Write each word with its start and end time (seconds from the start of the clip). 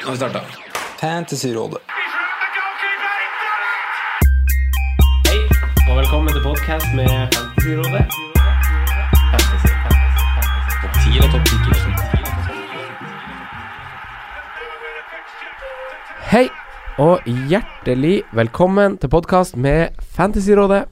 Nå 0.00 0.04
har 0.06 0.10
vi 0.12 0.16
starta. 0.16 0.40
Fantasyrådet. 1.00 1.78
Hei, 5.28 5.38
og 5.90 5.96
velkommen 5.98 6.32
til 6.34 6.42
podcast 6.44 6.86
med 6.96 7.08
Fantasyrådet. 7.34 8.04
Fantasy, 9.32 9.70
fantasy, 9.84 10.20
fantasy. 10.36 10.74
Topp 10.82 10.94
10 11.04 11.18
og 11.22 11.28
topp 11.34 11.44
10 11.46 11.54
Hei, 16.32 16.46
og 16.98 17.16
hjertelig 17.50 18.22
velkommen 18.32 18.98
til 18.98 19.08
podcast 19.08 19.56
med 19.56 19.88
Fantasyrådet. 20.16 20.84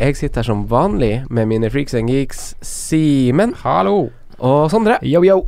Jeg 0.00 0.16
sitter 0.16 0.38
her 0.42 0.50
som 0.50 0.66
vanlig 0.70 1.24
med 1.30 1.46
mine 1.46 1.70
freaks 1.70 1.94
and 1.94 2.10
geeks, 2.10 2.54
Simen 2.62 3.54
Hallo. 3.62 4.08
og 4.38 4.70
Sondre. 4.70 4.98
Yo, 5.02 5.24
yo. 5.24 5.46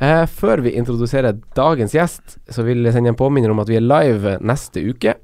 Eh, 0.00 0.24
før 0.30 0.62
vi 0.62 0.76
introduserer 0.78 1.38
dagens 1.58 1.94
gjest, 1.96 2.38
så 2.54 2.62
vil 2.66 2.84
jeg 2.86 2.94
sende 2.94 3.10
en 3.12 3.18
påminner 3.18 3.50
om 3.50 3.58
at 3.62 3.68
vi 3.70 3.78
er 3.80 3.84
live 3.86 4.36
neste 4.46 4.82
uke. 4.86 5.16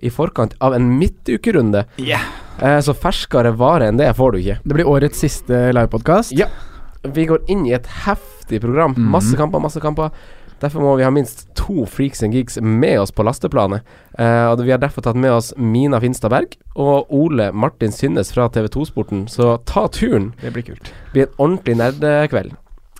I 0.00 0.08
forkant 0.08 0.54
av 0.64 0.72
en 0.76 0.86
midtukerunde. 0.98 1.84
Yeah. 2.00 2.22
Eh, 2.62 2.78
så 2.80 2.94
ferskere 2.96 3.52
vare 3.56 3.90
enn 3.90 3.98
det 4.00 4.08
får 4.16 4.32
du 4.32 4.38
ikke. 4.40 4.58
Det 4.64 4.76
blir 4.78 4.88
årets 4.88 5.20
siste 5.20 5.66
livepodkast. 5.76 6.32
Ja. 6.36 6.46
Vi 7.02 7.26
går 7.28 7.42
inn 7.52 7.66
i 7.66 7.74
et 7.76 7.88
heftig 8.06 8.60
program. 8.62 8.94
Mhm. 8.96 9.10
Masse 9.12 9.36
kamper, 9.36 9.60
masse 9.60 9.80
kamper. 9.80 10.10
Derfor 10.60 10.82
må 10.84 10.96
vi 10.98 11.04
ha 11.04 11.10
minst 11.10 11.46
to 11.56 11.86
freaks 11.88 12.22
and 12.22 12.34
geeks 12.36 12.58
med 12.60 12.98
oss 13.00 13.10
på 13.10 13.24
lasteplanet. 13.24 13.80
Eh, 14.18 14.46
og 14.50 14.60
Vi 14.60 14.70
har 14.70 14.78
derfor 14.78 15.00
tatt 15.02 15.16
med 15.16 15.32
oss 15.32 15.54
Mina 15.56 15.98
Finstad 16.00 16.28
Berg 16.30 16.56
og 16.76 17.06
Ole 17.10 17.50
Martin 17.52 17.90
Synnes 17.90 18.32
fra 18.32 18.48
TV2 18.48 18.86
Sporten. 18.86 19.26
Så 19.26 19.56
ta 19.64 19.88
turen. 19.88 20.34
Det 20.42 20.52
blir 20.52 20.62
kult. 20.62 20.84
Det 20.84 21.12
blir 21.12 21.22
en 21.22 21.34
ordentlig 21.38 21.76
nerdekveld. 21.76 22.52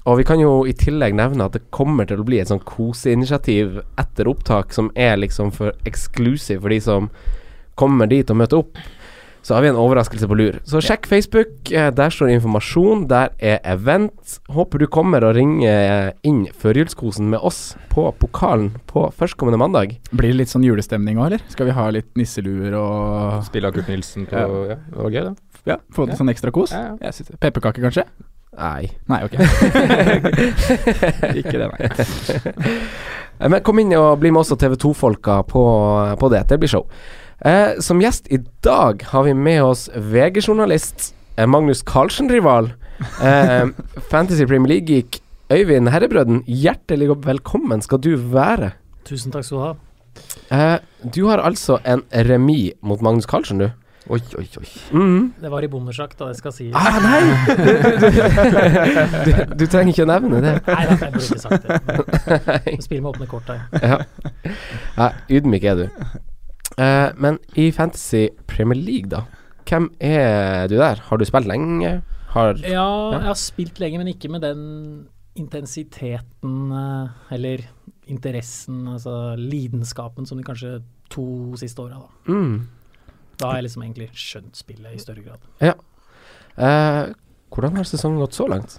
Og 0.08 0.16
vi 0.18 0.24
kan 0.24 0.40
jo 0.40 0.62
i 0.66 0.72
tillegg 0.72 1.14
nevne 1.18 1.44
at 1.44 1.52
det 1.52 1.66
kommer 1.76 2.06
til 2.08 2.22
å 2.22 2.24
bli 2.24 2.38
et 2.40 2.48
sånn 2.48 2.62
koseinitiativ 2.64 3.82
etter 4.00 4.30
opptak 4.30 4.72
som 4.72 4.88
er 4.96 5.18
liksom 5.20 5.52
for 5.52 5.72
eksklusiv 5.88 6.62
for 6.64 6.72
de 6.72 6.80
som 6.80 7.10
kommer 7.80 8.08
dit 8.10 8.28
og 8.32 8.36
møter 8.40 8.62
opp. 8.62 8.78
Så 9.42 9.54
har 9.56 9.62
vi 9.64 9.70
en 9.70 9.78
overraskelse 9.80 10.26
på 10.28 10.36
lur. 10.36 10.58
Så 10.68 10.82
sjekk 10.84 11.06
Facebook. 11.08 11.70
eh, 11.72 11.90
Der 11.90 12.10
står 12.12 12.28
informasjon. 12.34 13.06
Der 13.08 13.30
er 13.40 13.58
event. 13.64 14.38
Håper 14.52 14.78
du 14.78 14.86
kommer 14.86 15.24
og 15.24 15.34
ringer 15.34 16.12
inn 16.22 16.46
førjulskosen 16.52 17.30
med 17.32 17.40
oss 17.40 17.74
på 17.88 18.04
pokalen 18.20 18.74
på 18.86 19.06
førstkommende 19.16 19.56
mandag. 19.58 19.96
Blir 20.12 20.28
det 20.32 20.36
litt 20.42 20.48
sånn 20.52 20.62
julestemning 20.64 21.16
òg, 21.16 21.26
eller? 21.32 21.40
Skal 21.48 21.66
vi 21.66 21.72
ha 21.72 21.88
litt 21.90 22.12
nisseluer 22.16 22.74
og 22.76 23.42
Spille 23.48 23.72
Kurt 23.72 23.88
Nilsen 23.88 24.26
på 24.28 24.36
Ja. 24.36 24.46
Ja, 24.68 24.76
det 24.76 24.96
var 24.96 25.10
gøy, 25.10 25.24
det. 25.24 25.36
ja, 25.66 25.76
få 25.90 26.06
litt 26.06 26.18
sånn 26.18 26.28
ekstra 26.28 26.52
kos? 26.52 26.70
Ja, 26.72 26.96
ja. 27.00 27.10
Pepperkaker, 27.40 27.80
kanskje? 27.88 28.04
Nei. 28.58 28.90
Nei, 29.06 29.24
ok. 29.24 29.34
Ikke 31.40 31.54
det, 31.54 31.68
nei. 31.70 31.80
Eh, 31.86 31.98
Men 33.50 33.62
kom 33.64 33.78
inn 33.80 33.94
og 33.96 34.18
bli 34.20 34.30
med 34.34 34.40
oss 34.42 34.52
og 34.52 34.58
TV2-folka 34.60 35.34
på, 35.48 35.62
på 36.20 36.26
det. 36.32 36.42
Det 36.50 36.58
blir 36.60 36.68
show. 36.72 36.84
Eh, 37.46 37.78
som 37.80 38.00
gjest 38.02 38.24
i 38.28 38.38
dag 38.66 39.02
har 39.12 39.22
vi 39.24 39.32
med 39.38 39.62
oss 39.64 39.82
VG-journalist 39.94 41.14
eh, 41.38 41.46
Magnus 41.48 41.82
Carlsen-rival. 41.86 42.72
Eh, 43.22 43.66
Fantasy 44.12 44.44
Premier 44.44 44.68
League-geek 44.74 45.20
Øyvind 45.50 45.88
Herrebrøden, 45.90 46.44
hjertelig 46.46 47.08
velkommen 47.24 47.80
skal 47.82 47.98
du 47.98 48.12
være. 48.14 48.70
Tusen 49.08 49.32
takk 49.34 49.44
skal 49.48 49.56
du 49.56 49.62
ha. 49.64 49.72
Eh, 50.50 50.78
du 51.02 51.26
har 51.26 51.38
altså 51.42 51.80
en 51.82 52.04
remis 52.28 52.76
mot 52.86 53.02
Magnus 53.02 53.26
Carlsen, 53.26 53.58
du. 53.58 53.70
Oi, 54.08 54.20
oi, 54.38 54.46
oi. 54.58 54.68
Mm. 54.96 55.24
Det 55.42 55.50
var 55.52 55.64
i 55.64 55.68
bondersjakt, 55.68 56.16
da, 56.18 56.30
det 56.30 56.38
skal 56.38 56.54
sies. 56.56 56.72
Ah, 56.74 56.96
nei! 57.04 57.20
Du, 57.60 59.26
du, 59.26 59.32
du, 59.60 59.64
trenger 59.68 59.92
ikke 59.92 60.06
å 60.06 60.08
nevne 60.08 60.40
det. 60.40 60.54
Nei, 60.64 60.84
da, 60.88 60.96
jeg 60.96 61.12
burde 61.12 61.26
ikke 61.26 61.42
sagt 61.42 61.66
det. 61.66 61.76
Du 62.80 62.86
spiller 62.86 63.04
med 63.04 63.10
åpne 63.12 63.28
kort 63.30 63.52
her. 63.52 63.60
ja. 63.84 64.00
ja, 64.96 65.10
ydmyk 65.28 65.68
er 65.68 65.82
du. 65.82 65.84
Uh, 66.80 67.10
men 67.20 67.36
i 67.60 67.68
Fantasy 67.76 68.30
Premier 68.48 68.80
League, 68.80 69.12
da. 69.12 69.26
Hvem 69.68 69.90
er 70.00 70.66
du 70.72 70.78
der? 70.80 71.04
Har 71.10 71.20
du 71.20 71.26
spilt 71.28 71.46
lenge? 71.46 72.00
Har 72.32 72.56
Ja, 72.64 72.88
jeg 73.12 73.26
har 73.28 73.38
spilt 73.38 73.78
lenge, 73.82 74.00
men 74.00 74.10
ikke 74.10 74.30
med 74.32 74.42
den 74.42 74.62
intensiteten 75.38 76.72
eh, 76.74 77.34
eller 77.34 77.62
interessen, 78.10 78.82
altså 78.90 79.36
lidenskapen, 79.38 80.26
som 80.26 80.38
de 80.38 80.46
kanskje 80.46 80.80
to 81.10 81.56
siste 81.58 81.82
åra, 81.82 82.00
da. 82.02 82.32
mm. 82.32 82.79
Da 83.40 83.48
har 83.50 83.58
jeg 83.60 83.66
liksom 83.68 83.84
egentlig 83.86 84.08
skjønt 84.16 84.58
spillet 84.60 84.94
i 84.96 85.00
større 85.02 85.24
grad. 85.24 85.46
Eh, 86.60 87.12
Hvordan 87.50 87.76
har 87.80 87.86
sesongen 87.88 88.20
gått 88.22 88.36
så 88.36 88.46
langt? 88.50 88.76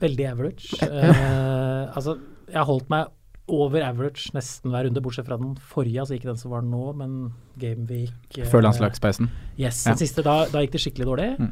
Veldig 0.00 0.26
average. 0.30 0.76
Eh, 0.84 1.96
altså, 1.96 2.14
jeg 2.48 2.56
har 2.60 2.68
holdt 2.68 2.88
meg 2.92 3.08
over 3.50 3.82
average 3.82 4.30
nesten 4.36 4.70
hver 4.70 4.86
runde, 4.86 5.02
bortsett 5.02 5.26
fra 5.26 5.36
den 5.40 5.56
forrige, 5.72 5.98
altså 6.04 6.14
ikke 6.16 6.28
den 6.30 6.38
som 6.38 6.52
var 6.54 6.62
nå, 6.62 6.84
men 6.96 7.16
Gameweek 7.60 8.38
eh, 8.38 8.46
Før 8.48 8.62
landslagspausen. 8.68 9.28
Yes, 9.58 9.82
Ja. 9.84 9.90
den 9.92 9.98
siste, 10.04 10.22
da, 10.26 10.44
da 10.52 10.62
gikk 10.62 10.76
det 10.76 10.82
skikkelig 10.84 11.08
dårlig. 11.10 11.28
Mm. 11.40 11.50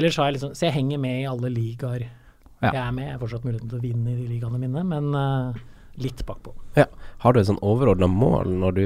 Ellers 0.00 0.16
har 0.16 0.30
jeg 0.30 0.38
liksom 0.38 0.54
Så 0.56 0.64
jeg 0.66 0.72
henger 0.78 0.98
med 1.02 1.20
i 1.20 1.26
alle 1.28 1.50
ligaer 1.52 2.06
Ja. 2.06 2.70
jeg 2.72 2.80
er 2.80 2.92
med. 2.96 3.04
Jeg 3.04 3.12
har 3.18 3.20
fortsatt 3.20 3.44
muligheten 3.44 3.68
til 3.68 3.78
å 3.78 3.82
vinne 3.84 4.14
i 4.14 4.16
de 4.22 4.28
ligaene 4.32 4.58
mine, 4.62 4.84
men 4.88 5.10
uh, 5.14 5.54
litt 6.00 6.24
bakpå. 6.26 6.54
Har 7.20 7.32
du 7.32 7.40
et 7.40 7.46
sånn 7.50 7.60
overordna 7.60 8.08
mål 8.08 8.48
når 8.62 8.74
du 8.78 8.84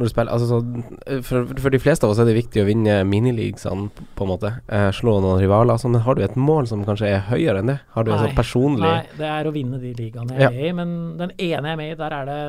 når 0.00 0.08
du 0.08 0.12
spiller, 0.14 0.32
altså 0.32 0.46
så, 0.48 1.20
for, 1.28 1.50
for 1.60 1.74
de 1.74 1.78
fleste 1.82 2.06
av 2.08 2.14
oss 2.14 2.20
er 2.22 2.26
det 2.30 2.34
viktig 2.38 2.62
å 2.62 2.66
vinne 2.66 2.94
minileaguesene, 3.04 3.90
på 4.16 4.24
en 4.24 4.30
måte. 4.32 4.50
Eh, 4.72 4.88
slå 4.96 5.18
noen 5.20 5.38
rivaler. 5.42 5.74
Altså, 5.76 5.90
men 5.92 6.00
har 6.06 6.16
du 6.16 6.22
et 6.24 6.38
mål 6.40 6.66
som 6.70 6.82
kanskje 6.88 7.10
er 7.12 7.22
høyere 7.28 7.60
enn 7.60 7.70
det? 7.74 7.76
Har 7.94 8.06
du 8.08 8.10
en 8.10 8.16
Nei. 8.16 8.26
sånn 8.30 8.38
personlig 8.40 8.80
Nei, 8.88 9.04
det 9.20 9.28
er 9.28 9.50
å 9.50 9.52
vinne 9.54 9.78
de 9.82 9.92
ligaene 10.00 10.32
jeg 10.34 10.40
Ja. 10.46 10.50
er 10.50 10.68
i. 10.70 10.72
Men 10.80 10.96
den 11.20 11.30
ene 11.36 11.68
jeg 11.70 11.76
er 11.76 11.80
med 11.84 11.92
i, 11.92 11.98
der 12.00 12.16
er 12.16 12.30
det 12.32 12.40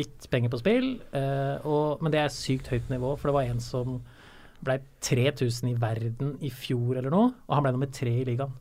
litt 0.00 0.28
penger 0.32 0.50
på 0.56 0.58
spill. 0.64 0.88
eh, 1.12 1.56
og, 1.68 2.00
men 2.02 2.10
det 2.16 2.24
er 2.24 2.32
sykt 2.32 2.72
høyt 2.72 2.88
nivå, 2.90 3.12
for 3.20 3.28
det 3.30 3.36
var 3.38 3.50
en 3.52 3.60
som 3.60 4.00
ble 4.66 4.78
3000 5.04 5.68
i 5.70 5.74
verden 5.78 6.38
i 6.40 6.48
fjor 6.50 6.96
eller 6.96 7.12
noe, 7.12 7.32
og 7.46 7.54
han 7.58 7.62
ble 7.66 7.72
nummer 7.76 7.92
tre 7.92 8.14
i 8.22 8.24
ligaen. 8.24 8.54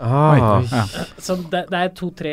Ah, 0.00 0.62
Ja. 0.64 0.82
Så 1.18 1.36
det, 1.52 1.64
det 1.70 1.78
er 1.80 1.92
to-tre 1.96 2.32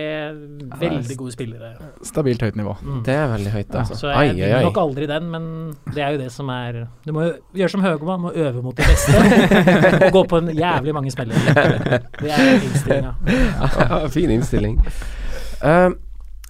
veldig 0.79 1.17
gode 1.19 1.35
spillere. 1.35 1.73
Stabilt 2.05 2.41
høyt 2.45 2.57
nivå. 2.59 2.75
Mm. 2.81 3.03
Det 3.05 3.13
er 3.16 3.28
veldig 3.33 3.53
høyt, 3.53 3.75
altså. 3.81 4.00
Så 4.00 4.11
jeg 4.13 4.35
vinner 4.38 4.66
nok 4.67 4.79
aldri 4.81 5.09
den, 5.09 5.29
men 5.33 5.45
det 5.94 6.03
er 6.03 6.16
jo 6.16 6.22
det 6.23 6.31
som 6.33 6.50
er 6.53 6.81
Du 7.05 7.13
må 7.16 7.28
jo 7.28 7.35
gjøre 7.61 7.73
som 7.75 7.85
Høgmo, 7.85 8.17
må 8.28 8.33
øve 8.33 8.63
mot 8.66 8.78
de 8.78 8.88
beste. 8.88 9.22
og 10.07 10.11
gå 10.16 10.25
på 10.33 10.41
en 10.41 10.51
jævlig 10.57 10.95
mange 10.97 11.13
smeller. 11.13 11.38
Det 12.17 12.33
er 12.33 12.51
innstillinga. 12.57 13.16
Ja, 13.28 14.01
fin 14.11 14.34
innstilling. 14.34 14.81
Uh, 15.61 15.95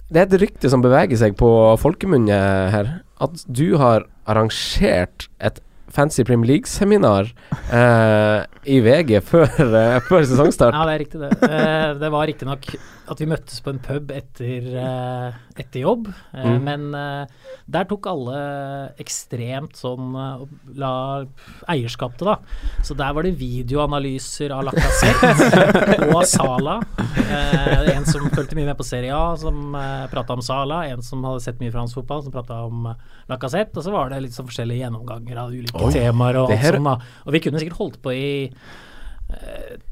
det 0.08 0.22
er 0.22 0.26
et 0.26 0.40
rykte 0.40 0.70
som 0.72 0.84
beveger 0.84 1.20
seg 1.20 1.36
på 1.38 1.48
folkemunne 1.80 2.38
her, 2.72 2.92
at 3.20 3.42
du 3.48 3.76
har 3.80 4.06
arrangert 4.28 5.28
et 5.40 5.60
Fancy 5.94 6.24
Premier 6.24 6.52
League-seminar 6.52 7.30
eh, 7.72 8.44
i 8.68 8.78
VG 8.84 9.18
før, 9.24 9.48
eh, 9.64 9.98
før 10.08 10.26
sesongstart. 10.28 10.76
Ja, 10.76 10.86
det 10.88 10.94
er 10.96 11.02
riktig, 11.04 11.20
det. 11.24 11.30
Eh, 11.48 11.90
det 12.02 12.10
var 12.14 12.28
riktignok 12.30 12.70
at 13.10 13.20
vi 13.22 13.26
møttes 13.30 13.60
på 13.64 13.70
en 13.72 13.78
pub 13.82 14.10
etter, 14.14 14.66
eh, 14.80 15.36
etter 15.58 15.80
jobb, 15.84 16.08
eh, 16.34 16.44
Mm. 16.48 16.62
men 16.64 16.94
eh, 16.94 17.26
der 17.68 17.84
tok 17.88 18.06
alle 18.10 18.38
ekstremt 19.00 19.76
sånn 19.76 20.12
la 20.76 21.24
eierskap 21.68 22.16
til, 22.18 22.26
da. 22.30 22.36
Så 22.84 22.96
der 22.96 23.12
var 23.16 23.22
det 23.26 23.34
videoanalyser 23.40 24.52
av 24.56 24.64
Lacassette 24.68 26.08
og 26.14 26.24
Sala. 26.28 26.78
En 27.92 28.04
som 28.08 28.28
fulgte 28.32 28.56
mye 28.56 28.68
med 28.70 28.78
på 28.78 28.86
Serie 28.86 29.12
A, 29.14 29.34
som 29.36 29.72
prata 30.12 30.32
om 30.36 30.42
Sala. 30.44 30.82
En 30.88 31.02
som 31.04 31.22
hadde 31.28 31.42
sett 31.44 31.60
mye 31.60 31.72
fransk 31.74 32.00
fotball, 32.00 32.22
som 32.24 32.32
prata 32.34 32.62
om 32.66 32.88
Lacassette. 33.28 33.76
Og 33.76 33.84
så 33.84 33.92
var 33.94 34.10
det 34.12 34.22
litt 34.24 34.36
sånn 34.36 34.48
forskjellige 34.48 34.84
gjennomganger 34.86 35.36
av 35.44 35.52
ulike 35.52 35.84
Oi, 35.84 35.92
temaer 35.92 36.40
og 36.40 36.50
alt 36.54 36.64
sånn, 36.70 36.84
da. 36.88 36.96
Og 37.26 37.32
vi 37.36 37.40
kunne 37.44 37.60
sikkert 37.60 37.80
holdt 37.82 38.00
på 38.04 38.14
i 38.16 38.30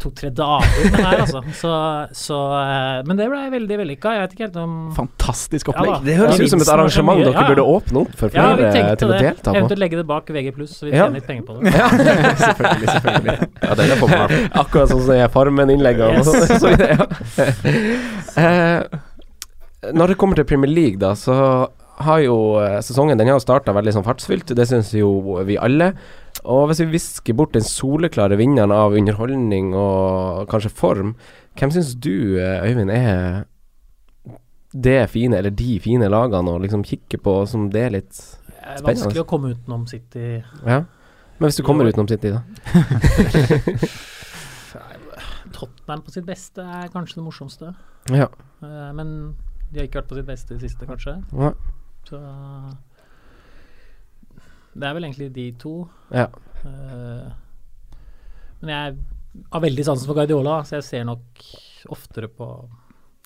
to-tre 0.01 0.31
dager 0.33 0.91
med 0.91 1.01
her, 1.05 1.19
altså. 1.27 1.41
Så, 1.59 1.73
så, 2.17 2.37
eh, 2.57 3.03
men 3.07 3.19
det 3.19 3.27
ble 3.29 3.41
veldig 3.53 3.77
vellykka. 3.83 4.13
Jeg 4.17 4.23
vet 4.25 4.33
ikke 4.37 4.45
helt 4.47 4.57
om 4.63 4.77
Fantastisk 4.97 5.69
opplegg. 5.73 5.91
Ja, 5.93 5.99
Det 6.07 6.15
høres 6.21 6.41
ut 6.41 6.53
som 6.55 6.63
et 6.65 6.71
arrangement 6.73 7.21
dere 7.21 7.33
Ja, 7.35 7.43
ja. 7.43 7.49
burde 7.53 7.67
åpne 7.75 8.03
opp 8.07 8.15
for 8.17 8.33
flere 8.33 8.71
til 8.97 9.09
å 9.09 9.13
det. 9.13 9.21
delta 9.27 9.51
på. 9.53 9.57
Eventuelt 9.61 9.83
legge 9.85 10.01
det 10.01 10.07
bak 10.09 10.33
VG+, 10.33 10.53
så 10.73 10.89
vi 10.89 10.93
Ja. 10.97 11.05
tjener 11.05 11.15
litt 11.21 11.27
penger 11.29 11.45
på 11.45 11.59
det. 11.61 11.75
Ja, 11.77 11.89
selvfølgelig, 12.47 12.89
selvfølgelig. 12.97 13.39
ja 13.63 13.75
den 13.83 13.91
er 13.91 14.01
på 14.01 14.09
meg. 14.15 14.37
Akkurat 14.65 14.89
sånn 14.95 15.05
som 15.05 15.15
jeg 15.21 15.31
Farmen-innleggene 15.37 16.09
og 16.09 16.17
Yes. 16.17 16.27
sånn. 16.57 16.57
så. 16.65 18.41
Eh, 18.41 18.83
når 19.93 20.09
det 20.13 20.17
kommer 20.19 20.35
til 20.41 20.45
Premier 20.49 20.71
League, 20.73 20.99
da, 20.99 21.13
så 21.15 21.69
har 22.07 22.19
jo 22.21 22.37
eh, 22.61 22.79
sesongen 22.85 23.17
Den 23.17 23.29
har 23.33 23.41
starta 23.41 23.73
veldig 23.73 23.95
sånn 23.97 24.05
fartsfylt. 24.07 24.51
Det 24.57 24.67
syns 24.69 24.91
jo 24.97 25.39
vi 25.49 25.57
alle. 25.61 25.93
Og 26.47 26.69
hvis 26.71 26.81
vi 26.85 26.93
visker 26.95 27.35
bort 27.35 27.57
den 27.57 27.65
soleklare 27.67 28.39
vinneren 28.39 28.71
av 28.75 28.95
underholdning 28.95 29.73
og 29.75 30.47
kanskje 30.53 30.71
form, 30.71 31.15
hvem 31.59 31.73
syns 31.75 31.95
du, 31.99 32.39
eh, 32.39 32.63
Øyvind, 32.69 32.91
er 32.95 33.45
det 34.77 35.11
fine, 35.11 35.39
eller 35.39 35.51
de 35.51 35.79
fine 35.81 36.09
lagene 36.13 36.53
å 36.53 36.61
liksom 36.63 36.85
kikke 36.87 37.19
på 37.23 37.39
som 37.49 37.71
det 37.73 37.83
er 37.87 37.91
litt 37.97 38.19
Det 38.47 38.77
er 38.77 38.83
vanskelig 38.85 39.23
å 39.23 39.29
komme 39.29 39.55
utenom 39.55 39.87
City. 39.91 40.43
Ja. 40.67 40.85
Men 41.39 41.49
hvis 41.51 41.59
du 41.61 41.65
kommer 41.67 41.89
utenom 41.89 42.09
City, 42.09 42.33
da? 42.35 42.43
Tottenham 45.57 46.03
på 46.05 46.13
sitt 46.13 46.27
beste 46.27 46.61
er 46.65 46.91
kanskje 46.93 47.21
det 47.21 47.25
morsomste. 47.25 47.73
Ja. 48.13 48.29
Eh, 48.63 48.93
Men 48.97 49.37
De 49.73 49.81
har 49.81 49.89
ikke 49.89 50.03
vært 50.03 50.11
på 50.13 50.19
sitt 50.19 50.29
beste 50.29 50.55
i 50.55 50.59
det 50.59 50.69
siste, 50.71 50.87
kanskje. 50.87 51.17
Ja. 51.35 51.53
Så 52.07 52.21
Det 54.77 54.89
er 54.89 54.97
vel 54.97 55.07
egentlig 55.09 55.31
de 55.35 55.47
to. 55.61 55.75
Ja. 56.13 56.27
Uh, 56.65 57.31
men 58.61 58.73
jeg 58.73 58.97
har 59.53 59.63
veldig 59.65 59.85
sansen 59.87 60.09
for 60.09 60.17
Guardiola, 60.19 60.59
så 60.65 60.79
jeg 60.79 60.87
ser 60.87 61.07
nok 61.09 61.47
oftere 61.93 62.29
på 62.33 62.51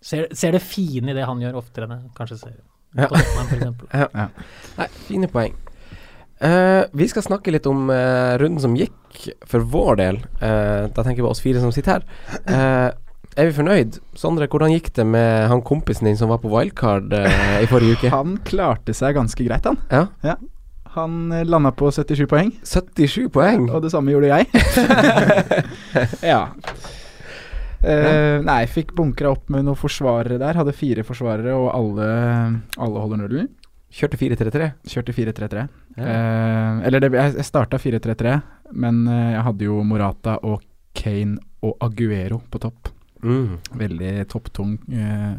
Ser, 0.01 0.31
ser 0.33 0.55
det 0.57 0.63
fine 0.65 1.13
i 1.13 1.15
det 1.17 1.27
han 1.29 1.43
gjør, 1.43 1.59
oftere 1.61 1.85
enn 1.85 1.99
jeg 1.99 2.13
kanskje 2.17 2.39
ser 2.41 2.55
Ja. 2.97 3.05
på 3.11 3.19
Tottenham, 3.21 3.51
for 3.51 3.59
eksempel. 3.59 4.31
Nei, 4.79 4.87
fine 5.11 5.29
poeng. 5.29 5.59
Uh, 6.41 6.87
vi 6.97 7.05
skal 7.11 7.27
snakke 7.27 7.53
litt 7.53 7.67
om 7.69 7.91
uh, 7.93 8.33
runden 8.41 8.63
som 8.65 8.79
gikk, 8.79 9.27
for 9.45 9.61
vår 9.75 9.99
del. 10.01 10.23
Uh, 10.41 10.89
da 10.89 11.05
tenker 11.05 11.21
jeg 11.21 11.27
på 11.27 11.33
oss 11.35 11.45
fire 11.45 11.61
som 11.61 11.75
sitter 11.77 11.99
her. 11.99 12.07
Eh, 12.49 12.89
er 13.37 13.51
vi 13.51 13.53
fornøyd? 13.59 13.99
Sondre, 14.19 14.49
hvordan 14.51 14.73
gikk 14.73 14.89
det 14.97 15.05
med 15.07 15.51
han 15.53 15.61
kompisen 15.69 16.09
din 16.09 16.17
som 16.19 16.33
var 16.33 16.41
på 16.41 16.49
wildcard 16.51 17.13
i 17.13 17.69
forrige 17.71 17.99
uke? 18.01 18.11
Han 18.17 18.39
klarte 18.49 18.97
seg 18.97 19.15
ganske 19.21 19.45
greit, 19.47 19.69
han. 19.69 19.79
Ja. 19.93 20.07
Ja. 20.27 20.39
Han 20.97 21.33
eh, 21.33 21.47
landa 21.47 21.73
på 21.77 21.91
77 21.95 22.27
poeng, 22.31 22.51
77 22.67 23.29
poeng! 23.35 23.69
og 23.71 23.85
det 23.85 23.93
samme 23.93 24.15
gjorde 24.15 24.33
jeg. 24.33 24.49
ja. 26.33 26.43
Uh, 27.81 28.43
nei, 28.45 28.61
fikk 28.69 28.93
bunkra 28.93 29.31
opp 29.33 29.49
med 29.53 29.65
noen 29.65 29.79
forsvarere 29.79 30.37
der. 30.41 30.59
Hadde 30.61 30.77
fire 30.77 31.05
forsvarere, 31.07 31.55
og 31.57 31.71
alle, 31.73 32.09
alle 32.77 33.05
holder 33.05 33.23
nullen. 33.23 33.51
Kjørte 33.91 34.19
4-3-3. 34.21 34.71
Kjørte 34.91 35.15
4-3-3. 35.17 35.67
Ja. 35.97 36.05
Uh, 36.05 36.83
eller 36.87 37.03
det, 37.03 37.15
jeg, 37.17 37.47
starta 37.49 37.81
4-3-3, 37.81 38.37
men 38.79 39.03
jeg 39.09 39.47
hadde 39.47 39.67
jo 39.71 39.81
Morata 39.87 40.37
og 40.47 40.61
Kane 40.97 41.41
og 41.65 41.77
Aguero 41.85 42.43
på 42.51 42.61
topp. 42.63 42.91
Mm. 43.23 43.59
Veldig 43.77 44.13
topptung 44.33 44.79
eh, 44.93 45.35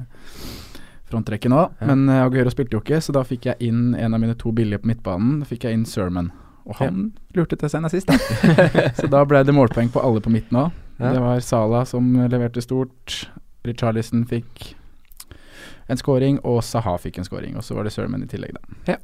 frontrekke 1.11 1.51
nå. 1.51 1.65
Ja. 1.81 1.89
Men 1.91 2.07
eh, 2.09 2.23
Aguero 2.25 2.53
spilte 2.53 2.77
jo 2.77 2.83
ikke, 2.83 3.01
så 3.03 3.15
da 3.15 3.25
fikk 3.27 3.49
jeg 3.51 3.69
inn 3.69 3.91
en 3.95 4.15
av 4.15 4.21
mine 4.23 4.37
to 4.39 4.53
billige 4.55 4.81
på 4.81 4.91
midtbanen. 4.91 5.41
Da 5.43 5.49
fikk 5.49 5.67
jeg 5.67 5.77
inn 5.77 5.87
Sermon. 5.89 6.31
Og 6.69 6.77
han 6.77 7.07
lurte 7.35 7.57
til 7.57 7.71
seg 7.73 7.87
sist, 7.89 8.11
da. 8.11 8.17
så 8.99 9.09
da 9.09 9.23
ble 9.25 9.41
det 9.45 9.55
målpoeng 9.55 9.89
på 9.93 10.03
alle 10.03 10.21
på 10.23 10.33
midten 10.33 10.59
òg. 10.61 10.77
Ja. 11.01 11.15
Det 11.15 11.23
var 11.23 11.41
Salah 11.41 11.87
som 11.89 12.13
leverte 12.29 12.61
stort. 12.61 13.23
Richarlison 13.65 14.23
fikk 14.29 14.71
en 15.91 15.97
scoring, 15.99 16.39
og 16.47 16.61
Saha 16.63 16.95
fikk 17.01 17.19
en 17.19 17.27
scoring. 17.27 17.57
Og 17.57 17.65
så 17.65 17.75
var 17.77 17.85
det 17.85 17.93
Sermon 17.93 18.23
i 18.23 18.29
tillegg, 18.29 18.55
da. 18.57 18.93
Ja. 18.93 18.99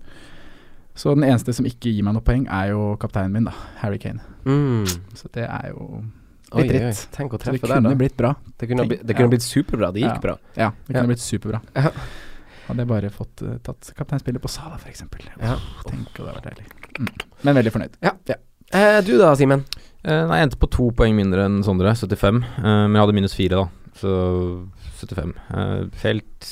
Så 0.97 1.13
den 1.13 1.25
eneste 1.27 1.53
som 1.53 1.65
ikke 1.69 1.91
gir 1.93 2.05
meg 2.05 2.15
noe 2.15 2.25
poeng, 2.25 2.47
er 2.49 2.71
jo 2.71 2.93
kapteinen 3.01 3.35
min, 3.35 3.49
da. 3.49 3.53
Harry 3.81 3.99
Kane. 4.01 4.21
Mm. 4.45 4.85
Så 5.17 5.29
det 5.33 5.45
er 5.45 5.73
jo 5.73 6.01
litt 6.55 6.63
oi, 6.63 6.67
dritt. 6.79 7.01
tenk 7.11 7.33
å 7.33 7.39
Så 7.41 7.51
det 7.51 7.61
da. 7.61 7.67
Det 7.67 7.81
kunne 7.83 7.97
blitt 7.97 8.17
bra. 8.17 8.35
Det 8.57 8.67
kunne, 8.69 8.83
Tenk- 8.83 8.89
bli, 8.89 8.97
det 9.03 9.15
kunne 9.15 9.27
ja. 9.27 9.33
blitt 9.35 9.43
superbra. 9.47 9.91
Det 9.93 10.01
gikk 10.01 10.15
Ja. 10.15 10.19
bra. 10.23 10.37
Ja, 10.55 10.69
det 10.71 10.93
kunne 10.95 11.03
Ja. 11.03 11.07
blitt 11.11 11.19
superbra. 11.25 11.61
Hadde 12.67 12.79
jeg 12.83 12.87
bare 12.87 13.09
fått 13.09 13.41
uh, 13.43 13.57
tatt 13.63 13.93
kapteinspillet 13.95 14.41
på 14.43 14.49
Sala, 14.51 14.75
f.eks. 14.75 15.03
Ja. 15.39 15.55
Tenk, 15.87 16.07
og 16.19 16.25
det 16.25 16.27
hadde 16.27 16.41
vært 16.41 16.49
deilig. 16.51 16.67
Mm. 16.99 17.07
Men 17.43 17.55
veldig 17.55 17.71
fornøyd. 17.71 17.93
Eh, 18.75 19.01
du 19.07 19.17
da, 19.17 19.29
Simen? 19.39 19.63
Eh, 20.03 20.25
nei, 20.27 20.37
jeg 20.41 20.49
endte 20.49 20.59
på 20.59 20.67
to 20.69 20.89
poeng 20.91 21.15
mindre 21.15 21.45
enn 21.47 21.61
Sondre, 21.63 21.93
75. 21.95 22.43
Eh, 22.43 22.61
men 22.63 22.93
jeg 22.97 23.01
hadde 23.05 23.15
minus 23.15 23.33
fire, 23.37 23.61
da. 23.61 23.69
Så 23.95 24.67
75. 24.99 25.31
Eh, 25.55 25.85
helt 26.03 26.49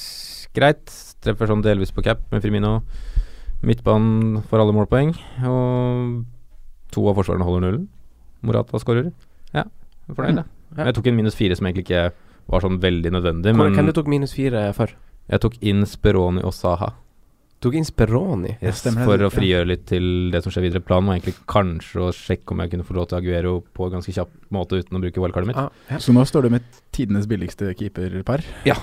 greit. 0.56 0.86
Treffer 1.22 1.48
sånn 1.52 1.62
delvis 1.66 1.92
på 1.92 2.04
cap 2.06 2.22
med 2.32 2.42
Firmino. 2.42 2.78
Midtbanen 3.66 4.44
får 4.48 4.62
alle 4.62 4.76
målpoeng. 4.78 5.12
Og 5.44 6.26
to 6.96 7.08
av 7.10 7.16
forsvarene 7.20 7.44
holder 7.48 7.66
nullen. 7.68 7.88
Morata 8.46 8.80
skårer. 8.80 9.12
Ja, 9.54 9.64
fornøyd, 10.14 10.36
jeg. 10.36 10.46
Ja. 10.78 10.84
Jeg 10.86 10.94
tok 10.96 11.08
en 11.08 11.16
minus 11.16 11.36
fire 11.36 11.56
som 11.56 11.66
egentlig 11.68 11.86
ikke 11.88 12.12
var 12.52 12.62
sånn 12.62 12.80
veldig 12.80 13.12
nødvendig, 13.12 13.56
Hvor, 13.56 13.70
men 13.70 13.74
Hvem 13.80 13.86
du 13.90 13.92
tok 13.94 14.08
minus 14.08 14.34
fire 14.34 14.74
for? 14.74 14.88
jeg 15.32 15.40
tok 15.42 15.56
inn 15.62 15.86
Speroni 15.86 16.44
og 16.44 16.54
Saha. 16.54 16.92
Tok 17.62 17.74
inn 17.74 17.86
Speroni. 17.88 18.58
Yes, 18.62 18.82
stemmer 18.84 19.02
det. 19.02 19.06
for 19.08 19.18
å 19.18 19.22
Ja. 19.22 19.30
frigjøre 19.30 19.68
litt 19.68 19.86
til 19.88 20.30
det 20.30 20.44
som 20.44 20.52
skjer 20.52 20.62
videre. 20.68 20.84
Planen 20.86 21.08
var 21.08 21.16
egentlig 21.18 21.36
kanskje 21.48 22.02
å 22.04 22.12
sjekke 22.14 22.52
om 22.52 22.60
jeg 22.60 22.70
kunne 22.72 22.84
få 22.84 22.94
lov 22.94 23.08
til 23.08 23.18
Aguero 23.18 23.64
på 23.74 23.86
en 23.88 23.94
ganske 23.98 24.14
kjapp 24.14 24.30
måte 24.52 24.78
uten 24.78 24.98
å 24.98 25.02
bruke 25.02 25.18
wildcardet 25.24 25.48
mitt. 25.48 25.58
Ah, 25.58 25.70
ja. 25.90 25.98
Så 25.98 26.14
nå 26.14 26.22
står 26.28 26.44
du 26.44 26.50
med 26.50 26.62
tidenes 26.92 27.26
billigste 27.26 27.74
keeperpar. 27.74 28.44
Ja. 28.66 28.76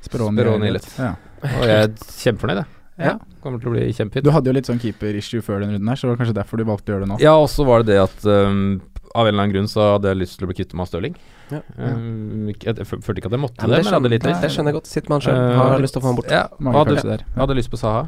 Speroni, 0.00 0.38
Speroni 0.40 0.70
litt. 0.72 0.84
litt. 0.84 0.98
Ja. 0.98 1.16
Og 1.42 1.66
jeg 1.66 1.82
er 1.82 1.88
kjempefornøyd, 1.88 2.56
jeg. 2.56 2.66
Ja. 2.96 3.18
Kommer 3.42 3.58
til 3.60 3.68
å 3.68 3.72
bli 3.74 3.92
kjempefint. 3.92 4.22
Du 4.24 4.30
hadde 4.30 4.46
jo 4.46 4.52
litt 4.52 4.66
sånn 4.66 4.78
keeper-issue 4.80 5.42
før 5.42 5.60
den 5.60 5.72
runden 5.74 5.88
her, 5.88 5.96
så 5.96 6.06
det 6.08 6.16
var 6.16 6.24
kanskje 6.24 6.34
derfor 6.38 6.56
du 6.56 6.64
valgte 6.64 6.88
å 6.88 6.94
gjøre 6.94 7.00
det 7.04 7.08
nå. 7.10 7.20
Ja, 7.20 7.34
og 7.36 7.48
så 7.50 7.66
var 7.66 7.82
det 7.82 7.92
det 7.92 8.00
at 8.04 8.24
um, 8.24 8.80
av 9.14 9.28
en 9.28 9.30
eller 9.30 9.44
annen 9.44 9.54
grunn 9.54 9.70
så 9.70 9.94
hadde 9.94 10.10
jeg 10.10 10.20
lyst 10.20 10.38
til 10.38 10.46
å 10.46 10.50
bli 10.50 10.56
kvitt 10.58 10.74
meg 10.74 10.84
av 10.84 10.90
Stirling. 10.90 11.16
Ja. 11.52 11.60
Um, 11.78 12.48
jeg, 12.50 12.58
jeg 12.66 12.86
følte 12.88 13.20
ikke 13.20 13.30
at 13.30 13.36
jeg 13.36 13.42
måtte 13.42 13.60
Ja, 13.60 13.68
det, 13.68 13.76
det, 13.76 13.84
men 13.84 13.90
jeg 13.90 13.96
hadde 13.98 14.10
litt 14.10 14.24
det, 14.24 14.30
lyst. 14.32 14.44
det 14.44 14.50
skjønner 14.54 14.72
jeg 14.72 14.78
godt. 14.78 14.90
Sitter 14.90 15.12
man 15.14 15.24
sjøl, 15.24 15.38
uh, 15.38 15.58
har 15.60 15.84
lyst 15.84 15.96
til 15.96 16.02
å 16.02 16.04
få 16.04 16.10
han 16.10 16.18
bort. 16.18 16.32
Ja, 16.34 16.46
hadde, 16.78 16.96
der. 17.00 17.26
jeg 17.28 17.42
hadde 17.44 17.58
lyst 17.60 17.70
på 17.72 17.80
Saha. 17.80 18.06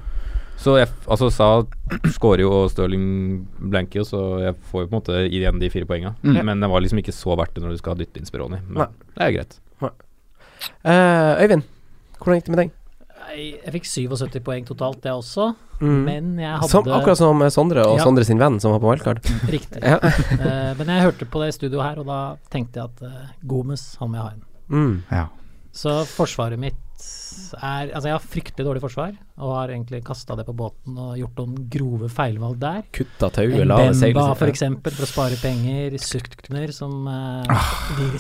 Så 0.57 0.79
jeg, 0.81 0.89
altså 1.13 1.29
Saha 1.31 1.61
skårer 2.17 2.43
jo, 2.47 2.51
og 2.63 2.73
Stirling 2.73 3.07
blanker 3.61 4.03
jo, 4.03 4.07
så 4.09 4.23
jeg 4.43 4.57
får 4.71 4.87
jo 4.87 4.89
på 4.89 4.95
en 4.95 4.99
måte 4.99 5.21
igjen 5.29 5.61
de 5.63 5.71
fire 5.71 5.89
poenga. 5.89 6.17
Mm. 6.25 6.41
Men 6.49 6.65
det 6.65 6.73
var 6.73 6.83
liksom 6.83 7.03
ikke 7.05 7.15
så 7.15 7.37
verdt 7.39 7.55
det 7.55 7.63
når 7.63 7.77
du 7.77 7.83
skal 7.85 8.01
dytte 8.01 8.23
inn 8.23 8.29
Speroni. 8.29 8.63
Nei. 8.75 8.89
Det 9.15 9.29
er 9.29 9.37
greit. 9.37 9.61
Uh, 10.87 11.37
Øyvind, 11.43 11.63
hvordan 12.19 12.39
gikk 12.39 12.47
det 12.49 12.55
med 12.55 12.61
deg? 12.65 12.75
Jeg, 13.33 13.47
jeg 13.65 13.75
fikk 13.79 13.89
77 13.91 14.43
poeng 14.47 14.67
totalt, 14.69 15.01
det 15.05 15.13
også. 15.15 15.51
Mm. 15.81 16.03
Men 16.07 16.29
jeg 16.41 16.53
hadde 16.53 16.71
Som, 16.73 16.89
akkurat 16.89 17.21
som 17.21 17.43
Sondre 17.53 17.85
og 17.85 17.99
Ja. 17.99 18.05
Sondre 18.07 18.25
sin 18.25 18.41
venn 18.41 18.61
som 18.63 18.73
var 18.73 18.81
på 18.81 18.93
wildcard. 18.93 19.21
Riktig. 19.57 19.83
Ja. 19.83 19.99
uh, 20.01 20.73
men 20.79 20.93
jeg 20.95 21.09
hørte 21.09 21.29
på 21.29 21.43
det 21.45 21.53
studioet 21.57 21.85
her, 21.91 22.03
og 22.03 22.09
da 22.09 22.21
tenkte 22.53 22.81
jeg 22.81 22.93
at 22.93 23.05
uh, 23.05 23.35
Gomes, 23.45 23.89
han 24.01 24.13
må 24.13 24.21
jeg 24.21 24.29
ha 24.29 24.35
inn. 24.37 24.47
Mm. 24.67 24.97
Ja. 25.13 25.27
Så 25.77 26.01
forsvaret 26.09 26.61
mitt 26.61 26.83
er 27.61 27.91
Altså, 27.93 28.09
jeg 28.09 28.15
har 28.15 28.23
fryktelig 28.25 28.65
dårlig 28.65 28.81
forsvar, 28.81 29.13
og 29.37 29.51
har 29.59 29.73
egentlig 29.75 30.01
kasta 30.07 30.37
det 30.39 30.47
på 30.49 30.55
båten 30.57 30.97
og 30.97 31.19
gjort 31.21 31.43
noen 31.43 31.67
grove 31.71 32.09
feilvalg 32.13 32.57
der. 32.63 32.81
Kutta 32.97 33.29
tauet, 33.35 33.61
lave 33.69 33.93
seil. 33.93 34.15
Bemba, 34.17 34.33
for 34.41 34.53
eksempel, 34.53 34.95
for 34.97 35.05
å 35.05 35.11
spare 35.11 35.39
penger. 35.43 35.99
Sukner, 36.01 36.73
som 36.75 37.05
uh, 37.05 37.45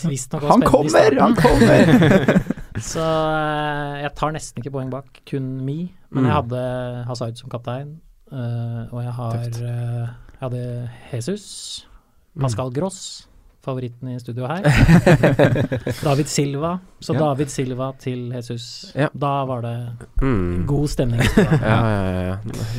visstnok 0.04 0.44
var 0.44 0.60
spennende 0.60 1.20
Han 1.24 1.36
kommer! 1.40 1.40
Han 1.40 1.40
kommer! 1.46 2.64
Så 2.82 3.00
eh, 3.02 4.02
jeg 4.02 4.14
tar 4.17 4.32
nesten 4.37 4.62
ikke 4.62 4.73
poeng 4.75 4.90
bak, 4.90 5.23
kun 5.31 5.64
Mi. 5.64 5.93
Men 6.11 6.25
Mm. 6.25 6.26
jeg 6.28 6.34
hadde 6.34 7.05
Hazard 7.06 7.37
som 7.37 7.50
kaptein, 7.50 7.96
eh, 8.32 8.82
og 8.93 9.02
jeg 9.02 9.12
har 9.12 9.34
eh, 9.37 10.08
Jeg 10.37 10.40
hadde 10.40 10.90
Jesus, 11.12 11.87
Mm. 12.37 12.43
Pascal 12.43 12.70
Gross, 12.70 13.26
favoritten 13.64 14.08
i 14.12 14.19
studio 14.20 14.46
her. 14.46 14.61
David 16.05 16.28
Silva. 16.28 16.78
Så 17.00 17.14
Ja. 17.14 17.19
David 17.19 17.49
Silva 17.49 17.93
til 17.99 18.28
Jesus. 18.31 18.93
Ja. 18.94 19.08
Da 19.19 19.44
var 19.49 19.61
det 19.62 19.88
Mm. 20.23 20.66
god 20.66 20.88
stemning. 20.88 21.21
Ja, 21.62 21.80
ja, 21.88 22.02
ja, 22.12 22.23
ja. 22.28 22.37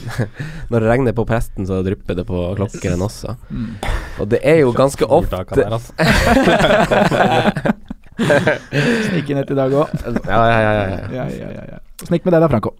Når 0.69 0.79
det 0.79 0.89
regner 0.89 1.11
på 1.13 1.25
presten, 1.25 1.65
så 1.67 1.81
drypper 1.83 2.15
det 2.15 2.25
på 2.27 2.55
klokkeren 2.55 3.01
også. 3.01 3.35
Mm. 3.49 3.75
Og 4.21 4.29
det 4.29 4.39
er 4.43 4.61
jo 4.61 4.71
ganske 4.71 5.05
ofte. 5.09 5.43
Snikk 8.17 9.29
inn 9.31 9.41
et 9.41 9.51
i 9.53 9.57
dag 9.57 9.73
òg. 9.77 9.91
Ja, 10.25 10.39
ja, 10.49 10.59
ja, 10.61 10.71
ja, 10.71 10.85
ja. 10.87 11.01
Ja, 11.17 11.25
ja, 11.31 11.49
ja, 11.57 11.65
ja. 11.75 11.81
Snikk 12.07 12.27
med 12.27 12.35
deg 12.35 12.43
da, 12.43 12.49
Franco. 12.51 12.73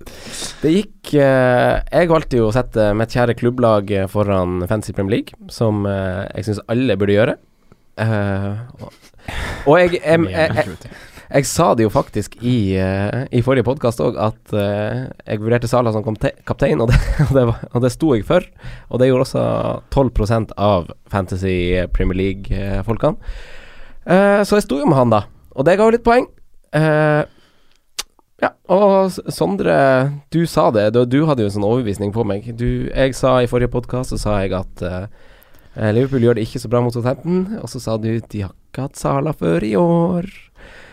Det 0.62 0.72
gikk 0.76 1.14
eh, 1.18 1.80
Jeg 1.90 2.10
valgte 2.12 2.38
jo 2.38 2.50
å 2.50 2.54
sette 2.54 2.92
mitt 2.98 3.14
kjære 3.16 3.38
klubblag 3.40 3.92
eh, 3.94 4.08
foran 4.12 4.62
Fantasy 4.70 4.94
Premier 4.98 5.18
League, 5.20 5.38
som 5.54 5.86
eh, 5.90 6.26
jeg 6.38 6.50
syns 6.50 6.64
alle 6.70 6.98
burde 7.00 7.18
gjøre. 7.18 7.38
Eh, 7.98 8.50
og, 8.82 9.14
og 9.66 9.80
jeg, 9.82 9.98
jeg, 9.98 10.28
jeg, 10.30 10.58
jeg, 10.60 10.92
jeg 11.28 11.48
sa 11.50 11.72
det 11.76 11.84
jo 11.84 11.92
faktisk 11.92 12.38
i, 12.40 12.56
eh, 12.80 13.26
i 13.36 13.42
forrige 13.44 13.66
podkast 13.68 14.00
òg, 14.06 14.16
at 14.22 14.54
eh, 14.56 15.08
jeg 15.26 15.42
vurderte 15.44 15.70
Sala 15.70 15.92
som 15.96 16.06
kaptein, 16.06 16.80
og 16.84 16.94
det, 16.94 17.00
og, 17.26 17.34
det 17.36 17.46
var, 17.50 17.66
og 17.74 17.84
det 17.84 17.92
sto 17.96 18.14
jeg 18.16 18.26
for. 18.28 18.46
Og 18.92 19.02
det 19.02 19.10
gjorde 19.10 19.28
også 19.28 19.46
12% 19.92 20.56
av 20.56 20.92
Fantasy 21.12 21.58
Premier 21.96 22.22
League-folkene. 22.22 23.18
Eh, 24.08 24.42
så 24.48 24.60
jeg 24.60 24.68
sto 24.68 24.80
jo 24.80 24.88
med 24.88 24.98
han, 24.98 25.12
da. 25.12 25.26
Og 25.58 25.68
det 25.68 25.76
ga 25.78 25.88
jo 25.88 25.96
litt 25.96 26.06
poeng. 26.06 26.28
Eh, 26.76 27.24
ja, 28.38 28.52
og 28.70 29.16
Sondre, 29.34 29.78
du 30.34 30.44
sa 30.50 30.70
det. 30.72 30.92
Du, 30.96 31.02
du 31.10 31.24
hadde 31.28 31.44
jo 31.44 31.50
en 31.50 31.56
sånn 31.58 31.68
overbevisning 31.68 32.14
på 32.16 32.26
meg. 32.28 32.52
Du, 32.58 32.88
jeg 32.92 33.16
sa 33.18 33.40
i 33.42 33.50
forrige 33.50 33.74
podkast 33.74 34.14
så 34.14 34.20
sa 34.22 34.36
jeg 34.44 34.54
at 34.54 34.84
uh, 34.86 35.08
Liverpool 35.90 36.28
gjør 36.28 36.38
det 36.38 36.46
ikke 36.46 36.62
så 36.62 36.70
bra 36.70 36.84
mot 36.86 36.94
Southampton, 36.94 37.58
og 37.58 37.72
så 37.72 37.82
sa 37.82 37.98
du 37.98 38.12
de 38.14 38.44
har 38.46 38.54
ikke 38.54 38.86
hatt 38.86 39.02
Sala 39.02 39.34
før 39.34 39.66
i 39.66 39.74
år. 39.82 40.30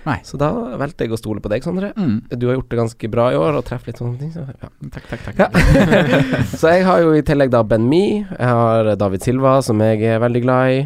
Nei. 0.04 0.18
Så 0.24 0.40
da 0.40 0.50
valgte 0.80 1.04
jeg 1.04 1.12
å 1.16 1.20
stole 1.20 1.44
på 1.44 1.52
deg, 1.52 1.64
Sondre. 1.64 1.92
Mm. 1.96 2.16
Du 2.32 2.48
har 2.48 2.58
gjort 2.58 2.72
det 2.72 2.80
ganske 2.80 3.12
bra 3.12 3.30
i 3.32 3.38
år 3.40 3.60
og 3.60 3.64
treffer 3.68 3.92
litt 3.92 4.00
sånne 4.00 4.20
ting. 4.20 4.32
Så, 4.32 4.44
ja. 4.48 4.72
Takk, 4.96 5.06
takk, 5.12 5.28
takk. 5.28 5.44
Ja. 5.44 6.42
så 6.60 6.74
jeg 6.78 6.88
har 6.88 7.04
jo 7.04 7.12
i 7.16 7.24
tillegg 7.24 7.52
da 7.52 7.60
Ben 7.68 7.84
Mi, 7.88 8.04
jeg 8.24 8.56
har 8.56 8.94
David 9.00 9.24
Silva, 9.24 9.58
som 9.64 9.80
jeg 9.84 10.00
er 10.16 10.24
veldig 10.24 10.44
glad 10.44 10.76
i. 10.76 10.84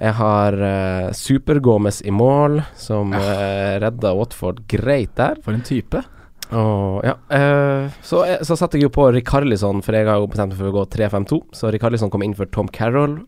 Jeg 0.00 0.16
har 0.16 0.56
uh, 0.56 1.10
Super-Gomez 1.12 2.00
i 2.08 2.12
mål, 2.14 2.62
som 2.78 3.12
uh, 3.12 3.76
redda 3.82 4.14
Watford 4.16 4.62
greit 4.70 5.12
der. 5.18 5.36
For 5.44 5.52
en 5.56 5.66
type. 5.66 6.00
Oh, 6.50 6.98
ja, 7.04 7.14
Uh, 7.30 7.92
så, 8.02 8.24
så 8.42 8.56
satte 8.58 8.78
jeg 8.78 8.88
jo 8.88 8.94
på 8.94 9.06
Rikarlison, 9.14 9.84
for 9.86 9.94
jeg 9.94 10.08
har 10.08 10.18
jo 10.18 10.30
bestemt 10.30 10.54
meg 10.54 10.58
for 10.58 10.70
å 10.70 10.76
gå 10.80 10.86
3-5-2. 10.96 11.40
Så 11.54 11.70
Rikarlison 11.70 12.10
kom 12.10 12.24
inn 12.26 12.34
for 12.38 12.50
Tom 12.50 12.70
Carroll. 12.72 13.20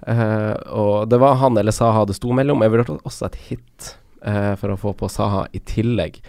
Uh, 0.00 0.56
og 0.72 1.08
det 1.12 1.20
var 1.20 1.38
han 1.40 1.58
eller 1.60 1.74
Saha 1.74 2.04
det 2.08 2.18
sto 2.18 2.34
mellom. 2.36 2.62
Jeg 2.64 2.74
vurderte 2.74 2.98
også 3.06 3.28
et 3.30 3.40
hit 3.48 3.90
uh, 4.26 4.54
for 4.60 4.74
å 4.74 4.78
få 4.80 4.94
på 4.98 5.08
Saha 5.12 5.46
i 5.56 5.62
tillegg. 5.62 6.20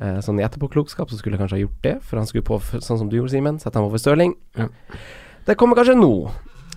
Uh, 0.00 0.20
sånn 0.24 0.38
i 0.40 0.46
etterpåklokskap 0.46 1.10
så 1.10 1.18
skulle 1.18 1.36
jeg 1.36 1.42
kanskje 1.42 1.58
ha 1.58 1.64
gjort 1.64 1.82
det, 1.86 1.96
for 2.06 2.20
han 2.20 2.28
skulle 2.28 2.46
på, 2.46 2.60
sånn 2.78 3.02
som 3.02 3.10
du 3.10 3.18
gjorde, 3.18 3.34
Simen, 3.34 3.58
sette 3.62 3.80
ham 3.80 3.90
over 3.90 4.00
Stirling. 4.00 4.36
Ja. 4.58 4.70
Det 5.48 5.58
kommer 5.58 5.78
kanskje 5.78 5.98
nå. 5.98 6.14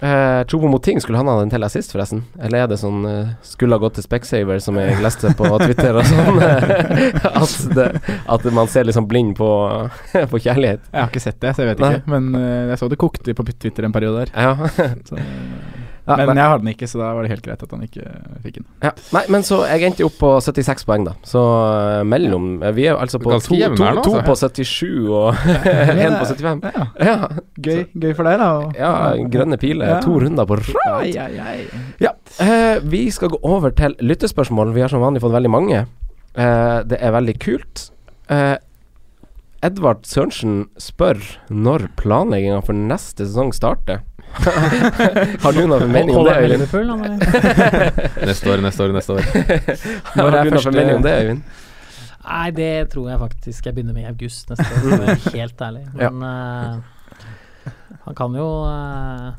Uh, 0.02 0.44
Chobo 0.50 0.68
Moting, 0.68 1.00
skulle 1.02 1.18
han 1.18 1.30
ha 1.32 1.38
den 1.40 1.52
til 1.54 1.64
assist, 1.64 1.94
forresten? 1.94 2.24
Eller 2.42 2.64
er 2.64 2.72
det 2.72 2.80
sånn 2.82 3.06
eh, 3.08 3.30
skulle 3.48 3.78
ha 3.78 3.84
gått 3.84 3.96
til 4.00 4.04
Specsaver', 4.04 4.60
som 4.64 4.76
jeg 4.82 4.98
leste 5.04 5.32
på 5.38 5.48
Twitter 5.64 5.96
og 5.96 6.10
sånn? 6.10 6.42
at, 6.44 7.54
det, 7.78 7.88
at 8.36 8.48
man 8.52 8.68
ser 8.72 8.90
liksom 8.90 9.08
blind 9.08 9.38
på, 9.40 9.48
på 10.34 10.42
kjærlighet. 10.44 10.84
Jeg 10.90 11.00
har 11.00 11.14
ikke 11.14 11.24
sett 11.24 11.40
det, 11.40 11.54
så 11.56 11.64
jeg 11.64 11.74
vet 11.74 11.86
Nei. 11.86 11.94
ikke. 12.02 12.16
Men 12.16 12.34
eh, 12.42 12.74
jeg 12.74 12.82
så 12.82 12.92
det 12.92 13.00
kokte 13.00 13.38
på 13.38 13.48
Twitter 13.54 13.88
en 13.88 13.96
periode 13.96 14.26
der. 14.26 14.36
Ja. 14.36 14.92
Så, 15.08 15.22
Ja, 16.04 16.18
men 16.20 16.28
men, 16.34 16.38
jeg 16.42 16.52
har 16.52 16.60
den 16.60 16.68
ikke, 16.74 16.88
så 16.92 17.00
da 17.00 17.14
var 17.16 17.24
det 17.24 17.30
helt 17.32 17.46
greit 17.46 17.62
at 17.64 17.72
han 17.72 17.84
ikke 17.86 18.04
fikk 18.44 18.58
den. 18.58 18.66
Ja. 18.84 18.90
Nei, 19.16 19.22
men 19.32 19.46
så 19.48 19.62
jeg 19.70 19.86
endte 19.88 20.04
opp 20.04 20.18
på 20.20 20.32
76 20.44 20.84
poeng, 20.90 21.06
da. 21.08 21.14
Så 21.24 21.40
eh, 21.40 22.02
mellom 22.04 22.50
eh, 22.60 22.74
Vi 22.76 22.88
er 22.90 22.92
jo 22.92 23.00
altså 23.06 23.22
på 23.24 23.32
to, 23.38 23.40
to, 23.48 23.60
nå, 23.80 24.04
to 24.04 24.18
altså. 24.18 24.26
på 24.28 24.36
77 24.36 25.08
og 25.08 25.40
én 26.04 26.18
på 26.20 26.28
75. 26.28 26.66
Ja, 27.08 27.16
gøy, 27.56 27.86
gøy 27.96 28.12
for 28.18 28.28
deg, 28.28 28.38
da. 28.44 28.50
og- 28.60 28.76
ja 28.76 28.92
grønne 29.38 29.58
piler. 29.62 29.96
To 30.04 30.18
runder 30.26 30.46
på 30.50 30.60
rad. 30.60 31.08
Ja. 32.04 32.12
Eh, 32.44 32.84
vi 32.84 33.06
skal 33.16 33.32
gå 33.32 33.40
over 33.48 33.72
til 33.72 33.96
lyttespørsmål. 34.04 34.74
Vi 34.76 34.84
har 34.84 34.92
som 34.92 35.02
vanlig 35.06 35.24
fått 35.24 35.36
veldig 35.38 35.54
mange. 35.56 35.86
Eh, 36.36 36.78
det 36.90 37.00
er 37.00 37.16
veldig 37.16 37.38
kult. 37.40 37.88
Eh, 38.34 38.58
Edvard 39.64 40.04
Sørensen 40.04 40.66
spør 40.82 41.22
når 41.48 41.88
planlegginga 41.96 42.60
for 42.68 42.76
neste 42.76 43.24
sesong 43.24 43.54
starter. 43.56 44.02
har 45.44 45.54
du 45.54 45.62
noen 45.68 45.92
mening 45.92 46.18
om 46.18 46.26
det, 46.26 46.38
Øyvind? 46.42 46.66
Full. 46.72 46.90
Neste 48.30 48.50
år, 48.54 48.64
neste 48.66 48.84
år, 48.84 48.96
neste 48.96 49.14
år. 49.14 49.28
Har 49.28 50.16
Når 50.18 50.38
er 50.38 50.50
du 50.50 50.56
noen 50.56 50.66
formening 50.66 50.88
mening 50.88 51.00
om 51.02 51.06
det, 51.06 51.14
Øyvind? 51.22 51.44
Nei, 52.24 52.48
det 52.56 52.72
tror 52.94 53.10
jeg 53.12 53.20
faktisk 53.20 53.68
jeg 53.68 53.76
begynner 53.76 53.96
med 53.98 54.06
i 54.06 54.10
august 54.10 54.50
neste 54.50 54.66
år, 54.66 54.80
for 54.80 54.96
å 54.96 55.02
være 55.04 55.36
helt 55.36 55.64
ærlig. 55.68 55.84
Ja. 56.00 56.10
Men 56.10 56.26
eh, 56.30 57.74
han 58.08 58.18
kan 58.18 58.40
jo 58.40 58.48
uh, 58.64 59.30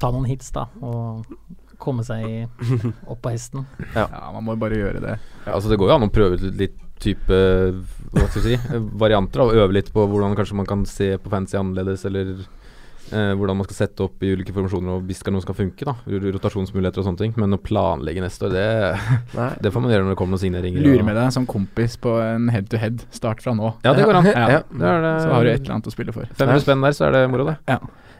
ta 0.00 0.12
noen 0.12 0.28
hits, 0.28 0.52
da, 0.54 0.66
og 0.84 1.24
komme 1.82 2.04
seg 2.06 2.46
opp 3.10 3.22
på 3.24 3.32
hesten. 3.32 3.66
Ja, 3.96 4.06
man 4.34 4.46
må 4.46 4.56
bare 4.60 4.78
gjøre 4.78 5.02
det. 5.02 5.18
Ja, 5.46 5.56
altså 5.56 5.72
Det 5.72 5.80
går 5.80 5.90
jo 5.90 5.96
an 5.96 6.06
å 6.06 6.12
prøve 6.14 6.38
ut 6.38 6.44
litt 6.54 6.78
type 7.02 7.38
Hva 8.12 8.26
skal 8.28 8.44
vi 8.44 8.52
si 8.52 8.80
varianter. 9.00 9.42
Og 9.42 9.56
øve 9.58 9.74
litt 9.74 9.90
på 9.90 10.04
hvordan 10.06 10.36
kanskje 10.38 10.58
man 10.60 10.68
kan 10.68 10.84
se 10.86 11.16
på 11.18 11.32
fancy 11.32 11.58
annerledes, 11.58 12.04
eller 12.06 12.36
eh, 13.12 13.32
hvordan 13.38 13.58
man 13.60 13.66
skal 13.68 13.76
sette 13.86 14.04
opp 14.06 14.22
i 14.24 14.32
ulike 14.34 14.52
formasjoner, 14.56 14.96
og 14.98 15.06
hvis 15.08 15.20
det 15.22 15.32
noe 15.34 15.44
skal 15.44 15.56
funke. 15.58 15.84
da 15.88 15.94
Rotasjonsmuligheter 16.08 17.02
og 17.02 17.06
sånne 17.10 17.20
ting. 17.22 17.34
Men 17.36 17.54
å 17.56 17.60
planlegge 17.62 18.24
neste 18.24 18.48
år, 18.48 18.54
det, 18.56 18.66
det 19.62 19.72
får 19.74 19.84
man 19.84 19.92
gjøre 19.94 20.06
når 20.06 20.14
det 20.14 20.18
kommer 20.22 20.36
noen 20.36 20.44
signeringer. 20.44 20.82
Lurer 20.86 21.06
med 21.06 21.16
deg 21.20 21.32
som 21.36 21.46
kompis 21.46 21.96
på 22.02 22.16
en 22.24 22.48
head 22.54 22.68
to 22.72 22.80
head. 22.82 23.04
Start 23.14 23.42
fra 23.44 23.54
nå. 23.58 23.74
Ja, 23.84 23.92
det 23.96 24.06
går 24.08 24.20
an. 24.22 24.30
Ja. 24.32 24.46
Ja. 24.58 24.62
Det 24.72 24.88
er 24.94 25.04
det. 25.06 25.14
Så 25.22 25.32
har 25.36 25.44
du 25.44 25.52
et 25.52 25.60
eller 25.62 25.76
annet 25.78 25.90
å 25.92 25.94
spille 25.94 26.16
for. 26.16 26.32
500 26.40 26.64
spenn 26.66 26.82
der, 26.88 26.96
så 26.96 27.06
er 27.08 27.16
det 27.18 27.24
moro, 27.32 27.48
det. 27.52 27.58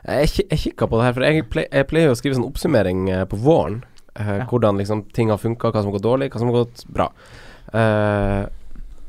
Jeg, 0.02 0.28
ki- 0.34 0.48
jeg 0.50 0.58
kikka 0.66 0.88
på 0.90 0.98
det 0.98 1.04
her, 1.08 1.12
for 1.18 1.26
jeg, 1.28 1.44
ple 1.52 1.62
jeg 1.70 1.86
pleier 1.90 2.10
å 2.10 2.16
skrive 2.18 2.34
sånn 2.38 2.48
oppsummering 2.48 3.04
eh, 3.14 3.24
på 3.30 3.38
våren. 3.38 3.82
eh, 4.16 4.32
Ja. 4.42 4.46
Hvordan 4.50 4.80
liksom 4.82 5.04
ting 5.14 5.30
har 5.30 5.38
funka, 5.38 5.70
hva 5.70 5.82
som 5.84 5.92
har 5.92 5.98
gått 6.00 6.06
dårlig, 6.08 6.30
hva 6.34 6.42
som 6.42 6.50
har 6.50 6.64
gått 6.64 6.82
bra. 6.90 7.06
Eh, 7.72 8.42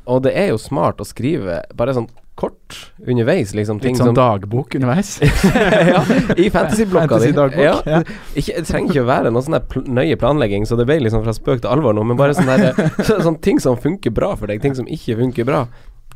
og 0.05 0.21
det 0.25 0.33
er 0.35 0.49
jo 0.51 0.59
smart 0.59 0.99
å 1.01 1.07
skrive 1.07 1.61
bare 1.79 1.93
sånn 1.95 2.09
kort 2.35 2.77
underveis, 3.07 3.53
liksom. 3.53 3.79
Ting 3.79 3.93
Litt 3.93 4.01
sånn 4.01 4.11
som 4.11 4.17
dagbok 4.17 4.75
underveis. 4.79 5.15
ja, 5.21 6.01
I 6.37 6.49
fantasyblokka 6.49 7.19
di. 7.21 7.29
Fantasy-dagbok, 7.29 7.59
Ja, 7.61 7.75
ja. 7.85 8.01
Ikke, 8.33 8.57
det 8.57 8.65
trenger 8.69 8.89
ikke 8.89 9.05
å 9.05 9.09
være 9.09 9.33
noe 9.33 9.45
sånn 9.45 9.59
pl 9.69 9.85
nøye 9.99 10.17
planlegging, 10.19 10.65
så 10.69 10.77
det 10.79 10.87
ble 10.89 10.99
liksom 11.05 11.25
fra 11.25 11.35
spøk 11.37 11.63
til 11.63 11.71
alvor 11.71 11.95
nå, 11.95 12.05
men 12.09 12.19
bare 12.19 12.35
sånn 12.37 12.49
sånne 13.07 13.25
sånn 13.27 13.41
ting 13.45 13.61
som 13.63 13.77
funker 13.79 14.13
bra 14.15 14.33
for 14.39 14.49
deg, 14.49 14.63
ting 14.63 14.77
som 14.77 14.89
ikke 14.89 15.19
funker 15.21 15.47
bra. 15.49 15.65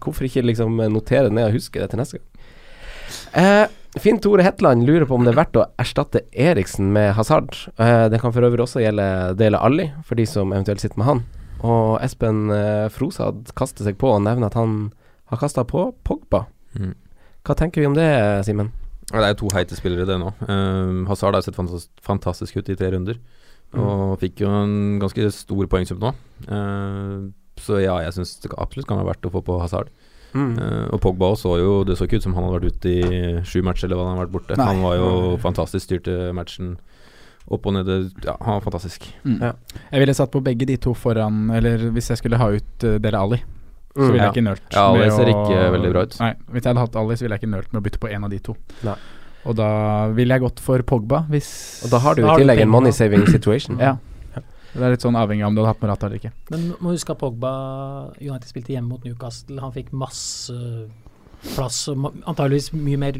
Hvorfor 0.01 0.27
ikke 0.27 0.45
liksom 0.45 0.81
notere 0.93 1.29
ned 1.33 1.51
og 1.51 1.57
huske 1.59 1.81
det 1.81 1.91
til 1.93 2.01
neste 2.01 2.21
gang? 2.21 2.27
Eh, 3.38 3.65
Finn 4.01 4.19
Tore 4.21 4.43
Hetland 4.45 4.86
lurer 4.86 5.05
på 5.09 5.15
om 5.15 5.25
det 5.25 5.31
er 5.33 5.39
verdt 5.39 5.57
å 5.57 5.65
erstatte 5.81 6.21
Eriksen 6.33 6.91
med 6.93 7.13
Hazard. 7.17 7.55
Eh, 7.77 8.07
det 8.12 8.19
kan 8.21 8.33
for 8.33 8.45
øvrig 8.45 8.65
også 8.65 8.81
gjelde 8.83 9.07
Dele 9.39 9.62
Alli, 9.62 9.89
for 10.05 10.19
de 10.19 10.25
som 10.29 10.53
eventuelt 10.53 10.83
sitter 10.83 11.01
med 11.01 11.09
han. 11.09 11.24
Og 11.65 11.97
Espen 12.05 12.51
eh, 12.53 12.88
Frosad 12.93 13.50
kaster 13.57 13.88
seg 13.88 13.97
på 14.01 14.12
og 14.13 14.21
nevner 14.25 14.51
at 14.51 14.57
han 14.59 14.77
har 15.31 15.41
kasta 15.41 15.63
på 15.67 15.89
Pogba. 16.07 16.46
Mm. 16.77 16.93
Hva 17.48 17.55
tenker 17.55 17.84
vi 17.84 17.89
om 17.89 17.96
det, 17.98 18.07
Simen? 18.48 18.72
Det 19.07 19.24
er 19.24 19.31
jo 19.31 19.41
to 19.46 19.50
heite 19.55 19.75
spillere, 19.77 20.07
det 20.07 20.17
nå. 20.19 20.34
Um, 20.50 21.05
Hazard 21.07 21.38
har 21.38 21.46
sett 21.46 21.55
fantastisk, 21.55 21.91
fantastisk 22.03 22.57
ut 22.60 22.72
i 22.72 22.75
tre 22.75 22.91
runder. 22.91 23.19
Og 23.77 24.17
fikk 24.19 24.41
jo 24.43 24.51
en 24.51 24.98
ganske 25.00 25.29
stor 25.36 25.69
poengsum 25.72 26.00
nå. 26.01 26.12
Uh, 26.48 27.29
så 27.60 27.79
ja, 27.81 27.98
jeg 28.03 28.15
syns 28.17 28.36
det 28.43 28.51
absolutt 28.55 28.88
kan 28.89 29.00
være 29.00 29.13
verdt 29.13 29.29
å 29.29 29.34
få 29.34 29.43
på 29.48 29.57
Hazard. 29.62 29.91
Mm. 30.36 30.53
Uh, 30.60 30.86
og 30.91 31.00
Pogba 31.01 31.31
også 31.31 31.48
så 31.48 31.57
jo 31.62 31.69
Det 31.88 31.96
så 31.96 32.03
ikke 32.03 32.17
ut 32.19 32.25
som 32.25 32.34
han 32.36 32.43
hadde 32.43 32.57
vært 32.57 32.75
ute 32.75 32.91
i 32.91 33.29
sju 33.48 33.62
matcher, 33.63 33.88
eller 33.88 34.00
hva 34.00 34.10
han 34.10 34.17
hadde 34.17 34.25
vært 34.25 34.36
borte. 34.36 34.60
Nei. 34.60 34.67
Han 34.74 34.84
var 34.84 34.98
jo 35.00 35.12
fantastisk, 35.43 35.88
styrte 35.88 36.17
matchen 36.36 36.75
opp 37.48 37.63
og 37.63 37.77
ned. 37.77 37.89
Ja, 38.25 38.36
han 38.43 38.57
var 38.57 38.65
fantastisk. 38.65 39.07
Mm. 39.24 39.39
Ja. 39.39 39.53
Jeg 39.93 40.03
ville 40.03 40.17
satt 40.17 40.34
på 40.36 40.43
begge 40.43 40.67
de 40.67 40.75
to 40.84 40.91
foran 40.91 41.48
Eller 41.55 41.86
hvis 41.96 42.10
jeg 42.12 42.19
skulle 42.19 42.39
ha 42.41 42.50
ut 42.51 42.84
uh, 42.84 42.98
Dele 43.00 43.24
Ali, 43.24 43.39
så 43.98 44.06
Mm. 44.06 44.12
ville 44.13 44.22
ja. 44.24 44.30
jeg 44.30 44.36
ikke 44.38 44.48
nølt 44.48 44.74
Ja, 44.77 44.84
Alice 44.94 45.16
ser 45.18 45.30
ikke 45.34 45.72
veldig 45.74 45.92
bra 45.94 46.01
ut. 46.08 46.18
Nei, 46.22 46.34
hvis 46.54 46.63
jeg 46.63 46.70
hadde 46.72 46.80
hatt 46.86 46.96
Alice, 47.01 47.22
ville 47.25 47.34
jeg 47.36 47.42
ikke 47.44 47.51
nølt 47.56 47.74
med 47.74 47.82
å 47.82 47.86
bytte 47.89 48.00
på 48.00 48.12
en 48.13 48.24
av 48.24 48.30
de 48.30 48.39
to. 48.39 48.56
Nei. 48.86 48.96
Og 49.48 49.56
da 49.56 49.70
ville 50.13 50.34
jeg 50.38 50.42
gått 50.44 50.60
for 50.60 50.82
Pogba, 50.84 51.24
hvis 51.32 51.84
Og 51.86 51.89
da 51.89 52.00
har 52.00 52.16
du 52.16 52.22
i 52.22 52.36
tillegg 52.38 52.62
en 52.62 52.70
money 52.70 52.92
saving 52.92 53.25
situation. 53.36 53.77
Ja. 53.80 53.98
Det 54.77 54.84
er 54.84 54.92
litt 54.94 55.01
sånn 55.01 55.16
avhengig 55.18 55.42
av 55.42 55.48
om 55.50 55.56
du 55.56 55.62
hadde 55.63 55.74
hatt 55.74 55.82
Morata 55.82 56.06
eller 56.06 56.18
ikke. 56.20 56.32
Men 56.51 56.66
må 56.84 56.92
huske 56.94 57.10
at 57.16 57.18
Pogba 57.18 57.51
United 58.22 58.46
spilte 58.51 58.74
hjemme 58.75 58.89
mot 58.92 59.04
Newcastle. 59.08 59.58
Han 59.63 59.72
fikk 59.74 59.92
masse 59.92 60.54
plass 61.56 61.88
og 61.89 62.04
antageligvis 62.27 62.72
mye 62.74 62.98
mer 63.01 63.18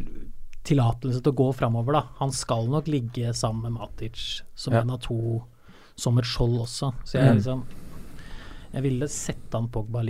tillatelse 0.68 1.22
til 1.24 1.32
å 1.32 1.36
gå 1.40 1.48
framover, 1.56 1.94
da. 1.94 2.04
Han 2.20 2.32
skal 2.36 2.68
nok 2.68 2.86
ligge 2.92 3.32
sammen 3.34 3.64
med 3.72 3.78
Matic 3.80 4.42
som 4.54 4.74
Ja. 4.74 4.82
en 4.82 4.92
av 4.92 5.00
to 5.02 5.44
som 5.96 6.18
et 6.20 6.26
skjold 6.26 6.60
også. 6.62 6.94
Så 7.06 7.14
jeg 7.18 7.24
Mm. 7.32 7.36
liksom 7.38 7.64
Jeg 8.74 8.84
ville 8.84 9.08
sette 9.08 9.54
han 9.54 9.70
Pogba 9.70 10.04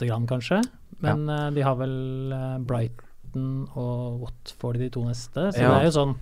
lite 0.00 0.08
grann, 0.10 0.26
kanskje. 0.26 0.62
Men 1.00 1.28
eh, 1.28 1.50
de 1.56 1.62
har 1.62 1.76
vel 1.76 2.32
eh, 2.32 2.58
Brighton 2.66 3.68
og 3.76 4.20
Watford 4.24 4.78
de 4.80 4.88
to 4.90 5.04
neste. 5.04 5.50
Så 5.52 5.60
Ja. 5.60 5.74
det 5.78 5.82
er 5.82 5.90
jo 5.90 5.96
sånn 6.00 6.16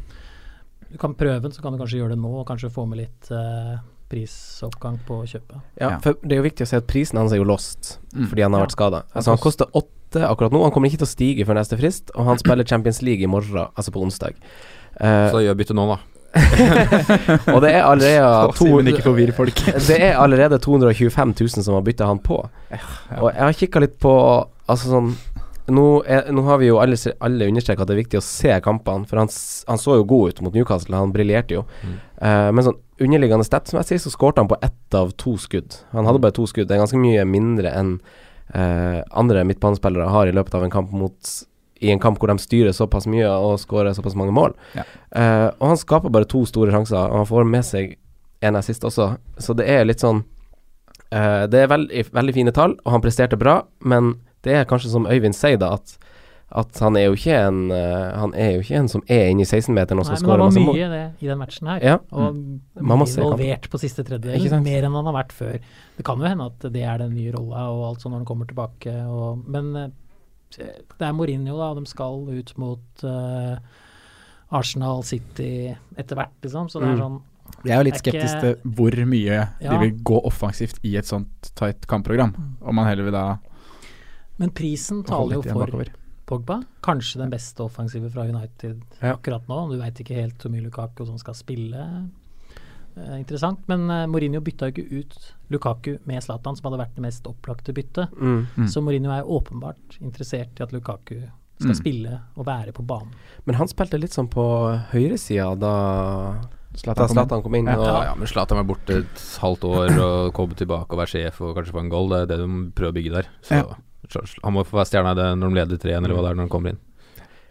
Du 0.90 0.96
kan 0.96 1.12
prøve 1.14 1.42
den, 1.42 1.52
så 1.52 1.60
kan 1.60 1.72
du 1.72 1.78
kanskje 1.78 1.98
gjøre 2.00 2.14
det 2.14 2.18
nå, 2.22 2.30
og 2.40 2.46
kanskje 2.48 2.70
få 2.72 2.86
med 2.88 2.96
litt 3.02 3.26
uh, 3.30 3.76
prisoppgang 4.08 4.98
på 5.04 5.18
kjøpet. 5.28 5.58
Ja, 5.78 5.90
Ja. 5.90 5.98
for 6.00 6.14
det 6.22 6.32
er 6.32 6.36
jo 6.40 6.46
viktig 6.48 6.64
å 6.64 6.66
se 6.70 6.76
at 6.78 6.86
prisen 6.86 7.18
hans 7.18 7.30
er 7.32 7.36
jo 7.36 7.44
lost 7.44 7.98
Mm. 8.14 8.26
fordi 8.30 8.42
han 8.42 8.52
har 8.54 8.60
Ja. 8.60 8.66
vært 8.66 8.72
skada. 8.72 9.02
Altså, 9.14 9.28
han 9.28 9.36
koster 9.38 9.66
åtte 9.74 10.24
akkurat 10.24 10.50
nå. 10.50 10.62
Han 10.62 10.72
kommer 10.72 10.88
ikke 10.88 11.04
til 11.04 11.06
å 11.06 11.14
stige 11.16 11.44
før 11.44 11.56
neste 11.60 11.76
frist, 11.76 12.10
og 12.16 12.24
han 12.24 12.38
spiller 12.38 12.64
Champions 12.64 13.02
League 13.02 13.22
i 13.22 13.26
morgen, 13.26 13.68
altså 13.76 13.90
på 13.92 14.00
onsdag. 14.00 14.32
Uh, 14.98 15.28
Så 15.30 15.44
gjør 15.44 15.54
bytte 15.60 15.74
nå, 15.76 15.86
da. 15.86 15.98
og 17.54 17.62
det 17.64 17.70
er 17.72 17.82
allerede 17.82 18.52
to. 18.58 18.68
Det 19.88 19.96
er 19.96 20.18
allerede 20.20 20.58
225 20.60 21.34
000 21.40 21.64
som 21.64 21.74
har 21.78 21.86
bytta 21.86 22.08
han 22.08 22.20
på. 22.22 22.42
Og 23.20 23.28
jeg 23.32 23.42
har 23.42 23.58
kikka 23.62 23.84
litt 23.84 23.98
på 24.02 24.12
Altså 24.68 24.90
sånn 24.90 25.14
nå, 25.72 25.84
er, 26.08 26.28
nå 26.32 26.42
har 26.46 26.60
vi 26.60 26.68
jo 26.70 26.78
alle, 26.80 26.96
alle 27.24 27.48
understreka 27.50 27.84
at 27.84 27.90
det 27.90 27.96
er 27.96 28.02
viktig 28.02 28.20
å 28.20 28.24
se 28.24 28.54
kampene, 28.64 29.04
for 29.08 29.20
han, 29.20 29.28
han 29.68 29.80
så 29.80 29.98
jo 29.98 30.06
god 30.08 30.32
ut 30.32 30.42
mot 30.46 30.54
Newcastle, 30.56 30.96
han 30.96 31.12
briljerte 31.12 31.58
jo. 31.58 31.64
Mm. 31.84 31.96
Uh, 32.22 32.48
men 32.56 32.64
sånn 32.64 32.78
underliggende 33.04 33.46
statsmessig 33.46 34.00
så 34.02 34.12
skårte 34.12 34.42
han 34.42 34.50
på 34.50 34.58
ett 34.64 34.96
av 34.96 35.12
to 35.20 35.36
skudd. 35.40 35.76
Han 35.92 36.08
hadde 36.08 36.22
bare 36.24 36.36
to 36.36 36.46
skudd. 36.50 36.70
Det 36.70 36.76
er 36.76 36.82
ganske 36.82 37.00
mye 37.00 37.26
mindre 37.28 37.72
enn 37.76 37.92
uh, 38.54 39.04
andre 39.12 39.44
midtbanespillere 39.48 40.08
har 40.14 40.30
i 40.30 40.34
løpet 40.34 40.56
av 40.56 40.64
en 40.66 40.72
kamp 40.72 40.94
mot 40.96 41.34
i 41.78 41.92
en 41.92 42.00
kamp 42.02 42.18
hvor 42.18 42.30
de 42.32 42.38
styrer 42.42 42.74
såpass 42.74 43.06
mye 43.10 43.28
og 43.28 43.58
skårer 43.62 43.94
såpass 43.96 44.16
mange 44.18 44.34
mål. 44.34 44.56
Ja. 44.76 44.84
Uh, 45.14 45.48
og 45.58 45.72
han 45.72 45.80
skaper 45.80 46.12
bare 46.14 46.28
to 46.28 46.44
store 46.48 46.74
sjanser, 46.74 47.00
og 47.06 47.22
han 47.22 47.30
får 47.30 47.48
med 47.48 47.66
seg 47.66 47.96
en 48.40 48.58
assist 48.58 48.84
også, 48.86 49.12
så 49.38 49.54
det 49.58 49.66
er 49.70 49.86
litt 49.86 50.02
sånn 50.02 50.22
uh, 50.22 51.46
Det 51.50 51.64
er 51.64 51.70
veldig, 51.70 52.04
veldig 52.14 52.34
fine 52.36 52.54
tall, 52.54 52.76
og 52.84 52.94
han 52.94 53.04
presterte 53.04 53.38
bra, 53.40 53.60
men 53.80 54.16
det 54.46 54.54
er 54.54 54.68
kanskje 54.70 54.92
som 54.92 55.08
Øyvind 55.10 55.34
sier, 55.34 55.58
da, 55.58 55.72
at, 55.74 55.96
at 56.60 56.78
han 56.82 56.96
er 56.96 57.10
en 57.34 57.58
uh, 57.74 58.14
Han 58.22 58.34
er 58.38 58.52
jo 58.54 58.62
ikke 58.62 58.78
en 58.78 58.90
som 58.90 59.02
er 59.10 59.32
inne 59.32 59.42
i 59.42 59.48
16-meteren 59.48 59.98
og 59.98 60.06
skal 60.06 60.22
men 60.22 60.44
han 60.44 60.54
var 60.54 60.68
mye 60.68 60.86
i 60.86 60.90
det 60.92 61.04
i 61.18 61.30
den 61.30 61.40
matchen 61.40 61.70
her. 61.72 61.82
Ja. 61.82 61.96
Og 62.14 62.38
kampen. 62.78 63.06
involvert 63.08 63.70
på 63.70 63.80
siste 63.82 64.06
tredjedel, 64.06 64.60
mer 64.62 64.86
enn 64.86 64.98
han 65.00 65.10
har 65.10 65.18
vært 65.18 65.34
før. 65.34 65.58
Det 65.98 66.06
kan 66.06 66.22
jo 66.22 66.30
hende 66.30 66.46
at 66.52 66.68
det 66.74 66.84
er 66.86 67.02
den 67.02 67.16
nye 67.18 67.34
rolla 67.34 67.66
og 67.74 67.88
alt 67.90 68.04
sånn 68.04 68.14
når 68.14 68.22
han 68.22 68.30
kommer 68.30 68.50
tilbake. 68.50 68.94
Og, 69.10 69.42
men 69.50 69.74
det 70.56 71.04
er 71.06 71.12
Mourinho, 71.12 71.56
da, 71.58 71.74
de 71.74 71.86
skal 71.86 72.24
ut 72.28 72.52
mot 72.58 73.04
uh, 73.04 73.58
Arsenal 74.50 75.02
City 75.04 75.74
etter 75.96 76.16
hvert, 76.16 76.32
liksom. 76.42 76.68
Så 76.72 76.80
det 76.80 76.88
er 76.88 76.96
Mm. 76.96 77.02
sånn 77.02 77.22
Jeg 77.64 77.72
er 77.72 77.78
jo 77.82 77.84
litt 77.90 78.00
skeptisk 78.02 78.40
til 78.40 78.56
hvor 78.76 78.92
mye 79.08 79.38
de 79.60 79.78
vil 79.80 79.94
gå 80.04 80.18
offensivt 80.24 80.78
i 80.84 80.96
et 80.96 81.04
sånt 81.08 81.50
tight 81.56 81.86
kampprogram. 81.88 82.34
Om 82.60 82.74
man 82.74 82.86
heller 82.86 83.04
vil 83.04 83.12
da 83.16 83.38
Men 84.38 84.50
prisen 84.50 85.02
taler 85.02 85.34
jo 85.38 85.42
for 85.42 85.66
bakover. 85.66 85.88
Pogba. 86.28 86.58
Kanskje 86.84 87.18
den 87.22 87.30
beste 87.30 87.64
offensive 87.64 88.10
fra 88.12 88.26
United 88.28 88.82
Ja. 89.02 89.14
akkurat 89.16 89.46
nå. 89.48 89.70
Du 89.72 89.78
veit 89.80 89.94
ikke 89.98 90.14
helt 90.14 90.36
hvor 90.38 90.50
mye 90.52 90.62
Lukaku 90.62 91.06
som 91.06 91.16
skal 91.18 91.34
spille. 91.34 92.10
Eh, 92.98 93.16
interessant. 93.20 93.60
Men 93.70 93.88
eh, 93.90 94.06
Mourinho 94.10 94.40
bytta 94.44 94.68
jo 94.68 94.74
ikke 94.76 95.00
ut 95.02 95.16
Lukaku 95.54 95.98
med 96.06 96.22
Zlatan, 96.22 96.56
som 96.58 96.68
hadde 96.70 96.80
vært 96.82 96.94
det 96.98 97.04
mest 97.06 97.26
opplagte 97.30 97.72
byttet. 97.76 98.12
Mm. 98.18 98.46
Mm. 98.56 98.68
Så 98.68 98.82
Mourinho 98.84 99.10
er 99.14 99.22
åpenbart 99.24 99.98
interessert 100.00 100.58
i 100.60 100.62
at 100.66 100.72
Lukaku 100.76 101.20
skal 101.58 101.72
Mm. 101.72 101.74
spille 101.74 102.20
og 102.36 102.46
være 102.46 102.70
på 102.72 102.84
banen. 102.86 103.10
Men 103.44 103.56
han 103.58 103.66
spilte 103.66 103.98
litt 103.98 104.12
sånn 104.14 104.28
på 104.30 104.44
høyresida 104.92 105.58
da 105.58 105.72
Zlatan 106.78 107.14
da 107.16 107.24
kom. 107.26 107.42
Kom 107.42 107.54
inn. 107.58 107.66
Ja. 107.66 107.74
Og, 107.78 107.86
Ja, 107.86 108.02
ja, 108.04 108.14
men 108.14 108.28
Zlatan 108.30 108.58
var 108.60 108.64
borte 108.68 108.98
et 109.02 109.24
halvt 109.42 109.64
år 109.66 109.98
og 109.98 110.32
kom 110.34 110.50
tilbake 110.54 110.92
og 110.94 110.98
var 111.00 111.06
sjef 111.10 111.40
og 111.42 111.56
kanskje 111.56 111.72
få 111.74 111.80
en 111.80 111.88
goal. 111.90 112.08
Det 112.10 112.20
er 112.22 112.26
det 112.26 112.38
de 112.44 112.70
prøver 112.76 112.92
å 112.92 112.96
bygge 113.00 113.12
der. 113.16 113.26
Så 113.42 113.58
ja. 113.58 113.64
Han 114.44 114.54
må 114.54 114.62
få 114.64 114.78
være 114.78 114.86
stjerna 114.86 115.10
i 115.12 115.18
det 115.18 115.26
når 115.40 115.48
de 115.50 115.54
leder 115.58 115.76
3-1, 115.82 116.04
eller 116.04 116.14
hva 116.14 116.22
det 116.22 116.30
er 116.30 116.38
når 116.38 116.46
han 116.46 116.52
kommer 116.54 116.70
inn. 116.70 116.78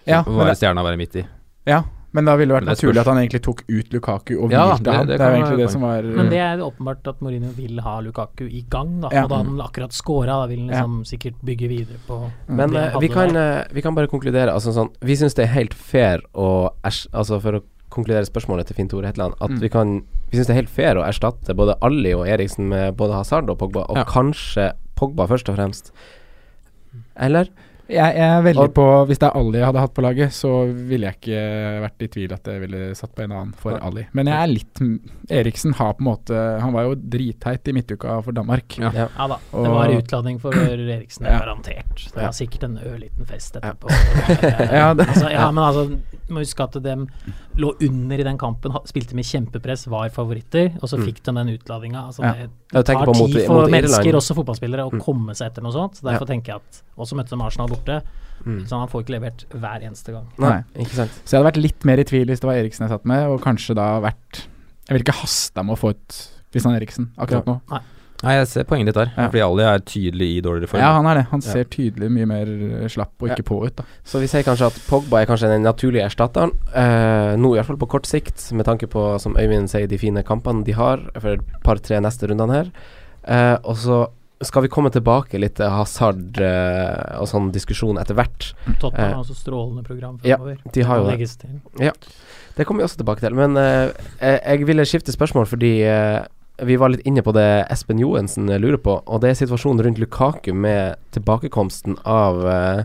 Ja, 0.07 0.23
Så 0.23 0.31
men 0.31 0.39
være 0.47 0.55
stjerna 0.55 0.81
å 0.81 0.87
være 0.87 0.97
midt 0.97 1.15
i. 1.19 1.25
Ja, 1.67 1.83
men 2.17 2.25
da 2.25 2.33
ville 2.39 2.49
det 2.51 2.57
vært 2.57 2.65
det 2.67 2.73
naturlig 2.75 3.01
at 3.03 3.09
han 3.11 3.19
egentlig 3.21 3.41
tok 3.45 3.61
ut 3.69 3.93
Lukaku 3.93 4.31
og 4.41 4.51
Ja, 4.51 4.63
hvilte 4.71 4.95
han. 4.97 5.07
det 5.07 5.17
Det, 5.17 5.21
er 5.27 5.31
jo 5.31 5.37
egentlig 5.37 5.61
det 5.61 5.69
som 5.75 5.81
var 5.85 6.01
Men 6.17 6.29
det 6.33 6.39
er 6.41 6.63
åpenbart 6.65 7.07
at 7.13 7.21
Mourinho 7.21 7.51
vil 7.55 7.79
ha 7.85 7.95
Lukaku 8.01 8.43
i 8.49 8.63
gang, 8.69 8.95
da. 9.05 9.09
Ja. 9.13 9.23
Og 9.23 9.29
da 9.29 9.37
han 9.43 9.61
akkurat 9.61 9.93
scora, 9.93 10.39
da 10.41 10.47
vil 10.49 10.65
han 10.65 10.73
liksom 10.73 10.99
sikkert 11.05 11.39
bygge 11.45 11.69
videre 11.69 12.01
på 12.07 12.19
Men 12.49 12.73
det 12.73 12.83
eh, 12.93 12.99
vi, 13.05 13.07
kan, 13.13 13.35
eh, 13.35 13.63
vi 13.71 13.81
kan 13.85 13.95
bare 13.95 14.07
konkludere. 14.11 14.51
Altså, 14.51 14.73
sånn, 14.73 14.89
vi 15.01 15.15
syns 15.15 15.35
det 15.37 15.45
er 15.47 15.53
helt 15.53 15.73
fair 15.77 16.19
å 16.33 16.71
Altså 16.83 17.39
for 17.39 17.59
å 17.61 17.63
konkludere 17.89 18.25
spørsmålet 18.27 18.67
til 18.67 18.75
Finn 18.75 18.89
Tore 18.89 19.07
Hetland, 19.07 19.33
at 19.39 19.49
Mm. 19.49 19.59
vi 19.61 19.69
kan 19.69 20.03
Vi 20.29 20.37
syns 20.37 20.47
det 20.47 20.55
er 20.57 20.61
helt 20.65 20.69
fair 20.69 20.95
å 20.99 21.05
erstatte 21.07 21.55
både 21.55 21.77
Ali 21.81 22.11
og 22.13 22.25
Eriksen 22.27 22.67
med 22.67 22.97
både 22.97 23.13
Hazard 23.15 23.49
og 23.49 23.57
Pogba, 23.59 23.85
og 23.89 23.95
Ja. 23.95 24.03
kanskje 24.03 24.73
Pogba 24.97 25.25
først 25.27 25.47
og 25.49 25.55
fremst. 25.55 25.91
Eller? 27.15 27.47
Jeg, 27.87 28.15
jeg 28.17 28.27
er 28.27 28.41
veldig 28.43 28.63
Og- 28.67 28.73
på 28.75 28.85
Hvis 29.07 29.19
det 29.19 29.27
er 29.29 29.37
Ali 29.39 29.57
jeg 29.59 29.65
hadde 29.65 29.79
hatt 29.79 29.93
på 29.95 30.01
laget, 30.03 30.33
så 30.35 30.49
ville 30.73 31.07
jeg 31.07 31.15
ikke 31.21 31.81
vært 31.85 32.01
i 32.03 32.07
tvil 32.07 32.33
at 32.33 32.43
jeg 32.51 32.59
ville 32.61 32.95
satt 32.95 33.13
på 33.15 33.23
en 33.23 33.31
annen 33.31 33.53
for 33.55 33.71
Ja. 33.71 33.77
Ali. 33.87 34.05
Men 34.13 34.27
jeg 34.27 34.35
er 34.43 34.47
litt 34.47 34.81
Eriksen 35.31 35.73
har 35.75 35.93
på 35.93 36.01
en 36.03 36.09
måte 36.11 36.61
Han 36.61 36.73
var 36.73 36.83
jo 36.83 36.95
dritheit 36.95 37.67
i 37.67 37.71
midtuka 37.71 38.21
for 38.23 38.31
Danmark. 38.33 38.77
Ja. 38.77 38.91
Ja. 38.93 39.07
Ja 39.17 39.27
da, 39.27 39.37
Og- 39.53 39.63
det 39.63 39.71
var 39.71 39.87
utladning 40.01 40.39
for 40.41 40.51
Eriksen, 40.53 41.23
det 41.23 41.31
er 41.31 41.37
Ja. 41.37 41.39
garantert. 41.45 41.95
Det 42.13 42.23
er 42.23 42.31
sikkert 42.35 42.63
en 42.63 42.77
ørliten 42.77 43.25
fest 43.25 43.55
etterpå. 43.55 43.87
Ja, 44.77 44.93
altså, 44.93 45.29
ja, 45.31 45.51
men 45.51 45.63
altså, 45.63 45.97
må 46.35 46.39
huske 46.43 46.63
at 46.63 46.73
de 46.83 46.95
lå 47.57 47.71
under 47.87 48.19
i 48.19 48.23
den 48.23 48.37
kampen, 48.37 48.71
spilte 48.85 49.13
med 49.15 49.25
kjempepress, 49.25 49.87
var 49.87 50.09
favoritter, 50.09 50.73
og 50.81 50.89
så 50.89 50.97
Mm. 50.97 51.05
fikk 51.07 51.23
de 51.23 51.31
den 51.33 51.47
utladinga. 51.57 52.05
Altså, 52.07 52.21
Ja. 52.23 52.33
det 52.73 52.85
tar 52.85 53.05
på 53.05 53.15
mot, 53.17 53.31
tid 53.31 53.45
for 53.47 53.61
mot 53.61 53.71
mennesker, 53.71 54.13
også 54.13 54.35
fotballspillere, 54.35 54.89
å 54.89 54.91
Mm. 54.93 54.99
komme 55.01 55.31
seg 55.35 55.51
etter 55.51 55.61
noe 55.63 55.71
sånt. 55.71 55.95
Så 55.95 56.01
Derfor 56.03 56.25
tenker 56.27 56.47
jeg 56.47 56.55
at 56.55 56.81
Og 56.97 57.05
så 57.05 57.13
møtte 57.15 57.29
de 57.29 57.43
Arsenal 57.43 57.67
borte, 57.69 58.01
Mm. 58.45 58.65
så 58.67 58.79
han 58.79 58.87
får 58.87 59.03
ikke 59.03 59.19
levert 59.19 59.45
hver 59.49 59.81
eneste 59.83 60.11
gang. 60.11 60.25
Nei, 60.39 60.63
ikke 60.75 60.89
sant. 60.95 61.11
Så 61.25 61.31
jeg 61.37 61.43
hadde 61.43 61.53
vært 61.53 61.61
litt 61.61 61.85
mer 61.85 61.99
i 61.99 62.03
tvil 62.03 62.25
hvis 62.25 62.39
det 62.39 62.43
var 62.43 62.55
Eriksen 62.55 62.79
jeg 62.87 62.89
satt 62.89 63.05
med, 63.05 63.27
og 63.27 63.41
kanskje 63.41 63.75
da 63.75 63.99
vært 64.01 64.47
Jeg 64.89 64.97
ville 64.97 65.03
ikke 65.03 65.21
hasta 65.21 65.63
med 65.63 65.75
å 65.75 65.79
få 65.79 65.89
ut 65.89 66.29
Christian 66.51 66.73
Eriksen 66.75 67.09
akkurat 67.19 67.45
nå. 67.45 67.61
Nei, 67.69 67.79
jeg 68.23 68.47
ser 68.49 68.63
poenget 68.65 68.87
ditt 68.89 68.95
der. 68.97 69.11
Ja. 69.15 69.27
Fordi 69.29 69.41
Ali 69.45 69.63
er 69.63 69.79
tydelig 69.85 70.27
i 70.37 70.41
dårligere 70.41 70.67
form. 70.71 70.81
Ja, 70.81 70.93
han 70.97 71.05
er 71.05 71.19
det. 71.19 71.25
Han 71.31 71.41
Ja. 71.45 71.51
ser 71.53 71.63
tydelig 71.65 72.09
mye 72.11 72.25
mer 72.25 72.47
eh, 72.83 72.87
slapp 72.89 73.13
og 73.21 73.29
ikke 73.29 73.45
på 73.45 73.59
ut, 73.65 73.75
da. 73.75 73.83
Så 74.03 74.19
vi 74.19 74.27
sier 74.27 74.41
kanskje 74.43 74.65
at 74.71 74.79
Pogba 74.89 75.21
er 75.21 75.25
kanskje 75.29 75.49
den 75.53 75.61
naturlige 75.63 76.05
erstatteren. 76.09 76.51
Eh, 76.73 77.35
nå 77.37 77.53
i 77.53 77.57
hvert 77.59 77.67
fall 77.69 77.77
på 77.77 77.87
kort 77.87 78.05
sikt, 78.09 78.51
med 78.53 78.65
tanke 78.65 78.87
på, 78.89 79.19
som 79.21 79.35
Øyvind 79.37 79.69
sier, 79.69 79.87
de 79.87 79.97
fine 80.01 80.23
kampene 80.23 80.63
de 80.65 80.71
har 80.73 80.97
for 81.19 81.33
et 81.37 81.41
par-tre 81.63 81.99
neste 82.01 82.27
rundene 82.27 82.53
her. 82.63 82.71
Eh, 83.27 83.57
og 83.63 83.75
så 83.77 84.07
skal 84.41 84.61
vi 84.61 84.69
komme 84.69 84.91
tilbake 84.93 85.39
litt 85.41 85.55
til 85.57 85.69
hasard 85.73 86.37
eh, 86.37 87.17
og 87.19 87.25
sånn 87.27 87.51
diskusjon 87.51 87.97
etter 87.97 88.13
hvert. 88.13 88.51
Tottenham 88.79 89.11
Eh, 89.11 89.13
har 89.15 89.23
også 89.23 89.33
strålende 89.35 89.83
program 89.83 90.19
ja, 90.23 90.37
de 90.73 90.81
har 90.85 90.97
jo 91.01 91.07
det. 91.09 91.29
Ja. 91.81 91.91
Det 92.55 92.65
kommer 92.65 92.81
vi 92.81 92.85
også 92.85 92.97
tilbake 93.01 93.19
til. 93.21 93.33
Men 93.33 93.57
eh, 93.57 93.89
jeg, 94.21 94.41
jeg 94.45 94.67
ville 94.67 94.85
skifte 94.85 95.11
spørsmål 95.13 95.45
fordi 95.49 95.81
eh, 95.85 96.21
vi 96.65 96.77
var 96.79 96.89
litt 96.89 97.05
inne 97.05 97.21
på 97.21 97.33
det 97.35 97.67
Espen 97.69 97.99
Johensen 98.01 98.49
lurer 98.49 98.79
på, 98.81 98.97
og 99.05 99.21
det 99.21 99.31
er 99.31 99.39
situasjonen 99.41 99.83
rundt 99.85 100.01
Lukaku 100.01 100.53
med 100.57 100.97
tilbakekomsten 101.13 101.99
av 102.07 102.41
uh, 102.45 102.83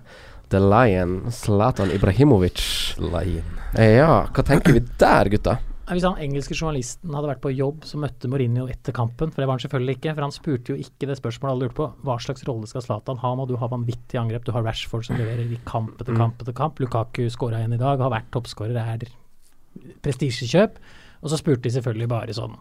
The 0.53 0.61
Lion, 0.61 1.31
Zlatan 1.33 1.93
Ibrahimovic. 1.95 2.63
Lion. 3.01 3.61
Eh, 3.79 3.97
ja, 3.97 4.27
hva 4.29 4.45
tenker 4.45 4.77
vi 4.77 4.83
der, 5.01 5.31
gutta? 5.33 5.57
Hvis 5.93 6.05
han 6.07 6.21
engelske 6.23 6.55
journalisten 6.57 7.13
hadde 7.13 7.29
vært 7.29 7.41
på 7.45 7.51
jobb, 7.53 7.83
så 7.89 7.99
møtte 8.01 8.29
Mourinho 8.31 8.69
etter 8.71 8.95
kampen. 8.97 9.33
For 9.33 9.43
det 9.43 9.49
var 9.49 9.59
han 9.59 9.65
selvfølgelig 9.65 9.97
ikke. 9.99 10.13
For 10.15 10.25
han 10.25 10.33
spurte 10.33 10.73
jo 10.73 10.77
ikke 10.81 11.09
det 11.11 11.17
spørsmålet 11.19 11.53
alle 11.53 11.67
lurte 11.67 11.77
på. 11.81 11.89
Hva 12.07 12.17
slags 12.23 12.47
rolle 12.49 12.69
skal 12.71 12.85
Zlatan 12.85 13.21
ha 13.21 13.33
nå? 13.37 13.45
Du 13.51 13.57
har 13.61 13.73
vanvittig 13.73 14.21
angrep. 14.21 14.47
Du 14.47 14.55
har 14.55 14.65
Rashford 14.65 15.05
som 15.09 15.19
leverer 15.21 15.43
i 15.53 15.59
kamp 15.69 16.01
etter 16.01 16.15
Mm. 16.15 16.21
kamp 16.23 16.41
etter 16.45 16.57
kamp. 16.57 16.81
Lukaku 16.81 17.27
skåra 17.35 17.61
igjen 17.61 17.77
i 17.77 17.83
dag, 17.83 18.01
har 18.01 18.15
vært 18.15 18.31
toppskårer, 18.33 18.79
er 18.79 19.93
prestisjekjøp. 20.05 20.81
Og 21.23 21.31
så 21.31 21.39
spurte 21.41 21.67
de 21.67 21.75
selvfølgelig 21.77 22.09
bare 22.09 22.37
sånn 22.37 22.57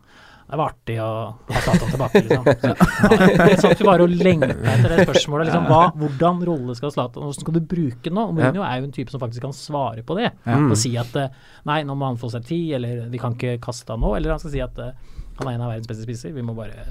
Det 0.52 0.58
var 0.60 0.74
artig 0.74 0.98
å 1.00 1.08
ha 1.48 1.62
Zlatan 1.64 1.92
tilbake, 1.94 2.22
liksom. 2.28 2.48
Så, 2.60 2.72
ja, 3.16 3.46
jeg 3.54 3.60
satt 3.64 3.80
jo 3.80 3.88
bare 3.88 4.04
og 4.04 4.12
lengta 4.20 4.50
etter 4.52 4.92
det 4.98 5.06
spørsmålet. 5.08 5.48
Liksom, 5.48 5.70
hva, 5.72 5.82
hvordan 6.02 6.42
rolle 6.50 6.76
skal 6.76 6.92
Zlatan 6.92 7.24
Hvordan 7.24 7.46
skal 7.46 7.56
du 7.56 7.62
bruke 7.72 8.04
den 8.10 8.18
nå? 8.20 8.26
Og 8.28 8.36
Mourinho 8.36 8.66
er 8.68 8.82
jo 8.82 8.90
en 8.90 8.96
type 8.98 9.14
som 9.16 9.24
faktisk 9.24 9.46
kan 9.48 9.56
svare 9.56 10.04
på 10.04 10.18
det 10.20 10.28
Mm. 10.44 10.68
og 10.74 10.78
si 10.80 10.92
at 11.00 11.16
eh, 11.22 11.32
nei, 11.70 11.82
nå 11.88 11.96
må 11.96 12.10
han 12.10 12.18
få 12.20 12.28
seg 12.34 12.44
tid, 12.48 12.74
eller 12.80 13.06
vi 13.14 13.20
kan 13.22 13.34
ikke 13.38 13.56
kaste 13.64 13.94
han 13.96 14.04
nå. 14.04 14.12
Eller 14.18 14.34
han 14.34 14.42
skal 14.44 14.52
si 14.58 14.62
at 14.64 14.80
eh, 14.84 14.92
han 15.40 15.48
er 15.48 15.56
en 15.56 15.64
av 15.66 15.72
verdens 15.72 15.88
beste 15.90 16.04
spisser, 16.06 16.34
vi 16.36 16.44
må 16.46 16.54
bare 16.58 16.90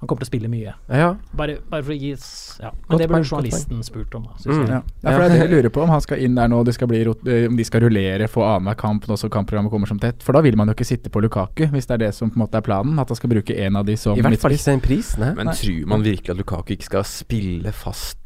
Han 0.00 0.08
kommer 0.08 0.20
til 0.20 0.26
å 0.26 0.30
spille 0.30 0.48
mye. 0.52 0.74
Ja, 0.92 1.08
Bare, 1.36 1.56
bare 1.70 1.84
for 1.86 1.94
å 1.94 1.96
gi 1.96 2.10
Ja. 2.12 2.70
Men 2.70 2.90
Godt 2.90 3.00
det 3.00 3.08
ble 3.08 3.16
burde 3.16 3.28
journalisten 3.30 3.82
spurt 3.86 4.14
om, 4.18 4.26
da. 4.28 4.36
Mm. 4.44 4.60
jeg. 4.60 4.68
Ja. 4.68 4.80
ja, 5.02 5.10
for 5.10 5.16
det 5.16 5.26
er 5.26 5.32
det 5.32 5.38
jeg 5.40 5.52
lurer 5.54 5.72
på, 5.72 5.82
om 5.82 5.92
han 5.94 6.04
skal 6.04 6.22
inn 6.24 6.36
der 6.36 6.50
nå, 6.52 6.62
det 6.68 6.74
skal 6.76 6.90
bli, 6.90 7.00
eh, 7.02 7.46
om 7.48 7.56
de 7.56 7.64
skal 7.64 7.84
rullere, 7.86 8.28
få 8.28 8.44
annenhver 8.44 8.78
kamp 8.80 9.08
når 9.08 9.22
så 9.22 9.30
kampprogrammet 9.32 9.72
kommer 9.72 9.88
som 9.88 10.00
tett. 10.02 10.20
For 10.26 10.36
da 10.36 10.44
vil 10.44 10.56
man 10.60 10.68
jo 10.68 10.76
ikke 10.76 10.88
sitte 10.88 11.12
på 11.12 11.22
Lukaku, 11.24 11.66
hvis 11.72 11.88
det 11.88 11.96
er 11.96 12.04
det 12.06 12.12
som 12.16 12.30
på 12.32 12.36
en 12.36 12.44
måte 12.44 12.60
er 12.60 12.66
planen. 12.66 12.98
At 13.00 13.12
han 13.12 13.20
skal 13.20 13.32
bruke 13.32 13.56
en 13.66 13.80
av 13.80 13.88
de 13.88 13.96
som 14.00 14.16
I 14.18 14.24
hvert 14.24 14.40
fall 14.42 14.56
ikke 14.56 14.72
den 14.76 14.84
prisen. 14.84 15.24
hæ? 15.24 15.32
Men 15.40 15.52
tror 15.56 15.88
man 15.94 16.04
virkelig 16.04 16.36
at 16.36 16.42
Lukaku 16.44 16.76
ikke 16.76 16.90
skal 16.92 17.08
spille 17.08 17.72
fast 17.72 18.20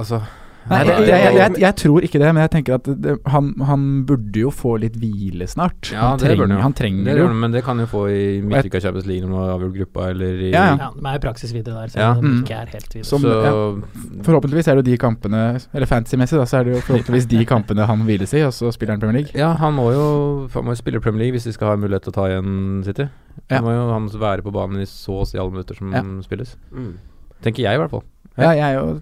Altså 0.00 0.22
Nei, 0.70 0.84
det- 0.86 0.96
jeg, 1.08 1.20
jeg, 1.24 1.34
jeg, 1.34 1.54
jeg 1.60 1.74
tror 1.76 2.00
ikke 2.06 2.18
det, 2.22 2.28
men 2.34 2.40
jeg 2.44 2.50
tenker 2.54 2.74
at 2.78 2.84
det, 3.02 3.16
han, 3.26 3.48
han 3.66 4.04
burde 4.06 4.38
jo 4.44 4.50
få 4.54 4.76
litt 4.78 4.94
hvile 5.02 5.48
snart. 5.50 5.90
Ja, 5.92 6.10
han, 6.12 6.18
trenger, 6.22 6.46
han 6.62 6.72
trenger 6.78 7.04
det, 7.10 7.16
jo. 7.18 7.28
men 7.34 7.50
det 7.52 7.64
kan 7.66 7.78
jo 7.82 7.86
få 7.90 8.04
i 8.08 8.40
midtuka 8.40 8.80
Champions 8.80 9.06
League 9.10 9.26
når 9.26 9.32
man 9.34 9.42
har 9.48 9.54
avgjort 9.58 9.74
gruppa, 9.80 10.08
eller 10.14 10.44
i 10.46 10.50
Ja, 10.52 10.64
ja. 10.70 10.76
Ja, 10.84 10.90
de 10.94 11.06
er 11.10 11.18
jo 11.18 11.22
praksis 11.26 11.52
videre 11.52 11.74
der, 11.82 11.88
så 11.90 11.98
Ja. 11.98 12.12
de 12.14 12.22
Mm. 12.28 12.44
ikke 12.44 12.54
er 12.62 12.66
helt 12.76 12.94
videre. 12.94 13.04
Som- 13.04 13.20
Så 13.22 13.82
Forhåpentligvis 14.24 14.68
er 14.68 14.74
det 14.78 14.86
jo 14.86 14.90
de 14.92 14.98
kampene, 14.98 15.42
eller 15.74 15.86
fantasy-messig, 15.86 16.38
da, 16.38 16.44
så 16.46 16.60
er 16.60 16.64
det 16.64 16.74
jo 16.76 16.80
forhåpentligvis 16.88 17.26
de 17.28 17.44
kampene 17.46 17.86
han 17.86 18.04
hviles 18.06 18.32
i, 18.34 18.42
og 18.46 18.52
så 18.52 18.70
spiller 18.72 18.94
han 18.94 19.00
Premier 19.00 19.22
League. 19.22 19.34
Ja, 19.34 19.52
han 19.60 19.74
må 19.74 19.90
jo 19.92 20.06
Han 20.54 20.64
må 20.64 20.72
jo 20.74 20.80
spille 20.80 21.00
Premier 21.00 21.24
League 21.26 21.36
hvis 21.38 21.44
de 21.44 21.52
skal 21.52 21.68
ha 21.72 21.76
mulighet 21.76 22.02
til 22.06 22.12
å 22.12 22.14
ta 22.14 22.28
igjen 22.30 22.84
City. 22.84 23.08
Ja. 23.50 23.56
Han 23.58 23.64
må 23.64 23.72
jo 23.74 23.92
han 23.92 24.02
må 24.06 24.18
være 24.20 24.42
på 24.42 24.52
banen 24.52 24.80
i 24.82 24.86
så 24.86 25.20
å 25.22 25.26
si 25.26 25.38
alle 25.38 25.50
minutter 25.50 25.74
som 25.76 25.92
Ja. 25.92 26.02
spilles. 26.22 26.56
Mm. 26.72 26.94
Tenker 27.42 27.62
jeg, 27.64 27.74
i 27.74 27.78
hvert 27.80 27.90
fall. 27.90 28.02
Ja, 28.38 28.50
jeg 28.52 28.74
jo 28.76 29.00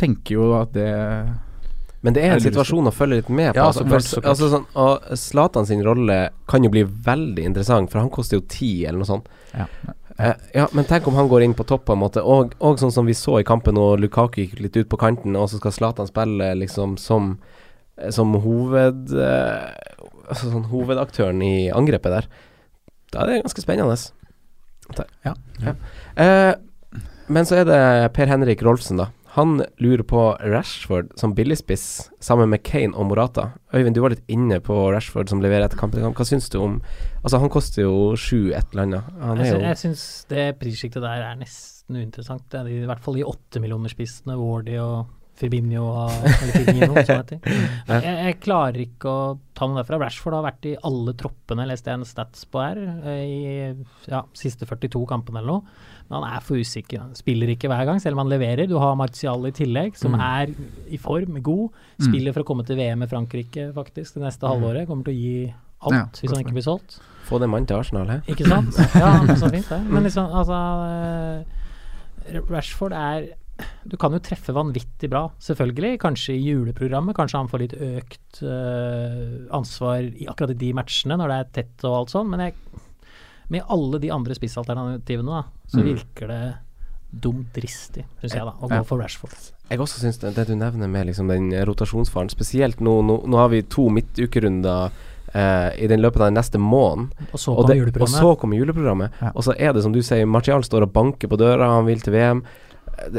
tenker 0.00 0.34
jo 0.38 0.50
at 0.58 0.72
det 0.74 0.88
Men 2.02 2.14
det 2.16 2.22
er 2.24 2.32
en 2.38 2.40
situasjon 2.40 2.88
å 2.88 2.92
følge 2.96 3.18
litt 3.20 3.28
med 3.28 3.52
på. 3.52 3.58
Ja, 3.60 3.66
altså, 3.68 3.82
så 3.84 3.88
klart, 3.90 4.02
for- 4.02 4.08
så 4.08 4.20
klart. 4.22 4.30
Altså, 4.32 4.48
sånn, 4.54 4.66
og 4.80 5.16
Zlatan 5.20 5.66
sin 5.68 5.82
rolle 5.84 6.18
kan 6.48 6.64
jo 6.64 6.70
bli 6.72 6.84
veldig 6.84 7.44
interessant, 7.44 7.90
for 7.92 8.00
han 8.00 8.08
koster 8.14 8.38
jo 8.40 8.44
ti, 8.48 8.86
eller 8.86 9.02
noe 9.02 9.08
sånt. 9.10 9.26
Ja. 9.52 9.66
Eh, 10.20 10.34
ja, 10.54 10.66
men 10.76 10.84
tenk 10.88 11.06
om 11.08 11.14
han 11.16 11.28
går 11.28 11.42
inn 11.44 11.54
på 11.56 11.64
topp, 11.68 11.84
på 11.88 11.92
en 11.96 12.00
måte. 12.00 12.22
Og, 12.24 12.54
og 12.60 12.80
sånn 12.80 12.92
som 12.92 13.04
vi 13.08 13.12
så 13.16 13.38
i 13.40 13.44
kampen, 13.44 13.76
og 13.80 14.00
Lukaku 14.00 14.40
gikk 14.46 14.58
litt 14.64 14.76
ut 14.80 14.88
på 14.88 14.98
kanten, 15.00 15.36
og 15.36 15.48
så 15.52 15.60
skal 15.60 15.72
Zlatan 15.76 16.08
spille 16.08 16.54
liksom 16.60 16.96
som 17.00 17.34
Som 18.10 18.32
hoved... 18.40 19.10
eh, 19.12 19.74
altså 20.30 20.48
sånn 20.54 20.68
hovedaktøren 20.70 21.42
i 21.44 21.68
angrepet 21.68 22.14
der. 22.14 22.28
Da 23.12 23.24
er 23.24 23.26
det 23.28 23.42
ganske 23.44 23.60
spennende. 23.60 23.96
Ja. 25.26 25.34
ja. 25.60 25.74
Eh, 26.16 26.54
men 27.28 27.44
så 27.44 27.58
er 27.60 27.64
det 27.68 27.80
Per 28.16 28.26
Henrik 28.30 28.62
Rolfsen, 28.64 28.96
da. 29.02 29.10
Han 29.36 29.60
lurer 29.78 30.02
på 30.02 30.22
Rashford 30.42 31.12
som 31.18 31.34
billigspiss 31.38 31.84
sammen 32.18 32.50
med 32.50 32.64
Kane 32.66 32.96
og 32.98 33.06
Morata. 33.12 33.52
Øyvind, 33.70 33.94
du 33.94 34.00
var 34.02 34.10
litt 34.10 34.24
inne 34.26 34.58
på 34.64 34.74
Rashford 34.90 35.30
som 35.30 35.42
leverer 35.42 35.68
etter 35.68 35.78
kamp. 35.78 35.94
Hva 35.94 36.26
syns 36.26 36.50
du 36.50 36.58
om 36.58 36.80
Altså, 37.20 37.38
han 37.38 37.52
koster 37.52 37.84
jo 37.84 38.16
sju 38.18 38.50
et 38.56 38.72
eller 38.72 38.88
annet. 38.88 39.14
Han 39.20 39.38
Jeg, 39.38 39.52
er 39.52 39.54
jo 39.54 39.68
jeg 39.68 39.80
syns 39.84 40.04
det 40.32 40.46
prissjiktet 40.58 41.04
der 41.04 41.22
er 41.28 41.38
nesten 41.38 42.00
uinteressant. 42.00 42.46
Det 42.50 42.62
er 42.62 42.70
I 42.72 42.88
hvert 42.88 43.04
fall 43.04 43.20
de 43.20 43.26
åttemillionerspissene, 43.28 44.38
Wardy 44.40 44.78
og 44.82 45.10
Firmino 45.40 45.86
og 45.88 46.10
Firmino, 46.52 46.92
som 47.00 47.22
heter. 47.22 47.38
Jeg, 47.88 48.02
jeg 48.04 48.34
klarer 48.44 48.82
ikke 48.84 49.08
å 49.08 49.22
ta 49.56 49.66
noe 49.68 49.80
derfra. 49.80 49.98
Rashford 50.02 50.36
har 50.36 50.44
vært 50.44 50.66
i 50.68 50.74
alle 50.86 51.14
troppene, 51.20 51.64
leste 51.70 51.88
jeg 51.92 52.00
en 52.00 52.04
stats 52.08 52.44
på 52.52 52.60
her, 52.60 52.80
eh, 53.08 53.22
i 53.24 54.10
ja, 54.12 54.20
siste 54.36 54.68
42 54.68 55.02
kampene 55.10 55.40
eller 55.40 55.56
noe. 55.60 55.86
Men 56.10 56.18
han 56.24 56.36
er 56.36 56.42
for 56.44 56.58
usikker. 56.58 57.00
Han 57.04 57.14
spiller 57.14 57.52
ikke 57.54 57.68
hver 57.70 57.84
gang, 57.86 58.00
selv 58.02 58.18
om 58.18 58.24
han 58.24 58.32
leverer. 58.32 58.66
Du 58.68 58.76
har 58.82 58.96
Martial 58.98 59.44
i 59.46 59.52
tillegg, 59.54 59.96
som 59.96 60.16
Mm. 60.16 60.20
er 60.26 60.54
i 60.90 60.98
form, 60.98 61.36
god. 61.46 61.70
Spiller 62.02 62.34
for 62.34 62.42
å 62.42 62.48
komme 62.48 62.66
til 62.66 62.76
VM 62.80 63.04
i 63.06 63.06
Frankrike, 63.06 63.68
faktisk, 63.76 64.14
det 64.18 64.24
neste 64.26 64.48
halvåret. 64.50 64.88
Kommer 64.90 65.04
til 65.06 65.14
å 65.14 65.20
gi 65.20 65.54
alt 65.86 65.94
Ja, 65.94 66.04
hvis 66.20 66.34
han 66.34 66.42
ikke 66.44 66.56
blir 66.58 66.66
solgt. 66.66 66.98
Få 67.30 67.38
den 67.38 67.48
mannen 67.52 67.68
til 67.70 67.78
Arsenal, 67.78 68.08
he. 68.10 68.18
Ikke 68.34 68.48
sant? 68.50 68.74
Ja, 68.98 69.12
så 69.38 69.48
fint 69.54 69.68
det. 69.70 69.78
Men 69.94 70.02
liksom, 70.02 70.26
altså 70.34 70.58
eh, 70.90 72.40
Rashford 72.50 72.92
er 72.92 73.30
Du 73.86 73.96
kan 73.96 74.12
jo 74.12 74.18
treffe 74.18 74.52
vanvittig 74.54 75.08
bra, 75.10 75.24
selvfølgelig. 75.40 75.98
Kanskje 76.02 76.34
i 76.36 76.42
juleprogrammet. 76.52 77.16
Kanskje 77.16 77.38
han 77.40 77.48
får 77.48 77.62
litt 77.64 77.74
økt 77.74 78.42
uh, 78.42 79.56
ansvar 79.56 80.02
i 80.02 80.26
akkurat 80.30 80.50
i 80.54 80.58
de 80.60 80.72
matchene, 80.76 81.16
når 81.20 81.28
det 81.32 81.38
er 81.40 81.52
tett 81.62 81.84
og 81.88 81.96
alt 82.02 82.14
sånn. 82.14 82.28
Men 82.32 82.40
jeg 82.46 82.54
med 83.50 83.64
alle 83.68 83.98
de 83.98 84.10
andre 84.14 84.34
spissalternativene, 84.38 85.26
da, 85.40 85.44
så 85.66 85.80
Mm. 85.82 85.86
virker 85.94 86.28
det 86.28 86.42
dumt 87.10 87.48
dristig, 87.52 88.04
syns 88.22 88.34
jeg, 88.36 88.44
da, 88.46 88.52
å 88.62 88.68
Ja. 88.70 88.78
gå 88.78 88.86
for 88.86 88.98
Rashford. 89.02 89.34
Jeg 89.68 89.78
også 89.80 89.98
syns 89.98 90.18
det, 90.20 90.34
det 90.36 90.46
du 90.46 90.54
nevner 90.54 90.88
med 90.88 91.06
liksom 91.08 91.26
den 91.26 91.50
rotasjonsfaren, 91.66 92.30
spesielt 92.30 92.78
nå, 92.78 93.02
nå, 93.02 93.26
nå 93.26 93.36
har 93.36 93.48
vi 93.48 93.62
to 93.62 93.88
midtukerunder 93.90 94.90
Uh, 95.30 95.70
i 95.78 95.86
den 95.86 96.00
løpet 96.02 96.16
av 96.18 96.26
den 96.26 96.34
neste 96.34 96.58
måneden. 96.58 97.12
Og 97.32 97.38
så 97.38 97.52
kommer 97.54 97.76
juleprogrammet. 97.76 98.02
og 98.02 98.08
så 98.08 98.38
kom 98.40 98.50
juleprogrammet. 98.50 99.12
Ja. 99.22 99.30
Og 99.36 99.44
så 99.44 99.54
er 99.56 99.72
det 99.72 99.82
som 99.84 99.92
du 99.92 100.00
sier, 100.02 100.26
Martial 100.26 100.60
står 100.66 100.82
og 100.82 100.92
banker 100.92 101.28
på 101.30 101.38
døra, 101.38 101.68
han 101.76 101.86
vil 101.86 102.00
til 102.00 102.12
VM. 102.12 102.42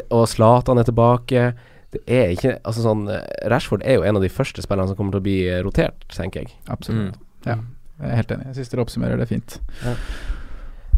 Og 0.09 0.25
Zlatan 0.29 0.81
er 0.81 0.87
tilbake. 0.87 1.51
Det 1.91 2.01
er 2.07 2.31
ikke 2.31 2.53
Altså 2.59 2.85
sånn 2.85 3.03
Rashford 3.51 3.83
er 3.83 3.97
jo 3.97 4.05
en 4.07 4.19
av 4.19 4.23
de 4.23 4.31
første 4.31 4.63
spillerne 4.63 4.91
som 4.91 4.97
kommer 4.99 5.17
til 5.17 5.23
å 5.23 5.25
bli 5.25 5.37
eh, 5.47 5.61
rotert, 5.65 6.05
tenker 6.15 6.45
jeg. 6.45 6.53
Absolutt. 6.71 7.17
Ja, 7.47 7.57
jeg 7.99 8.11
er 8.11 8.21
helt 8.21 8.35
enig. 8.35 8.51
Jeg 8.51 8.59
syns 8.59 8.71
dere 8.73 8.85
oppsummerer 8.85 9.21
det 9.21 9.27
fint. 9.31 9.57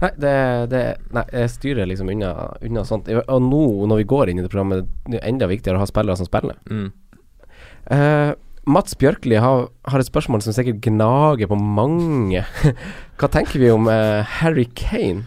Nei, 0.04 0.12
det, 0.19 0.36
det 0.74 0.84
Nei, 1.15 1.24
jeg 1.32 1.52
styrer 1.54 1.88
liksom 1.89 2.12
unna, 2.12 2.34
unna 2.65 2.84
sånt. 2.88 3.10
Og 3.10 3.43
nå, 3.46 3.63
når 3.89 4.04
vi 4.04 4.10
går 4.13 4.32
inn 4.32 4.41
i 4.41 4.46
det 4.46 4.52
programmet, 4.52 4.89
det 5.08 5.22
er 5.22 5.30
enda 5.30 5.50
viktigere 5.52 5.80
å 5.80 5.84
ha 5.84 5.89
spillere 5.89 6.19
som 6.19 6.28
spiller. 6.28 6.60
Mm. 6.69 6.89
Uh, 7.88 8.34
Mats 8.69 8.96
Bjørkli 9.00 9.39
har, 9.43 9.67
har 9.91 10.00
et 10.00 10.08
spørsmål 10.08 10.43
som 10.43 10.56
sikkert 10.56 10.84
gnager 10.86 11.50
på 11.52 11.60
mange. 11.60 12.43
Hva 13.19 13.32
tenker 13.32 13.63
vi 13.63 13.72
om 13.74 13.89
uh, 13.91 14.24
Harry 14.39 14.67
Kane? 14.76 15.26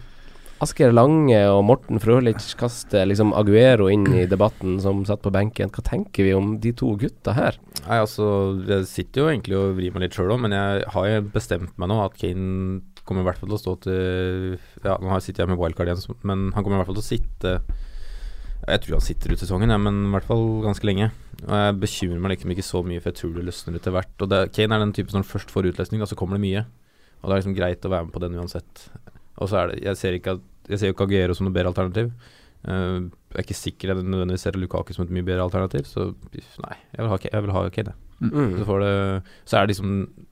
Asgeir 0.63 0.89
Lange 0.89 1.37
og 1.51 1.59
Morten 1.67 1.99
Frølich 2.01 2.55
kaster 2.57 3.05
liksom 3.05 3.29
Aguero 3.37 3.91
inn 3.93 4.07
i 4.09 4.23
debatten 4.29 4.79
som 4.81 5.03
satt 5.05 5.21
på 5.21 5.29
benken. 5.33 5.69
Hva 5.69 5.83
tenker 5.85 6.25
vi 6.25 6.31
om 6.33 6.55
de 6.63 6.71
to 6.73 6.95
gutta 6.97 7.35
her? 7.37 7.59
Nei, 7.83 7.99
altså 8.01 8.25
Jeg 8.65 8.87
sitter 8.89 9.21
jo 9.21 9.27
egentlig 9.29 9.57
og 9.59 9.75
vrir 9.77 9.93
meg 9.93 10.07
litt 10.07 10.17
sjøl 10.17 10.33
òg, 10.33 10.41
men 10.41 10.55
jeg 10.57 10.87
har 10.95 11.09
jo 11.11 11.19
bestemt 11.35 11.77
meg 11.77 11.91
nå 11.91 11.99
at 12.01 12.17
Kane 12.17 12.81
kommer 13.05 13.21
i 13.21 13.27
hvert 13.29 13.37
fall 13.39 13.51
til 13.51 13.59
å 13.59 13.61
stå 13.61 13.75
til 13.85 14.57
Ja, 14.81 14.97
nå 14.97 15.19
sitter 15.21 15.45
jeg 15.45 15.53
med 15.53 15.61
wildcard 15.61 15.93
igjen, 15.93 16.17
men 16.25 16.49
han 16.55 16.65
kommer 16.65 16.79
i 16.79 16.81
hvert 16.81 16.89
fall 16.89 16.97
til 16.97 17.05
å 17.05 17.11
sitte 17.11 17.53
Jeg 18.65 18.83
tror 18.83 18.97
han 18.97 19.05
sitter 19.05 19.35
ut 19.35 19.45
sesongen, 19.45 19.75
ja, 19.75 19.77
men 19.77 20.07
i 20.07 20.11
hvert 20.15 20.27
fall 20.27 20.43
ganske 20.65 20.89
lenge. 20.89 21.11
Og 21.45 21.53
Jeg 21.53 21.77
bekymrer 21.85 22.23
meg 22.25 22.33
liksom 22.33 22.57
ikke 22.57 22.65
så 22.65 22.81
mye, 22.81 23.03
for 23.03 23.13
jeg 23.13 23.21
tror 23.21 23.37
det 23.37 23.45
løsner 23.45 23.77
etter 23.77 23.93
hvert. 23.93 24.17
Og 24.25 24.33
det, 24.33 24.41
Kane 24.57 24.73
er 24.73 24.87
den 24.87 24.97
typen 24.97 25.19
som 25.19 25.27
først 25.35 25.53
får 25.53 25.69
utlesning, 25.69 26.01
da, 26.01 26.09
så 26.09 26.17
kommer 26.17 26.41
det 26.41 26.47
mye. 26.47 26.65
Og 27.21 27.29
det 27.29 27.33
er 27.33 27.41
liksom 27.41 27.55
greit 27.57 27.85
å 27.85 27.93
være 27.93 28.07
med 28.07 28.13
på 28.13 28.21
den 28.25 28.35
uansett. 28.41 28.87
Og 29.37 29.51
så 29.51 29.61
er 29.61 29.71
det 29.71 29.83
Jeg 29.85 29.99
ser 29.99 30.17
ikke 30.17 30.37
at 30.37 30.71
Jeg 30.71 30.79
ser 30.81 30.91
jo 30.91 30.97
Kagero 30.97 31.35
som 31.37 31.47
noe 31.47 31.55
bedre 31.55 31.71
alternativ. 31.71 32.11
Uh, 32.67 33.07
jeg 33.31 33.37
er 33.37 33.45
ikke 33.45 33.55
sikker 33.55 33.91
jeg 33.93 34.03
nødvendigvis 34.03 34.43
ser 34.43 34.57
Lukaku 34.57 34.91
som 34.95 35.05
et 35.05 35.13
mye 35.13 35.23
bedre 35.23 35.45
alternativ, 35.45 35.85
så 35.87 36.09
nei, 36.63 36.75
jeg 36.95 37.03
vil 37.03 37.11
ha, 37.11 37.17
jeg 37.23 37.43
vil 37.45 37.53
ha 37.53 37.61
Kane. 37.69 37.93
jeg. 37.93 38.31
Mm. 38.33 38.57
Så, 38.57 38.65
får 38.65 38.81
det, 38.81 38.93
så 39.45 39.57
er 39.57 39.61
det 39.61 39.75
liksom 39.75 39.91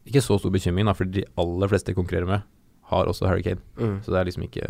ikke 0.10 0.24
så 0.26 0.38
stor 0.42 0.52
bekymring, 0.52 0.90
da, 0.90 0.96
for 0.98 1.06
de 1.06 1.24
aller 1.38 1.70
fleste 1.70 1.94
jeg 1.94 2.00
konkurrerer 2.00 2.28
med, 2.30 2.48
har 2.90 3.12
også 3.12 3.30
Harry 3.30 3.46
Kane. 3.46 3.62
Mm. 3.78 4.00
Så 4.04 4.12
det 4.12 4.20
er 4.20 4.30
liksom 4.30 4.48
ikke 4.48 4.66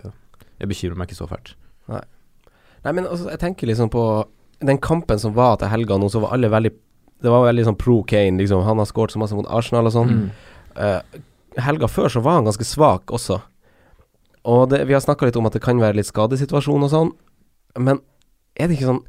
Jeg 0.60 0.70
bekymrer 0.72 1.00
meg 1.00 1.10
ikke 1.10 1.20
så 1.22 1.28
fælt. 1.32 1.56
Nei, 1.88 2.92
men 2.92 3.08
altså, 3.08 3.30
jeg 3.32 3.42
tenker 3.42 3.68
liksom 3.68 3.90
på 3.90 4.04
den 4.66 4.78
kampen 4.78 5.20
som 5.20 5.34
var 5.36 5.58
til 5.60 5.72
helga 5.72 5.98
nå, 5.98 6.10
så 6.12 6.22
var 6.24 6.36
alle 6.36 6.52
veldig 6.52 6.72
Det 7.24 7.32
var 7.32 7.48
veldig 7.48 7.66
sånn 7.66 7.80
pro 7.80 8.02
Kane, 8.04 8.38
liksom. 8.40 8.62
Han 8.68 8.78
har 8.78 8.88
skåret 8.90 9.16
så 9.16 9.20
masse 9.20 9.36
mot 9.36 9.48
Arsenal 9.50 9.88
og 9.88 9.96
sånn. 9.96 10.30
Eh, 10.76 11.20
helga 11.64 11.88
før 11.88 12.12
så 12.12 12.22
var 12.22 12.42
han 12.42 12.48
ganske 12.50 12.68
svak 12.68 13.12
også. 13.16 13.40
Og 14.46 14.68
det, 14.72 14.84
vi 14.86 14.96
har 14.96 15.04
snakka 15.04 15.28
litt 15.28 15.38
om 15.40 15.48
at 15.50 15.56
det 15.58 15.64
kan 15.66 15.80
være 15.82 15.98
litt 16.00 16.10
skadesituasjon 16.10 16.86
og 16.86 16.92
sånn, 16.92 17.14
men 17.82 18.02
er 18.56 18.70
det 18.70 18.78
ikke 18.78 18.88
sånn 18.88 19.02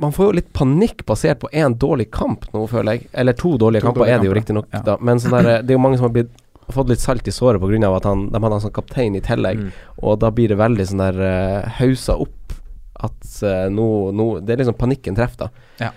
Man 0.00 0.14
får 0.14 0.24
jo 0.24 0.34
litt 0.38 0.52
panikk 0.56 1.02
basert 1.04 1.42
på 1.42 1.50
én 1.52 1.74
dårlig 1.76 2.06
kamp 2.14 2.46
nå, 2.54 2.62
føler 2.70 2.94
jeg. 2.94 3.08
Eller 3.18 3.34
to 3.36 3.56
dårlige 3.58 3.82
To 3.82 3.90
kamper 3.90 4.04
dårlige 4.04 4.14
er 4.14 4.22
det 4.22 4.28
jo 4.28 4.36
riktignok, 4.38 4.68
ja. 4.70 4.80
da. 4.86 4.94
Men 5.02 5.18
sånn 5.20 5.34
der, 5.34 5.48
det 5.66 5.74
er 5.74 5.76
jo 5.76 5.82
mange 5.82 5.98
som 5.98 6.06
har 6.06 6.14
blitt, 6.14 6.30
fått 6.72 6.92
litt 6.92 7.02
salt 7.02 7.26
i 7.26 7.34
såret 7.34 7.60
pga. 7.60 7.90
at 7.90 8.06
han, 8.06 8.28
de 8.30 8.38
hadde 8.38 8.54
han 8.54 8.62
som 8.62 8.72
kaptein 8.72 9.18
i 9.18 9.24
tillegg. 9.24 9.64
Mm. 9.64 9.72
Og 10.06 10.20
da 10.22 10.30
blir 10.30 10.54
det 10.54 10.60
veldig 10.60 10.86
sånn 10.86 11.02
der 11.02 11.18
uh, 11.18 11.72
hausa 11.80 12.14
opp 12.22 12.54
at 13.02 13.34
uh, 13.42 13.66
nå, 13.74 13.88
nå 14.14 14.28
Det 14.46 14.54
er 14.54 14.62
liksom 14.62 14.78
panikken 14.78 15.18
treffer, 15.18 15.50
da. 15.50 15.90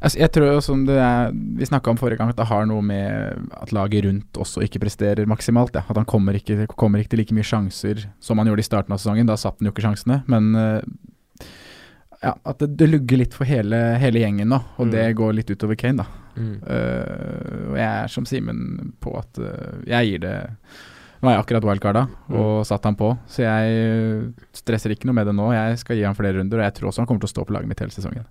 Altså, 0.00 0.18
jeg 0.22 0.32
tror 0.32 0.60
som 0.64 0.86
det 0.88 0.96
er, 0.96 1.30
Vi 1.60 1.66
snakka 1.68 1.92
om 1.92 1.98
forrige 2.00 2.16
gang 2.16 2.30
at 2.32 2.38
det 2.38 2.46
har 2.48 2.64
noe 2.68 2.80
med 2.80 3.50
at 3.60 3.72
laget 3.76 4.06
rundt 4.06 4.38
også 4.40 4.62
ikke 4.64 4.80
presterer 4.80 5.28
maksimalt. 5.28 5.74
Ja. 5.76 5.82
At 5.88 5.96
han 6.00 6.08
kommer 6.08 6.38
ikke, 6.38 6.66
kommer 6.80 7.02
ikke 7.02 7.12
til 7.14 7.20
like 7.24 7.36
mye 7.36 7.44
sjanser 7.44 8.06
som 8.20 8.40
han 8.40 8.48
gjorde 8.48 8.64
i 8.64 8.68
starten 8.70 8.96
av 8.96 9.02
sesongen. 9.02 9.28
Da 9.28 9.36
satt 9.36 9.60
han 9.60 9.68
jo 9.68 9.74
ikke 9.74 9.84
sjansene. 9.84 10.22
Men 10.30 10.54
eh, 10.56 10.80
ja, 12.22 12.34
at 12.44 12.58
det, 12.60 12.74
det 12.80 12.88
lugger 12.90 13.20
litt 13.22 13.36
for 13.36 13.48
hele, 13.48 13.76
hele 14.00 14.20
gjengen 14.24 14.48
nå, 14.52 14.58
og 14.76 14.86
Mm. 14.88 14.92
det 14.92 15.04
går 15.16 15.32
litt 15.38 15.50
utover 15.52 15.76
Kane, 15.80 16.02
da. 16.04 16.06
Mm. 16.36 16.56
Uh, 16.62 17.70
og 17.72 17.76
jeg 17.76 17.88
er 17.90 18.08
som 18.12 18.24
Simen 18.28 18.92
på 19.02 19.12
at 19.18 19.40
uh, 19.42 19.80
jeg 19.88 20.12
gir 20.12 20.20
det 20.22 20.34
Nå 21.20 21.28
er 21.28 21.34
jeg 21.34 21.42
akkurat 21.42 21.64
wildcarda 21.66 22.02
og 22.32 22.62
satt 22.64 22.86
han 22.88 22.94
på, 22.96 23.10
så 23.28 23.42
jeg 23.44 24.30
stresser 24.56 24.94
ikke 24.94 25.04
noe 25.04 25.18
med 25.18 25.26
det 25.28 25.34
nå. 25.36 25.50
Jeg 25.52 25.76
skal 25.82 25.98
gi 25.98 26.06
han 26.06 26.16
flere 26.16 26.38
runder, 26.38 26.62
og 26.62 26.64
jeg 26.64 26.76
tror 26.78 26.88
også 26.88 27.02
han 27.02 27.08
kommer 27.10 27.20
til 27.20 27.28
å 27.28 27.32
stå 27.34 27.44
på 27.44 27.52
laget 27.52 27.68
mitt 27.68 27.82
hele 27.84 27.92
sesongen. 27.92 28.24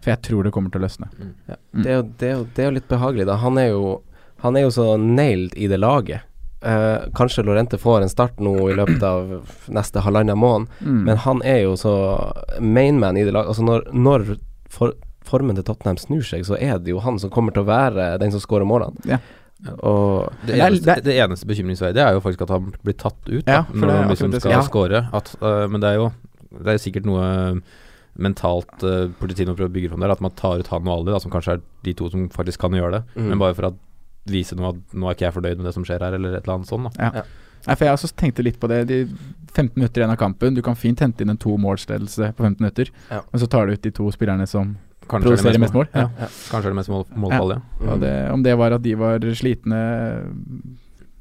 For 0.00 0.10
jeg 0.12 0.22
tror 0.22 0.44
det 0.44 0.52
kommer 0.54 0.70
til 0.70 0.80
å 0.80 0.86
løsne. 0.86 1.08
Mm. 1.18 1.34
Ja, 1.48 1.54
Mm. 1.74 1.82
det, 1.82 1.90
er 1.90 1.96
jo, 1.96 2.02
det, 2.18 2.28
er 2.28 2.34
jo, 2.36 2.46
det 2.54 2.62
er 2.62 2.68
jo 2.70 2.74
litt 2.78 2.88
behagelig, 2.88 3.26
da. 3.26 3.36
Han 3.36 3.58
er 3.58 3.68
jo, 3.68 4.02
han 4.42 4.56
er 4.56 4.60
jo 4.62 4.70
så 4.70 4.96
nailed 4.98 5.54
i 5.56 5.66
det 5.68 5.78
laget. 5.78 6.20
Eh, 6.60 7.04
kanskje 7.14 7.44
Lorente 7.46 7.78
får 7.78 8.02
en 8.02 8.08
start 8.08 8.40
nå 8.42 8.54
i 8.70 8.74
løpet 8.74 9.02
av 9.02 9.46
neste 9.68 10.00
halvannen 10.02 10.38
måned, 10.38 10.68
Mm. 10.80 11.04
men 11.04 11.16
han 11.16 11.42
er 11.44 11.62
jo 11.62 11.74
så 11.76 11.92
mainman 12.60 13.16
i 13.16 13.24
det 13.24 13.32
laget. 13.32 13.48
Altså 13.48 13.62
når, 13.62 13.84
når 13.92 14.38
for, 14.68 14.92
formen 15.24 15.54
til 15.54 15.64
Tottenham 15.64 15.96
snur 15.98 16.22
seg, 16.24 16.42
så 16.46 16.56
er 16.60 16.78
det 16.78 16.90
jo 16.90 16.98
han 17.00 17.18
som 17.18 17.30
kommer 17.30 17.52
til 17.52 17.62
å 17.62 17.66
være 17.68 18.18
den 18.18 18.30
som 18.32 18.40
skårer 18.40 18.66
målene. 18.66 18.96
Ja. 19.06 19.18
Og 19.82 20.32
Det, 20.46 20.54
Det 20.54 20.58
eneste, 20.62 20.84
det- 20.94 21.04
det 21.04 21.16
eneste 21.18 21.46
bekymringsverdige 21.46 22.06
er 22.06 22.12
jo 22.14 22.20
faktisk 22.20 22.42
at 22.42 22.48
han 22.50 22.72
blir 22.84 22.94
tatt 22.96 23.18
ut 23.28 23.44
da, 23.44 23.52
Ja, 23.52 23.64
når 23.74 23.90
han 23.90 24.08
liksom 24.08 24.32
skal 24.40 24.52
ja. 24.52 24.62
score. 24.62 25.08
At, 25.12 25.34
uh, 25.42 25.66
men 25.68 25.80
det 25.80 25.88
er 25.90 25.94
jo 25.96 26.12
Det 26.50 26.66
er 26.74 26.78
sikkert 26.78 27.04
noe 27.04 27.60
mentalt 28.18 28.82
uh, 28.82 29.08
politiet 29.20 29.50
prøver 29.50 29.70
å 29.70 29.74
bygge 29.74 29.92
fram 29.92 30.02
der, 30.04 30.14
at 30.14 30.22
man 30.24 30.34
tar 30.38 30.62
ut 30.62 30.70
han 30.72 30.88
og 30.88 30.94
Ali, 31.00 31.12
da, 31.14 31.20
som 31.22 31.32
kanskje 31.32 31.58
er 31.58 31.66
de 31.86 31.94
to 31.98 32.08
som 32.12 32.26
faktisk 32.34 32.64
kan 32.64 32.74
gjøre 32.74 32.98
det. 32.98 33.02
Mm. 33.16 33.28
Men 33.32 33.42
bare 33.42 33.56
for 33.58 33.70
å 33.70 33.74
vise 34.28 34.58
noe 34.58 34.74
at 34.74 34.96
nå 34.96 35.08
er 35.08 35.16
ikke 35.16 35.28
jeg 35.28 35.36
fornøyd 35.38 35.60
med 35.60 35.68
det 35.70 35.74
som 35.76 35.86
skjer 35.86 36.02
her, 36.04 36.16
eller 36.18 36.36
et 36.36 36.42
eller 36.42 36.58
annet 36.58 36.70
sånt. 36.70 36.90
Da. 36.98 37.22
Nei, 37.66 37.74
for 37.74 37.84
Jeg 37.84 37.96
også 37.96 38.10
tenkte 38.16 38.44
litt 38.44 38.58
på 38.60 38.68
det. 38.70 38.82
De 38.88 38.98
15 39.54 39.72
minutter 39.74 40.02
igjen 40.02 40.12
av 40.12 40.18
kampen. 40.20 40.54
Du 40.56 40.62
kan 40.64 40.76
fint 40.78 41.00
hente 41.02 41.24
inn 41.24 41.32
en 41.32 41.40
to 41.40 41.56
målsledelse 41.60 42.32
på 42.36 42.44
15 42.44 42.62
minutter, 42.62 42.92
Ja. 43.10 43.22
men 43.32 43.40
så 43.40 43.48
tar 43.50 43.66
du 43.66 43.72
ut 43.72 43.82
de 43.82 43.90
to 43.90 44.10
spillerne 44.14 44.46
som 44.46 44.76
Kanskje 45.08 45.32
er 45.32 45.36
produserer 45.36 45.58
mest 45.62 45.74
mål. 45.74 45.88
Ja. 45.94 46.08
Ja. 46.18 46.28
Kanskje 46.50 46.66
er 46.66 46.74
det 46.74 46.78
mest 46.82 46.92
mål, 46.92 47.06
målfall, 47.16 47.54
ja. 47.56 47.60
Mm. 47.80 47.88
Og 47.92 48.00
det, 48.00 48.14
om 48.32 48.42
det 48.42 48.58
var 48.58 48.72
at 48.76 48.82
de 48.82 48.94
var 48.94 49.18
slitne, 49.34 49.80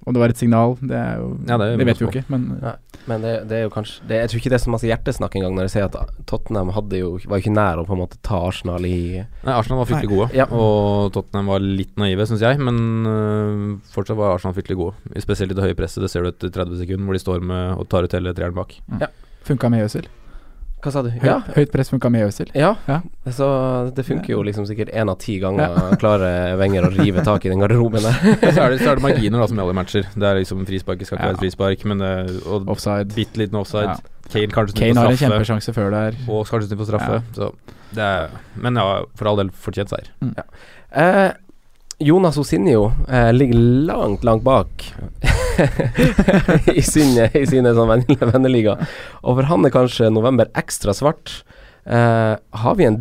om 0.08 0.16
det 0.16 0.22
var 0.24 0.32
et 0.32 0.40
signal, 0.40 0.78
det, 0.80 0.96
er 0.96 1.18
jo, 1.20 1.26
Ja, 1.50 1.58
det 1.60 1.66
er 1.66 1.72
jo 1.74 1.80
det 1.82 1.88
vet 1.90 2.00
vi 2.00 2.06
jo 2.06 2.12
ikke. 2.14 2.26
Men 2.32 2.46
Ja. 2.64 2.76
Men 3.08 3.22
det, 3.24 3.34
det 3.48 3.56
er 3.58 3.62
jo 3.68 3.70
kanskje 3.72 4.04
det, 4.08 4.18
Jeg 4.20 4.30
tror 4.32 4.40
ikke 4.42 4.50
det 4.52 4.58
er 4.58 4.64
så 4.66 4.72
masse 4.74 4.88
hjertesnakk 4.90 5.36
engang 5.40 5.54
når 5.56 5.68
jeg 5.68 5.74
sier 5.76 5.86
at 5.88 6.16
Tottenham 6.28 6.72
hadde 6.76 7.00
jo, 7.00 7.12
var 7.28 7.40
jo 7.40 7.44
ikke 7.46 7.54
nær 7.56 7.80
å 7.80 7.86
på 7.88 7.96
en 7.96 8.02
måte 8.02 8.20
ta 8.26 8.40
Arsenal 8.50 8.88
i 8.88 8.98
Nei, 9.22 9.54
Arsenal 9.54 9.80
var 9.84 9.90
fryktelig 9.92 10.12
gode, 10.12 10.28
Ja. 10.36 10.48
og 10.52 11.14
Tottenham 11.16 11.52
var 11.54 11.64
litt 11.64 11.94
naive, 12.00 12.28
syns 12.28 12.44
jeg. 12.44 12.60
Men 12.60 12.82
øh, 13.08 13.64
fortsatt 13.94 14.20
var 14.20 14.36
Arsenal 14.36 14.56
fryktelig 14.58 14.80
gode. 14.80 15.22
Spesielt 15.24 15.52
i 15.54 15.60
det 15.60 15.68
høye 15.70 15.78
presset. 15.78 16.04
Det 16.04 16.12
ser 16.12 16.24
du 16.26 16.32
etter 16.34 16.52
30 16.52 16.82
sekunder, 16.84 17.06
hvor 17.08 17.20
de 17.20 17.24
står 17.24 17.48
med 17.54 17.80
og 17.80 17.88
tar 17.92 18.08
ut 18.08 18.16
hele 18.18 18.36
treeren 18.36 18.58
bak. 18.58 18.76
funka 19.48 19.70
med 19.72 19.86
Øzil. 19.88 20.08
Hva 20.84 20.92
sa 20.94 21.02
du? 21.02 21.10
Høy, 21.10 21.24
Ja, 21.26 21.40
Høyt 21.56 21.72
press 21.74 21.90
funka 21.90 22.10
med 22.14 22.28
Øzil. 22.28 22.52
Ja, 22.54 22.76
Ja. 22.88 23.00
så 23.34 23.48
det 23.96 24.06
funker 24.06 24.30
jo 24.36 24.44
liksom 24.46 24.68
sikkert 24.70 24.92
én 24.94 25.10
av 25.10 25.18
ti 25.18 25.40
ganger 25.42 25.98
klarer 25.98 26.56
Wenger 26.60 26.86
å 26.86 26.92
rive 26.94 27.24
tak 27.26 27.46
i 27.46 27.50
den 27.50 27.60
garderoben 27.60 28.04
der. 28.06 28.14
så, 28.54 28.62
er 28.62 28.70
det, 28.76 28.80
så 28.84 28.92
er 28.92 29.00
det 29.00 29.04
marginer, 29.08 29.40
da, 29.42 29.48
som 29.50 29.58
i 29.58 29.64
alle 29.66 29.74
matcher. 29.74 30.06
Det 30.14 30.24
er 30.30 30.38
liksom 30.44 30.62
frispark, 30.70 31.00
det 31.02 31.08
skal 31.10 31.18
ikke 31.18 31.26
Ja. 31.26 31.32
være 31.34 31.40
et 31.40 31.46
frispark, 31.48 31.86
men 31.90 32.02
og 32.46 32.70
Offside. 32.76 33.10
bitte 33.16 33.42
liten 33.42 33.58
offside. 33.58 33.96
Ja. 33.98 34.14
Kane 34.30 34.54
kanskje 34.54 34.76
Kane 34.78 34.94
på 34.94 35.02
har 35.02 35.12
en 35.16 35.18
kjempesjanse 35.18 35.74
før 35.74 35.90
der. 35.92 36.16
Og 36.30 36.46
kanskje 36.46 36.68
snudd 36.70 36.80
på 36.84 36.88
straffe. 36.92 37.20
Så 37.34 37.52
det 37.96 38.04
er, 38.04 38.30
men 38.56 38.76
ja, 38.76 39.02
for 39.16 39.28
all 39.32 39.38
del 39.42 39.50
fortjent 39.50 39.90
seier. 39.90 40.12
Eh, 40.94 41.32
Jonas 42.00 42.38
Osinio 42.38 42.92
eh, 43.10 43.32
ligger 43.34 43.58
langt, 43.90 44.24
langt 44.24 44.44
bak 44.46 44.94
i 46.76 46.82
sine, 46.86 47.26
i 47.34 47.46
sine 47.50 47.72
sånn 47.74 47.90
venneliga. 48.30 48.76
Og 49.26 49.40
for 49.40 49.48
han 49.50 49.66
er 49.66 49.74
kanskje 49.74 50.12
november 50.14 50.52
ekstra 50.58 50.94
svart. 50.94 51.40
Eh, 51.90 52.36
har 52.38 52.78
vi 52.78 52.86
en 52.86 53.00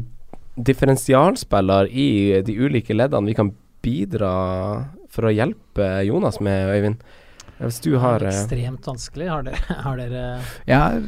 differensialspiller 0.56 1.90
i 1.92 2.08
de 2.46 2.56
ulike 2.56 2.96
leddene 2.96 3.28
vi 3.28 3.36
kan 3.36 3.52
bidra 3.84 4.32
for 5.12 5.28
å 5.28 5.34
hjelpe 5.34 5.90
Jonas 6.08 6.40
med, 6.40 6.72
Øyvind? 6.72 7.04
Hvis 7.56 7.78
du 7.84 7.94
har 8.00 8.20
Det 8.20 8.28
er 8.28 8.32
eh, 8.32 8.40
Ekstremt 8.42 8.88
vanskelig. 8.88 9.28
Har 9.32 9.44
dere, 9.46 9.60
har 9.86 9.96
dere 10.00 10.24
Jeg 10.68 10.76
har 10.76 10.98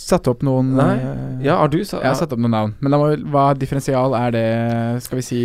satt 0.00 0.28
opp 0.32 0.44
noen 0.46 0.70
Nei. 0.76 0.94
eh, 0.96 1.42
Ja, 1.48 1.58
har 1.60 1.68
du 1.72 1.80
sa, 1.84 1.98
Jeg 2.00 2.08
har 2.12 2.16
satt 2.20 2.32
opp 2.36 2.40
noen 2.40 2.54
navn. 2.56 2.76
Men 2.80 2.92
da 2.94 3.00
må, 3.00 3.10
hva 3.32 3.50
differensial 3.56 4.16
er 4.16 4.32
det, 4.36 4.46
skal 5.04 5.20
vi 5.20 5.26
si 5.26 5.42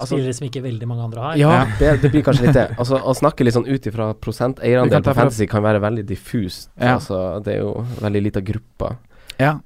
altså, 0.00 0.16
spillere 0.16 0.36
som 0.36 0.46
ikke 0.48 0.62
veldig 0.64 0.88
mange 0.90 1.06
andre 1.06 1.24
har? 1.24 1.38
Ja, 1.40 1.54
det, 1.78 1.94
det 2.02 2.10
blir 2.12 2.24
kanskje 2.26 2.48
litt 2.48 2.58
det. 2.58 2.66
Altså, 2.80 2.98
å 2.98 3.14
snakke 3.16 3.46
litt 3.46 3.56
sånn 3.56 3.68
ut 3.68 3.88
ifra 3.90 4.10
Vi 4.12 4.20
prosenteierandel 4.26 5.04
på 5.06 5.16
fantasy 5.16 5.48
kan 5.50 5.64
være 5.64 5.82
veldig 5.84 6.04
diffust. 6.08 6.70
Ja. 6.76 6.96
Altså, 6.96 7.40
det 7.44 7.56
er 7.56 7.64
jo 7.64 7.74
veldig 8.00 8.24
lita 8.28 8.44
grupper. 8.44 8.98
Ja. 9.40 9.58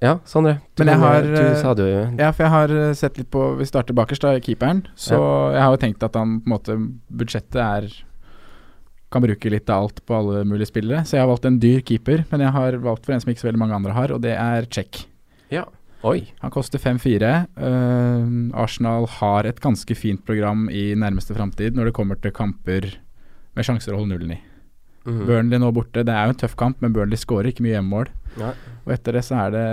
Ja, 0.00 0.14
Sondre. 0.24 0.54
Du, 0.72 0.80
Men 0.80 0.94
jeg 0.94 1.00
har, 1.02 1.26
du 1.28 1.34
eh, 1.36 1.56
sa 1.60 1.74
du 1.76 1.82
Ja, 1.84 2.30
for 2.32 2.46
jeg 2.46 2.52
har 2.54 2.70
eh, 2.72 2.92
sett 2.96 3.18
litt 3.20 3.28
på 3.28 3.50
Vi 3.58 3.66
starter 3.68 3.92
bakerst, 3.92 4.24
da, 4.24 4.38
keeperen. 4.40 4.86
Så 4.96 5.18
jeg 5.52 5.60
har 5.60 5.74
jo 5.74 5.80
tenkt 5.82 6.06
at 6.06 6.16
han 6.16 6.38
på 6.40 6.48
en 6.48 6.54
måte 6.54 6.76
Budsjettet 7.12 7.60
er 7.60 7.90
kan 9.10 9.24
bruke 9.24 9.50
litt 9.50 9.70
av 9.70 9.84
alt 9.84 10.00
på 10.06 10.14
alle 10.14 10.44
mulige 10.46 10.70
spillere. 10.70 11.02
Så 11.04 11.16
jeg 11.16 11.24
har 11.24 11.30
valgt 11.30 11.48
en 11.48 11.58
dyr 11.60 11.80
keeper, 11.82 12.22
men 12.30 12.44
jeg 12.44 12.54
har 12.54 12.76
valgt 12.78 13.06
for 13.06 13.16
en 13.16 13.22
som 13.22 13.32
ikke 13.32 13.42
så 13.42 13.48
veldig 13.48 13.62
mange 13.64 13.74
andre 13.74 13.96
har, 13.96 14.14
og 14.14 14.22
det 14.22 14.36
er 14.38 14.68
Check. 14.70 15.02
Oi. 16.06 16.30
Han 16.40 16.52
koster 16.54 16.80
5-4. 16.80 17.30
Uh, 17.60 18.56
Arsenal 18.56 19.06
har 19.18 19.48
et 19.48 19.60
ganske 19.60 19.96
fint 19.98 20.22
program 20.24 20.68
i 20.72 20.90
nærmeste 20.96 21.36
framtid 21.36 21.76
når 21.76 21.90
det 21.90 21.96
kommer 21.98 22.20
til 22.20 22.32
kamper 22.36 22.88
med 23.56 23.66
sjanser 23.66 23.92
å 23.92 24.00
holde 24.00 24.14
nullen 24.14 24.36
i. 24.38 24.40
Mhm. 25.04 25.22
Burnley 25.26 25.60
nå 25.60 25.70
borte, 25.72 26.04
det 26.04 26.12
er 26.12 26.28
jo 26.28 26.34
en 26.34 26.40
tøff 26.42 26.56
kamp, 26.60 26.80
men 26.84 26.92
Burnley 26.92 27.16
skårer 27.20 27.50
ikke 27.52 27.64
mye 27.64 27.76
hjemmemål. 27.78 28.10
Og 28.86 28.92
etter 28.94 29.16
det 29.16 29.24
så 29.26 29.38
er 29.46 29.54
det 29.54 29.64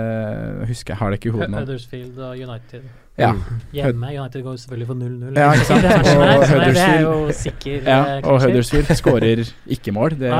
Husker 0.68 0.94
jeg 0.94 0.98
har 1.00 1.12
det 1.12 1.18
ikke 1.20 1.30
i 1.30 1.34
hodet 1.36 1.50
nå. 1.52 1.60
Huddersfield 1.62 2.18
og 2.18 2.40
United. 2.42 2.88
Ja, 3.18 3.32
Hjemme. 3.74 4.08
United 4.14 4.42
går 4.46 4.56
selvfølgelig 4.62 4.86
for 4.86 4.94
0-0. 5.00 5.36
Ja, 5.36 5.48
ikke 5.52 5.66
sant. 5.66 5.82
Det 5.88 5.90
Og 5.90 6.22
her, 6.22 6.38
det 6.38 6.48
er 6.48 6.52
Huddersfield- 6.52 7.02
jo 7.02 7.32
sikker 7.34 7.88
ja 7.88 7.96
eh, 8.14 8.20
og. 8.30 8.36
Huddersfield 8.44 8.92
skårer 9.00 9.42
ikke 9.76 9.94
mål. 9.96 10.10
Det, 10.20 10.30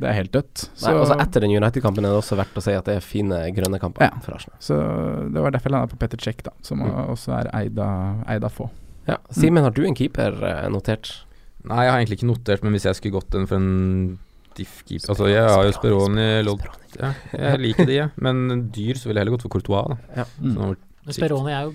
det 0.00 0.08
er 0.08 0.16
helt 0.16 0.32
dødt. 0.32 0.62
Så, 0.72 0.86
Nei, 0.88 0.94
også 1.02 1.18
etter 1.26 1.44
den 1.44 1.52
United-kampen 1.58 2.04
er 2.08 2.14
det 2.14 2.20
også 2.22 2.38
verdt 2.40 2.56
å 2.56 2.64
si 2.64 2.72
at 2.78 2.88
det 2.88 2.96
er 2.96 3.04
fine 3.04 3.42
grønne 3.56 3.80
kamper 3.82 4.06
Ja. 4.08 4.10
for 4.24 4.38
Arsenal. 4.38 4.56
så 4.64 4.78
det 5.34 5.42
var 5.44 5.50
derfor 5.54 5.68
jeg 5.70 5.76
landa 5.76 5.92
på 5.92 5.98
Petter 6.00 6.18
Cech, 6.24 6.40
da, 6.48 6.54
som 6.62 6.80
Mm. 6.80 6.92
også 7.12 7.36
er 7.38 7.50
eid 7.60 7.78
av, 7.78 8.24
eid 8.26 8.44
av 8.48 8.52
få. 8.56 8.70
Ja. 9.08 9.16
Simen, 9.30 9.62
har 9.62 9.70
du 9.76 9.84
en 9.84 9.94
keeper 9.98 10.32
eh, 10.48 10.68
notert? 10.72 11.12
Nei, 11.64 11.84
jeg 11.84 11.92
har 11.92 11.98
egentlig 12.00 12.18
ikke 12.22 12.30
notert, 12.32 12.62
men 12.64 12.72
hvis 12.72 12.84
jeg 12.88 12.96
skulle 12.98 13.20
gått 13.20 13.30
den 13.36 13.46
for 13.46 13.56
en 13.60 14.18
diff-keeper 14.56 15.08
Altså, 15.12 15.28
jeg 15.30 15.44
har 15.48 15.64
jo 15.64 15.72
Speroni, 15.76 16.24
Lodd 16.44 16.64
ja, 17.00 17.12
Jeg 17.32 17.60
liker 17.62 17.86
de, 17.88 17.94
jeg. 18.00 18.10
Men 18.20 18.70
dyr, 18.74 18.94
så 19.00 19.08
ville 19.08 19.20
jeg 19.20 19.26
heller 19.26 19.36
gått 19.36 19.44
for 19.46 19.54
Courtois, 19.54 19.92
da. 19.92 20.22
Ja. 20.22 20.24
Mm. 20.40 20.74
Men 21.06 21.16
Speroni 21.16 21.52
er 21.56 21.64
jo 21.66 21.72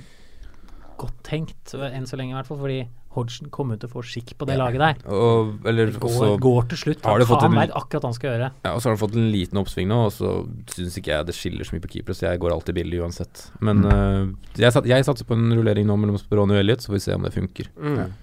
godt 0.98 1.18
tenkt, 1.28 1.74
enn 1.76 2.08
så 2.10 2.18
lenge 2.18 2.34
i 2.34 2.38
hvert 2.40 2.48
fall, 2.50 2.58
fordi 2.58 2.80
Hodgson 3.18 3.50
kommer 3.54 3.78
ut 3.78 3.82
til 3.82 3.90
å 3.90 3.94
få 3.96 4.02
skikk 4.06 4.32
på 4.38 4.46
det 4.46 4.56
laget 4.60 4.78
der. 4.82 4.98
og, 5.10 5.56
eller 5.66 5.90
Det 5.92 6.00
går, 6.02 6.10
også 6.10 6.40
går 6.42 6.68
til 6.70 6.78
slutt. 6.78 7.04
har 7.06 7.24
Han, 7.26 7.52
en- 7.52 7.58
veit 7.60 7.72
akkurat 7.76 8.02
hva 8.04 8.10
han 8.12 8.14
skal 8.18 8.30
gjøre. 8.32 8.50
Ja, 8.66 8.74
og 8.74 8.82
så 8.82 8.90
har 8.90 8.96
han 8.96 9.02
fått 9.02 9.16
en 9.18 9.32
liten 9.34 9.58
oppsving 9.62 9.88
nå, 9.90 9.98
og 10.06 10.12
så 10.14 10.32
syns 10.74 10.98
ikke 11.02 11.14
jeg 11.16 11.26
det 11.30 11.36
skiller 11.38 11.66
så 11.66 11.74
mye 11.76 11.82
på 11.86 11.92
keepere, 11.96 12.14
så 12.18 12.30
jeg 12.32 12.40
går 12.40 12.54
alltid 12.54 12.78
billig 12.78 13.02
uansett. 13.02 13.48
Men 13.60 13.84
eh, 13.86 14.26
jeg, 14.62 14.72
sat, 14.74 14.86
jeg 14.90 15.06
satser 15.06 15.26
på 15.26 15.34
en 15.38 15.50
rullering 15.54 15.86
nå 15.90 15.98
mellom 15.98 16.18
Speroni 16.22 16.54
og 16.58 16.62
Elliot, 16.62 16.82
så 16.86 16.92
får 16.94 16.98
vi 17.00 17.06
se 17.08 17.14
om 17.18 17.26
det 17.26 17.34
funker. 17.34 17.70
Mm. 17.78 18.14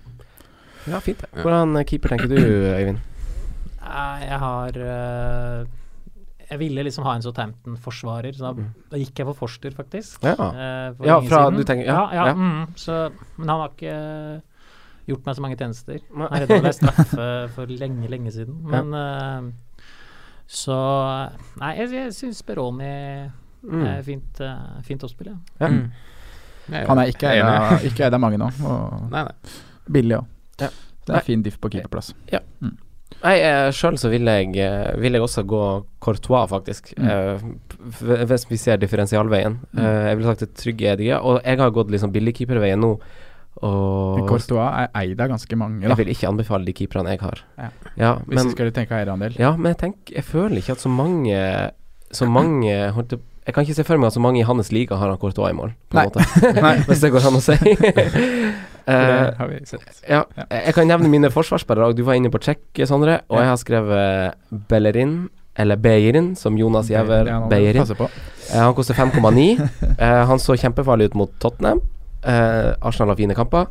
Ja, 0.90 1.00
fint 1.00 1.18
det. 1.22 1.30
Hvordan 1.42 1.76
eh, 1.80 1.84
keeper 1.88 2.14
tenker 2.14 2.28
du, 2.30 2.38
Øyvind? 2.74 2.98
Jeg 3.84 4.38
har 4.40 4.78
eh, 4.78 5.64
Jeg 6.50 6.58
ville 6.58 6.82
liksom 6.84 7.04
ha 7.04 7.14
en 7.16 7.22
Southampton-forsvarer, 7.22 8.32
så 8.36 8.40
da, 8.48 8.52
Mm. 8.52 8.68
da 8.90 8.96
gikk 8.98 9.14
jeg 9.18 9.26
for 9.26 9.34
Forster, 9.34 9.70
faktisk. 9.70 10.22
Ja. 10.22 10.32
eh, 10.34 10.92
for 10.94 11.06
Ja, 11.06 11.20
fra- 11.20 11.44
siden. 11.50 11.56
du 11.56 11.64
tenker- 11.64 11.86
ja, 11.86 12.10
ja, 12.12 12.14
ja, 12.14 12.26
ja. 12.26 12.34
Mm, 12.34 12.66
så, 12.76 13.12
Men 13.38 13.48
han 13.48 13.60
har 13.60 13.68
ikke 13.70 14.42
gjort 15.06 15.26
meg 15.26 15.36
så 15.36 15.40
mange 15.40 15.56
tjenester. 15.56 15.98
Han 16.16 16.28
redda 16.28 16.62
meg 16.62 16.74
straffe 16.74 17.48
for 17.54 17.66
lenge, 17.66 18.08
lenge 18.08 18.30
siden. 18.32 18.62
Men 18.62 18.94
eh, 18.94 19.52
Så 20.46 20.74
Nei, 21.58 21.76
jeg, 21.78 21.90
jeg 21.90 22.10
syns 22.12 22.36
Speroni 22.42 23.30
Mm. 23.64 23.86
er 23.86 24.02
fint, 24.02 24.40
uh, 24.44 24.82
fint 24.82 25.00
oppspill, 25.02 25.26
ja. 25.32 25.36
Ja. 25.58 25.68
Mm. 25.68 25.90
Han 26.86 26.98
er 26.98 27.06
ikke 27.08 27.30
jeg 27.32 27.40
eid 27.40 27.44
av, 27.48 27.78
ikke 27.80 28.04
eid 28.04 28.12
av 28.14 28.20
mange 28.20 28.36
nå, 28.36 28.50
og 28.62 29.10
Nei, 29.10 29.22
nei. 29.24 29.32
billig 29.90 30.18
òg. 30.18 30.26
Ja. 30.60 30.68
Det 31.06 31.16
er 31.16 31.20
fin 31.20 31.42
diff 31.42 31.58
på 31.58 31.70
keeperplass. 31.72 32.12
Nei, 33.22 33.36
eh, 33.40 33.70
sjøl 33.72 33.96
så 34.00 34.10
vil 34.12 34.26
jeg, 34.28 34.56
eh, 34.60 34.94
vil 35.00 35.12
jeg 35.16 35.22
også 35.24 35.44
gå 35.48 35.60
Courtois, 36.04 36.48
faktisk. 36.50 36.90
Mm. 36.98 37.08
Eh, 37.08 38.24
hvis 38.28 38.46
vi 38.50 38.58
ser 38.60 38.76
differensialveien. 38.82 39.58
Mm. 39.72 39.84
Jeg 40.08 40.16
ville 40.18 40.32
sagt 40.34 40.42
et 40.42 40.54
trygge 40.60 40.90
Edige. 40.92 41.20
Og 41.22 41.40
jeg 41.44 41.58
har 41.58 41.70
gått 41.70 41.90
liksom 41.94 42.12
billigkeeperveien 42.12 42.80
nå. 42.84 42.98
Og 43.64 44.24
Courtois 44.28 44.66
er 44.82 44.88
eid 44.98 45.20
av 45.22 45.30
ganske 45.30 45.56
mange, 45.56 45.80
da. 45.84 45.92
jeg 45.94 46.00
vil 46.02 46.08
ikke 46.12 46.26
anbefale 46.28 46.66
de 46.66 46.72
keeperne 46.74 47.12
jeg 47.14 47.20
har. 47.22 47.40
Ja. 47.56 47.68
Ja, 47.96 48.14
Hvis 48.26 48.34
men, 48.40 48.50
du 48.50 48.50
skulle 48.56 48.72
tenke 48.74 48.96
eierandel. 48.98 49.36
ja, 49.38 49.52
men 49.56 49.70
jeg 49.72 49.78
tenker 49.78 50.16
Jeg 50.16 50.24
føler 50.24 50.56
ikke 50.58 50.72
at 50.74 50.80
så 50.82 50.90
mange 50.90 51.70
Så 52.10 52.26
mange 52.26 52.66
jeg- 52.66 53.20
kan 53.54 53.62
ikke 53.64 53.74
se 53.76 53.84
for 53.84 53.96
meg 53.96 54.08
at 54.08 54.12
så 54.14 54.20
mange 54.20 54.40
i 54.40 54.42
hans 54.42 54.72
liga 54.72 54.96
har 54.96 55.08
han 55.08 55.18
Courtois 55.18 55.50
i 55.50 55.54
mål, 55.54 55.72
på 55.90 55.98
en 55.98 56.10
måte. 56.10 56.20
Hvis 56.88 57.00
det 57.00 57.12
går 57.12 57.26
an 57.28 57.38
å 57.38 57.42
si. 57.44 57.54
Eh, 58.86 59.06
det 59.30 59.36
har 59.38 59.48
vi 59.48 59.60
sett. 59.68 60.02
Ja, 60.08 60.24
jeg 60.50 60.74
kan 60.76 60.88
nevne 60.88 61.08
mine 61.12 61.30
forsvarsspillere. 61.32 61.94
Du 61.96 62.04
var 62.06 62.18
inne 62.18 62.32
på 62.32 62.40
Tsjekk, 62.42 62.84
Sondre. 62.88 63.20
Og 63.30 63.40
jeg 63.40 63.50
har 63.50 63.60
skrevet 63.60 64.60
Bellerin, 64.68 65.16
eller 65.56 65.80
Beirin, 65.80 66.34
som 66.36 66.58
Jonas 66.58 66.90
Giæver. 66.92 67.30
Beirin. 67.48 67.84
Eh, 67.84 68.60
han 68.60 68.76
koster 68.76 68.98
5,9. 68.98 69.68
Eh, 69.94 70.20
han 70.26 70.40
så 70.42 70.56
kjempefarlig 70.58 71.12
ut 71.12 71.18
mot 71.18 71.34
Tottenham. 71.40 71.80
Arsenal 72.24 73.12
har 73.12 73.18
fine 73.20 73.34
kamper. 73.36 73.68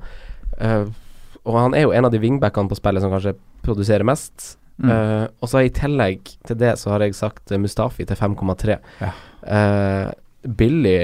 Og 1.43 1.55
han 1.59 1.73
er 1.75 1.83
jo 1.83 1.91
en 1.91 2.05
av 2.07 2.13
de 2.13 2.21
wingbackene 2.23 2.71
på 2.71 2.77
spillet 2.79 3.03
som 3.03 3.11
kanskje 3.11 3.35
produserer 3.65 4.05
mest. 4.07 4.53
Mm. 4.81 4.89
Uh, 4.89 5.25
og 5.43 5.49
så 5.51 5.61
i 5.61 5.71
tillegg 5.73 6.31
til 6.47 6.57
det 6.57 6.73
så 6.81 6.95
har 6.95 7.03
jeg 7.05 7.17
sagt 7.17 7.53
Mustafi 7.61 8.07
til 8.09 8.17
5,3. 8.17 8.77
Ja. 9.03 9.11
Eh, 9.43 10.09
billig, 10.43 10.97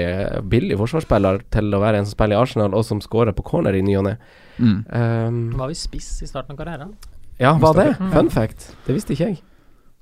billig 0.50 0.76
forsvarsspiller 0.80 1.42
til 1.54 1.72
å 1.74 1.80
være 1.80 2.00
en 2.00 2.06
som 2.08 2.12
spiller 2.16 2.36
i 2.36 2.40
Arsenal, 2.42 2.74
og 2.76 2.84
som 2.84 3.00
skårer 3.00 3.32
på 3.36 3.42
corner 3.46 3.74
i 3.78 3.82
ny 3.82 3.96
og 4.00 4.04
ne. 4.08 4.16
Mm. 4.60 4.78
Um, 4.92 5.40
var 5.58 5.68
vi 5.72 5.78
spiss 5.80 6.22
i 6.22 6.28
starten 6.28 6.52
av 6.52 6.58
karrieren. 6.60 6.94
ja, 7.40 7.54
var 7.58 7.74
det? 7.78 7.88
Mm. 8.00 8.10
Fun 8.12 8.30
fact. 8.30 8.74
Det 8.86 8.94
visste 8.94 9.14
ikke 9.16 9.30
jeg. 9.30 9.40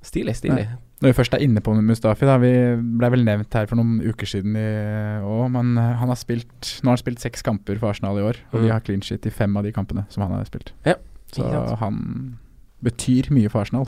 Stilig, 0.02 0.36
stilig. 0.38 0.64
Når 1.02 1.10
vi 1.12 1.14
først 1.14 1.34
er 1.34 1.42
inne 1.42 1.60
på 1.62 1.72
Mustafi, 1.74 2.26
da 2.26 2.36
Vi 2.42 2.50
ble 2.98 3.08
vel 3.10 3.24
nevnt 3.26 3.54
her 3.54 3.66
for 3.70 3.78
noen 3.78 4.00
uker 4.02 4.26
siden 4.26 4.54
òg, 5.22 5.44
men 5.54 5.76
eh, 5.78 5.92
han 6.00 6.10
har 6.10 6.18
spilt 6.18 6.72
Nå 6.82 6.90
har 6.90 6.96
han 6.96 7.02
spilt 7.02 7.22
seks 7.22 7.42
kamper 7.46 7.78
for 7.78 7.90
Arsenal 7.90 8.18
i 8.18 8.22
år, 8.26 8.36
og 8.52 8.58
Mm. 8.60 8.64
de 8.66 8.72
har 8.72 8.80
clean 8.80 9.02
shit 9.02 9.26
i 9.26 9.30
fem 9.30 9.56
av 9.56 9.62
de 9.66 9.72
kampene 9.72 10.06
som 10.10 10.22
han 10.22 10.32
har 10.32 10.44
spilt. 10.44 10.72
Ja, 10.86 10.94
Så 11.32 11.44
han 11.78 12.38
betyr 12.84 13.30
mye 13.34 13.50
for 13.50 13.60
Arsenal. 13.64 13.86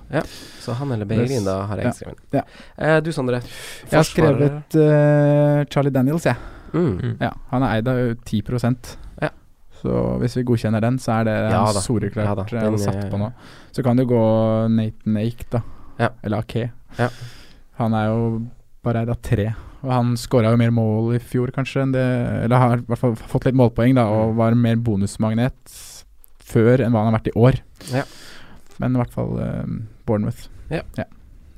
Så 0.60 0.74
han 0.78 0.90
eller 0.92 1.06
Beirin, 1.06 1.44
da, 1.46 1.60
har 1.70 1.76
jeg 1.78 1.86
Ja. 1.86 1.92
skrevet. 1.92 2.18
Ja. 2.32 2.42
Eh, 2.78 3.00
du, 3.00 3.12
Sondre. 3.12 3.40
Jeg 3.90 3.96
har 3.98 4.04
skrevet 4.08 4.74
uh, 4.76 5.64
Charlie 5.70 5.90
Daniels, 5.94 6.24
jeg. 6.26 6.36
Ja. 6.36 6.78
Mm. 6.80 7.16
Ja, 7.20 7.32
han 7.50 7.62
er 7.66 7.72
eid 7.80 7.88
av 7.90 7.96
10% 8.24 8.96
Ja. 9.22 9.30
Så 9.80 10.18
hvis 10.20 10.36
vi 10.38 10.44
godkjenner 10.46 10.80
den, 10.84 10.98
så 11.02 11.16
er 11.20 11.24
det 11.26 11.34
Ja 11.50 11.64
ja, 11.66 11.72
da. 11.74 11.80
soleklart 11.82 12.26
Ja 12.28 12.34
da, 12.34 12.44
eh, 12.44 12.70
den, 12.70 12.78
satt 12.78 13.10
på 13.10 13.18
nå. 13.18 13.32
Så 13.72 13.82
kan 13.82 13.96
det 13.96 14.06
gå 14.06 14.20
Nathan 14.70 15.16
Ake, 15.16 15.44
da. 15.50 15.62
Ja. 15.98 16.08
Eller 16.22 16.38
Ake. 16.44 16.70
Ja. 16.98 17.08
Han 17.78 17.94
er 17.94 18.06
jo 18.06 18.46
bare 18.84 19.02
eid 19.02 19.10
av 19.10 19.18
tre. 19.22 19.48
Og 19.82 19.90
han 19.90 20.14
skåra 20.20 20.50
jo 20.52 20.56
mer 20.60 20.70
mål 20.70 21.14
i 21.16 21.18
fjor, 21.18 21.50
kanskje, 21.56 21.82
enn 21.82 21.92
det 21.94 22.04
Eller 22.44 22.56
har 22.60 22.76
i 22.78 22.84
hvert 22.86 22.98
fall 23.00 23.14
fått 23.16 23.46
litt 23.48 23.56
målpoeng, 23.56 23.94
da, 23.96 24.04
og 24.06 24.36
var 24.36 24.54
mer 24.54 24.76
bonusmagnet 24.76 25.54
før 26.50 26.82
enn 26.84 26.92
hva 26.92 27.04
han 27.04 27.12
har 27.12 27.18
vært 27.20 27.30
i 27.32 27.38
år. 27.38 27.60
Ja. 27.94 28.04
Men 28.80 28.96
i 28.96 29.02
hvert 29.02 29.12
fall 29.14 29.36
eh, 29.44 29.66
Bournemouth. 30.08 30.48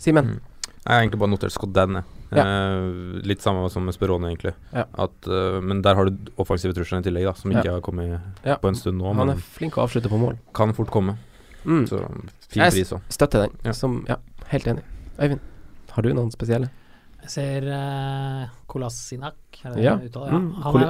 Simen. 0.02 0.24
Mm. 0.34 0.40
Jeg 0.82 0.90
har 0.90 1.00
egentlig 1.04 1.20
bare 1.22 1.30
notert 1.30 1.54
Scott 1.54 1.72
Dan, 1.76 2.02
Ja. 2.32 2.42
Uh, 2.48 3.18
litt 3.28 3.42
samme 3.44 3.66
som 3.70 3.84
med 3.84 3.92
Speroni, 3.94 4.30
egentlig. 4.32 4.54
Ja. 4.72 4.86
At, 5.04 5.12
uh, 5.28 5.58
men 5.60 5.82
der 5.84 5.94
har 5.98 6.08
du 6.08 6.30
offensive 6.40 6.72
trusler 6.72 7.02
i 7.02 7.04
tillegg, 7.04 7.26
da, 7.28 7.34
som 7.36 7.52
Ja. 7.52 7.60
ikke 7.60 7.72
har 7.74 7.82
kommet 7.84 8.20
Ja. 8.42 8.56
på 8.56 8.68
en 8.68 8.74
stund 8.74 8.98
nå. 8.98 9.12
Han 9.14 9.28
er 9.28 9.36
flink 9.36 9.74
å 9.76 9.84
avslutte 9.84 10.08
på 10.08 10.18
mål. 10.18 10.38
kan 10.54 10.72
fort 10.72 10.88
komme. 10.90 11.18
Mm. 11.66 11.84
Så 11.86 11.98
fin 12.48 12.62
Jeg 12.64 12.72
pris 12.72 12.90
òg. 12.96 13.02
Støtter 13.10 13.44
den. 13.46 13.58
Ja. 13.64 13.72
Som, 13.72 14.04
ja, 14.08 14.16
helt 14.48 14.64
enig. 14.66 14.82
Øyvind, 15.20 15.40
har 15.92 16.02
du 16.02 16.08
noen 16.14 16.32
spesielle? 16.32 16.70
Jeg 17.22 17.30
ser 17.30 17.62
uh, 17.68 18.48
Kolasinak. 18.66 19.34
er 19.64 19.74
det 19.74 19.84
Ja. 19.84 19.96
uttale? 19.98 20.26
Ja. 20.32 20.38
Mm. 20.38 20.52
Han 20.62 20.76
er, 20.82 20.88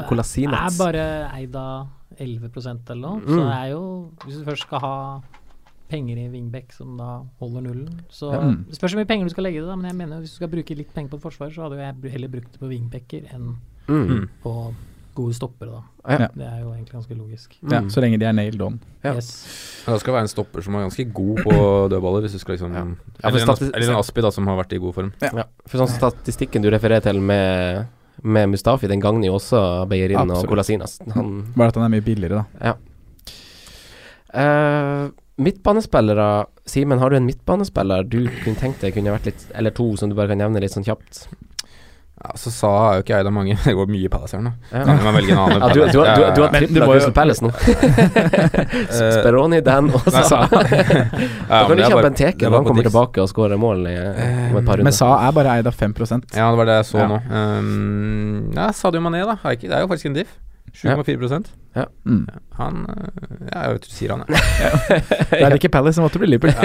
er 0.55 0.79
bare 0.79 1.31
eid 1.35 1.57
av 1.57 1.88
11% 2.18 2.88
eller 2.88 3.03
noe. 3.09 3.21
Så 3.21 3.35
Mm. 3.35 3.51
det 3.51 3.59
er 3.59 3.71
jo 3.73 4.11
Hvis 4.25 4.38
du 4.38 4.45
først 4.45 4.62
skal 4.62 4.79
ha 4.79 5.23
penger 5.92 6.18
i 6.22 6.28
wingback 6.33 6.72
som 6.72 6.96
da 6.98 7.11
holder 7.42 7.66
nullen, 7.68 7.98
så 8.11 8.33
Ja. 8.33 8.40
Mm. 8.40 8.62
Det 8.70 8.78
spørs 8.81 8.94
hvor 8.94 9.02
mye 9.02 9.11
penger 9.12 9.28
du 9.28 9.35
skal 9.37 9.44
legge 9.44 9.61
i 9.61 9.64
det, 9.64 9.68
da, 9.68 9.76
men 9.76 9.90
jeg 9.92 9.98
mener 10.00 10.22
hvis 10.24 10.33
du 10.33 10.40
skal 10.40 10.48
bruke 10.57 10.76
litt 10.78 10.94
penger 10.96 11.12
på 11.12 11.20
et 11.20 11.26
forsvar, 11.28 11.52
så 11.52 11.66
hadde 11.68 11.78
jeg 11.83 12.12
heller 12.16 12.33
brukt 12.33 12.52
det 12.57 12.61
på 12.64 12.72
wingbacker 12.72 13.28
enn 13.35 13.52
Mm. 13.88 14.02
Mm. 14.09 14.26
på 14.44 14.52
gode 15.14 15.35
stoppere, 15.37 15.68
da. 15.76 15.83
Ja. 16.09 16.28
Det 16.33 16.46
er 16.48 16.61
jo 16.62 16.70
egentlig 16.72 16.94
ganske 16.94 17.14
logisk. 17.18 17.57
Ja, 17.68 17.81
Mm. 17.83 17.90
så 17.92 18.00
lenge 18.00 18.18
de 18.18 18.24
er 18.24 18.33
nailed 18.33 18.62
on. 18.62 18.78
Ja. 19.05 19.12
Yes. 19.14 19.28
Ja, 19.87 19.92
det 19.92 20.00
skal 20.00 20.14
være 20.14 20.22
en 20.24 20.28
stopper 20.33 20.62
som 20.64 20.74
er 20.78 20.87
ganske 20.88 21.05
god 21.12 21.42
på 21.44 21.52
dødballer, 21.92 22.22
hvis 22.24 22.33
du 22.33 22.38
skal 22.38 22.55
liksom 22.57 22.72
Ja. 22.72 22.85
Ja, 22.85 23.28
for 23.28 23.37
eller, 23.37 23.62
en, 23.66 23.74
eller 23.74 23.90
en 23.92 23.98
Aspi, 23.98 24.20
da, 24.22 24.31
som 24.31 24.46
har 24.46 24.57
vært 24.62 24.72
i 24.72 24.78
god 24.78 24.94
form. 24.94 25.12
Ja. 25.20 25.44
For 25.66 25.78
sånn 25.83 25.92
statistikken 25.92 26.62
du 26.62 26.70
refererer 26.70 27.02
til 27.02 27.20
med, 27.20 27.87
med 28.22 28.48
Mustafi, 28.55 28.88
den 28.88 29.00
gagner 29.02 29.26
jo 29.26 29.35
også 29.37 29.87
Beyerin 29.90 30.31
og 30.31 30.46
Colasinas. 30.48 30.98
Han 31.12 31.52
Bare 31.57 31.68
at 31.68 31.74
han 31.76 31.85
er 31.85 31.92
mye 32.00 32.07
billigere, 32.07 32.46
da. 32.61 32.72
Ja. 32.72 32.74
Eh, 34.33 35.11
Midtbanespillere 35.42 36.28
Simen, 36.68 37.00
har 37.02 37.11
du 37.11 37.16
en 37.18 37.26
midtbanespiller 37.26 38.07
du 38.07 38.20
kunne 38.42 38.59
tenkt 38.61 38.85
deg 38.85 38.94
kunne 38.94 39.14
vært 39.16 39.31
litt 39.33 39.48
Eller 39.59 39.74
to 39.74 39.88
som 39.98 40.11
du 40.11 40.16
bare 40.18 40.31
kan 40.33 40.40
nevne 40.42 40.62
litt 40.62 40.74
sånn 40.74 40.87
kjapt? 40.87 41.26
Ja, 42.22 42.31
så 42.38 42.52
sa 42.55 42.68
jeg 42.70 43.00
jo 43.00 43.02
ikke 43.02 43.16
jeg 43.16 43.26
det 43.26 43.31
mange. 43.35 43.55
Det 43.64 43.72
går 43.74 43.88
mye 43.90 44.07
i 44.07 44.11
Palace 44.12 44.37
her 44.37 44.44
nå. 44.44 44.52
Ja. 44.70 44.83
Kan 44.87 45.00
man 45.02 45.16
velge 45.16 45.33
en 45.35 45.40
annen? 45.42 45.64
Ja, 45.64 45.70
du, 45.74 45.81
du, 45.81 45.87
du, 45.87 46.02
du, 46.05 46.26
du 46.37 46.42
har 46.44 46.52
tripla 46.55 46.87
Crystal 46.87 47.14
Palace 47.16 47.42
nå. 47.42 47.50
Speroni, 49.16 49.59
Dan 49.66 49.90
og 49.90 50.07
Sa. 50.07 50.44
Da 50.46 50.61
kan 50.70 51.74
du 51.74 51.83
ikke 51.83 51.96
ha 51.96 52.05
Benteke 52.07 52.46
når 52.46 52.57
han 52.61 52.68
kommer 52.68 52.87
tilbake 52.87 53.24
og 53.24 53.33
skårer 53.33 53.59
mål 53.59 53.88
i, 53.90 53.96
om 53.98 54.61
et 54.61 54.68
par 54.68 54.78
runder. 54.78 54.87
Men. 54.87 54.94
Sa 54.94 55.11
er 55.24 55.35
bare 55.35 55.57
eid 55.59 55.66
av 55.66 55.74
5 55.74 55.96
Ja, 55.98 56.46
det 56.46 56.61
var 56.61 56.70
det 56.70 56.78
jeg 56.78 56.90
så 56.92 57.02
Ja. 57.02 57.09
nå. 57.11 57.18
Um, 57.33 58.52
ja, 58.55 58.70
Sadio 58.76 59.02
Mané, 59.02 59.24
da. 59.26 59.37
Det 59.59 59.72
er 59.72 59.83
jo 59.83 59.90
faktisk 59.90 60.12
en 60.12 60.20
diff. 60.20 60.38
7,4 60.75 61.45
Mm. 62.05 62.27
Han 62.59 62.87
øh, 62.89 62.95
Ja, 63.53 63.59
jeg 63.63 63.73
vet 63.75 63.83
du 63.87 63.91
sier 63.95 64.11
han, 64.13 64.21
jeg. 64.29 64.37
Det 65.31 65.41
er 65.41 65.55
ikke 65.57 65.69
Palace, 65.73 65.97
det 66.01 66.05
måtte 66.05 66.19
bli 66.21 66.29
Liverpool. 66.29 66.53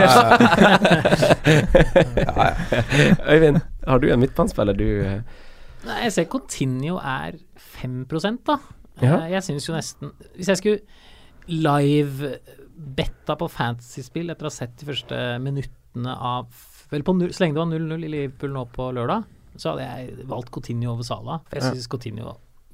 Øyvind, 3.32 3.58
har 3.88 3.98
du 4.04 4.08
en 4.12 4.20
midtbanespiller 4.20 4.74
du 4.78 4.84
eh, 5.06 5.22
Nei, 5.88 6.00
jeg 6.04 6.12
ser 6.18 6.26
Continuo 6.32 6.98
er 7.00 7.32
5 7.58 8.06
da. 8.48 8.58
Ja. 9.02 9.14
Eh, 9.26 9.32
Jeg 9.38 9.44
syns 9.46 9.68
jo 9.70 9.76
nesten 9.78 10.12
Hvis 10.36 10.48
jeg 10.52 10.58
skulle 10.58 10.80
live-betta 11.48 13.36
på 13.40 13.48
fantasy-spill 13.52 14.30
etter 14.34 14.46
å 14.48 14.50
ha 14.52 14.56
sett 14.58 14.76
de 14.82 14.86
første 14.90 15.16
minuttene 15.44 16.14
av 16.18 16.46
Vel, 16.92 17.04
på 17.04 17.14
null, 17.20 17.32
så 17.36 17.44
lenge 17.46 17.56
det 17.56 17.64
var 17.64 17.72
0-0 17.72 18.04
i 18.08 18.12
Liverpool 18.12 18.52
nå 18.56 18.62
på 18.72 18.84
lørdag, 18.96 19.22
så 19.60 19.66
hadde 19.74 19.84
jeg 19.88 20.28
valgt 20.30 20.52
Coutinho 20.56 20.88
over 20.94 21.04
Sala. 21.04 21.34
For 21.50 21.56
jeg 21.60 21.64
Ja. 21.66 21.72
syns 21.76 21.88
Coutinho 21.92 22.24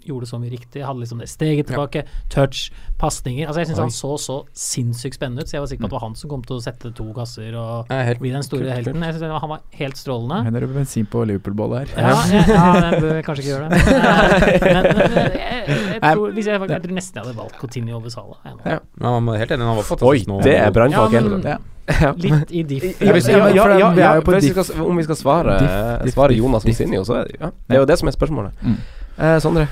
gjorde 0.07 0.27
så 0.29 0.39
mye 0.41 0.51
riktig. 0.53 0.83
Hadde 0.85 0.99
liksom 1.03 1.19
det 1.23 1.29
steget 1.31 1.67
tilbake, 1.69 2.03
touch, 2.33 2.69
pasninger. 2.99 3.47
Altså, 3.47 3.61
jeg 3.63 3.67
syns 3.71 3.79
han 3.83 3.91
så 3.93 4.11
så 4.21 4.37
sinnssykt 4.53 5.15
spennende 5.19 5.43
ut, 5.43 5.49
så 5.51 5.57
jeg 5.57 5.63
var 5.65 5.71
sikker 5.71 5.83
på 5.83 5.89
at 5.89 5.93
det 5.93 5.97
var 5.99 6.05
han 6.07 6.15
som 6.19 6.29
kom 6.33 6.43
til 6.47 6.57
å 6.57 6.63
sette 6.63 6.91
to 6.97 7.07
kasser 7.15 7.55
og 7.59 7.91
helt 7.93 8.19
bli 8.23 8.31
den 8.33 8.43
store 8.45 8.69
helten. 8.77 9.01
Jeg 9.03 9.17
synes 9.17 9.39
han 9.43 9.49
var 9.53 9.63
helt 9.79 9.97
strålende. 9.99 10.41
Hender 10.47 10.65
det 10.67 10.71
bensin 10.75 11.05
på 11.11 11.25
Liverpool-bålet 11.29 11.93
her. 11.95 12.07
Ja, 12.07 12.15
ja, 12.31 12.43
ja, 12.47 12.91
jeg 12.91 13.01
bør 13.03 13.21
kanskje 13.27 13.43
ikke 13.43 13.53
gjøre 13.53 13.69
det. 13.69 13.81
Men, 14.73 14.83
men, 14.83 14.97
men 14.97 15.31
jeg, 15.33 15.67
jeg, 15.67 16.15
tror, 16.15 16.31
jeg, 16.33 16.45
jeg 16.69 16.81
tror 16.83 16.95
nesten 16.97 17.17
jeg 17.19 17.23
hadde 17.25 17.35
valgt 17.37 17.55
Coutinho 17.61 17.95
over 17.97 18.11
Sala. 18.13 18.35
Ja. 18.45 18.79
Men 18.99 19.07
han 19.09 19.27
var 19.29 19.37
helt 19.39 19.53
enig, 19.55 19.65
han 19.67 19.77
var 19.77 19.83
Oi, 19.83 19.87
fantastisk 19.91 20.27
nå. 20.31 20.39
det 20.43 20.55
er 20.59 20.73
brannfakkel. 20.75 21.29
Ja, 21.43 21.53
Ja. 21.53 21.59
Ja. 21.83 22.13
Litt 22.15 22.51
i 22.55 22.61
diff. 22.63 22.83
Ja, 23.03 23.11
hvis- 23.11 23.27
ja, 23.27 23.37
ja, 23.51 23.65
ja, 23.77 23.89
vi 23.91 23.99
ja, 24.01 24.13
jo 24.15 24.21
vi 24.23 24.37
diff- 24.39 24.63
skal, 24.63 24.85
om 24.85 24.95
vi 24.97 25.03
skal 25.03 25.17
svare, 25.19 25.57
Diff, 25.59 25.73
diff, 26.05 26.13
svare 26.15 26.35
Jonas 26.37 26.63
diff. 26.63 26.77
Så 26.79 27.17
er 27.17 27.25
det, 27.27 27.35
ja, 27.41 27.49
det 27.67 27.75
er 27.75 27.81
jo 27.81 27.87
det 27.89 27.97
som 27.99 28.07
er 28.07 28.15
spørsmålet. 28.15 28.53
Mm. 28.63 28.77
Eh, 29.17 29.39
Sondre, 29.39 29.67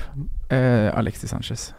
Eh, 0.52 0.90
Alexis 0.98 1.30
Sanchez. 1.30 1.72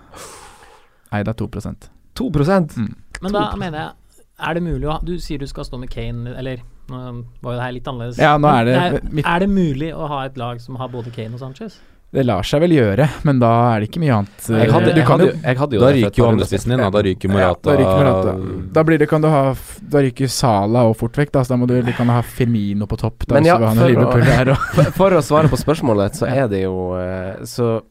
Eida 1.13 1.33
2% 1.33 1.89
2 2.15 2.29
mm. 2.29 2.95
Men 3.21 3.31
da 3.31 3.55
mener 3.55 3.77
jeg 3.79 3.91
Er 4.39 4.53
det 4.57 4.63
mulig 4.63 4.87
å 4.87 4.91
ha 4.95 4.99
Du 5.05 5.13
sier 5.21 5.37
du 5.39 5.45
skal 5.47 5.63
stå 5.63 5.77
med 5.79 5.89
Kane, 5.93 6.33
eller 6.35 6.57
nå 6.89 7.25
var 7.41 7.53
jo 7.53 7.57
det 7.59 7.63
her 7.63 7.71
litt 7.71 7.85
annerledes. 7.87 8.17
Ja, 8.17 8.33
nå 8.37 8.49
er 8.49 8.65
det 8.65 8.73
Men 9.03 9.13
mitt- 9.15 9.25
er 9.29 9.39
det 9.39 9.49
mulig 9.49 9.93
å 9.93 10.07
ha 10.07 10.23
et 10.25 10.35
lag 10.37 10.59
som 10.59 10.75
har 10.75 10.89
både 10.89 11.11
Kane 11.13 11.33
og 11.33 11.39
Sanchez? 11.39 11.77
Det 12.13 12.21
lar 12.27 12.45
seg 12.45 12.61
vel 12.61 12.75
gjøre, 12.75 13.07
men 13.25 13.39
da 13.41 13.49
er 13.73 13.81
det 13.81 13.87
ikke 13.89 14.01
mye 14.03 14.17
annet. 14.19 14.43
jeg 14.45 14.69
hadde, 14.69 14.91
du 14.93 14.99
jeg 14.99 15.05
hadde, 15.09 15.27
jeg 15.33 15.57
hadde 15.57 15.73
jo 15.73 15.79
Da 15.81 15.87
det 15.87 15.95
ryker 15.97 16.21
jo 16.21 16.25
andrespissen 16.29 16.73
din, 16.73 16.81
da. 16.83 16.89
Da 16.93 17.01
ryker 17.07 17.29
Ja, 17.29 17.33
Morata. 17.33 17.63
da 17.65 17.77
ryker 17.79 18.03
Morata. 18.03 18.33
Da 18.75 18.83
blir 18.85 18.99
det, 19.01 19.07
kan 19.09 19.23
du 19.23 19.27
ha 19.33 19.39
Da 19.95 20.03
ryker 20.05 20.29
Sala 20.29 20.83
og 20.91 20.93
fort 20.99 21.17
vekk, 21.17 21.31
da, 21.33 21.41
så 21.41 21.55
da 21.55 21.57
må 21.57 21.65
du, 21.71 21.73
du 21.81 21.91
kan 21.97 22.11
ha 22.13 22.19
Firmino 22.21 22.85
på 22.85 22.99
topp. 23.01 23.25
Da, 23.25 23.41
ja, 23.41 23.57
så 23.57 23.71
han 23.71 23.81
for 23.81 23.89
å- 23.89 24.57
For, 24.75 24.91
for 24.99 25.17
å 25.17 25.23
svare 25.25 25.49
på 25.49 25.57
spørsmålet, 25.57 26.13
så 26.21 26.29
er 26.43 26.47
det 26.53 26.61
jo 26.67 26.93
eh, 27.01 27.41
Så, 27.49 27.81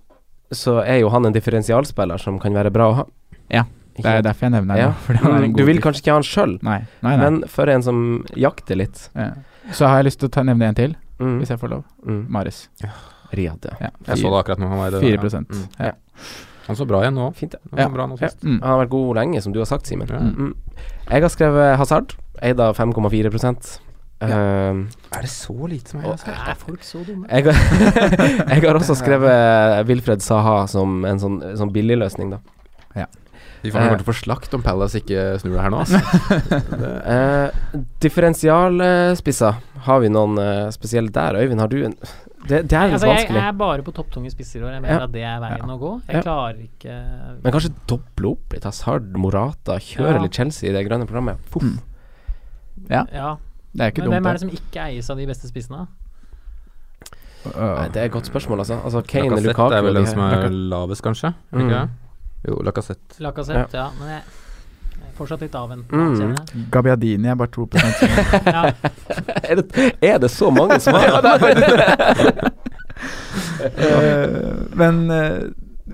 så 0.54 0.78
er 0.86 1.02
jo 1.02 1.10
han 1.10 1.26
en 1.26 1.34
differensialspiller 1.34 2.22
som 2.22 2.38
kan 2.38 2.54
være 2.54 2.70
bra 2.70 2.90
å 2.92 2.94
ha. 3.02 3.06
Ja, 3.50 3.64
Det 3.98 4.06
er 4.06 4.22
derfor 4.22 4.46
jeg 4.46 4.52
nevner 4.54 4.78
Ja. 4.78 4.92
god 5.18 5.56
Du 5.56 5.64
vil 5.66 5.82
kanskje 5.82 6.04
ikke 6.06 6.14
ha 6.14 6.20
han 6.20 6.28
sjøl, 6.30 6.58
men 7.02 7.42
for 7.50 7.66
en 7.68 7.82
som 7.82 8.24
jakter 8.38 8.78
litt 8.78 9.08
ja. 9.18 9.32
Så 9.72 9.86
har 9.86 9.98
jeg 9.98 10.12
lyst 10.12 10.18
til 10.22 10.30
å 10.30 10.32
ta, 10.32 10.42
nevne 10.46 10.70
en 10.70 10.74
til, 10.74 10.94
mm. 11.18 11.38
hvis 11.38 11.50
jeg 11.52 11.58
får 11.60 11.70
lov. 11.70 11.82
Mm. 12.06 12.22
Maris. 12.34 12.68
Riyad, 12.82 13.11
ja. 13.36 13.76
Ja, 13.80 13.90
Jeg 14.06 14.18
så 14.22 14.30
det 14.30 14.40
akkurat 14.44 14.58
nå. 14.62 14.68
Han 14.68 14.78
var 14.78 14.88
i 14.88 14.90
det. 14.90 15.00
4 15.00 15.44
Mm. 15.48 15.68
ja. 15.78 15.92
Han 16.66 16.76
så 16.76 16.86
bra 16.86 17.00
igjen 17.02 17.14
nå. 17.18 17.34
Fint, 17.34 17.54
ja. 17.54 17.60
Han 17.70 17.78
Ja. 17.80 17.88
bra 17.88 18.06
nå 18.06 18.18
Ja. 18.20 18.28
Mm. 18.42 18.60
Han 18.62 18.70
har 18.70 18.84
vært 18.86 18.90
god 18.90 19.16
lenge, 19.16 19.42
som 19.42 19.52
du 19.52 19.58
har 19.58 19.66
sagt, 19.66 19.86
Simen. 19.86 20.08
Ja. 20.08 20.18
Mm. 20.18 20.54
Jeg 21.10 21.22
har 21.22 21.28
skrevet 21.28 21.76
Hazard, 21.76 22.14
eid 22.42 22.60
av 22.60 22.76
5,4 22.76 23.80
Uh, 24.22 24.28
Er 25.10 25.20
det 25.22 25.30
så 25.30 25.66
lite 25.66 25.88
som 25.90 26.04
Og- 26.04 26.14
Er 26.28 26.54
folk 26.54 26.80
så 26.84 27.04
dumme? 27.04 27.26
jeg, 27.28 27.42
har, 27.44 27.52
jeg 28.54 28.62
har 28.62 28.74
også 28.78 28.94
skrevet 28.94 29.84
Wilfred 29.88 30.22
Saha 30.22 30.68
som 30.68 31.04
en 31.04 31.18
sånn, 31.18 31.40
sånn 31.58 31.72
billigløsning, 31.72 32.30
da. 32.30 32.38
Vi 33.62 33.70
får 33.70 33.78
kommer 33.78 33.98
til 33.98 34.06
å 34.06 34.10
få 34.10 34.14
slakt 34.24 34.54
om 34.54 34.62
Palace 34.62 34.98
ikke 34.98 35.38
snur 35.38 35.54
det 35.54 35.62
her 35.62 35.70
nå. 35.70 35.82
Altså. 35.84 36.00
Eh, 37.12 37.50
differensialspisser, 38.02 39.54
har 39.86 40.00
vi 40.02 40.08
noen 40.10 40.38
uh, 40.38 40.70
spesielle 40.74 41.12
der? 41.14 41.38
Øyvind, 41.38 41.60
har 41.62 41.68
du 41.70 41.84
en 41.84 41.94
Det, 42.42 42.58
det 42.68 42.72
er 42.74 42.88
litt 42.88 42.94
Altså, 42.96 43.06
jeg 43.06 43.28
vanskelig. 43.28 43.42
er 43.48 43.52
bare 43.52 43.82
på 43.86 43.92
topptunge 43.94 44.30
spisser 44.32 44.60
i 44.60 44.64
år. 44.66 44.72
Jeg 44.72 44.82
mener 44.82 44.98
Ja. 44.98 45.04
at 45.04 45.12
det 45.12 45.22
er 45.22 45.38
veien 45.40 45.70
å 45.70 45.78
gå. 45.78 45.92
Jeg 46.08 46.16
Ja. 46.16 46.22
klarer 46.22 46.58
ikke 46.58 47.42
Men 47.44 47.52
kanskje 47.52 47.72
doble 47.86 48.32
opp 48.32 48.52
litt. 48.52 48.64
Hazard, 48.64 49.12
Morata, 49.16 49.76
kjøre 49.78 50.14
Ja. 50.14 50.22
litt 50.22 50.32
Chelsea 50.34 50.70
i 50.70 50.72
det 50.72 50.86
grønne 50.88 51.06
programmet. 51.06 51.38
Puff. 51.50 51.62
Mm. 51.62 51.78
Ja, 52.90 53.04
Ja. 53.12 53.36
det 53.76 53.80
er 53.80 53.90
ikke 53.92 54.08
Men 54.08 54.22
hvem 54.22 54.26
er 54.26 54.32
det 54.32 54.40
som 54.40 54.50
ikke 54.50 54.80
eies 54.88 55.08
av 55.10 55.16
de 55.16 55.26
beste 55.26 55.46
spissene? 55.46 55.86
Uh, 57.44 57.74
Nei, 57.74 57.88
det 57.88 57.96
er 57.96 58.04
et 58.06 58.12
godt 58.12 58.26
spørsmål, 58.30 58.58
altså. 58.62 58.76
altså 58.84 59.00
Kane, 59.06 59.28
Lacassette 59.30 59.46
Lukaku 59.48 59.74
er 59.74 59.82
vel 59.82 59.94
den 59.94 60.06
som 60.06 60.20
er 60.20 60.48
lavest, 60.50 61.02
kanskje? 61.02 61.34
Mm. 61.52 61.90
Jo, 62.46 62.54
Lacassette. 62.62 63.18
Lacassette, 63.20 63.74
ja. 63.74 63.88
Men 63.98 64.08
jeg, 64.08 64.22
jeg 64.22 64.41
fortsatt 65.16 65.42
litt 65.44 65.54
avventende. 65.58 66.28
Mm. 66.32 66.66
Gabbiadini 66.72 67.28
er 67.32 67.38
bare 67.38 67.52
2 67.54 67.68
Ja. 68.46 68.62
er, 69.48 69.60
det, 69.60 69.90
er 70.00 70.18
det 70.22 70.30
så 70.30 70.50
mange 70.50 70.80
som 70.80 70.94
har 70.94 71.20
Eh, 73.62 74.28
Men 74.78 75.10
uh, 75.10 75.42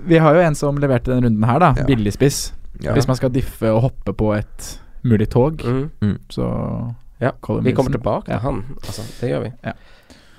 vi 0.05 0.17
har 0.17 0.35
jo 0.35 0.41
en 0.41 0.55
som 0.55 0.77
leverte 0.81 1.09
denne 1.11 1.25
runden 1.27 1.45
her, 1.49 1.59
da. 1.61 1.69
Ja. 1.77 1.85
Billigspiss. 1.85 2.53
Ja. 2.83 2.93
Hvis 2.93 3.07
man 3.09 3.17
skal 3.17 3.31
diffe 3.33 3.71
og 3.73 3.81
hoppe 3.87 4.13
på 4.13 4.31
et 4.37 4.69
mulig 5.03 5.29
tog, 5.33 5.61
mm. 5.65 6.15
så 6.29 6.49
Ja, 7.19 7.31
Vi 7.63 7.73
kommer 7.75 7.91
tilbake 7.91 8.25
til 8.25 8.33
Ja. 8.33 8.39
han. 8.39 8.63
Altså, 8.85 9.01
det 9.21 9.29
gjør 9.29 9.41
vi. 9.43 9.51
Ja. 9.65 9.73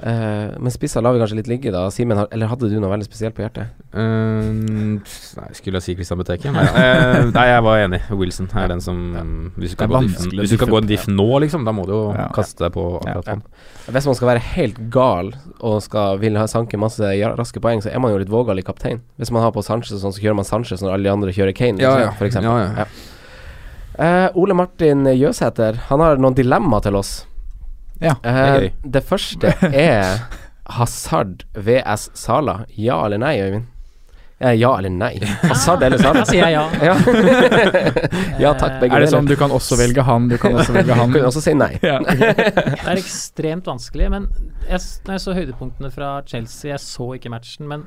Eh, 0.01 0.57
men 0.57 0.73
spissa 0.73 1.01
lar 1.05 1.13
vi 1.13 1.21
kanskje 1.21 1.37
litt 1.37 1.49
ligge, 1.51 1.71
da. 1.75 1.83
Simen, 1.93 2.17
eller 2.33 2.49
hadde 2.49 2.71
du 2.73 2.77
noe 2.81 2.89
veldig 2.89 3.05
spesielt 3.05 3.35
på 3.37 3.43
hjertet? 3.45 3.69
Uh, 3.93 4.47
nei, 5.37 5.49
skulle 5.59 5.77
jeg 5.77 5.85
si 5.85 5.95
Christian 5.99 6.21
Beteke? 6.23 6.53
Nei, 6.55 6.63
uh, 6.73 7.27
nei, 7.37 7.45
jeg 7.51 7.65
var 7.67 7.83
enig. 7.83 8.01
Wilson 8.17 8.49
er 8.57 8.71
den 8.73 8.81
som 8.81 9.03
Hvis 9.59 9.75
du 9.75 9.77
skal, 9.77 9.91
gå, 9.93 10.01
diff, 10.07 10.25
hvis 10.33 10.55
du 10.55 10.57
skal 10.57 10.73
gå 10.73 10.81
en 10.81 10.89
diff 10.89 11.05
nå, 11.11 11.27
liksom, 11.45 11.69
da 11.69 11.75
må 11.77 11.85
du 11.89 11.93
jo 11.93 12.01
Ja. 12.17 12.31
kaste 12.33 12.65
deg 12.65 12.73
på 12.79 12.87
akkurat 13.03 13.29
Ja. 13.29 13.37
han. 13.37 13.45
Hvis 13.91 14.07
man 14.09 14.17
skal 14.17 14.31
være 14.33 14.45
helt 14.55 14.81
gal 14.95 15.33
og 15.61 15.81
skal 15.85 16.19
vil 16.23 16.37
ha 16.41 16.47
sanke 16.49 16.79
masse 16.81 17.05
raske 17.37 17.61
poeng, 17.61 17.83
så 17.85 17.93
er 17.93 18.01
man 18.01 18.13
jo 18.15 18.19
litt 18.23 18.33
vågal 18.33 18.59
i 18.63 18.65
kaptein. 18.65 19.03
Hvis 19.21 19.31
man 19.35 19.43
har 19.45 19.53
på 19.53 19.65
Sanchez 19.67 20.01
sånn, 20.01 20.15
så 20.17 20.23
kjører 20.23 20.37
man 20.41 20.49
Sanchez 20.49 20.81
når 20.81 20.95
alle 20.97 21.09
de 21.11 21.13
andre 21.13 21.35
kjører 21.37 21.57
Kane, 21.57 21.81
Ja, 21.83 21.99
ja. 22.07 22.11
for 22.17 22.25
eksempel. 22.31 22.49
Ja, 22.49 22.85
ja. 22.85 22.87
Eh, 24.01 24.29
Ole 24.39 24.55
Martin 24.57 25.05
Jøsæter, 25.05 25.77
han 25.91 26.01
har 26.01 26.17
noen 26.17 26.35
dilemma 26.39 26.81
til 26.81 26.97
oss. 26.97 27.27
Ja, 28.01 28.15
Eh, 28.25 28.33
det 28.33 28.71
er 28.71 28.71
det 28.97 29.03
første 29.05 29.53
er 29.73 30.23
Hazard 30.71 31.45
VS 31.55 32.11
Sala. 32.15 32.65
Ja 32.79 33.05
eller 33.07 33.19
nei, 33.19 33.35
Øyvind? 33.43 33.67
Eh, 34.41 34.55
ja 34.57 34.71
eller 34.79 34.89
nei? 34.89 35.19
Hazard 35.43 35.83
eller 35.85 35.99
Sala? 36.01 36.23
Da 36.23 36.29
sier 36.31 36.47
jeg 36.47 36.55
ja. 36.55 36.63
ja. 36.89 36.95
ja 38.45 38.53
takk, 38.57 38.79
begge 38.81 38.97
Er 38.97 39.05
det 39.05 39.11
sånn 39.13 39.27
du 39.29 39.35
kan 39.37 39.53
også 39.53 39.77
velge 39.81 40.05
han, 40.07 40.29
du 40.31 40.39
kan 40.41 40.55
også 40.57 40.73
velge 40.79 40.97
han? 41.01 41.13
Du 41.13 41.19
kan 41.19 41.29
også 41.29 41.43
si 41.45 41.53
nei. 41.59 41.75
ja. 41.85 41.99
Det 42.01 42.79
er 42.87 42.95
ekstremt 42.97 43.69
vanskelig, 43.69 44.09
men 44.15 44.31
jeg, 44.69 44.81
når 45.05 45.19
jeg 45.19 45.25
så 45.27 45.35
høydepunktene 45.37 45.91
fra 45.93 46.15
Chelsea 46.29 46.71
Jeg 46.73 46.81
så 46.85 47.11
ikke 47.19 47.33
matchen, 47.35 47.69
men 47.69 47.85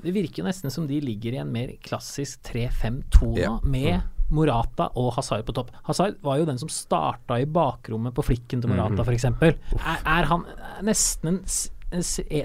det 0.00 0.14
virker 0.16 0.46
nesten 0.46 0.72
som 0.72 0.86
de 0.88 0.96
ligger 1.04 1.34
i 1.36 1.42
en 1.42 1.50
mer 1.52 1.74
klassisk 1.84 2.40
3-5-2 2.48 3.34
nå, 3.34 3.36
Ja. 3.42 3.58
med 3.68 4.00
Morata 4.34 4.90
og 5.00 5.12
Hazard 5.16 5.44
på 5.48 5.54
topp. 5.56 5.72
Hazard 5.88 6.20
var 6.24 6.40
jo 6.40 6.48
den 6.48 6.60
som 6.60 6.70
starta 6.72 7.40
i 7.40 7.48
bakrommet 7.50 8.14
på 8.16 8.24
flikken 8.30 8.62
til 8.62 8.72
Morata, 8.72 9.04
f.eks. 9.04 9.28
Er, 9.42 9.58
er 9.98 10.30
han 10.30 10.46
nesten 10.86 11.34
en, 11.34 11.42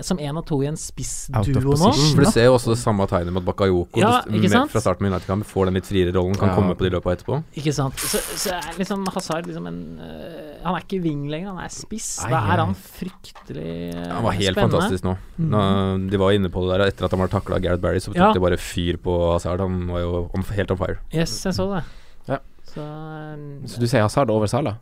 som 0.01 0.17
en 0.19 0.37
av 0.39 0.45
to 0.49 0.57
i 0.63 0.67
en 0.67 0.75
spissduo 0.79 1.75
nå? 1.77 1.89
For 1.93 2.23
du 2.25 2.29
ser 2.31 2.47
jo 2.47 2.55
også 2.57 2.71
det 2.73 2.79
samme 2.81 3.05
tegnet 3.07 3.29
med 3.35 3.43
at 3.43 3.45
Bakayoko 3.45 3.99
Ja, 4.01 4.23
med- 4.25 4.69
fra 4.71 4.81
starten 4.81 5.05
med 5.05 5.11
United-kamp 5.13 5.45
får 5.45 5.65
den 5.69 5.75
litt 5.77 5.85
friere 5.85 6.11
rollen, 6.15 6.33
kan 6.35 6.49
Ja. 6.49 6.55
komme 6.55 6.73
på 6.75 6.83
de 6.87 6.89
løpa 6.95 7.13
etterpå. 7.13 7.43
Ikke 7.55 7.73
sant. 7.73 7.93
Så, 8.01 8.17
så 8.41 8.55
er 8.57 8.73
liksom 8.79 9.05
Hazard 9.13 9.45
liksom 9.45 9.67
en 9.67 9.99
uh, 10.01 10.63
Han 10.65 10.75
er 10.75 10.81
ikke 10.81 11.01
wing 11.03 11.27
lenger, 11.29 11.53
han 11.53 11.63
er 11.63 11.69
spiss. 11.69 12.17
Da 12.25 12.41
er 12.41 12.57
han 12.65 12.73
fryktelig 12.73 13.91
Spennende 13.93 14.13
Han 14.15 14.23
var 14.23 14.31
helt 14.31 14.57
spennende. 14.57 14.71
fantastisk 14.81 15.03
nå. 15.05 15.17
nå. 15.37 16.09
De 16.09 16.17
var 16.17 16.31
inne 16.31 16.49
på 16.49 16.65
det 16.65 16.79
der 16.79 16.87
etter 16.87 17.05
at 17.05 17.11
han 17.11 17.19
var 17.19 17.27
takla 17.27 17.55
av 17.55 17.61
Gareth 17.61 17.81
Barry, 17.81 17.99
så 17.99 18.09
tok 18.11 18.15
Ja. 18.17 18.33
de 18.33 18.39
bare 18.39 18.57
fyr 18.57 18.97
på 18.97 19.13
Hazard. 19.33 19.59
Han 19.59 19.87
var 19.87 19.99
jo 19.99 20.29
on, 20.33 20.43
helt 20.55 20.71
on 20.71 20.77
fire. 20.77 20.97
Yes, 21.13 21.43
jeg 21.45 21.53
så 21.53 21.69
det. 21.75 21.83
Ja. 22.27 22.37
Så, 22.65 22.81
øh, 22.81 23.67
Så 23.67 23.79
du 23.79 23.85
sier 23.87 24.01
Hazard 24.01 24.29
over 24.29 24.47
Sala? 24.47 24.77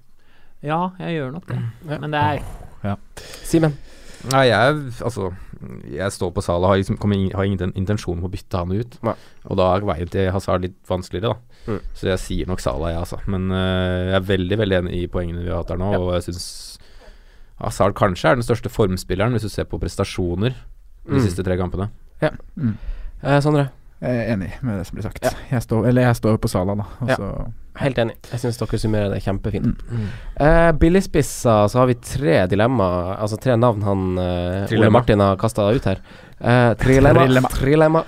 Ja, 0.63 0.91
jeg 0.99 1.19
gjør 1.19 1.33
nok 1.33 1.45
det. 1.47 1.59
Ja. 1.89 1.97
Men 1.99 2.11
det 2.11 2.19
er 2.21 2.39
Simen? 3.43 3.75
Nei, 4.31 4.45
jeg 4.47 4.75
altså 5.03 5.33
Jeg 5.91 6.11
står 6.15 6.31
på 6.35 6.41
Salah, 6.43 6.69
har, 6.71 6.77
liksom, 6.79 6.97
kommer 6.99 7.19
har 7.35 7.43
ingen 7.47 7.73
intensjon 7.75 8.17
om 8.19 8.27
å 8.27 8.31
bytte 8.31 8.57
han 8.61 8.71
ut. 8.71 8.97
Nei. 9.03 9.13
Og 9.47 9.57
da 9.59 9.69
er 9.75 9.85
veien 9.87 10.09
til 10.11 10.29
Hazard 10.31 10.61
litt 10.63 10.75
vanskeligere, 10.87 11.33
da. 11.33 11.59
Mm. 11.73 11.79
Så 11.95 12.07
jeg 12.09 12.19
sier 12.23 12.47
nok 12.47 12.59
Salah, 12.63 12.91
jeg, 12.93 12.99
altså. 13.03 13.19
Men 13.31 13.49
uh, 13.51 14.11
jeg 14.11 14.17
er 14.19 14.27
veldig 14.31 14.57
veldig 14.63 14.77
enig 14.81 14.97
i 15.01 15.07
poengene 15.11 15.43
vi 15.43 15.51
har 15.51 15.61
hatt 15.63 15.71
her 15.75 15.79
nå, 15.79 15.91
Ja. 15.95 15.99
og 15.99 16.13
jeg 16.17 16.25
syns 16.29 16.47
Hazard 17.63 17.95
kanskje 17.95 18.31
er 18.31 18.35
den 18.39 18.43
største 18.47 18.71
formspilleren, 18.71 19.31
hvis 19.37 19.45
du 19.47 19.49
ser 19.53 19.67
på 19.71 19.79
prestasjoner 19.79 20.51
de 21.05 21.17
Mm. 21.19 21.23
siste 21.23 21.43
tre 21.43 21.55
kampene. 21.59 21.89
Mm. 22.55 22.77
Eh, 23.23 23.39
Sondre? 23.43 23.69
Enig 24.03 24.49
med 24.61 24.79
det 24.81 24.85
som 24.89 24.97
blir 24.97 25.05
sagt. 25.05 25.23
Jeg 25.51 25.61
står, 25.63 25.85
eller 25.87 26.01
jeg 26.09 26.15
står 26.19 26.37
på 26.43 26.49
Sala, 26.51 26.75
da. 26.75 26.83
Og 27.01 27.09
Ja. 27.13 27.15
så 27.15 27.29
Helt 27.79 27.97
enig. 27.97 28.13
Jeg 28.29 28.39
syns 28.41 28.57
dere 28.59 28.77
summerer 28.77 29.09
det 29.15 29.23
kjempefint. 29.23 29.79
Mm. 29.89 30.03
Uh, 30.37 30.71
Billigspisser, 30.77 31.67
så 31.71 31.79
har 31.79 31.87
vi 31.89 31.95
tre 31.95 32.35
dilemma 32.51 33.15
Altså 33.15 33.39
tre 33.41 33.55
navn 33.57 33.81
han 33.81 34.03
uh, 34.19 34.67
Ole 34.77 34.91
Martin 34.93 35.19
har 35.23 35.39
kasta 35.41 35.65
ut 35.73 35.87
her. 35.89 35.97
Uh, 36.37 36.75
trilemma. 36.77 37.23
Trilemma. 37.25 37.49
trilemma. 37.49 38.03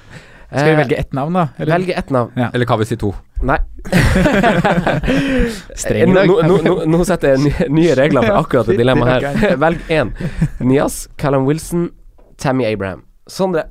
Skal 0.55 0.65
vi 0.67 0.71
Eh, 0.71 0.77
velge 0.77 0.95
ett 0.99 1.13
navn, 1.13 1.33
da? 1.33 1.47
Eller? 1.57 1.73
Velge 1.73 1.93
ett 1.97 2.09
navn. 2.13 2.31
Ja. 2.37 2.49
Eller 2.53 2.65
kan 2.69 2.79
vi 2.79 2.85
si 2.85 2.95
to? 3.01 3.09
Nei. 3.41 3.57
Streng. 5.75 6.13
Nå, 6.13 6.23
nå, 6.45 6.59
nå, 6.63 6.75
nå 6.85 6.99
setter 7.07 7.33
jeg 7.33 7.69
nye, 7.73 7.95
regler 7.97 8.23
for 8.27 8.37
akkurat 8.43 8.69
det 8.69 8.77
dilemmaet 8.79 9.25
her. 9.25 9.57
Velg 9.65 9.89
én. 9.91 10.13
Nias, 10.61 11.07
Callum 11.17 11.47
Wilson, 11.49 11.89
Tammy 12.37 12.69
Abraham. 12.69 13.03
Sondre. 13.27 13.65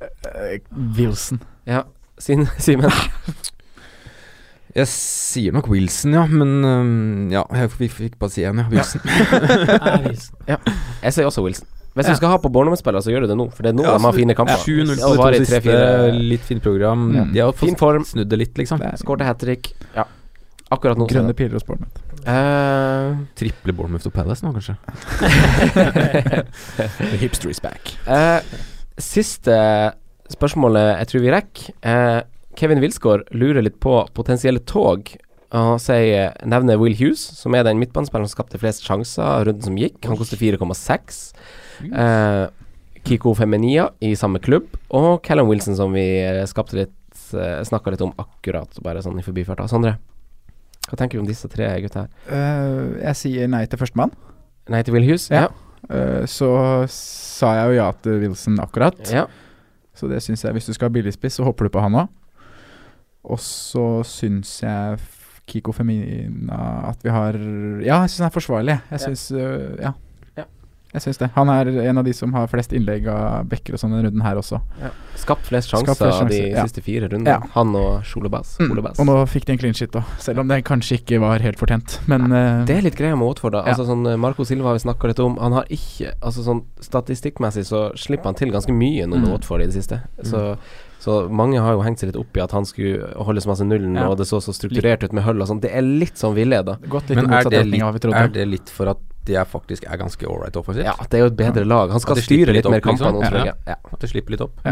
Eh, 0.00 0.58
Wilson. 0.98 1.40
Ja, 1.66 1.82
Sin- 2.18 2.48
Simen. 2.58 2.90
Jeg 4.76 4.86
sier 4.92 5.52
nok 5.56 5.66
Wilson, 5.72 6.12
ja. 6.14 6.26
Men 6.30 6.52
um, 6.64 7.30
ja, 7.32 7.42
jeg 7.56 7.70
fikk, 7.74 7.92
fikk 7.96 8.18
bare 8.20 8.30
si 8.34 8.44
én, 8.46 8.60
ja. 8.62 8.68
Wilson. 8.70 9.00
ja. 10.46 10.58
Jeg 11.02 11.16
sier 11.16 11.26
også 11.30 11.42
Wilson. 11.46 11.66
Hvis 11.98 12.06
Ja. 12.06 12.12
du 12.14 12.16
skal 12.20 12.30
ha 12.30 12.36
på 12.38 12.50
Bournemouth-spillere, 12.54 13.02
så 13.02 13.10
gjør 13.10 13.24
du 13.24 13.30
det 13.32 13.36
nå. 13.40 13.48
For 13.50 13.64
det 13.66 13.72
er 13.72 13.76
nå 13.80 13.82
Ja, 13.82 13.96
de 13.98 14.04
har 14.06 14.14
fine 14.14 14.34
kamper. 14.38 14.60
7-0 14.62 15.00
Ja, 15.00 15.08
på 15.18 15.30
de 15.32 15.38
to 15.40 15.42
i 15.42 15.48
siste. 15.48 15.78
Litt 16.30 16.44
fint 16.46 16.62
program. 16.62 17.08
Mm. 17.10 17.32
De 17.34 17.40
har 17.42 17.52
Fin 17.58 17.72
fått 17.74 17.80
form. 17.80 18.04
snudd 18.06 18.28
det 18.30 18.38
litt, 18.38 18.54
liksom. 18.60 18.78
Det 18.78 18.92
Skårte 19.00 19.26
hat 19.26 19.40
trick. 19.42 19.72
Ja. 19.96 20.04
Akkurat 20.70 21.00
nå. 21.00 21.08
Grønne 21.10 21.34
piler 21.34 21.56
hos 21.58 21.66
Bournemouth. 21.66 21.98
Eh, 22.26 23.18
Triple 23.38 23.74
Bournemouth 23.76 24.08
og 24.08 24.14
Palace 24.16 24.44
nå, 24.44 24.52
kanskje. 24.56 24.74
The 27.12 27.20
hipster 27.20 27.52
is 27.52 27.62
back. 27.62 27.94
Uh, 28.08 28.42
siste 28.98 29.54
spørsmålet 30.32 30.98
jeg 30.98 31.10
tror 31.12 31.24
vi 31.24 31.32
rekker. 31.34 31.70
Uh, 31.86 32.20
Kevin 32.58 32.82
Wilsgård 32.82 33.28
lurer 33.30 33.62
litt 33.62 33.78
på 33.82 34.00
potensielle 34.16 34.62
tog. 34.66 35.14
Og 35.56 35.78
sier, 35.80 36.34
nevner 36.44 36.76
Will 36.76 36.96
Hughes, 36.98 37.22
som 37.38 37.54
er 37.56 37.64
den 37.64 37.78
midtbanespilleren 37.80 38.28
som 38.28 38.36
skapte 38.36 38.60
flest 38.60 38.84
sjanser 38.84 39.46
runden 39.48 39.64
som 39.64 39.78
gikk. 39.80 40.02
Han 40.04 40.18
koster 40.20 40.40
4,6. 40.40 41.22
Uh, 41.88 42.50
Kiko 43.06 43.32
Feminia 43.38 43.88
i 44.04 44.12
samme 44.18 44.42
klubb. 44.44 44.74
Og 44.92 45.22
Callum 45.24 45.48
Wilson, 45.48 45.78
som 45.78 45.94
vi 45.96 46.04
skapte 46.50 46.82
litt 46.82 47.22
uh, 47.32 47.62
snakka 47.64 47.94
litt 47.94 48.04
om 48.04 48.12
akkurat, 48.20 48.82
bare 48.84 49.00
sånn 49.04 49.22
i 49.22 49.24
forbifarta. 49.24 49.68
Sondre, 49.70 49.96
hva 50.88 50.96
tenker 50.96 51.18
du 51.18 51.22
om 51.22 51.28
disse 51.28 51.48
tre 51.52 51.68
gutta 51.84 52.06
her? 52.06 52.10
Uh, 52.30 52.96
jeg 53.02 53.16
sier 53.20 53.48
nei 53.48 53.64
til 53.66 53.78
førstemann. 53.80 54.12
Nei 54.72 54.82
til 54.84 54.94
Will 54.96 55.04
Hughes? 55.08 55.28
Ja. 55.30 55.46
Uh, 55.88 56.24
så 56.28 56.48
sa 56.90 57.54
jeg 57.58 57.68
jo 57.70 57.76
ja 57.82 57.90
til 58.02 58.18
Wilson 58.24 58.58
akkurat. 58.60 58.98
ja. 59.12 59.26
Så 59.98 60.06
det 60.06 60.20
syns 60.22 60.44
jeg 60.44 60.52
Hvis 60.54 60.66
du 60.68 60.72
skal 60.76 60.86
ha 60.86 60.92
billigspiss, 60.94 61.34
så 61.40 61.42
hopper 61.42 61.66
du 61.66 61.72
på 61.74 61.80
han 61.82 61.92
òg. 61.98 62.08
Og 63.24 63.40
så 63.42 64.04
syns 64.06 64.60
jeg 64.62 64.98
Kiko 65.48 65.72
Femina 65.74 66.88
at 66.92 67.02
vi 67.02 67.10
har 67.10 67.34
Ja, 67.82 68.00
jeg 68.04 68.10
syns 68.12 68.18
han 68.22 68.28
er 68.30 68.34
forsvarlig. 68.36 68.76
Jeg 68.90 69.00
Ja. 69.00 69.04
syns 69.08 69.24
øh, 69.32 69.74
ja. 69.80 69.90
Ja. 69.90 69.92
Jeg 70.94 71.02
syns 71.04 71.18
det. 71.20 71.26
Han 71.34 71.50
er 71.52 71.68
en 71.90 71.98
av 72.00 72.04
de 72.06 72.12
som 72.16 72.32
har 72.32 72.46
flest 72.48 72.72
innlegg 72.72 73.04
av 73.12 73.44
backer 73.50 73.74
og 73.76 73.80
sånn 73.82 73.92
denne 73.92 74.06
runden 74.08 74.22
her 74.24 74.38
også. 74.40 74.56
Skapt 75.20 75.44
flest 75.50 75.68
sjanser 75.68 75.92
Skapt 75.92 76.00
flest 76.00 76.30
de 76.32 76.38
ja. 76.54 76.62
siste 76.64 76.80
fire 76.80 77.10
rundene. 77.12 77.34
Ja. 77.34 77.50
Han 77.58 77.74
og 77.76 78.06
Sjolebass. 78.08 78.54
Mm. 78.62 78.72
Og 78.94 79.04
nå 79.10 79.16
fikk 79.28 79.44
de 79.50 79.52
en 79.52 79.60
clean 79.60 79.76
shit 79.76 79.92
òg, 80.00 80.08
selv 80.24 80.40
om 80.40 80.48
det 80.48 80.62
kanskje 80.64 80.96
ikke 81.02 81.20
var 81.20 81.44
helt 81.44 81.60
fortjent. 81.60 81.98
Men 82.08 82.32
uh, 82.32 82.64
Det 82.64 82.78
er 82.78 82.86
litt 82.88 82.96
greia 82.96 83.16
med 83.20 83.28
Watford. 83.28 83.52
da 83.58 83.64
Ja. 83.66 83.74
Altså 83.74 83.84
sånn 83.90 84.06
eh, 84.08 84.16
Marco 84.16 84.44
Silva 84.48 84.70
har 84.72 84.78
vi 84.78 84.84
snakka 84.86 85.10
litt 85.12 85.20
om. 85.20 85.36
Han 85.42 85.52
har 85.58 85.68
ikke 85.68 86.14
Altså 86.24 86.46
sånn 86.46 86.64
Statistikkmessig 86.80 87.66
så 87.68 87.88
slipper 87.98 88.30
han 88.32 88.38
til 88.38 88.50
ganske 88.54 88.72
mye 88.72 89.04
nå 89.06 89.18
med 89.18 89.28
Mm. 89.28 89.32
Watford 89.34 89.60
i 89.62 89.66
det 89.68 89.74
siste. 89.76 90.00
Så, 90.24 90.56
så 91.04 91.18
mange 91.28 91.60
har 91.60 91.74
jo 91.76 91.82
hengt 91.84 92.00
seg 92.00 92.08
litt 92.14 92.16
opp 92.20 92.36
i 92.38 92.40
at 92.40 92.52
han 92.56 92.64
skulle 92.64 93.12
holde 93.26 93.42
så 93.44 93.50
masse 93.52 93.66
nullen, 93.66 93.94
Ja. 93.98 94.08
og 94.08 94.16
det 94.16 94.26
så 94.30 94.40
så 94.40 94.54
strukturert 94.56 95.02
ut 95.04 95.12
med 95.12 95.24
hull 95.24 95.42
og 95.42 95.48
sånn. 95.50 95.60
Det 95.60 95.70
er 95.74 95.82
litt 95.82 96.16
sånn 96.16 96.34
villeda. 96.38 96.78
Men 96.80 97.28
er 97.32 97.44
det, 97.50 97.66
litt, 97.66 98.04
er 98.08 98.28
det 98.32 98.46
litt 98.48 98.70
for 98.72 98.88
at 98.94 98.98
de 99.28 99.38
er 99.38 99.48
faktisk 99.48 99.86
er 99.88 100.00
ganske 100.00 100.28
ålreit 100.28 100.56
offensivt? 100.58 100.88
Ja, 100.88 100.96
det 101.04 101.18
er 101.18 101.26
jo 101.26 101.32
et 101.32 101.38
bedre 101.38 101.64
lag. 101.68 101.92
Han 101.94 102.02
skal 102.02 102.20
styre 102.24 102.54
litt 102.54 102.64
litt 102.64 102.70
mer 102.72 102.80
opp, 102.82 102.88
kamper 102.90 103.12
liksom. 103.12 103.34
nå, 103.36 103.46
Ja. 103.52 103.56
Ja. 103.68 103.78
At 103.92 104.00
de 104.02 104.10
slipper 104.10 104.34
litt 104.34 104.44
opp? 104.44 104.62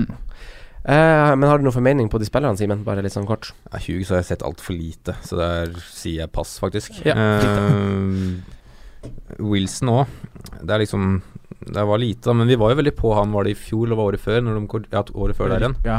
Eh, 0.86 1.32
men 1.34 1.48
har 1.50 1.58
du 1.58 1.66
noe 1.66 1.74
formening 1.74 2.08
på 2.12 2.20
de 2.22 2.28
spillerne, 2.28 2.58
Simen? 2.58 2.84
Bare 2.86 3.02
litt 3.02 3.14
sånn 3.14 3.26
kort. 3.26 3.50
Ja, 3.72 3.80
så 3.82 4.14
har 4.14 4.20
jeg 4.22 4.28
sett 4.28 4.44
altfor 4.46 4.76
lite, 4.78 5.16
så 5.26 5.38
der 5.40 5.72
sier 5.90 6.22
jeg 6.24 6.32
pass, 6.34 6.56
faktisk. 6.62 7.00
Ja, 7.06 7.16
uh, 7.16 8.38
Wilson 9.42 9.90
òg. 9.90 10.14
Det 10.62 10.70
er 10.70 10.84
liksom 10.84 11.18
Det 11.66 11.82
var 11.82 11.98
lite, 11.98 12.22
da, 12.28 12.32
men 12.38 12.46
vi 12.46 12.54
var 12.60 12.70
jo 12.70 12.76
veldig 12.78 12.92
på 12.94 13.10
han 13.16 13.32
var 13.34 13.42
det 13.48 13.56
i 13.56 13.58
fjor 13.58 13.86
eller 13.88 13.98
var 13.98 14.12
året 14.12 14.20
før? 14.22 14.38
De, 14.46 14.84
ja, 14.92 15.00
året 15.18 15.34
før 15.36 15.48
der 15.50 15.64
igjen. 15.64 15.74
Ja, 15.84 15.96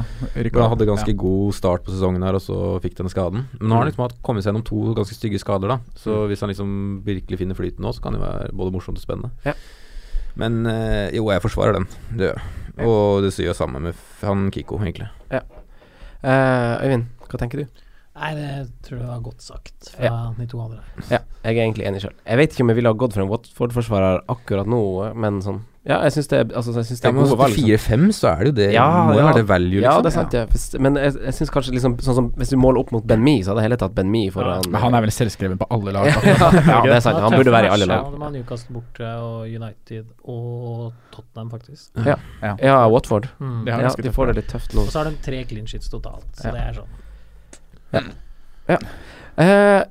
han 0.64 0.70
hadde 0.72 0.86
ganske 0.88 1.16
god 1.20 1.54
start 1.58 1.84
på 1.84 1.92
sesongen 1.92 2.24
her, 2.24 2.38
og 2.40 2.44
så 2.46 2.60
fikk 2.84 2.96
denne 2.96 3.12
skaden. 3.12 3.44
Men 3.60 3.68
nå 3.68 3.76
har 3.76 3.84
han 3.84 3.90
liksom 3.92 4.06
hatt- 4.06 4.22
kommet 4.24 4.46
seg 4.46 4.54
gjennom 4.54 4.64
to 4.70 4.94
ganske 4.96 5.18
stygge 5.18 5.42
skader, 5.44 5.68
da. 5.76 5.80
Så 6.00 6.22
hvis 6.32 6.40
han 6.40 6.50
liksom 6.54 6.72
virkelig 7.04 7.42
finner 7.42 7.60
flyten 7.60 7.84
nå, 7.84 7.92
så 7.92 8.02
kan 8.06 8.16
det 8.16 8.22
være 8.24 8.54
både 8.56 8.72
morsomt 8.78 8.98
og 8.98 9.04
spennende. 9.04 9.32
Ja. 9.44 9.54
Men 10.40 10.66
eh, 10.72 11.10
jo, 11.18 11.28
jeg 11.34 11.42
forsvarer 11.44 11.74
den. 11.82 11.88
Det 12.16 12.30
gjør 12.32 12.40
jeg. 12.40 12.88
Og 12.88 13.24
det 13.26 13.34
sier 13.34 13.50
jo 13.52 13.58
samme 13.58 13.80
med 13.82 13.96
han 14.22 14.48
Kiko, 14.54 14.78
egentlig. 14.80 15.10
Eh, 16.24 16.74
Øyvind, 16.86 17.08
hva 17.28 17.40
tenker 17.42 17.64
du? 17.66 17.84
Nei, 18.18 18.34
det 18.34 18.50
tror 18.82 18.98
jeg 19.00 19.08
var 19.08 19.20
godt 19.22 19.42
sagt 19.46 19.92
fra 19.94 20.34
de 20.38 20.46
to 20.50 20.60
andre. 20.64 20.82
Ja, 21.12 21.20
jeg 21.46 21.54
er 21.58 21.64
egentlig 21.68 21.86
enig 21.86 22.02
sjøl. 22.02 22.14
Jeg 22.26 22.38
vet 22.42 22.54
ikke 22.56 22.64
om 22.66 22.70
jeg 22.74 22.78
ville 22.82 22.90
ha 22.90 22.98
gått 22.98 23.14
for 23.14 23.22
en 23.22 23.30
Watford-forsvarer 23.30 24.24
akkurat 24.34 24.66
nå, 24.68 24.80
men 25.16 25.42
sånn 25.46 25.60
Ja, 25.88 26.02
jeg 26.04 26.18
syns 26.18 26.28
det, 26.28 26.40
altså, 26.52 26.74
jeg 26.76 26.84
synes 26.90 27.00
det 27.00 27.06
Ja, 27.06 27.10
er 27.10 27.16
men 27.16 27.24
gode 27.30 27.38
valg. 27.40 27.54
sånn. 27.56 27.70
4-5, 27.78 28.08
så 28.18 28.28
er 28.34 28.40
det 28.44 28.48
jo 28.50 28.56
det. 28.58 28.66
Ja, 28.74 28.88
må 29.08 29.14
jo 29.14 29.20
ja. 29.22 29.28
være 29.30 29.38
det 29.40 29.46
value, 29.48 29.80
Ja, 29.80 29.94
liksom. 29.94 30.04
det 30.04 30.10
er 30.10 30.16
sant, 30.18 30.34
ja. 30.34 30.42
Hvis- 30.52 30.80
Men 30.84 30.96
jeg, 31.00 31.14
jeg 31.24 31.34
syns 31.38 31.50
kanskje 31.54 31.72
liksom 31.78 31.94
Sånn 32.04 32.16
som 32.18 32.30
hvis 32.36 32.50
du 32.50 32.58
måler 32.58 32.80
opp 32.82 32.92
mot 32.92 33.06
Ben 33.08 33.24
Mi, 33.24 33.38
så 33.42 33.54
hadde 33.54 33.62
jeg 33.62 33.70
heller 33.70 33.78
tatt 33.86 33.96
Ben 33.96 34.12
Mi 34.12 34.26
foran 34.30 34.68
Men 34.68 34.82
han 34.82 34.94
er 34.96 35.02
vel 35.06 35.12
selvskreven 35.16 35.58
på 35.62 35.68
alle 35.72 35.94
lag. 35.96 36.06
ja, 36.12 36.52
ja, 36.52 36.82
det 36.84 36.92
er 36.98 37.00
sant. 37.00 37.22
Han 37.24 37.32
burde 37.38 37.54
være 37.56 37.70
i 37.70 37.74
alle 37.78 37.86
lag. 37.88 38.04
Ja, 38.04 38.10
man 38.18 38.22
har 38.28 38.32
Newcastle 38.36 38.76
borte 38.76 39.08
og 39.24 39.48
United 39.48 40.06
og 40.28 40.92
Tottenham, 41.16 41.50
faktisk. 41.56 41.92
Ja, 42.04 42.88
Watford. 42.92 43.30
Mm. 43.40 43.66
Ja, 43.68 43.78
de 43.96 44.12
får 44.12 44.34
det 44.34 44.36
litt 44.42 44.50
tøft 44.52 44.74
nå. 44.76 44.82
Og 44.84 44.92
så 44.92 45.04
har 45.06 45.12
de 45.12 45.16
tre 45.24 45.46
clean 45.46 45.66
sheets 45.68 45.88
totalt, 45.88 46.28
så 46.36 46.48
Ja. 46.50 46.52
det 46.52 46.62
er 46.68 46.82
sånn. 46.82 46.96
Eh, 49.38 49.84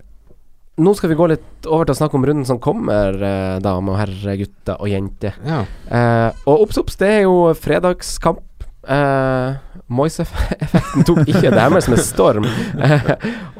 nå 0.76 0.92
skal 0.98 1.08
vi 1.12 1.16
gå 1.16 1.28
litt 1.30 1.66
over 1.70 1.86
til 1.88 1.94
å 1.94 1.98
snakke 2.00 2.18
om 2.18 2.26
runden 2.26 2.46
som 2.48 2.58
kommer, 2.62 3.14
eh, 3.14 3.58
damer 3.64 3.94
og 3.94 4.00
herrer, 4.02 4.36
gutter 4.42 4.76
og 4.82 4.90
jenter. 4.90 5.38
Ja. 5.46 5.62
Eh, 5.88 6.42
og 6.46 6.66
obs, 6.66 6.80
obs, 6.82 6.98
det 7.00 7.08
er 7.08 7.22
jo 7.24 7.54
fredagskamp. 7.56 8.42
Eh, 8.86 9.56
Moise-effekten 9.86 11.06
tok 11.06 11.22
ikke 11.30 11.50
Damers 11.54 11.86
med 11.90 12.02
storm. 12.02 12.46
Eh, 12.46 13.08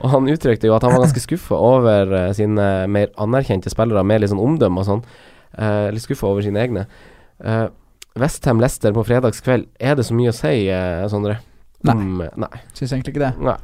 og 0.03 0.11
han 0.13 0.29
uttrykte 0.31 0.69
jo 0.69 0.75
at 0.77 0.85
han 0.85 0.93
var 0.93 1.05
ganske 1.07 1.23
skuffa 1.23 1.57
over 1.57 2.13
eh, 2.19 2.33
sine 2.37 2.67
mer 2.91 3.13
anerkjente 3.23 3.71
spillere 3.73 4.03
med 4.07 4.21
litt 4.23 4.33
sånn 4.35 4.43
omdømme 4.43 4.83
og 4.83 4.89
sånn. 4.91 5.05
Eh, 5.57 5.87
litt 5.95 6.05
skuffa 6.05 6.29
over 6.29 6.45
sine 6.45 6.61
egne. 6.63 6.85
Eh, 7.41 7.69
Westham 8.19 8.61
Leicester 8.63 8.95
på 8.97 9.05
fredagskveld, 9.07 9.69
er 9.79 9.97
det 9.97 10.07
så 10.09 10.17
mye 10.19 10.33
å 10.33 10.37
si, 10.37 10.69
eh, 10.73 11.07
Sondre? 11.13 11.39
Nei. 11.87 11.95
Om, 11.95 12.21
eh, 12.27 12.37
nei. 12.43 12.63
Syns 12.75 12.93
egentlig 12.93 13.15
ikke 13.15 13.25
det. 13.27 13.33
nei. 13.45 13.57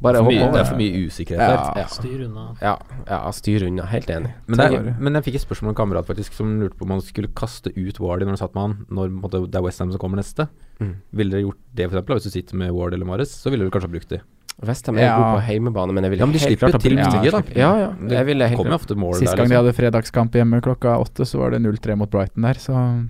Bare 0.00 0.22
hopp 0.24 0.32
over 0.32 0.52
det 0.54 0.60
er 0.62 0.64
for 0.64 0.80
mye 0.80 1.02
usikkerhet 1.06 1.40
der. 1.42 1.58
Ja. 1.60 1.72
Ja. 1.82 1.86
Styr 1.92 2.24
unna. 2.24 2.44
Ja, 2.62 2.74
ja 3.10 3.18
styr 3.36 3.66
unna. 3.68 3.84
Helt 3.90 4.08
enig. 4.10 4.32
Men, 4.46 4.56
det 4.56 4.66
er, 4.78 4.90
men 4.98 5.18
jeg 5.18 5.26
fikk 5.28 5.38
et 5.40 5.44
spørsmål 5.44 5.70
av 5.70 5.74
en 5.74 5.80
kamerat 5.82 6.08
faktisk 6.08 6.36
som 6.38 6.54
lurte 6.62 6.78
på 6.78 6.86
om 6.88 6.94
man 6.94 7.04
skulle 7.04 7.28
kaste 7.36 7.72
ut 7.76 8.00
Wardy 8.00 8.24
når 8.24 8.36
han 8.36 8.40
satt 8.40 8.54
med 8.56 8.62
han, 8.62 8.76
når 8.88 9.12
måtte, 9.12 9.42
det 9.46 9.60
er 9.60 9.64
Westham 9.66 9.92
som 9.92 10.00
kommer 10.00 10.22
neste. 10.22 10.48
Mm. 10.80 10.94
Ville 11.12 11.36
dere 11.36 11.44
gjort 11.44 11.60
det, 11.76 11.88
eksempel, 11.90 12.16
hvis 12.16 12.28
du 12.30 12.30
sitter 12.30 12.56
med 12.56 12.72
Ward 12.72 12.96
eller 12.96 13.08
Mares? 13.08 13.34
Så 13.36 13.52
ville 13.52 13.64
du 13.66 13.70
kanskje 13.74 13.90
ha 13.90 13.94
brukt 13.96 14.08
de. 14.16 14.22
Westham 14.60 14.98
er 14.98 15.06
Ja. 15.06 15.16
god 15.16 15.38
på 15.38 15.44
heimebane, 15.46 15.92
men 15.92 16.04
jeg 16.04 16.10
ville 16.10 16.20
Ja, 16.20 16.26
men 16.26 16.32
de 16.32 16.38
helt 16.38 16.48
slipper 16.50 16.68
klart 16.68 16.72
ha 16.72 16.88
brukt 16.88 17.46
de. 17.52 17.60
Ja, 17.60 17.70
ja. 17.80 17.90
Det 17.96 18.16
Jeg 18.16 18.26
ville 18.26 18.48
helt 18.48 18.66
klart 18.66 18.80
Sist 18.80 18.88
der. 18.90 19.36
gang 19.36 19.36
de 19.36 19.42
liksom. 19.42 19.56
hadde 19.56 19.72
fredagskamp 19.76 20.32
hjemme 20.32 20.60
klokka 20.60 20.96
åtte, 21.00 21.24
så 21.24 21.38
var 21.38 21.50
det 21.50 21.60
0-3 21.60 21.96
mot 21.96 22.10
Brighton 22.10 22.42
der, 22.42 22.54
så 22.54 23.08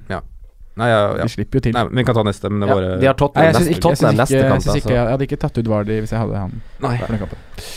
Nei, 0.80 0.88
ja, 0.90 1.00
ja. 1.18 1.26
de 1.26 1.32
slipper 1.32 1.60
jo 1.60 1.64
til. 1.66 1.74
Nei, 1.76 1.84
men 1.88 2.00
vi 2.00 2.04
kan 2.08 2.16
ta 2.16 2.24
neste, 2.26 2.50
men 2.52 2.64
det 2.64 2.70
ja, 2.70 2.76
var 2.76 2.86
De 2.86 2.90
har 2.90 3.00
Nei, 3.00 3.16
Tottenham, 3.20 3.46
jeg 3.46 3.54
syns 3.54 3.68
neste, 3.68 3.76
ikke, 3.76 3.90
jeg 3.90 4.00
synes 4.00 4.10
syns 4.10 4.20
neste 4.20 4.36
ikke, 4.36 4.50
jeg, 4.50 4.64
synes 4.64 4.78
ikke 4.80 4.86
altså. 4.86 4.96
jeg 4.96 5.14
hadde 5.14 5.28
ikke 5.28 5.40
tatt 5.44 5.60
ut 5.60 5.70
Vardy 5.74 5.98
hvis 6.00 6.14
jeg 6.14 6.22
hadde 6.24 6.42
han 6.44 6.56
Nei. 6.86 6.94
for 7.02 7.14
den 7.14 7.22
kampen. 7.24 7.70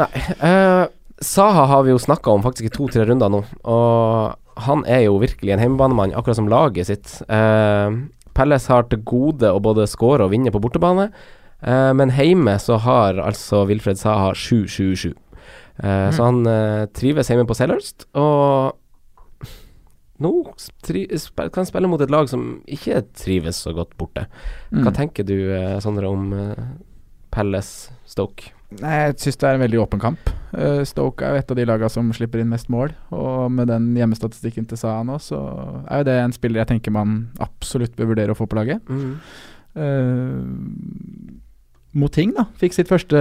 Eh, 0.00 0.84
Saha 1.30 1.64
har 1.68 1.82
vi 1.84 1.92
jo 1.92 2.00
snakka 2.00 2.32
om 2.32 2.44
faktisk 2.44 2.70
i 2.70 2.72
to-tre 2.72 3.04
runder 3.08 3.32
nå, 3.32 3.42
og 3.68 4.62
han 4.64 4.84
er 4.88 5.04
jo 5.06 5.18
virkelig 5.20 5.52
en 5.54 5.62
hjemmebanemann, 5.62 6.14
akkurat 6.16 6.38
som 6.38 6.48
laget 6.48 6.88
sitt. 6.88 7.12
Uh, 7.28 8.08
Pelles 8.36 8.68
har 8.72 8.86
til 8.88 9.02
gode 9.04 9.48
å 9.52 9.60
både 9.60 9.84
skåre 9.88 10.24
og 10.24 10.32
vinne 10.32 10.52
på 10.52 10.60
bortebane, 10.62 11.10
uh, 11.64 11.92
men 11.96 12.12
hjemme 12.16 12.56
så 12.60 12.80
har 12.84 13.20
altså 13.20 13.66
Wilfred 13.68 14.00
Saha 14.00 14.32
7-7-7. 14.32 15.12
Eh, 15.82 16.10
Så 16.12 16.24
han 16.26 16.44
eh, 16.46 16.86
trives 16.96 17.30
hjemme 17.30 17.46
på 17.48 17.56
Selhurst, 17.56 18.04
og 18.12 18.76
nå 20.20 20.30
sp 20.60 21.48
kan 21.54 21.64
spille 21.68 21.88
mot 21.88 22.00
et 22.04 22.10
lag 22.12 22.28
som 22.28 22.60
ikke 22.68 23.02
trives 23.16 23.62
så 23.64 23.72
godt 23.76 23.96
borte. 23.98 24.26
Hva 24.70 24.90
Mm. 24.90 24.96
tenker 24.96 25.24
du, 25.26 25.36
eh, 25.54 25.78
Sondre, 25.80 26.08
om 26.08 26.32
uh, 26.32 26.54
Pelles 27.32 27.90
Stoke? 28.06 28.52
Nei, 28.80 28.92
jeg 29.08 29.16
syns 29.18 29.36
det 29.40 29.48
er 29.48 29.54
en 29.56 29.64
veldig 29.64 29.80
åpen 29.82 29.98
kamp. 30.00 30.28
Eh, 30.54 30.84
Stoke 30.86 31.22
er 31.26 31.32
jo 31.34 31.38
et 31.42 31.50
av 31.50 31.56
de 31.58 31.64
lagene 31.66 31.90
som 31.90 32.12
slipper 32.14 32.38
inn 32.38 32.48
mest 32.52 32.68
mål, 32.70 32.92
og 33.10 33.50
med 33.50 33.66
den 33.66 33.88
hjemmestatistikken 33.98 34.68
til 34.70 34.78
Saha 34.78 35.02
nå, 35.04 35.16
så 35.18 35.40
er 35.90 35.98
jo 36.04 36.04
det 36.04 36.18
en 36.22 36.32
spiller 36.36 36.60
jeg 36.62 36.68
tenker 36.76 36.92
man 36.94 37.30
absolutt 37.40 37.96
bør 37.96 38.12
vurdere 38.12 38.30
å 38.30 38.38
få 38.38 38.46
på 38.46 38.54
laget. 38.60 38.80
Uh, 39.74 40.44
Moting, 41.98 42.32
da, 42.36 42.44
fikk 42.60 42.76
sitt 42.76 42.90
første 42.90 43.18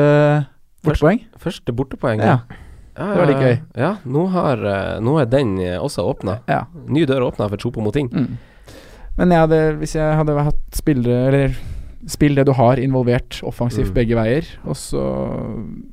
bortepoeng. 0.86 1.24
Første 1.41 1.74
bortepoeng. 1.74 2.22
Ja. 2.22 2.36
Ja, 2.45 2.60
Det 3.00 3.18
var 3.22 3.30
litt 3.30 3.43
gøy. 3.43 3.58
Ja, 3.80 3.91
nå, 4.06 4.26
har, 4.34 4.62
eh, 4.68 5.00
nå 5.00 5.14
er 5.22 5.26
den 5.32 5.58
eh, 5.64 5.78
også 5.80 6.04
åpna. 6.04 6.39
ja. 6.52 6.66
Ny 6.88 7.06
dør 7.08 7.30
åpna 7.32 7.47
for 7.50 7.58
Chopo 7.58 7.82
Moting. 7.82 8.10
Mm. 8.12 8.38
Men 9.18 9.32
jeg 9.36 9.39
hadde, 9.45 9.60
hvis 9.80 9.95
jeg 9.95 10.16
hadde 10.16 10.36
hatt 10.43 10.76
spillere 10.78 11.28
Eller 11.28 11.56
spill 12.08 12.36
det 12.36 12.45
du 12.47 12.54
har, 12.56 12.80
involvert 12.80 13.41
offensivt 13.43 13.89
Mm. 13.91 13.93
begge 13.93 14.16
veier. 14.16 14.45
Og 14.66 14.76
så 14.80 15.02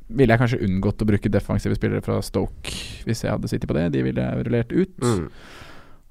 ville 0.09 0.31
jeg 0.33 0.39
kanskje 0.39 0.61
unngått 0.63 1.01
å 1.03 1.07
bruke 1.09 1.29
defensive 1.31 1.75
spillere 1.75 2.01
fra 2.01 2.21
Stoke 2.23 2.71
hvis 3.05 3.23
jeg 3.23 3.31
hadde 3.31 3.47
sittet 3.51 3.67
på 3.67 3.75
det. 3.75 3.91
De 3.91 4.03
ville 4.03 4.21
jeg 4.23 4.45
rullert 4.47 4.71
ut. 4.71 4.95
Mm. 5.03 5.29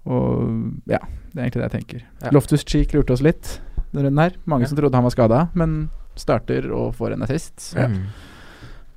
Og 0.07 0.91
ja, 0.93 1.01
det 1.33 1.41
er 1.41 1.47
egentlig 1.47 1.63
det 1.63 1.69
jeg 1.71 1.77
tenker. 1.81 2.03
Ja. 2.23 2.31
Loftus 2.37 2.65
Cheek 2.65 2.93
lurte 2.95 3.13
oss 3.17 3.23
litt 3.25 3.61
denne 3.93 4.07
runden 4.11 4.21
her. 4.23 4.37
Mange 4.47 4.63
Ja. 4.63 4.69
som 4.69 4.79
trodde 4.79 4.95
han 4.95 5.05
var 5.05 5.11
skada, 5.17 5.49
men 5.55 5.89
starter 6.17 6.71
og 6.73 6.95
får 6.95 7.13
en 7.15 7.23
assist. 7.23 7.57
Så, 7.59 7.77
Ja. 7.81 7.89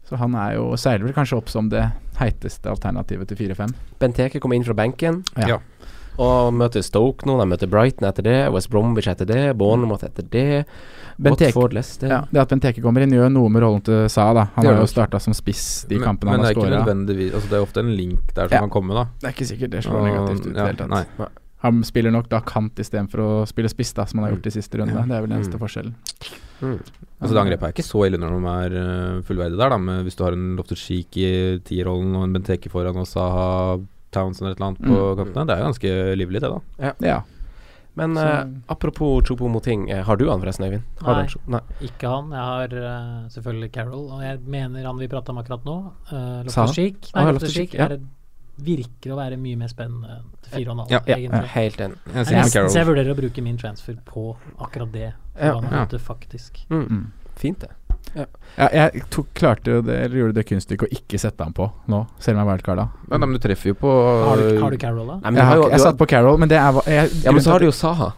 Så 0.09 0.17
han 0.17 0.33
er 0.35 0.55
jo 0.57 0.71
seiler 0.75 1.05
vel 1.05 1.13
kanskje 1.13 1.37
opp 1.37 1.49
som 1.53 1.69
det 1.69 1.83
heiteste 2.19 2.65
alternativet 2.71 3.29
til 3.29 3.37
4-5. 3.37 3.73
Benteke 4.01 4.41
kom 4.41 4.53
inn 4.57 4.65
fra 4.65 4.73
benken. 4.73 5.21
Ja. 5.37 5.47
Ja. 5.55 5.59
Og 6.19 6.49
møter 6.51 6.81
Stoke 6.83 7.23
nå. 7.29 7.37
De 7.39 7.45
møter 7.47 7.69
Brighton 7.71 8.03
etter 8.09 8.25
det. 8.25 8.51
West 8.51 8.67
Bromwich 8.73 9.07
etter 9.07 9.25
det. 9.29 9.55
Bournemouth 9.55 10.03
etter 10.03 10.25
det. 10.27 10.65
Benteke, 11.19 11.53
Watford, 11.53 11.73
Leicester. 11.75 12.07
ja, 12.11 12.17
det 12.31 12.39
at 12.41 12.49
Benteke 12.51 12.81
kommer 12.83 13.03
inn, 13.03 13.11
gjør 13.11 13.29
noe 13.31 13.49
med 13.51 13.61
rollen 13.63 13.81
til 13.83 14.05
Sa. 14.11 14.33
da 14.33 14.45
Han 14.55 14.65
har 14.65 14.77
jo 14.81 14.87
starta 14.87 15.19
som 15.19 15.33
spiss 15.35 15.85
de 15.87 15.95
men, 15.97 16.05
kampene 16.07 16.31
men 16.31 16.39
han 16.39 16.45
det 16.47 16.51
er 16.57 16.59
ikke 16.59 16.71
nødvendigvis 16.77 17.33
altså 17.35 17.49
Det 17.49 17.57
er 17.57 17.63
ofte 17.65 17.79
en 17.83 17.91
link 17.95 18.33
der 18.35 18.47
som 18.47 18.55
Ja. 18.55 18.59
kan 18.59 18.69
komme, 18.69 18.93
da. 18.95 19.03
Det 19.19 19.27
er 19.27 19.33
ikke 19.35 19.47
sikkert 19.51 19.69
det 19.71 19.83
slår 19.83 19.99
Og- 19.99 20.07
negativt 20.07 20.39
ut 20.39 20.47
i 20.47 20.53
det 20.55 20.65
hele 20.65 20.77
tatt. 20.77 20.89
nei. 20.89 21.27
Han 21.61 21.81
spiller 21.83 22.11
nok 22.11 22.29
da 22.29 22.39
kant 22.39 22.75
istedenfor 22.79 23.19
å 23.19 23.29
spille 23.49 23.67
spiss, 23.69 23.91
da 23.93 24.05
som 24.05 24.19
han 24.19 24.29
har 24.29 24.35
gjort 24.37 24.43
de 24.47 24.51
siste 24.55 24.77
rundene. 24.79 25.03
Det 25.07 25.15
er 25.17 25.21
vel 25.25 25.29
den 25.29 25.39
eneste 25.41 25.57
Mm. 25.57 25.63
forskjellen. 25.65 25.95
Mm. 26.61 26.79
Altså 27.21 27.33
Det 27.35 27.41
angrepet 27.41 27.63
er 27.67 27.73
ikke 27.73 27.83
så 27.87 28.05
ille 28.07 28.17
når 28.19 28.29
de 28.35 28.51
er 28.51 28.75
uh, 28.79 29.21
fullverdige 29.27 29.57
der, 29.59 29.69
da. 29.69 29.77
Men 29.77 30.03
hvis 30.05 30.15
du 30.15 30.23
har 30.23 30.31
en 30.33 30.55
Loftus 30.55 30.79
Cheek 30.79 31.17
i 31.17 31.59
tierrollen 31.67 32.15
og 32.15 32.23
en 32.23 32.33
Benteke 32.33 32.69
foran 32.71 32.95
og 32.97 33.07
Saha 33.07 33.79
Townsend 34.11 34.47
eller 34.47 34.55
et 34.55 34.59
eller 34.59 34.69
annet 34.71 34.87
på 34.87 34.99
Mm. 34.99 35.17
kantene, 35.19 35.47
det 35.47 35.57
er 35.57 35.67
ganske 35.67 35.91
livlig, 36.17 36.39
det, 36.41 36.49
da. 36.49 36.93
Ja. 37.01 37.21
Men 37.95 38.15
Så- 38.15 38.23
eh, 38.23 38.45
apropos 38.69 39.23
Chopo 39.27 39.49
Moting, 39.49 39.89
eh, 39.91 40.01
har 40.03 40.15
du 40.15 40.29
han 40.29 40.39
forresten, 40.39 40.63
Øyvind? 40.65 40.83
Har 41.01 41.15
Nei. 41.15 41.27
Nei. 41.47 41.59
Ikke 41.81 42.07
han. 42.07 42.29
Jeg 42.31 42.39
har 42.39 42.73
uh, 42.73 43.27
selvfølgelig 43.27 43.71
Carol, 43.73 44.11
og 44.11 44.21
jeg 44.21 44.39
mener 44.47 44.85
han 44.85 44.97
vi 44.97 45.07
prater 45.09 45.31
om 45.31 45.37
akkurat 45.43 45.65
nå, 45.65 45.91
uh, 46.13 46.43
Loftus 46.45 46.75
Cheek 46.75 46.95
Ah, 47.13 47.25
Nei, 47.25 47.31
Loftus 47.33 47.55
ja. 47.73 47.85
er 47.85 47.91
et- 47.93 48.01
virker 48.65 49.13
å 49.13 49.17
være 49.19 49.37
mye 49.41 49.57
mer 49.59 49.71
spennende 49.71 50.19
til 50.45 50.65
4,5, 50.65 50.85
Ja, 50.91 50.99
Ja, 51.05 51.15
egentlig. 51.15 51.49
helt 51.55 51.81
enig. 51.85 51.97
Jeg 52.13 52.25
nesten 52.25 52.69
så 52.69 52.79
jeg 52.81 52.87
vurderer 52.87 53.11
å 53.13 53.17
bruke 53.19 53.43
min 53.45 53.57
transfer 53.57 53.97
på 54.05 54.35
akkurat 54.59 54.91
det. 54.91 55.13
Ja, 55.39 55.59
Ja, 55.61 55.85
faktisk. 55.97 56.65
Mm. 56.69 56.87
Mm. 56.89 57.05
Fint, 57.35 57.59
det. 57.59 57.69
Ja, 58.57 58.67
jeg 58.73 59.03
tok, 59.13 59.27
klarte 59.37 59.75
jo 59.75 59.81
det, 59.85 59.95
eller 60.05 60.17
gjorde 60.23 60.33
det 60.39 60.45
kunststykket 60.49 60.87
å 60.89 60.97
ikke 60.97 61.19
sette 61.21 61.45
han 61.45 61.53
på 61.53 61.67
nå, 61.91 61.99
selv 62.19 62.39
om 62.39 62.41
jeg 62.47 62.49
wildcarda. 62.53 62.85
Ja, 63.11 63.17
nei, 63.17 63.27
men 63.27 63.37
du 63.37 63.43
treffer 63.43 63.69
jo 63.71 63.75
på 63.77 63.91
Har 63.91 64.41
du, 64.41 64.47
har 64.63 64.73
du 64.73 64.77
Carol, 64.81 65.05
da? 65.05 65.19
Nei, 65.19 65.29
men 65.31 65.37
Jeg, 65.41 65.45
har, 65.45 65.61
har 65.61 65.75
jeg 65.75 65.83
satt 65.85 65.99
på 65.99 66.07
Carol, 66.09 66.39
men 66.41 66.49
det 66.49 66.57
er 66.57 66.79
jeg, 66.89 67.11
ja, 67.23 67.31
men 67.35 67.45
så 67.45 67.53
har 67.53 67.59
du 67.63 67.69
jo 67.69 67.75
Saha. 67.75 68.11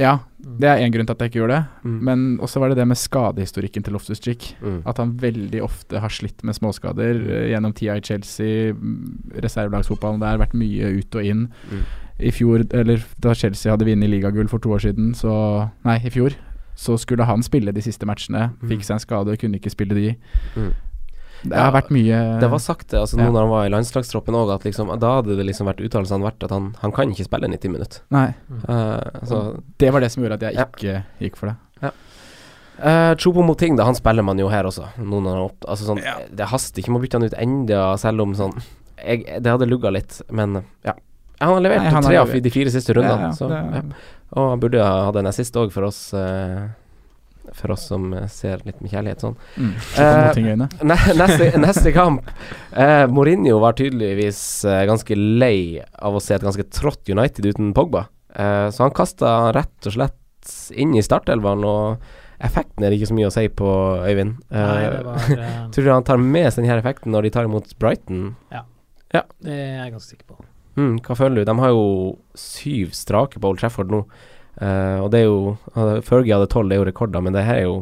Ja, 0.00 0.16
det 0.42 0.66
er 0.66 0.80
én 0.82 0.90
grunn 0.90 1.06
til 1.06 1.14
at 1.14 1.20
jeg 1.22 1.30
ikke 1.30 1.38
gjorde 1.38 1.56
det. 1.60 1.82
Mm. 1.86 1.98
Men 2.08 2.22
også 2.42 2.60
var 2.60 2.72
det 2.72 2.80
det 2.80 2.86
med 2.90 2.98
skadehistorikken 2.98 3.84
til 3.86 3.94
Loftus 3.94 4.18
Cheek. 4.22 4.48
Mm. 4.60 4.80
At 4.90 4.98
han 4.98 5.12
veldig 5.22 5.60
ofte 5.62 6.00
har 6.02 6.10
slitt 6.10 6.42
med 6.42 6.56
småskader 6.58 7.20
eh, 7.22 7.44
gjennom 7.52 7.74
tida 7.78 7.94
i 8.00 8.02
Chelsea. 8.02 8.72
mm, 8.74 9.38
Reservelagsfotballen 9.44 10.22
der, 10.24 10.40
vært 10.42 10.56
mye 10.58 10.96
ut 10.98 11.14
og 11.14 11.30
inn. 11.30 11.46
Mm. 11.70 11.84
I 12.26 12.32
fjor, 12.34 12.66
eller 12.74 13.06
da 13.22 13.34
Chelsea 13.38 13.70
hadde 13.70 13.86
vunnet 13.86 14.10
ligagull 14.10 14.50
for 14.50 14.62
to 14.62 14.74
år 14.74 14.82
siden, 14.82 15.14
så 15.18 15.70
Nei, 15.86 16.00
i 16.02 16.10
fjor. 16.10 16.34
Så 16.74 16.96
skulle 16.98 17.26
han 17.26 17.42
spille 17.46 17.70
de 17.70 17.82
siste 17.82 18.06
matchene. 18.06 18.48
Mm. 18.58 18.68
Fikk 18.72 18.82
seg 18.82 18.96
en 18.98 19.04
skade, 19.06 19.36
kunne 19.38 19.60
ikke 19.62 19.70
spille 19.70 19.94
de. 19.94 20.16
Det 21.44 21.52
Ja, 21.56 21.64
har 21.68 21.72
vært 21.76 21.90
mye 21.92 22.18
Det 22.40 22.48
var 22.50 22.58
sagt 22.58 22.88
det, 22.88 22.98
altså 23.00 23.18
Ja. 23.18 23.24
nå 23.26 23.32
når 23.34 23.40
han 23.44 23.50
var 23.50 23.66
i 23.66 23.72
landslagstroppen 23.74 24.34
òg, 24.34 24.54
at 24.54 24.64
liksom, 24.64 24.88
da 24.98 25.10
hadde 25.20 25.36
det 25.36 25.44
liksom 25.46 25.66
vært 25.68 25.82
uttalelsene 25.84 26.24
vært 26.24 26.42
at 26.46 26.50
han, 26.50 26.74
han 26.80 26.92
kan 26.92 27.10
ikke 27.12 27.26
spille 27.28 27.48
90 27.52 27.68
minutter. 27.74 28.00
Nei. 28.10 28.34
Uh, 28.68 29.60
Det 29.78 29.92
var 29.92 30.00
det 30.00 30.10
som 30.12 30.22
gjorde 30.24 30.38
at 30.40 30.46
jeg 30.48 30.54
Ja. 30.54 30.64
ikke 30.64 31.04
gikk 31.20 31.36
for 31.36 31.46
det. 31.52 31.56
uh, 32.82 33.14
Chopo 33.14 33.42
Moting, 33.42 33.76
da, 33.76 33.84
han 33.84 33.94
spiller 33.94 34.24
man 34.24 34.38
jo 34.38 34.48
her 34.48 34.64
også. 34.64 34.88
opp, 34.98 35.60
altså, 35.68 35.84
sånn, 35.94 36.02
Det 36.34 36.46
haster 36.46 36.80
ikke 36.82 36.90
med 36.90 37.00
å 37.00 37.04
bytte 37.04 37.18
han 37.20 37.24
ut 37.28 37.38
enda, 37.38 37.96
selv 37.98 38.20
om 38.22 38.34
sånn 38.34 38.62
jeg, 39.04 39.24
Det 39.42 39.50
hadde 39.50 39.68
lugga 39.68 39.90
litt, 39.92 40.22
men 40.30 40.64
ja. 40.84 40.94
Han 41.40 41.54
har 41.54 41.60
levert 41.60 41.82
Nei, 41.82 41.90
han 41.90 42.02
har 42.04 42.10
tre 42.10 42.16
av 42.16 42.30
de 42.42 42.50
fire 42.50 42.70
siste 42.70 42.94
rundene. 42.94 43.20
Ja, 43.20 43.26
ja, 43.26 43.32
så, 43.32 43.50
ja. 43.50 43.82
Og 44.32 44.50
han 44.50 44.60
burde 44.60 44.80
ha 44.82 45.04
hatt 45.06 45.16
en 45.16 45.26
assist 45.26 45.54
òg, 45.60 45.72
for 45.74 45.84
oss 45.84 46.14
eh, 46.14 46.68
For 47.52 47.74
oss 47.74 47.86
som 47.90 48.08
eh, 48.16 48.26
ser 48.32 48.62
litt 48.64 48.80
med 48.80 48.90
kjærlighet 48.94 49.20
sånn. 49.24 49.36
Mm. 49.60 49.72
Eh, 50.00 50.66
neste, 50.88 51.50
neste 51.66 51.92
kamp 51.94 52.26
eh, 52.72 53.04
Mourinho 53.10 53.58
var 53.62 53.76
tydeligvis 53.78 54.40
eh, 54.64 54.84
ganske 54.88 55.16
lei 55.18 55.82
av 56.00 56.16
å 56.16 56.22
se 56.24 56.34
et 56.38 56.44
ganske 56.46 56.66
trått 56.72 57.08
United 57.12 57.46
uten 57.46 57.72
Pogba. 57.76 58.06
Eh, 58.34 58.68
så 58.74 58.86
han 58.86 58.94
kasta 58.96 59.52
rett 59.54 59.90
og 59.90 59.96
slett 59.98 60.20
inn 60.76 60.96
i 60.96 61.04
startelveren, 61.04 61.64
og 61.64 62.42
effekten 62.44 62.84
er 62.84 62.92
det 62.92 62.98
ikke 62.98 63.12
så 63.12 63.16
mye 63.16 63.28
å 63.30 63.34
si 63.34 63.46
på, 63.48 63.68
Øyvind. 64.04 64.40
Eh, 64.50 64.64
Nei, 64.72 65.04
var 65.06 65.28
eh, 65.36 65.60
Tror 65.74 65.86
du 65.86 65.92
han 65.94 66.08
tar 66.08 66.20
med 66.20 66.50
seg 66.50 66.64
denne 66.64 66.80
effekten 66.82 67.14
når 67.14 67.28
de 67.28 67.34
tar 67.36 67.48
imot 67.48 67.76
Brighton? 67.80 68.34
Ja, 68.52 68.64
Det 69.14 69.54
er 69.54 69.78
jeg 69.84 69.94
ganske 69.94 70.10
sikker 70.16 70.26
på. 70.34 70.40
Mm, 70.74 70.96
hva 71.06 71.14
føler 71.14 71.40
du? 71.40 71.46
De 71.46 71.54
har 71.60 71.70
jo 71.70 71.84
syv 72.34 72.94
strake 72.98 73.38
på 73.38 73.52
Old 73.52 73.60
Trafford 73.62 73.92
nå. 73.94 74.02
Eh, 74.60 74.98
og 75.02 75.10
det 75.10 75.20
er 75.22 75.26
jo 75.26 75.56
uh, 75.74 75.98
Fergie 76.06 76.34
hadde 76.36 76.50
tolv, 76.52 76.70
det 76.70 76.76
er 76.76 76.82
jo 76.84 76.88
rekorder, 76.90 77.22
men 77.24 77.34
det 77.34 77.42
her 77.46 77.58
er 77.62 77.66
jo 77.66 77.78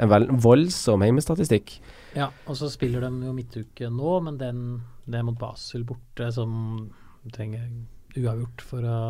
en 0.00 0.10
vel 0.10 0.26
voldsom 0.42 1.04
heimestatistikk. 1.06 1.76
Ja, 2.16 2.30
og 2.48 2.56
så 2.58 2.68
spiller 2.72 3.04
de 3.04 3.26
jo 3.28 3.32
midtuke 3.36 3.90
nå, 3.92 4.16
men 4.24 4.38
den, 4.40 4.60
det 5.06 5.20
er 5.20 5.26
mot 5.28 5.38
Basel 5.38 5.84
borte, 5.88 6.30
som 6.34 6.88
trenger 7.32 7.68
uavgjort 8.16 8.62
for 8.64 8.84
å 8.88 9.00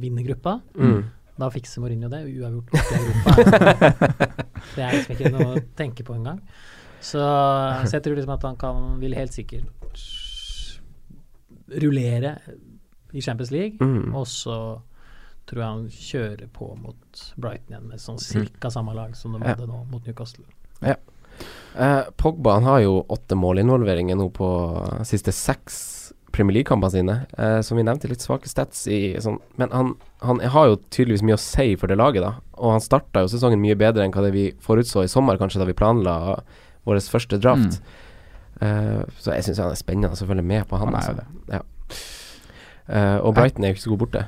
vinne 0.00 0.24
gruppa. 0.26 0.58
Mm. 0.76 1.04
Da 1.36 1.48
fikser 1.52 1.82
Mourinho 1.84 2.08
det. 2.12 2.22
Uavgjort 2.32 2.72
borte 2.72 2.96
i 2.96 3.00
Europa. 3.02 3.30
det 4.76 4.84
er 4.84 4.96
liksom 4.96 5.14
ikke 5.16 5.32
noe 5.34 5.48
å 5.56 5.62
tenke 5.76 6.04
på 6.06 6.16
engang. 6.16 6.40
Så, 7.00 7.20
så 7.20 7.92
jeg 7.98 8.04
tror 8.06 8.16
liksom 8.16 8.34
at 8.34 8.46
han 8.48 8.56
kan, 8.60 8.86
vil 9.02 9.14
helt 9.16 9.36
sikkert 9.36 10.00
rullere 11.82 12.36
i 13.12 13.20
Champions 13.24 13.50
League, 13.50 13.76
Mm. 13.80 14.14
og 14.14 14.26
så 14.26 14.80
tror 15.46 15.60
jeg 15.62 15.68
han 15.72 15.88
kjører 15.94 16.48
på 16.52 16.68
mot 16.82 17.20
Brighton 17.36 17.70
igjen 17.74 17.88
med 17.88 18.00
sånn 18.02 18.18
cirka 18.22 18.70
samme 18.74 18.94
lag 18.94 19.14
som 19.16 19.32
de 19.36 19.38
Ja. 19.44 19.54
hadde 19.54 19.68
nå 19.70 19.84
mot 19.90 20.04
Newcastle. 20.06 20.44
Eh, 20.82 22.02
Pogba 22.16 22.54
han 22.54 22.64
har 22.64 22.80
jo 22.80 23.02
åtte 23.12 23.36
målinvolveringer 23.36 24.16
nå 24.16 24.30
på 24.32 24.46
siste 25.04 25.32
seks 25.32 26.12
Premier 26.32 26.54
League-kampene 26.58 26.90
sine. 26.90 27.26
Eh, 27.38 27.60
som 27.62 27.76
vi 27.76 27.82
nevnte, 27.84 28.08
litt 28.08 28.20
svake 28.24 28.48
stats 28.48 28.86
i 28.88 29.14
sånn 29.20 29.38
Men 29.56 29.70
han, 29.70 29.94
han 30.20 30.40
har 30.40 30.66
jo 30.70 30.76
tydeligvis 30.90 31.22
mye 31.22 31.36
å 31.36 31.40
si 31.40 31.76
for 31.76 31.86
det 31.88 31.96
laget, 31.96 32.22
da. 32.24 32.34
Og 32.58 32.72
han 32.72 32.80
starta 32.84 33.22
jo 33.24 33.28
sesongen 33.32 33.60
mye 33.60 33.76
bedre 33.76 34.04
enn 34.04 34.12
hva 34.12 34.22
det 34.24 34.32
vi 34.32 34.52
forutså 34.64 35.04
i 35.04 35.08
sommer, 35.12 35.36
kanskje, 35.40 35.60
da 35.60 35.68
vi 35.68 35.76
planla 35.76 36.16
vår 36.86 37.00
første 37.12 37.38
draft. 37.40 37.80
Eh, 38.60 39.02
så 39.20 39.32
jeg 39.36 39.44
syns 39.44 39.58
han 39.60 39.70
er 39.72 39.76
spennende 39.80 40.12
å 40.16 40.28
følge 40.28 40.44
med 40.44 40.66
på 40.68 40.78
han. 40.80 40.92
Han 40.94 41.00
er 41.02 41.08
jo 41.12 41.16
det. 41.20 41.26
Ja. 41.58 41.62
Eh, 42.88 43.18
og 43.20 43.34
Brighton 43.34 43.64
er 43.64 43.72
jo 43.72 43.76
ikke 43.76 43.84
så 43.88 43.92
god 43.96 44.02
borte. 44.04 44.26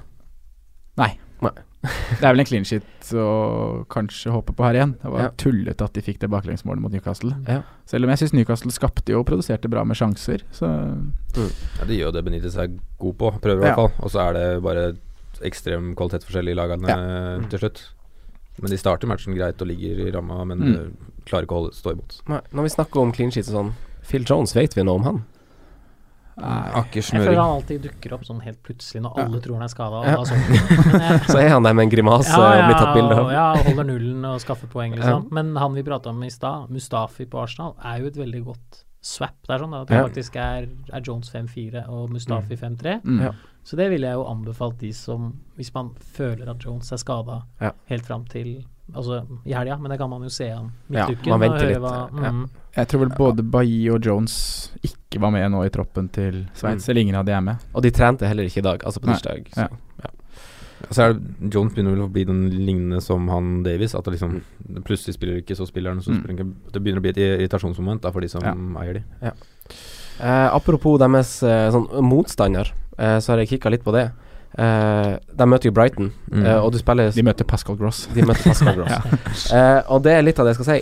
Det 2.18 2.24
er 2.26 2.32
vel 2.34 2.40
en 2.42 2.46
clean 2.48 2.64
shit 2.66 2.82
å 3.14 3.84
kanskje 3.88 4.32
håpe 4.34 4.50
på 4.58 4.64
her 4.66 4.74
igjen. 4.74 4.96
Det 4.98 5.10
var 5.12 5.20
Ja. 5.22 5.28
tullete 5.38 5.84
at 5.86 5.92
de 5.94 6.00
fikk 6.02 6.18
det 6.18 6.28
baklengsmålet 6.28 6.80
mot 6.82 6.90
Newcastle. 6.90 7.36
Ja. 7.46 7.60
Selv 7.86 8.04
om 8.04 8.10
jeg 8.10 8.18
syns 8.18 8.32
Newcastle 8.34 8.72
skapte 8.74 9.12
jo 9.14 9.20
og 9.20 9.26
produserte 9.26 9.70
bra 9.70 9.84
med 9.84 9.96
sjanser, 9.96 10.42
så 10.50 10.66
Ja, 11.38 11.84
det 11.86 11.94
gjør 12.00 12.08
jo 12.10 12.10
det 12.18 12.24
Benitez 12.24 12.56
er 12.58 12.72
god 12.98 13.14
på, 13.16 13.30
prøver 13.40 13.62
i 13.62 13.68
Ja. 13.68 13.74
hvert 13.76 13.76
fall. 13.76 13.92
Og 14.04 14.10
så 14.10 14.18
er 14.28 14.32
det 14.34 14.62
bare 14.62 14.96
ekstrem 15.46 15.94
kvalitetsforskjell 15.94 16.48
i 16.50 16.54
lagene 16.58 17.48
til 17.48 17.58
slutt. 17.60 17.84
Men 18.60 18.70
de 18.72 18.76
starter 18.76 19.06
matchen 19.06 19.36
greit 19.36 19.62
og 19.62 19.68
ligger 19.68 20.08
i 20.08 20.10
ramma, 20.10 20.44
men 20.44 20.58
Mm. 20.58 20.74
eh, 20.74 20.90
klarer 21.26 21.46
ikke 21.46 21.54
å 21.54 21.62
holde, 21.62 21.74
stå 21.74 21.92
imot. 21.94 22.20
Nei, 22.28 22.40
når 22.52 22.62
vi 22.64 22.68
snakker 22.74 23.00
om 23.00 23.12
clean 23.12 23.30
sheet 23.30 23.48
og 23.48 23.54
sånn, 23.54 23.72
Phil 24.02 24.24
Jones, 24.24 24.52
vet 24.52 24.74
vi 24.74 24.82
noe 24.82 24.96
om 24.96 25.02
han? 25.04 25.24
Jeg 26.38 27.04
føler 27.10 27.40
han 27.40 27.54
alltid 27.58 27.82
dukker 27.82 28.12
opp 28.14 28.24
sånn 28.28 28.40
helt 28.44 28.60
plutselig 28.62 29.02
når 29.02 29.18
alle 29.24 29.40
tror 29.44 29.58
han 29.58 29.66
er 29.66 29.72
skada. 29.72 30.02
Ja. 30.06 31.18
Så 31.32 31.38
er 31.40 31.48
han 31.54 31.62
der 31.66 31.74
med 31.74 31.88
en 31.88 31.92
grimase 31.92 32.30
ja, 32.30 32.50
og 32.52 32.68
blir 32.68 32.78
tatt 32.78 32.94
bilde 32.96 33.16
av. 33.18 33.30
ja, 33.34 33.46
holder 33.68 33.88
nullen 33.90 34.24
og 34.30 34.40
skaffer 34.44 34.70
poeng, 34.70 34.94
liksom. 34.94 35.24
Ja. 35.26 35.34
Men 35.40 35.54
han 35.58 35.74
vi 35.74 35.82
prata 35.86 36.10
om 36.12 36.22
i 36.22 36.30
stad, 36.30 36.70
Mustafi 36.70 37.26
på 37.26 37.42
Arsenal, 37.42 37.74
er 37.82 38.00
jo 38.04 38.12
et 38.12 38.16
veldig 38.20 38.44
godt 38.52 38.84
swap. 39.02 39.36
Det 39.46 39.54
er 39.54 39.62
sånn 39.62 39.74
da, 39.74 39.82
at 39.82 39.90
Ja. 39.90 39.98
det 40.02 40.08
faktisk 40.12 40.36
er, 40.36 40.68
er 40.92 41.00
Jones 41.06 41.30
5-4 41.34 41.84
og 41.88 42.10
Mustafi 42.14 42.56
5-3. 42.56 43.00
mm. 43.04 43.20
Ja. 43.28 43.32
Så 43.68 43.76
det 43.76 43.90
ville 43.92 44.06
jeg 44.08 44.16
jo 44.16 44.24
anbefalt 44.24 44.78
de 44.80 44.92
som 44.96 45.26
Hvis 45.58 45.74
man 45.74 45.90
føler 46.00 46.48
at 46.48 46.62
Jones 46.64 46.90
er 46.92 46.96
skada 46.96 47.42
Ja. 47.60 47.72
helt 47.90 48.06
fram 48.06 48.24
til 48.24 48.64
Altså 48.94 49.26
i 49.46 49.52
helga, 49.52 49.76
men 49.78 49.90
det 49.90 49.98
kan 49.98 50.08
man 50.10 50.22
jo 50.22 50.28
se 50.32 50.48
han 50.48 50.70
Ja, 50.90 51.06
man 51.26 51.40
venter 51.40 51.68
litt, 51.68 51.78
hva- 51.78 52.08
ja. 52.24 52.30
mm. 52.32 52.48
Jeg 52.76 52.88
tror 52.88 53.00
vel 53.00 53.08
både 53.18 53.42
Bailly 53.50 53.88
og 53.90 54.00
Jones 54.06 54.70
ikke 54.82 55.20
var 55.20 55.30
med 55.30 55.50
nå 55.52 55.64
i 55.66 55.68
troppen 55.70 56.08
til 56.10 56.46
Sveits, 56.54 56.86
Mm. 56.86 56.90
eller 56.90 57.00
ingen 57.02 57.14
av 57.16 57.24
de 57.26 57.32
er 57.32 57.40
med. 57.40 57.56
Og 57.74 57.82
de 57.82 57.90
trente 57.90 58.26
heller 58.26 58.44
ikke 58.44 58.58
i 58.58 58.62
dag, 58.62 58.80
altså 58.84 59.00
på 59.00 59.08
tirsdag. 59.12 59.44
tirsdag. 59.44 59.70
ja. 60.04 60.10
Så 60.90 61.02
er 61.02 61.12
det 61.14 61.52
Jones 61.54 61.74
begynner 61.74 61.90
vel 61.96 62.06
å 62.06 62.12
bli 62.12 62.24
den 62.24 62.50
lignende 62.50 63.02
som 63.02 63.26
han 63.28 63.62
Davies. 63.64 63.94
At 63.96 64.04
det 64.04 64.12
liksom 64.14 64.40
plutselig 64.84 65.14
spiller 65.18 65.42
ikke, 65.42 65.56
så 65.56 65.66
spiller 65.66 65.90
han, 65.90 66.00
så 66.00 66.10
Mm. 66.12 66.18
spiller 66.22 66.36
han 66.36 66.38
ikke. 66.38 66.72
Det 66.72 66.82
begynner 66.82 66.98
å 66.98 67.02
bli 67.02 67.10
et 67.10 67.16
irritasjonsmoment 67.40 68.00
da, 68.00 68.10
for 68.12 68.20
de 68.20 68.28
som 68.28 68.40
Ja. 68.42 68.54
eier 68.80 68.94
de. 68.94 69.04
Eh, 70.20 70.48
apropos 70.54 70.98
deres 70.98 71.42
eh, 71.42 71.70
sånn 71.70 71.88
motstander, 72.02 72.72
eh, 72.98 73.18
så 73.18 73.28
har 73.32 73.38
jeg 73.38 73.48
kikka 73.60 73.70
litt 73.70 73.84
på 73.84 73.92
det. 73.92 74.12
Eh, 74.58 75.18
de 75.38 75.46
møter 75.46 75.68
jo 75.68 75.72
Brighton, 75.76 76.12
Mm. 76.30 76.44
uh, 76.46 76.64
og 76.64 76.72
du 76.72 76.78
spiller 76.78 77.10
De 77.14 77.22
møter 77.22 77.44
Pascal 77.44 77.76
Gross. 77.76 78.06
De 78.14 78.22
møter 78.22 78.42
Pascal 78.48 78.74
Gross. 78.74 79.50
Eh, 79.52 79.82
og 79.92 80.02
det 80.02 80.12
er 80.16 80.22
litt 80.22 80.38
av 80.40 80.46
det 80.48 80.54
jeg 80.56 80.62
skal 80.64 80.70
si. 80.78 80.80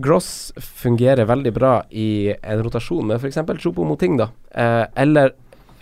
Gross 0.00 0.52
fungerer 0.58 1.26
veldig 1.26 1.52
bra 1.56 1.72
i 1.90 2.30
en 2.42 2.62
rotasjon 2.62 3.06
med 3.08 3.18
f.eks. 3.18 3.40
Chopo 3.62 3.84
Moting, 3.84 4.16
da. 4.20 4.28
Eh, 4.54 4.84
eller, 5.02 5.32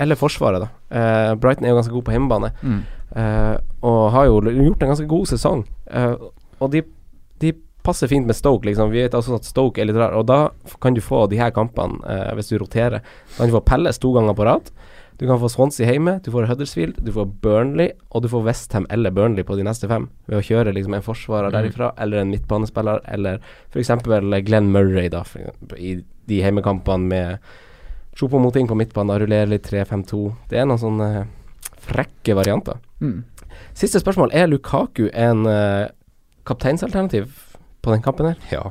eller 0.00 0.16
Forsvaret, 0.16 0.64
da. 0.64 1.34
Brighton 1.36 1.66
er 1.66 1.74
jo 1.74 1.80
ganske 1.80 1.92
god 1.96 2.06
på 2.08 2.14
hjemmebane, 2.16 2.52
Mm. 2.62 2.82
og 3.86 4.10
har 4.12 4.26
jo 4.26 4.40
gjort 4.42 4.82
en 4.82 4.90
ganske 4.92 5.06
god 5.08 5.26
sesong. 5.30 5.64
Og 6.60 6.70
de, 6.72 6.82
de 7.40 7.52
passer 7.86 8.08
fint 8.10 8.26
med 8.26 8.34
Stoke, 8.36 8.66
liksom. 8.66 8.90
Vi 8.90 9.02
vet 9.04 9.14
også 9.14 9.36
at 9.38 9.44
Stoke 9.46 9.78
er 9.80 9.86
litt 9.86 9.96
rar, 10.00 10.16
og 10.18 10.26
da 10.26 10.48
kan 10.82 10.94
du 10.96 11.00
få 11.04 11.26
de 11.30 11.36
her 11.38 11.52
kampene, 11.54 12.00
eh, 12.08 12.32
hvis 12.34 12.48
du 12.50 12.56
roterer. 12.58 12.98
Da 13.04 13.38
kan 13.44 13.52
du 13.52 13.56
få 13.58 13.64
Pelles 13.64 13.98
to 14.02 14.10
ganger 14.16 14.34
på 14.34 14.44
rad. 14.48 14.72
Du 15.18 15.26
kan 15.26 15.38
få 15.40 15.48
Swansea 15.48 15.88
hjemme, 15.90 16.18
du 16.24 16.30
får 16.30 16.46
Huddersfield, 16.50 16.98
du 17.04 17.10
får 17.12 17.26
Burnley, 17.40 17.90
og 18.12 18.22
du 18.22 18.28
får 18.28 18.42
Westham 18.44 18.86
eller 18.90 19.10
Burnley 19.16 19.44
på 19.48 19.56
de 19.56 19.62
neste 19.64 19.88
fem. 19.88 20.10
Ved 20.28 20.38
å 20.38 20.44
kjøre 20.44 20.74
liksom 20.76 20.94
en 20.94 21.02
forsvarer 21.06 21.48
Mm. 21.48 21.56
derifra, 21.56 21.92
eller 21.98 22.18
en 22.18 22.30
midtbanespiller, 22.30 23.00
eller 23.08 23.40
f.eks. 23.72 23.88
Glenn 24.44 24.70
Murray, 24.72 25.08
da, 25.08 25.22
for 25.22 25.40
i 25.78 25.94
de 26.28 26.40
hjemmekampene 26.42 27.08
med 27.08 27.38
Chopo 28.16 28.38
Moting 28.38 28.68
på 28.68 28.76
midtbanen, 28.76 29.18
rullere 29.20 29.48
litt 29.48 29.62
3-5-2. 29.70 30.34
Det 30.48 30.58
er 30.58 30.66
noen 30.66 30.78
sånne 30.78 31.26
frekke 31.86 32.34
varianter. 32.36 32.76
Mm. 33.00 33.24
Siste 33.74 34.00
spørsmål. 34.00 34.30
Er 34.34 34.46
Lukaku 34.48 35.08
en 35.14 35.46
uh, 35.46 35.88
kapteinsalternativ 36.44 37.28
på 37.82 37.92
den 37.92 38.02
kampen 38.02 38.26
her? 38.26 38.36
Ja. 38.52 38.70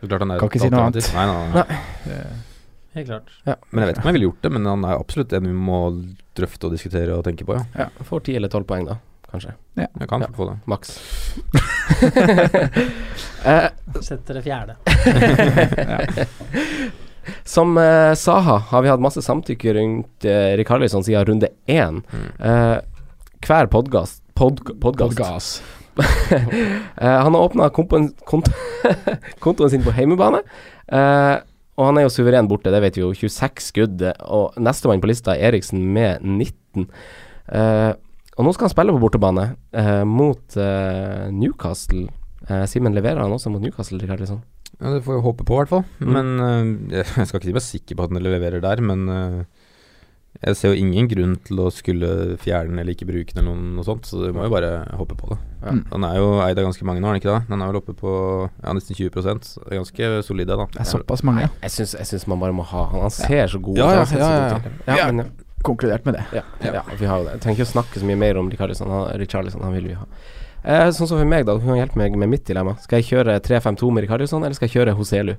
Det 0.00 0.06
er 0.06 0.08
klart 0.12 0.20
han 0.26 0.30
er 0.30 0.38
Kan 0.38 0.48
ikke 0.50 0.60
si 0.60 0.68
noe 0.70 0.86
annet. 0.88 1.08
Nei, 1.14 1.26
nei, 1.26 1.48
nei. 1.52 1.80
Det- 2.04 2.55
Helt 2.96 3.08
klart. 3.10 3.28
Men 3.44 3.82
jeg 3.82 3.88
vet 3.90 3.98
ikke 3.98 4.06
om 4.06 4.10
jeg 4.10 4.16
ville 4.16 4.28
gjort 4.30 4.44
det, 4.46 4.50
men 4.56 4.68
han 4.70 4.84
er 4.88 4.94
absolutt 4.96 5.34
en 5.36 5.48
vi 5.50 5.52
må 5.52 5.80
drøfte 6.38 6.68
og 6.68 6.72
diskutere 6.76 7.12
og 7.16 7.26
tenke 7.26 7.44
på, 7.48 7.58
ja. 7.76 7.90
Får 8.08 8.22
ti 8.24 8.36
eller 8.38 8.48
tolv 8.52 8.64
poeng, 8.68 8.86
da. 8.88 8.96
Kanskje. 9.26 9.52
Ja. 9.76 9.88
Jeg 10.00 10.08
kan 10.08 10.22
Ja. 10.22 10.28
få 10.36 10.46
det. 10.48 10.54
Maks. 10.70 10.94
eh, 13.44 13.68
Setter 14.00 14.38
det 14.38 14.42
fjerde. 14.46 14.76
Som 17.44 17.78
eh, 17.78 18.14
Saha 18.14 18.58
har 18.70 18.82
vi 18.82 18.88
hatt 18.88 19.00
masse 19.02 19.22
samtykke 19.22 19.72
rundt 19.74 20.24
uh, 20.30 20.54
Rikarlison 20.56 21.02
siden 21.04 21.24
runde 21.26 21.48
én. 21.66 22.02
Mm. 22.06 22.28
Eh, 22.38 22.78
hver 23.46 23.66
podkast 23.72 24.22
pod, 24.34 24.60
podkast 24.80 25.16
Podgas. 25.18 25.62
Eh, 26.96 27.18
han 27.22 27.34
har 27.34 27.40
åpna 27.40 27.70
kontoen, 27.72 28.10
kontoen 29.40 29.70
sin 29.72 29.82
på 29.84 29.90
heimebane. 29.96 30.42
Eh, 30.92 31.36
og 31.76 31.84
han 31.90 31.98
er 32.00 32.06
jo 32.06 32.12
suveren 32.12 32.48
borte, 32.48 32.72
det 32.72 32.80
vet 32.80 32.96
vi 32.96 33.02
jo. 33.04 33.12
26 33.12 33.60
skudd. 33.68 34.02
eh, 34.02 34.16
Og 34.32 34.56
nestemann 34.56 35.02
på 35.02 35.10
lista 35.10 35.34
er 35.36 35.50
Eriksen 35.52 35.82
med 35.92 36.24
19. 36.24 36.88
Uh, 37.46 37.92
og 38.36 38.44
nå 38.44 38.52
skal 38.52 38.66
han 38.66 38.72
spille 38.74 38.92
på 38.92 39.00
bortebane 39.00 39.44
uh, 39.76 40.04
mot 40.08 40.56
uh, 40.60 41.28
Newcastle. 41.32 42.08
Eh, 42.46 42.64
Simen 42.68 42.94
leverer 42.94 43.22
han 43.22 43.32
også 43.32 43.50
mot 43.50 43.62
Newcastle, 43.62 43.98
Rikarlison? 44.02 44.42
Ja, 44.76 44.90
Det 44.92 45.04
får 45.06 45.16
jeg 45.16 45.24
håpe 45.24 45.44
på, 45.48 45.54
i 45.56 45.60
hvert 45.62 45.72
fall. 45.72 45.84
Mm. 46.00 46.10
Men 46.12 46.90
jeg 46.92 47.06
skal 47.26 47.40
ikke 47.40 47.48
si 47.48 47.54
meg 47.56 47.64
sikker 47.64 47.96
på 47.96 48.04
at 48.04 48.12
han 48.12 48.22
leverer 48.22 48.60
der, 48.60 48.82
men 48.84 49.46
jeg 50.42 50.56
ser 50.58 50.72
jo 50.74 50.80
ingen 50.80 51.08
grunn 51.10 51.36
til 51.46 51.60
å 51.64 51.70
skulle 51.72 52.36
fjerne 52.42 52.72
den 52.74 52.82
eller 52.82 52.92
ikke 52.96 53.08
bruke 53.08 53.34
den 53.36 53.46
eller 53.48 53.70
noe, 53.78 53.86
sånt, 53.86 54.06
så 54.08 54.20
du 54.20 54.32
må 54.36 54.44
jo 54.46 54.52
bare 54.52 54.72
hoppe 54.98 55.16
på 55.18 55.30
det. 55.32 55.38
Ja. 55.62 55.72
Mm. 55.72 55.80
Han 55.94 56.06
er 56.08 56.18
jo 56.20 56.28
eid 56.44 56.60
av 56.60 56.68
ganske 56.68 56.86
mange 56.88 57.02
nå, 57.02 57.08
er 57.08 57.16
den 57.16 57.22
ikke 57.22 57.32
det? 57.32 57.48
Den 57.50 57.64
er 57.64 57.72
vel 57.72 57.80
oppe 57.80 57.96
på 57.96 58.12
ja, 58.50 58.74
nesten 58.76 58.98
20 58.98 59.16
så 59.16 59.64
det 59.64 59.72
er 59.72 59.80
ganske 59.80 60.10
solid, 60.28 60.50
det, 60.50 60.58
da. 60.60 60.68
Det 60.76 60.84
er 60.84 60.90
såpass 60.92 61.24
mange. 61.26 61.48
Jeg 61.64 61.74
syns, 61.78 61.96
jeg 61.98 62.10
syns 62.12 62.28
man 62.30 62.42
bare 62.42 62.56
må 62.56 62.66
ha 62.68 62.86
han. 62.92 63.06
Han 63.08 63.14
ser 63.14 63.50
så 63.52 63.60
god 63.62 63.78
ut. 63.78 63.82
Ja, 63.82 63.90
ja, 63.96 64.04
han 64.04 64.20
ja, 64.20 64.30
ja, 64.30 64.72
ja, 64.86 65.00
Ja. 65.02 65.10
men, 65.12 65.32
Konkludert 65.66 66.04
med 66.06 66.14
det. 66.14 66.24
ja, 66.36 66.42
ja, 66.62 66.82
vi 66.94 67.06
har 67.10 67.18
jo 67.18 67.24
det. 67.26 67.32
Jeg 67.38 67.42
trenger 67.42 67.56
ikke 67.58 67.66
å 67.66 67.72
snakke 67.72 67.98
så 67.98 68.06
mye 68.06 68.18
mer 68.20 68.38
om 68.38 68.50
Richarlison. 68.52 68.90
Han, 68.92 69.08
Richarlison, 69.18 69.64
han 69.66 69.74
vil 69.74 69.88
vi 69.88 69.96
ha. 69.98 70.04
Eh, 70.62 70.90
sånn 70.94 71.08
som 71.08 71.18
for 71.18 71.26
meg, 71.26 71.46
da. 71.48 71.56
Hun 71.58 71.72
kan 71.72 71.80
hjelpe 71.80 71.98
meg 71.98 72.14
med 72.20 72.30
mitt 72.30 72.44
dilemma. 72.46 72.76
Skal 72.84 73.00
jeg 73.00 73.08
kjøre 73.08 73.38
3-5-2 73.42 73.90
med 73.94 74.06
Richarlison, 74.06 74.44
eller 74.44 74.54
skal 74.54 74.68
jeg 74.68 74.76
kjøre 74.76 74.94
Hoselu? 74.98 75.34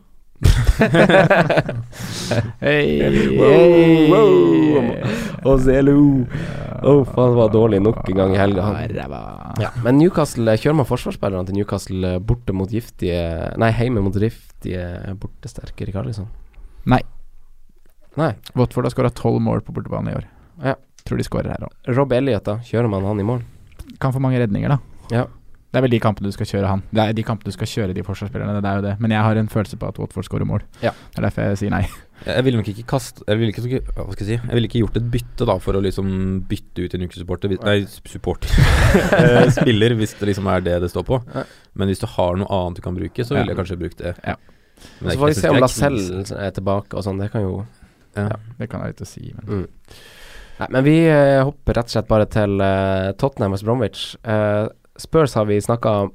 Hey, 2.62 3.02
Wow, 3.38 4.12
wow. 4.12 4.84
Hoselu! 5.46 5.98
Å, 6.78 6.92
faen, 7.10 7.32
det 7.34 7.38
var 7.40 7.50
dårlig 7.54 7.80
nok 7.82 8.04
en 8.12 8.20
gang 8.22 8.34
i 8.36 8.40
helga. 8.40 8.68
Ja, 9.62 9.72
men 9.86 9.98
Newcastle 9.98 10.54
eh, 10.54 10.60
Kjører 10.62 10.78
man 10.78 10.90
forsvarsspillerne 10.90 11.48
til 11.50 11.58
Newcastle 11.58 12.12
eh, 12.16 12.20
borte 12.22 12.54
mot 12.54 12.70
giftige 12.70 13.18
Nei, 13.58 13.72
hjemme 13.80 14.04
mot 14.06 14.14
giftige, 14.22 14.84
bortesterke 15.22 15.88
Richarlison? 15.90 16.30
Nei. 16.90 17.02
Nei. 18.18 18.32
Watford 18.58 18.86
har 18.90 18.94
skåra 18.94 19.14
tolv 19.14 19.42
mål 19.46 19.64
på 19.66 19.74
bortebane 19.76 20.14
i 20.14 20.20
år. 20.20 20.30
Ja. 20.64 20.76
Tror 21.08 21.18
de 21.22 21.26
skårer 21.26 21.54
her 21.56 21.66
òg. 21.68 21.74
Rob 21.98 22.14
Elliot, 22.14 22.46
da? 22.46 22.60
Kjører 22.68 22.90
man 22.92 23.06
han 23.08 23.22
i 23.22 23.26
mål? 23.26 23.42
Kan 24.02 24.14
få 24.14 24.22
mange 24.22 24.40
redninger, 24.42 24.74
da. 24.76 24.80
Ja. 25.14 25.26
Det 25.78 25.84
er 25.84 25.86
vel 25.86 25.94
de 25.94 26.00
kampene 26.02 26.32
du 26.32 26.34
skal 26.34 26.48
kjøre 26.50 26.70
han. 26.72 26.82
Det 26.90 27.04
er 27.04 27.14
de 27.14 27.24
kampene 27.26 27.52
du 27.52 27.54
skal 27.54 27.70
kjøre 27.70 27.94
de 27.94 28.02
forsvarsspillerne, 28.02 28.62
det 28.66 28.70
er 28.70 28.80
jo 28.80 28.84
det. 28.88 28.94
Men 29.04 29.12
jeg 29.14 29.22
har 29.22 29.38
en 29.38 29.50
følelse 29.52 29.78
på 29.78 29.90
at 29.92 30.00
Watford 30.02 30.26
skårer 30.26 30.48
mål. 30.50 30.64
Ja. 30.82 30.90
Det 31.14 31.22
er 31.22 31.28
derfor 31.28 31.46
jeg 31.52 31.60
sier 31.62 31.74
nei. 31.76 31.84
Jeg 32.26 32.46
ville 32.48 32.58
nok 32.58 32.70
ikke 32.72 32.86
kaste 32.90 33.22
Jeg 33.28 33.38
ville 33.38 33.54
ikke, 33.54 33.80
hva 33.94 34.08
skal 34.10 34.24
jeg 34.24 34.40
si 34.40 34.48
Jeg 34.50 34.56
ville 34.58 34.66
ikke 34.66 34.80
gjort 34.82 34.96
et 34.98 35.10
bytte 35.14 35.46
da 35.46 35.54
for 35.62 35.78
å 35.78 35.82
liksom 35.86 36.08
bytte 36.50 36.88
ut 36.88 36.96
en 36.98 37.04
ukesupporter 37.06 37.54
Nei, 37.54 37.76
supporter. 38.10 38.50
Eh, 39.20 39.52
Spiller, 39.54 39.94
hvis 40.00 40.16
det 40.18 40.32
liksom 40.32 40.50
er 40.50 40.66
det 40.66 40.80
det 40.82 40.90
står 40.90 41.06
på. 41.06 41.22
Men 41.78 41.92
hvis 41.92 42.02
du 42.02 42.08
har 42.10 42.42
noe 42.42 42.50
annet 42.58 42.82
du 42.82 42.84
kan 42.88 42.98
bruke, 42.98 43.22
så 43.22 43.38
ville 43.38 43.54
jeg 43.54 43.60
kanskje 43.60 43.78
brukt 43.84 44.02
det. 44.02 44.16
Ja. 44.26 44.34
Men 45.04 45.14
Så 45.14 45.20
får 45.22 45.30
vi 45.30 45.38
se 45.38 45.52
om 45.52 45.60
ikke 45.60 45.70
det 45.70 45.86
er 45.86 45.94
Lacelle 45.94 46.42
er 46.48 46.58
tilbake 46.58 46.98
og 46.98 47.06
sånn. 47.06 47.22
Det 47.22 47.30
kan 47.36 47.46
jo 47.46 47.58
Ja. 48.18 48.32
Det 48.58 48.72
kan 48.72 48.82
jeg 48.88 48.98
å 48.98 49.06
si, 49.06 49.30
men 49.38 49.62
mm. 49.62 49.68
Nei, 50.58 50.68
men 50.74 50.86
vi 50.88 50.96
eh, 51.06 51.44
hopper 51.46 51.78
rett 51.78 51.92
og 51.92 51.94
slett 51.94 52.10
bare 52.10 52.26
til 52.34 52.58
eh, 52.66 53.12
Tottenham 53.22 53.54
og 53.54 53.62
Bromwich. 53.62 54.08
Eh, 54.26 54.66
Spurs 54.98 55.36
har 55.38 55.48
vi 55.50 55.60
snakka 55.62 56.10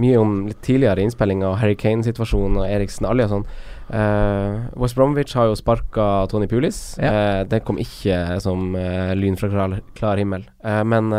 mye 0.00 0.18
om 0.18 0.32
litt 0.48 0.62
tidligere 0.66 1.00
i 1.00 1.06
innspillinga, 1.06 1.52
Harry 1.60 1.76
Kane-situasjonen 1.78 2.58
og 2.58 2.66
Eriksen 2.66 3.06
Alli 3.06 3.26
og 3.26 3.30
sånn. 3.30 3.44
Uh, 3.84 4.64
West 4.80 4.96
Bromwich 4.98 5.36
har 5.38 5.50
jo 5.50 5.58
sparka 5.58 6.24
Tony 6.32 6.48
Pulis. 6.50 6.96
Ja. 6.98 7.12
Uh, 7.12 7.40
det 7.46 7.62
kom 7.66 7.78
ikke 7.78 8.40
som 8.42 8.72
uh, 8.74 9.12
lyn 9.14 9.38
fra 9.38 9.52
klar, 9.52 9.78
klar 9.98 10.20
himmel. 10.20 10.48
Men 10.64 11.12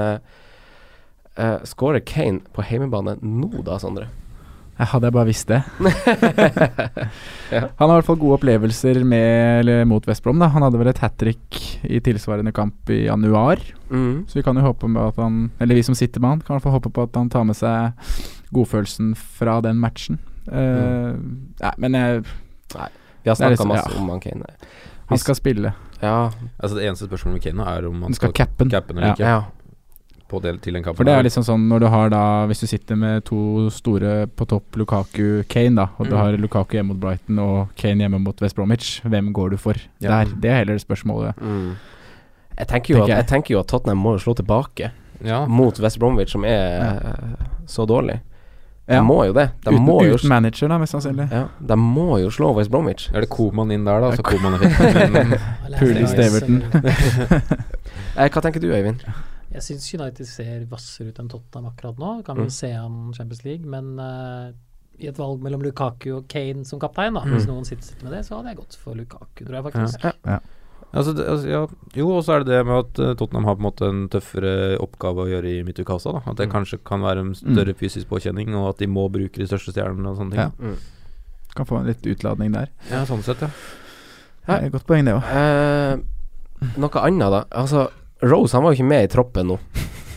skårer 1.68 2.00
Kane 2.08 2.46
på 2.56 2.64
heimebane 2.64 3.18
nå 3.20 3.64
da, 3.68 3.76
Sondre? 3.80 4.08
Jeg 4.78 4.88
hadde 4.92 5.08
jeg 5.08 5.14
bare 5.16 5.26
visst 5.30 5.48
det. 5.48 5.64
Ja. 7.52 7.68
Han 7.78 7.90
har 7.92 8.00
i 8.00 8.02
hvert 8.02 8.08
fall 8.08 8.18
gode 8.20 8.40
opplevelser 8.40 9.04
med, 9.06 9.60
eller 9.62 9.84
mot 9.86 10.08
West 10.10 10.24
Brom. 10.26 10.40
Da. 10.42 10.48
Han 10.50 10.64
hadde 10.66 10.80
vel 10.82 10.90
et 10.90 10.98
hat 11.04 11.14
trick 11.22 11.60
i 11.86 12.00
tilsvarende 12.04 12.52
kamp 12.58 12.90
i 12.90 13.04
januar. 13.06 13.62
Mm. 13.92 14.24
Så 14.28 14.40
vi 14.40 14.44
kan 14.48 14.58
jo 14.58 14.64
håpe 14.66 14.90
med 14.90 15.04
at 15.12 15.20
han 15.22 15.52
Eller 15.62 15.78
vi 15.78 15.84
som 15.86 15.94
sitter 15.96 16.20
med 16.24 16.30
han, 16.32 16.42
kan 16.42 16.56
i 16.56 16.58
hvert 16.58 16.64
fall 16.66 16.74
håpe 16.80 16.90
på 16.96 17.04
at 17.06 17.16
han 17.20 17.30
tar 17.30 17.46
med 17.46 17.56
seg 17.56 17.94
godfølelsen 18.56 19.14
fra 19.16 19.60
den 19.62 19.78
matchen. 19.80 20.18
Eh, 20.50 21.14
Nei, 21.62 21.74
men 21.78 21.94
jeg, 22.00 22.24
Vi 22.74 23.30
har 23.30 23.36
snakka 23.38 23.54
liksom- 23.56 23.68
masse 23.76 23.94
ja. 23.94 24.02
om 24.02 24.10
han 24.10 24.20
Kane. 24.26 24.46
han 25.10 25.18
skal 25.22 25.36
spille. 25.36 25.74
Ja, 26.02 26.32
Altså 26.60 26.76
Det 26.76 26.84
eneste 26.90 27.06
spørsmålet 27.08 27.34
med 27.38 27.44
Kane 27.44 27.64
er 27.78 27.86
om 27.88 27.94
han 27.94 28.04
Han 28.10 28.14
skal 28.14 28.34
cappe 28.34 28.58
den. 28.66 28.72
eller 28.74 29.08
Ja. 29.08 29.14
ikke. 29.14 29.20
ja. 29.24 29.44
På 30.28 30.40
del 30.42 30.58
til 30.58 30.74
den 30.74 30.82
kampen. 30.84 30.98
For 30.98 31.06
det 31.06 31.14
er 31.14 31.24
liksom 31.24 31.44
sånn 31.46 31.68
når 31.70 31.80
du 31.80 31.88
har 31.94 32.10
da 32.10 32.22
Hvis 32.50 32.60
du 32.64 32.68
sitter 32.68 32.96
med 32.98 33.24
to 33.26 33.70
store 33.70 34.26
på 34.28 34.48
topp, 34.50 34.76
Lukaku, 34.76 35.44
Kane, 35.48 35.76
da, 35.76 35.88
og 36.00 36.08
du 36.10 36.16
Mm. 36.16 36.18
har 36.18 36.38
Lukaku 36.38 36.74
hjemme 36.78 36.88
mot 36.96 37.00
Brighton 37.00 37.40
og 37.40 37.68
Kane 37.76 38.02
hjemme 38.02 38.20
mot 38.20 38.42
West 38.42 38.56
Bromwich, 38.56 39.02
hvem 39.06 39.32
går 39.34 39.52
du 39.52 39.58
for 39.58 39.76
Ja. 40.02 40.24
der? 40.24 40.26
Det 40.42 40.50
er 40.50 40.56
heller 40.66 40.78
spørsmålet. 40.82 41.36
Mm. 41.40 41.76
Jeg, 42.58 42.68
tenker 42.68 42.90
jo 42.90 42.96
Tenker 42.96 43.04
at, 43.04 43.10
jeg. 43.10 43.18
jeg 43.18 43.28
tenker 43.28 43.52
jo 43.54 43.60
at 43.60 43.68
Tottenham 43.68 43.98
må 44.02 44.18
slå 44.18 44.34
tilbake 44.36 44.92
Ja. 45.24 45.46
mot 45.46 45.80
West 45.80 46.00
Bromwich, 46.00 46.32
som 46.32 46.44
er 46.44 46.50
ja. 46.50 47.00
så 47.68 47.86
dårlig. 47.86 48.20
De 48.88 48.94
Ja. 48.96 49.02
må 49.02 49.26
jo 49.26 49.34
det. 49.34 49.50
De 49.64 49.72
uten, 49.72 49.86
må 49.86 50.02
jo 50.06 50.14
uten 50.16 50.30
manager, 50.30 50.68
da, 50.68 50.78
mest 50.78 50.94
sannsynlig. 50.94 51.32
ja, 51.32 51.48
De 51.60 51.76
må 51.76 52.20
jo 52.22 52.30
slå 52.30 52.54
West 52.56 52.70
Bromwich. 52.72 53.10
Er 53.14 53.22
det 53.22 53.30
Koman 53.30 53.72
inn 53.72 53.84
der, 53.86 54.00
da? 54.00 54.12
Så 54.12 54.22
Koman 54.24 54.54
er 54.54 55.40
Pulis 55.80 56.14
Everton. 56.14 56.64
Eh, 58.18 58.30
hva 58.30 58.42
tenker 58.42 58.62
du, 58.62 58.70
Øyvind? 58.72 59.02
Jeg 59.56 59.64
syns 59.64 59.88
United 59.96 60.28
ser 60.28 60.66
hvassere 60.70 61.10
ut 61.14 61.20
enn 61.24 61.30
Tottenham 61.32 61.70
akkurat 61.72 61.98
nå. 62.02 62.10
Kan 62.28 62.36
Mm. 62.38 62.42
vel 62.44 62.52
se 62.52 62.72
an 62.76 63.14
Champions 63.16 63.46
League, 63.46 63.66
men 63.66 63.96
uh, 64.00 64.52
i 65.00 65.08
et 65.08 65.18
valg 65.20 65.42
mellom 65.44 65.64
Lukaku 65.64 66.10
og 66.18 66.28
Kane 66.32 66.66
som 66.68 66.80
kaptein, 66.80 67.14
da, 67.16 67.22
Mm. 67.24 67.34
hvis 67.36 67.48
noen 67.48 67.66
sitter, 67.68 68.04
med 68.04 68.12
det, 68.14 68.26
så 68.28 68.36
hadde 68.38 68.52
jeg 68.54 68.58
gått 68.62 68.76
for 68.80 68.94
Lukaku, 68.96 69.46
tror 69.46 69.56
jeg 69.62 69.64
faktisk. 69.72 70.06
Altså, 70.96 71.12
det, 71.18 71.26
altså, 71.28 71.48
ja. 71.50 71.68
Jo, 71.96 72.10
og 72.16 72.24
så 72.24 72.36
er 72.36 72.44
det 72.44 72.54
det 72.54 72.66
med 72.66 72.78
at 72.80 73.00
uh, 73.04 73.14
Tottenham 73.16 73.44
har 73.50 73.56
på 73.56 73.60
en 73.60 73.68
måte 73.68 73.88
en 73.90 74.04
tøffere 74.10 74.78
oppgave 74.80 75.26
å 75.26 75.28
gjøre 75.28 75.50
i 75.60 75.64
Mitukasa. 75.68 76.12
Da. 76.14 76.22
At 76.32 76.38
det 76.38 76.48
Mm. 76.48 76.54
kanskje 76.54 76.78
kan 76.86 77.02
være 77.02 77.20
en 77.26 77.34
større 77.36 77.74
fysisk 77.76 78.08
påkjenning, 78.08 78.54
og 78.56 78.70
at 78.70 78.78
de 78.78 78.88
må 78.88 79.10
bruke 79.12 79.36
de 79.36 79.48
største 79.48 79.74
stjernene 79.74 80.08
og 80.08 80.18
sånne 80.18 80.32
ting. 80.32 80.40
Ja. 80.40 80.52
Mm. 80.60 80.78
Kan 81.56 81.66
få 81.66 81.80
en 81.80 81.88
litt 81.88 82.02
utladning 82.06 82.52
der. 82.54 82.70
Ja, 82.92 83.04
sånn 83.06 83.24
sett, 83.24 83.42
ja. 83.42 83.50
Ja. 84.48 84.60
Det 84.60 84.66
er 84.68 84.70
Godt 84.70 84.86
poeng, 84.88 85.06
det 85.06 85.16
òg. 85.16 85.24
Eh, 85.24 85.98
noe 86.78 87.02
annet, 87.02 87.32
da. 87.32 87.44
Altså, 87.52 87.90
Rose 88.26 88.54
han 88.58 88.64
var 88.66 88.74
jo 88.74 88.80
ikke 88.82 88.90
med 88.92 89.04
i 89.08 89.12
troppen 89.14 89.48
nå. 89.54 89.60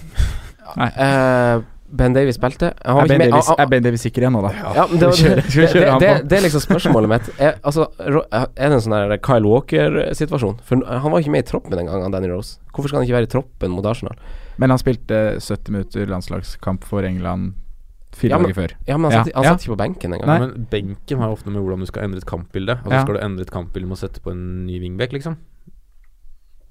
Nei. 0.78 0.88
Eh, 0.94 1.60
Ben 1.88 2.12
Davies 2.12 2.36
spilte. 2.36 2.74
Han 2.84 2.98
Er 3.00 3.08
Ben 3.08 3.18
med- 3.18 3.30
Davies, 3.30 3.46
han- 3.48 3.56
han- 3.56 3.64
er 3.64 3.70
ben 3.70 3.82
Davies 3.82 4.02
sikker 4.04 4.20
igjen 4.26 4.34
nå, 4.36 4.42
da? 4.44 4.50
Ja, 4.76 4.84
det, 4.86 4.98
det, 5.00 5.08
kjøre- 5.08 5.44
det, 5.48 5.68
det, 5.72 6.00
det, 6.02 6.10
det 6.28 6.36
er 6.38 6.42
liksom 6.44 6.60
spørsmålet 6.66 7.08
mitt. 7.08 7.30
Er, 7.40 7.54
altså, 7.64 7.86
er 7.98 8.18
det 8.52 8.66
en 8.76 8.82
sånn 8.84 8.92
der 8.92 9.16
Kyle 9.24 9.48
Walker-situasjon? 9.48 10.58
For 10.68 10.84
han 10.84 11.10
var 11.14 11.22
ikke 11.24 11.32
med 11.32 11.46
i 11.46 11.48
troppen 11.48 11.72
den 11.78 11.88
gangen, 11.88 12.12
Danny 12.12 12.28
Rose. 12.28 12.58
Hvorfor 12.74 12.88
skal 12.92 13.00
han 13.00 13.08
ikke 13.08 13.16
være 13.16 13.28
i 13.30 13.32
troppen 13.32 13.72
mot 13.72 13.88
Arsenal? 13.88 14.20
Men 14.60 14.70
han 14.74 14.78
spilte 14.82 15.38
70 15.40 15.70
minutter 15.72 16.06
landslagskamp 16.12 16.84
for 16.84 17.02
England 17.08 17.54
fire 18.12 18.30
Ja, 18.34 18.38
men- 18.38 18.50
dager 18.52 18.60
før. 18.60 18.76
Ja, 18.86 18.96
men 18.98 19.10
han 19.10 19.12
Ja, 19.20 19.24
satt, 19.24 19.34
han 19.34 19.44
ja. 19.44 19.50
satt 19.56 19.64
ikke 19.64 19.72
på 19.76 19.80
benken 19.80 20.12
engang. 20.12 20.28
Nei. 20.28 20.38
Men 20.44 20.66
benken 20.70 21.18
har 21.24 21.28
jo 21.32 21.36
ofte 21.40 21.48
med 21.50 21.62
hvordan 21.64 21.80
du 21.80 21.86
skal 21.86 22.04
endre 22.04 22.18
et 22.20 22.26
kampbilde. 22.28 22.76
Altså 22.84 22.92
Ja. 22.92 23.02
Skal 23.06 23.14
du 23.16 23.20
endre 23.24 23.42
et 23.48 23.50
kampbilde 23.50 23.88
med 23.88 23.96
å 23.96 24.00
sette 24.04 24.20
på 24.20 24.30
en 24.32 24.66
ny 24.66 24.78
wingback, 24.80 25.12
liksom? 25.16 25.36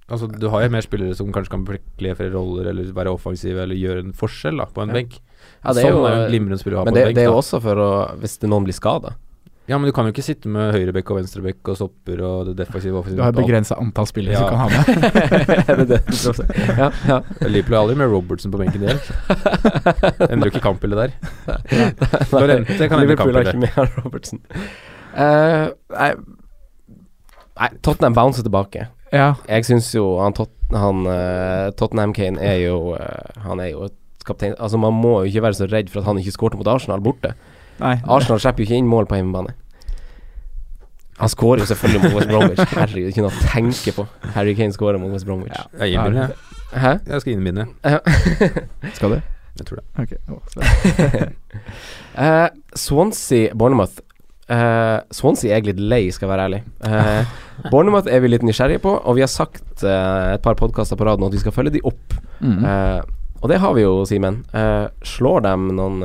Altså 0.09 0.27
Du 0.39 0.47
har 0.49 0.61
jo 0.63 0.69
mer 0.71 0.81
spillere 0.85 1.15
som 1.19 1.31
kanskje 1.35 1.51
kan 1.51 1.65
bekle 1.67 2.15
flere 2.15 2.31
roller, 2.33 2.69
eller 2.71 2.93
være 2.95 3.11
offensive, 3.11 3.59
eller 3.65 3.75
gjøre 3.75 3.99
en 4.05 4.13
forskjell 4.15 4.57
da 4.57 4.65
på 4.71 4.81
en 4.83 4.89
Ja. 4.89 4.93
benk. 5.01 5.19
Ja, 5.65 5.73
det 5.73 5.83
er 5.83 5.89
sånn 5.91 5.97
jo- 5.97 6.05
er 6.05 6.15
jo 6.15 6.23
en 6.23 6.31
glimrende 6.31 6.59
spiller 6.59 6.77
å 6.77 6.79
ha 6.79 6.85
Men 6.85 6.93
på 6.93 6.97
en 6.97 7.01
det, 7.01 7.05
benk. 7.07 7.15
det 7.15 7.23
er 7.23 7.31
jo 7.31 7.37
også 7.41 7.61
for 7.61 7.75
å 7.75 8.17
Hvis 8.21 8.37
det 8.39 8.49
noen 8.49 8.63
blir 8.63 8.73
skada. 8.73 9.15
Ja, 9.67 9.77
men 9.77 9.85
du 9.85 9.91
kan 9.91 10.05
jo 10.05 10.13
ikke 10.13 10.23
sitte 10.23 10.47
med 10.47 10.73
høyrebekk 10.73 11.11
og 11.11 11.17
venstrebekk 11.19 11.67
og 11.67 11.75
stopper 11.75 12.21
og 12.23 12.45
det 12.47 12.55
defensive 12.55 12.95
og 12.95 13.03
offensive. 13.03 13.17
Du 13.17 13.21
har 13.21 13.33
et 13.33 13.35
begrensa 13.35 13.75
antall 13.77 14.05
spillere 14.07 14.31
Ja. 14.31 14.39
du 14.39 14.47
kan 14.47 14.59
ha 14.63 14.69
med. 14.69 14.87
er 15.67 15.75
det? 15.83 16.77
Ja, 16.77 16.91
ja. 17.05 17.19
Liverpool 17.49 17.75
er 17.75 17.81
aldri 17.83 17.97
med 17.97 18.07
Robertson 18.09 18.49
på 18.49 18.57
benken 18.63 18.79
del. 18.79 18.95
Endrer 20.31 20.47
jo 20.47 20.51
ikke 20.55 20.63
kampbildet 20.63 21.11
der. 21.11 21.11
Lorente 22.31 22.87
kan 22.87 22.95
endre 22.95 23.07
Liverpool 23.07 23.33
har 23.35 23.43
kampbildet. 23.43 23.47
ikke 23.47 23.59
med 23.59 23.75
Robertsen. 24.05 24.39
Robertson. 24.39 24.39
Eh, 25.17 25.69
nei, 25.99 26.13
nei, 27.59 27.69
Tottenham 27.83 28.13
bouncer 28.13 28.43
tilbake. 28.47 28.87
Ja, 29.17 29.27
Jeg 29.49 29.65
syns 29.65 29.89
jo 29.95 30.05
han, 30.21 30.35
Tot 30.37 30.51
han 30.73 31.05
uh, 31.07 31.71
Tottenham 31.79 32.13
Kane 32.13 32.37
er 32.43 32.57
jo 32.65 32.93
uh, 32.93 33.43
Han 33.47 33.61
er 33.63 33.71
jo 33.71 33.85
et 33.87 33.95
kaptein 34.27 34.53
Altså 34.59 34.77
Man 34.81 34.93
må 34.93 35.13
jo 35.21 35.29
ikke 35.31 35.45
være 35.47 35.57
så 35.57 35.67
redd 35.71 35.89
for 35.93 36.03
at 36.03 36.09
han 36.11 36.19
ikke 36.21 36.35
skårte 36.35 36.59
mot 36.59 36.67
Arsenal 36.69 37.01
borte. 37.01 37.33
nei. 37.79 37.95
Arsenal 38.05 38.41
slipper 38.43 38.63
jo 38.63 38.67
ikke 38.69 38.81
inn 38.81 38.89
mål 38.91 39.07
på 39.09 39.15
hjemmebane. 39.19 39.53
Han 41.17 41.29
skårer 41.33 41.63
jo 41.63 41.69
selvfølgelig 41.71 42.01
mot 42.03 42.17
West 42.19 42.29
Bromwich. 42.29 42.61
Herregud, 42.77 43.07
ikke 43.09 43.23
noe 43.25 43.33
å 43.33 43.45
tenke 43.49 43.93
på. 43.95 44.03
Harry 44.35 44.53
Kane 44.59 44.75
skårer 44.75 44.99
mot 45.01 45.09
West 45.15 45.25
Bromwich. 45.25 45.55
Jeg 45.79 45.95
innbinder, 45.95 46.27
jeg. 46.27 46.81
Hæ? 46.83 46.91
Jeg 47.07 47.23
skal 47.23 47.33
innbinde. 47.33 47.65
Skal 48.99 49.15
du? 49.15 49.21
Jeg 49.57 49.65
tror 49.65 49.81
det. 49.81 49.85
Okay. 50.03 51.27
Eh, 52.17 52.47
Swansea 52.73 53.53
Bournemouth. 53.53 53.99
Eh, 54.47 54.97
Swansea 55.11 55.51
er 55.51 55.59
jeg 55.59 55.73
litt 55.73 55.83
lei, 55.91 56.01
skal 56.15 56.27
jeg 56.27 56.31
være 56.31 56.47
ærlig. 56.47 56.61
Uh, 56.85 57.35
Bournemouth 57.71 58.07
er 58.07 58.21
vi 58.23 58.31
litt 58.31 58.45
nysgjerrige 58.47 58.83
på, 58.85 58.93
og 58.95 59.17
vi 59.17 59.25
har 59.25 59.31
sagt 59.31 59.83
uh, 59.83 60.33
et 60.37 60.43
par 60.45 60.55
podkaster 60.59 60.99
på 60.99 61.07
rad 61.07 61.19
nå 61.19 61.27
at 61.27 61.35
vi 61.35 61.43
skal 61.43 61.55
følge 61.55 61.75
de 61.77 61.83
opp. 61.87 62.15
Mm. 62.39 62.63
Uh, 62.63 63.01
og 63.37 63.51
det 63.51 63.59
har 63.61 63.75
vi 63.77 63.83
jo, 63.83 64.01
Simen. 64.09 64.39
Eh, 64.49 64.87
slår 65.05 65.43
dem 65.45 65.67
noen 65.77 65.99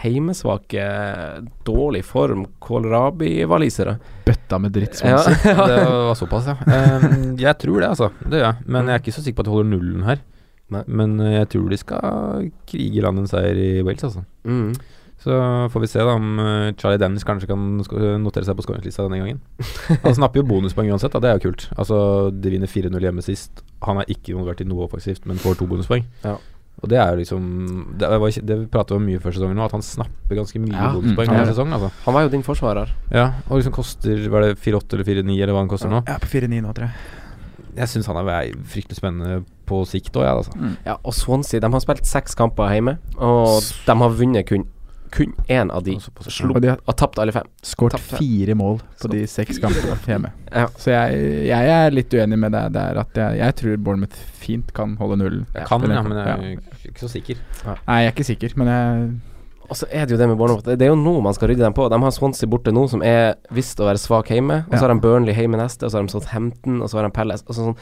heimesvake, 0.00 0.84
dårlig 1.68 2.00
form 2.08 2.46
kålrabi-walisere? 2.64 3.98
Bøtta 4.24 4.56
med 4.62 4.72
dritt, 4.72 5.02
Ja. 5.04 5.18
Swansea. 5.20 5.66
Det 5.68 5.82
var 6.08 6.16
såpass, 6.16 6.48
ja. 6.48 6.56
Ehm, 6.64 7.34
jeg 7.36 7.58
tror 7.60 7.76
det, 7.82 7.90
altså. 7.90 8.08
Det 8.24 8.40
gjør 8.40 8.46
jeg. 8.46 8.64
Men 8.72 8.88
jeg 8.88 8.94
er 8.94 9.04
ikke 9.04 9.16
så 9.18 9.26
sikker 9.26 9.42
på 9.42 9.44
at 9.44 9.50
de 9.50 9.54
holder 9.58 9.70
nullen 9.74 10.08
her. 10.08 10.24
Nei. 10.72 10.82
Men 10.88 11.14
jeg 11.28 11.52
tror 11.52 11.68
de 11.68 11.80
skal 11.82 12.48
krige 12.72 13.04
land 13.04 13.20
en 13.20 13.28
seier 13.28 13.60
i 13.60 13.70
Wales, 13.84 14.08
altså. 14.08 14.24
Mm. 14.48 14.72
Så 15.22 15.34
får 15.70 15.84
vi 15.84 15.88
se 15.90 16.02
da 16.02 16.16
om 16.18 16.38
eh, 16.42 16.72
Charlie 16.74 16.98
Dennis 16.98 17.22
kanskje 17.26 17.46
kan 17.50 17.60
notere 18.22 18.46
seg 18.46 18.56
på 18.58 18.64
skåringslista 18.66 19.04
denne 19.06 19.20
gangen. 19.20 19.42
Han 20.06 20.16
snapper 20.18 20.42
jo 20.42 20.48
bonuspoeng 20.50 20.90
uansett, 20.90 21.14
da. 21.14 21.22
det 21.22 21.30
er 21.30 21.38
jo 21.38 21.50
kult. 21.50 21.68
Altså, 21.76 21.98
De 22.34 22.50
vinner 22.50 22.70
4-0 22.70 23.06
hjemme 23.06 23.22
sist. 23.22 23.62
Han 23.86 24.02
er 24.02 24.10
ikke 24.10 24.34
involvert 24.34 24.64
i 24.64 24.66
noe 24.66 24.88
offensivt, 24.88 25.28
men 25.30 25.38
får 25.42 25.60
to 25.60 25.70
bonuspoeng. 25.70 26.08
Ja. 26.26 26.40
Og 26.82 26.90
det 26.90 26.98
er 26.98 27.12
jo 27.12 27.20
liksom 27.20 27.42
Det, 28.00 28.08
var, 28.08 28.32
det 28.48 28.56
vi 28.58 28.66
pratet 28.72 28.96
om 28.96 29.04
mye 29.06 29.20
før 29.22 29.34
sesongen 29.36 29.58
nå, 29.60 29.66
at 29.68 29.74
han 29.76 29.84
snapper 29.86 30.38
ganske 30.40 30.58
mye 30.58 30.74
Ja, 30.74 30.90
bonuspoeng 30.96 31.28
mm, 31.30 31.34
hver 31.36 31.44
ja. 31.44 31.48
sesong. 31.52 31.74
Altså. 31.76 31.92
Han 32.08 32.16
var 32.16 32.26
jo 32.26 32.34
din 32.34 32.46
forsvarer. 32.46 32.94
Ja, 33.14 33.28
og 33.46 33.60
liksom 33.60 33.76
koster 33.76 34.28
Var 34.32 34.48
det 34.48 34.52
4-8 34.58 34.98
eller 34.98 35.10
4-9, 35.12 35.36
eller 35.38 35.54
hva 35.54 35.62
han 35.62 35.70
koster 35.70 35.92
nå? 35.92 36.02
Jeg 36.08 36.16
er 36.18 36.24
på 36.24 36.32
4-9 36.34 36.62
nå, 36.64 36.74
tror 36.74 36.88
jeg. 36.88 37.18
Jeg 37.72 37.88
syns 37.88 38.08
han 38.10 38.18
er 38.20 38.50
fryktelig 38.68 38.98
spennende 38.98 39.44
på 39.68 39.78
sikt 39.88 40.16
òg, 40.18 40.26
jeg, 40.26 40.40
altså. 40.42 40.58
Mm. 40.58 40.74
Ja, 40.84 40.98
og 40.98 41.14
Swansea 41.16 41.62
de 41.62 41.70
har 41.72 41.84
spilt 41.84 42.08
seks 42.08 42.34
kamper 42.36 42.74
hjemme, 42.74 42.98
og 43.16 43.62
de 43.86 43.94
har 44.02 44.18
vunnet 44.18 44.48
kun 44.50 44.66
kun 45.12 45.32
én 45.52 45.70
av 45.70 45.82
de. 45.86 45.94
Slo, 46.28 46.54
Og 46.56 46.60
de 46.64 46.70
har 46.72 46.78
og 46.88 46.96
tapt 46.96 47.18
alle 47.22 47.32
fem. 47.36 47.48
skåret 47.62 48.00
fire 48.00 48.54
mål 48.58 48.78
på 49.02 49.10
de 49.12 49.24
seks 49.30 49.58
kampene 49.62 49.96
hjemme. 50.10 50.30
Ja. 50.50 50.66
Så 50.80 50.90
jeg, 50.94 51.46
jeg 51.50 51.72
er 51.74 51.90
litt 51.94 52.12
uenig 52.16 52.38
med 52.38 52.52
deg 52.56 52.72
der 52.76 53.00
at 53.04 53.14
jeg, 53.20 53.38
jeg 53.42 53.54
tror 53.60 53.76
Bournemouth 53.88 54.16
fint 54.42 54.72
kan 54.76 54.96
holde 55.00 55.20
nullen. 55.20 55.44
Jeg 55.54 55.66
kan, 55.68 55.84
ja, 55.88 56.02
men 56.02 56.16
jeg 56.18 56.56
er 56.62 56.88
ikke 56.92 57.04
så 57.04 57.12
sikker. 57.12 57.36
Nei, 57.66 58.00
jeg 58.02 58.08
er 58.08 58.16
ikke 58.16 58.26
sikker, 58.32 58.56
men 58.56 58.72
jeg 58.72 59.12
Og 59.72 59.76
så 59.78 59.86
er 59.88 60.04
det 60.04 60.12
jo 60.12 60.18
det 60.20 60.26
med 60.28 60.36
Bournemouth. 60.36 60.66
Det 60.68 60.82
er 60.84 60.90
jo 60.90 60.96
nå 61.00 61.14
man 61.24 61.32
skal 61.36 61.48
rydde 61.48 61.62
dem 61.64 61.72
på. 61.72 61.86
De 61.88 61.96
har 62.02 62.10
Swansea 62.12 62.48
borte 62.50 62.72
nå, 62.74 62.82
som 62.92 63.00
er 63.06 63.36
visst 63.56 63.78
å 63.80 63.86
være 63.88 64.00
svak 64.02 64.28
hjemme. 64.34 64.64
Og 64.66 64.74
så 64.74 64.82
Ja. 64.82 64.86
har 64.88 64.92
de 64.94 65.00
Burnley 65.00 65.32
hjemme 65.36 65.56
neste, 65.56 65.86
og 65.86 65.92
så 65.94 65.96
har 66.00 66.04
de 66.08 66.12
Southampton, 66.12 66.82
og 66.82 66.90
så 66.90 66.98
har 66.98 67.06
de 67.08 67.12
Palace. 67.16 67.44
Og 67.48 67.54
sånn, 67.56 67.76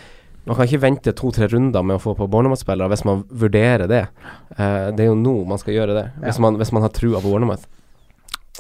man 0.46 0.56
kan 0.56 0.66
ikke 0.66 0.80
vente 0.82 1.12
to-tre 1.12 1.46
runder 1.52 1.82
med 1.84 1.96
å 1.98 2.00
få 2.02 2.14
på 2.16 2.26
Bournemouth-spillere 2.30 2.88
hvis 2.88 3.04
man 3.04 3.24
vurderer 3.28 3.86
det. 3.90 4.06
Uh, 4.58 4.90
det 4.96 5.04
er 5.04 5.10
jo 5.10 5.18
nå 5.20 5.34
man 5.46 5.58
skal 5.58 5.74
gjøre 5.74 5.94
det, 5.98 6.06
hvis, 6.22 6.36
Ja. 6.36 6.40
man, 6.46 6.56
hvis 6.56 6.72
man 6.72 6.82
har 6.82 6.90
trua 6.96 7.20
på 7.20 7.28
Bournemouth. 7.30 7.66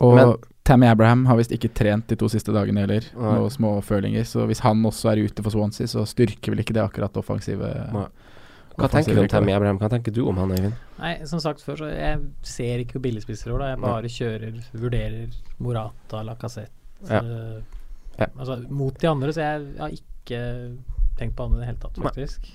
Og 0.00 0.14
Men- 0.16 0.36
Tammy 0.64 0.86
Abraham 0.86 1.24
har 1.26 1.36
visst 1.36 1.50
ikke 1.50 1.72
trent 1.74 2.06
de 2.06 2.16
to 2.16 2.28
siste 2.28 2.52
dagene 2.52 2.80
heller. 2.84 3.00
Nei. 3.16 3.32
Noen 3.38 3.50
små 3.50 3.82
følinger. 3.82 4.22
Så 4.28 4.44
hvis 4.46 4.60
han 4.60 4.82
også 4.84 5.10
er 5.10 5.24
ute 5.24 5.42
for 5.42 5.50
Swansea, 5.50 5.86
så 5.86 6.04
styrker 6.06 6.50
vel 6.52 6.60
ikke 6.62 6.74
det 6.76 6.84
akkurat 6.84 7.16
offensive 7.16 7.64
Nei. 7.92 8.04
Hva 8.78 8.88
tenker 8.88 9.14
du 9.16 9.20
om 9.20 9.28
Tammy 9.28 9.52
Abraham? 9.52 9.78
Hva 9.78 9.88
tenker 9.90 10.12
du 10.14 10.22
om 10.28 10.36
han, 10.36 10.50
Øyvind? 10.54 10.72
Nei, 11.00 11.24
som 11.26 11.40
sagt 11.40 11.60
før, 11.60 11.76
så 11.76 11.88
jeg 11.90 12.20
ser 12.42 12.78
ikke 12.84 13.00
billigspisser 13.02 13.50
år. 13.52 13.64
Jeg 13.72 13.80
bare 13.80 14.08
kjører, 14.08 14.60
vurderer 14.72 15.34
Morata, 15.58 16.22
Lacassette 16.22 16.70
Ja. 17.10 17.18
eh, 17.18 17.60
Ja. 18.20 18.26
Altså 18.38 18.70
mot 18.70 18.96
de 18.98 19.06
andre, 19.08 19.28
så 19.32 19.40
jeg 19.40 19.78
har 19.78 19.88
ikke 19.90 20.76
tenkt 21.20 21.36
på 21.38 21.46
han 21.46 21.56
i 21.56 21.62
det 21.62 21.68
hele 21.70 21.80
tatt, 21.82 22.00
faktisk. 22.00 22.50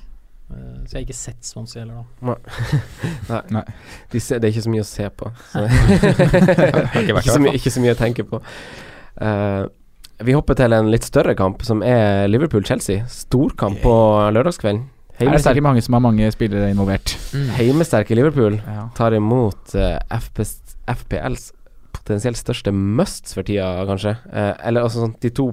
Uh, 0.45 0.83
så 0.85 0.93
jeg 0.93 0.99
har 0.99 1.05
ikke 1.07 1.17
sett 1.17 1.47
Swansea 1.47 1.83
heller, 1.83 2.03
da. 2.21 3.39
Nei. 3.55 3.63
De 4.11 4.21
ser, 4.21 4.41
det 4.41 4.49
er 4.49 4.53
ikke 4.53 4.65
så 4.67 4.73
mye 4.73 4.83
å 4.83 4.89
se 4.89 5.07
på. 5.21 5.31
Så. 5.53 5.63
ikke 7.01 7.25
så 7.31 7.39
mye, 7.41 7.55
ikke 7.57 7.73
så 7.73 7.85
mye 7.85 7.95
å 7.95 7.99
tenke 7.99 8.27
på. 8.29 8.41
Uh, 9.17 9.65
vi 10.25 10.35
hopper 10.37 10.57
til 10.59 10.75
en 10.75 10.91
litt 10.93 11.07
større 11.07 11.33
kamp, 11.37 11.65
som 11.67 11.81
er 11.83 12.29
Liverpool-Chelsea. 12.29 13.07
Storkamp 13.11 13.81
på 13.83 13.95
lørdagskvelden. 14.35 14.85
Her 15.15 15.15
er 15.15 15.19
det 15.19 15.31
Heimesterk, 15.31 15.55
sikkert 15.55 15.63
mange 15.69 15.81
som 15.85 15.95
har 15.95 16.01
mange 16.03 16.29
spillere 16.35 16.71
involvert. 16.73 17.13
heimesterke 17.55 18.15
Liverpool 18.17 18.57
Ja. 18.59 18.89
tar 18.97 19.15
imot 19.15 19.75
uh, 19.79 19.95
FPS, 20.11 20.75
FPLs 20.91 21.53
potensielt 22.05 22.37
største 22.39 22.73
musts 22.75 23.35
for 23.35 23.45
tida, 23.47 23.85
kanskje. 23.89 24.15
Eh, 24.29 24.51
eller 24.69 24.85
altså 24.85 25.01
sånn 25.03 25.15
De 25.23 25.31
to 25.33 25.49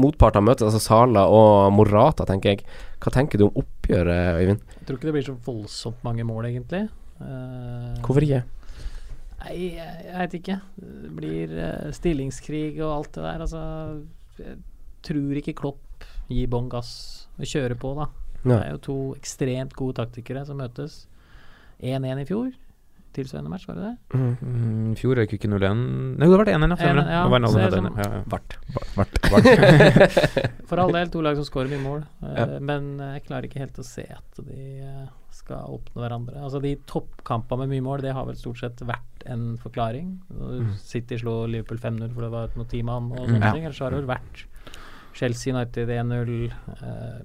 motpartene 0.00 0.48
møtes, 0.48 0.66
altså 0.66 0.82
Sala 0.82 1.24
og 1.32 1.72
Morata, 1.74 2.26
tenker 2.28 2.54
jeg. 2.54 2.66
Hva 3.02 3.12
tenker 3.14 3.40
du 3.40 3.48
om 3.48 3.62
oppgjøret, 3.62 4.42
Øyvind? 4.42 4.76
Jeg 4.76 4.88
tror 4.88 4.98
ikke 4.98 5.08
det 5.08 5.16
blir 5.16 5.26
så 5.28 5.36
voldsomt 5.46 6.04
mange 6.06 6.26
mål, 6.28 6.50
egentlig. 6.50 6.82
Uh, 7.20 7.96
Hvorfor 8.04 8.26
ikke? 8.26 8.42
Nei, 9.40 9.56
jeg, 9.76 9.96
jeg 10.06 10.18
veit 10.20 10.38
ikke. 10.40 10.58
Det 10.82 11.12
blir 11.16 11.56
uh, 11.56 11.88
stillingskrig 11.96 12.70
og 12.80 12.92
alt 12.92 13.12
det 13.16 13.26
der. 13.26 13.44
Altså, 13.46 13.64
jeg 14.42 14.60
tror 15.06 15.40
ikke 15.42 15.56
Klopp 15.56 16.06
gir 16.28 16.48
bånn 16.50 16.70
gass 16.72 16.92
og 17.36 17.48
kjører 17.48 17.76
på, 17.80 17.94
da. 17.98 18.10
Det 18.46 18.56
er 18.60 18.72
jo 18.76 18.82
to 18.84 18.98
ekstremt 19.16 19.74
gode 19.74 19.98
taktikere 19.98 20.44
som 20.46 20.60
møtes. 20.60 21.04
1-1 21.82 22.22
i 22.22 22.28
fjor. 22.28 22.52
Tilsvarende 23.16 23.50
match, 23.52 23.64
var 23.68 23.74
det 23.78 23.84
det? 23.88 23.96
Mm. 24.18 24.32
Mm, 24.42 24.94
fjor 25.00 25.16
røyk 25.16 25.32
ikke 25.38 25.48
0-1 25.48 25.82
Nei, 26.20 26.26
det 26.26 26.32
har 26.34 26.42
vært 26.44 26.52
1-1, 26.52 26.68
ja. 26.68 26.76
Stemmer 26.76 27.00
1-1, 27.00 27.06
det. 27.06 27.12
ja. 27.16 27.22
Det 27.24 27.30
var 27.32 27.40
det 27.40 27.50
sånn- 27.76 27.96
ja, 27.96 28.08
ja. 28.12 28.22
Vart. 28.32 28.50
For 30.68 30.80
all 30.82 30.92
del, 30.92 31.08
to 31.14 31.22
lag 31.24 31.36
som 31.38 31.46
skårer 31.48 31.70
mye 31.72 31.82
mål. 31.84 32.02
uh, 32.22 32.32
Ja. 32.36 32.46
Men 32.60 32.88
jeg 33.00 33.24
klarer 33.28 33.48
ikke 33.48 33.62
helt 33.62 33.78
å 33.80 33.84
se 33.86 34.04
at 34.12 34.40
de 34.46 34.62
eh, 34.84 35.06
skal 35.36 35.68
oppnå 35.78 36.02
hverandre. 36.02 36.40
Altså 36.42 36.60
De 36.64 36.74
toppkampene 36.88 37.64
med 37.66 37.74
mye 37.76 37.84
mål, 37.86 38.02
det 38.04 38.12
har 38.16 38.26
vel 38.28 38.36
stort 38.40 38.58
sett 38.62 38.80
vært 38.86 39.24
en 39.26 39.56
forklaring. 39.62 40.12
Mm. 40.30 40.74
City 40.80 41.18
slo 41.20 41.46
Liverpool 41.50 41.78
5-0 41.82 42.12
for 42.14 42.26
det 42.26 42.32
var 42.34 42.52
noe 42.56 42.82
mann 42.86 43.10
og 43.12 43.24
sånne 43.28 43.40
Ja. 43.44 43.52
ting. 43.56 43.64
Ellers 43.68 43.80
har 43.80 43.90
det 43.90 44.02
vel 44.04 44.10
vært 44.16 44.44
Chelsea 45.16 45.54
United 45.54 45.88
1-0, 45.88 46.52
eh, 46.82 47.22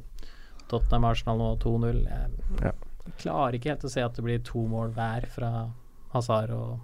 Tottenham 0.71 1.05
Arsenal 1.11 1.37
nå 1.41 1.49
2-0. 1.59 2.05
Jeg 2.07 2.63
Ja. 2.63 2.71
klarer 3.19 3.53
ikke 3.57 3.69
helt 3.73 3.83
å 3.83 3.89
se 3.91 4.01
at 4.01 4.13
det 4.15 4.23
blir 4.23 4.39
to 4.43 4.59
mål 4.67 4.93
hver 4.95 5.25
fra 5.27 5.49
Hazard 6.13 6.51
og, 6.55 6.79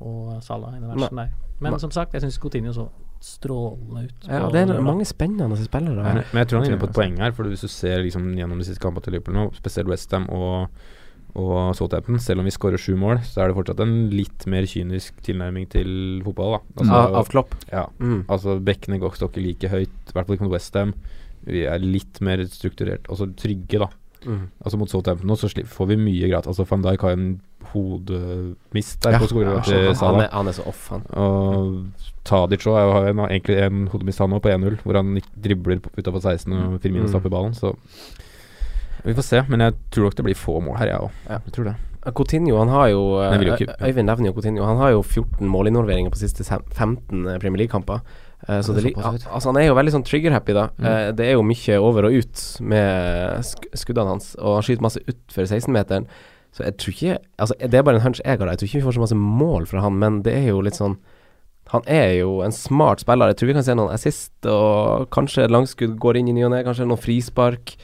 og 0.00 0.42
Salah 0.44 0.76
i 0.76 0.80
den 0.80 0.90
versen 0.94 1.22
der. 1.22 1.32
Men 1.60 1.78
som 1.80 1.92
sagt, 1.92 2.14
jeg 2.16 2.24
syns 2.24 2.38
Coutinho 2.40 2.72
så 2.72 2.88
strålende 3.20 4.06
ut. 4.08 4.28
Ja, 4.28 4.46
det 4.48 4.62
er 4.64 4.80
mange 4.80 5.04
spennende 5.04 5.58
spillere. 5.60 6.00
Men, 6.00 6.22
her. 6.22 6.30
men 6.32 6.40
jeg 6.40 6.48
tror 6.48 6.60
han 6.60 6.66
er 6.66 6.72
inne 6.72 6.80
på 6.80 6.88
et 6.88 6.96
poeng 6.96 7.18
her, 7.20 7.34
for 7.36 7.50
hvis 7.52 7.66
du 7.66 7.68
ser 7.68 8.00
liksom 8.06 8.30
gjennom 8.38 8.60
de 8.62 8.64
siste 8.64 8.80
kampene 8.80 9.04
til 9.04 9.16
Liverpool 9.16 9.36
nå, 9.36 9.44
spesielt 9.58 9.90
Westham 9.92 10.24
og, 10.32 10.72
og 11.36 11.74
Southampton, 11.76 12.16
selv 12.22 12.40
om 12.40 12.48
vi 12.48 12.54
skårer 12.54 12.80
sju 12.80 12.94
mål, 13.00 13.20
så 13.28 13.42
er 13.44 13.50
det 13.52 13.58
fortsatt 13.58 13.82
en 13.84 13.94
litt 14.14 14.46
mer 14.50 14.64
kynisk 14.70 15.20
tilnærming 15.26 15.68
til 15.68 15.92
fotball. 16.24 16.56
da 16.56 16.80
altså, 16.80 16.96
av, 17.02 17.18
av 17.20 17.30
Klopp. 17.34 17.56
Ja, 17.68 17.84
Mm. 18.00 18.24
altså 18.28 18.56
Bekkene 18.64 18.98
går 19.02 19.20
ikke 19.20 19.44
like 19.44 19.68
høyt, 19.68 19.92
i 20.08 20.16
hvert 20.16 20.26
fall 20.26 20.38
ikke 20.38 20.48
mot 20.48 20.56
Westham. 20.56 20.94
Vi 21.44 21.66
er 21.68 21.78
litt 21.84 22.20
mer 22.24 22.40
strukturert, 22.48 23.04
altså 23.08 23.28
trygge, 23.36 23.84
da. 23.84 23.88
Mm. 24.24 24.48
Altså 24.64 24.76
Mot 24.80 24.90
Southampton 24.92 25.28
nå 25.28 25.36
så 25.40 25.48
får 25.48 25.86
vi 25.92 25.96
mye 25.96 26.28
gratis. 26.28 26.48
Altså 26.52 26.66
Van 26.68 26.82
Dijk 26.84 27.04
har 27.04 27.16
en 27.16 27.30
hodemist 27.72 29.00
der 29.04 29.12
Ja, 29.12 29.18
på 29.18 29.28
skolen 29.30 29.52
ja, 29.64 29.92
han, 30.00 30.20
han 30.32 30.48
er 30.48 30.52
så 30.56 30.66
off, 30.66 30.88
han. 30.92 31.02
Og 31.12 31.86
Tadic 32.24 32.66
òg 32.68 32.92
har 32.92 33.08
en, 33.10 33.18
egentlig 33.28 33.58
en 33.64 33.86
hodemist 33.92 34.18
han 34.22 34.32
òg, 34.36 34.42
på 34.44 34.52
1-0, 34.52 34.80
hvor 34.84 34.98
han 35.00 35.14
dribler 35.40 35.80
utafor 35.96 36.20
16 36.20 36.52
og 36.52 36.80
Firmino 36.82 37.04
Mm. 37.06 37.12
stapper 37.12 37.30
ballen. 37.32 37.54
Så 37.54 37.74
vi 39.04 39.14
får 39.14 39.24
se. 39.24 39.42
Men 39.48 39.60
jeg 39.60 39.74
tror 39.90 40.04
nok 40.10 40.16
det 40.16 40.24
blir 40.24 40.36
få 40.36 40.60
mål 40.62 40.76
her, 40.78 40.86
jeg 40.92 41.00
òg. 41.00 41.10
Ja. 41.28 41.38
Jeg 41.46 41.52
tror 41.56 41.64
det. 41.70 41.76
Coutinho, 42.16 42.56
han 42.58 42.68
har 42.68 42.88
jo 42.88 43.00
jo 43.20 43.54
ikke- 43.56 43.74
Øy- 43.76 43.88
Øyvind 43.88 44.06
nevner 44.06 44.26
jo 44.26 44.32
Coutinho. 44.32 44.64
Han 44.64 44.76
har 44.78 44.90
jo 44.90 45.02
14 45.02 45.46
målinvolveringer 45.48 46.10
på 46.10 46.16
siste 46.16 46.44
15 46.44 47.24
Premier 47.40 47.58
League-kamper. 47.58 48.00
Eh, 48.48 48.60
så 48.62 48.72
Det 48.74 48.94
altså 48.96 49.52
han 49.52 49.56
er 49.58 49.66
jo 49.66 49.74
veldig 49.74 49.92
sånn 49.92 50.04
trigger-happy, 50.04 50.54
da. 50.54 50.68
Mm. 50.78 50.84
Eh, 50.86 51.12
det 51.12 51.26
er 51.26 51.32
jo 51.32 51.42
mye 51.42 51.76
over 51.78 52.04
og 52.06 52.12
ut 52.12 52.56
med 52.60 53.42
skuddene 53.74 54.08
hans, 54.08 54.34
og 54.36 54.54
han 54.54 54.62
skyter 54.62 54.80
masse 54.80 54.98
utfor 55.06 55.44
16-meteren. 55.44 56.06
Så 56.56 56.66
jeg 56.66 56.76
tror 56.82 56.94
ikke 56.96 57.16
Altså, 57.38 57.54
det 57.62 57.78
er 57.78 57.86
bare 57.86 58.00
en 58.00 58.02
hunch 58.04 58.20
jeg 58.24 58.38
har, 58.40 58.50
jeg 58.50 58.58
tror 58.58 58.68
ikke 58.68 58.80
vi 58.80 58.86
får 58.88 58.96
så 58.96 59.04
masse 59.04 59.18
mål 59.18 59.68
fra 59.70 59.84
han, 59.84 59.98
men 60.02 60.20
det 60.26 60.34
er 60.34 60.48
jo 60.50 60.64
litt 60.66 60.78
sånn 60.78 60.98
Han 61.70 61.84
er 61.86 62.16
jo 62.18 62.40
en 62.42 62.50
smart 62.50 63.04
spiller. 63.04 63.30
Jeg 63.30 63.38
tror 63.38 63.50
vi 63.52 63.54
kan 63.54 63.66
se 63.66 63.74
noen 63.78 63.94
assist, 63.94 64.32
og 64.50 65.06
kanskje 65.14 65.44
et 65.44 65.52
langskudd 65.54 66.00
går 66.02 66.18
inn 66.18 66.32
i 66.32 66.34
ny 66.34 66.42
og 66.48 66.50
ne, 66.50 66.64
kanskje 66.66 66.88
noen 66.90 66.98
frispark. 66.98 67.76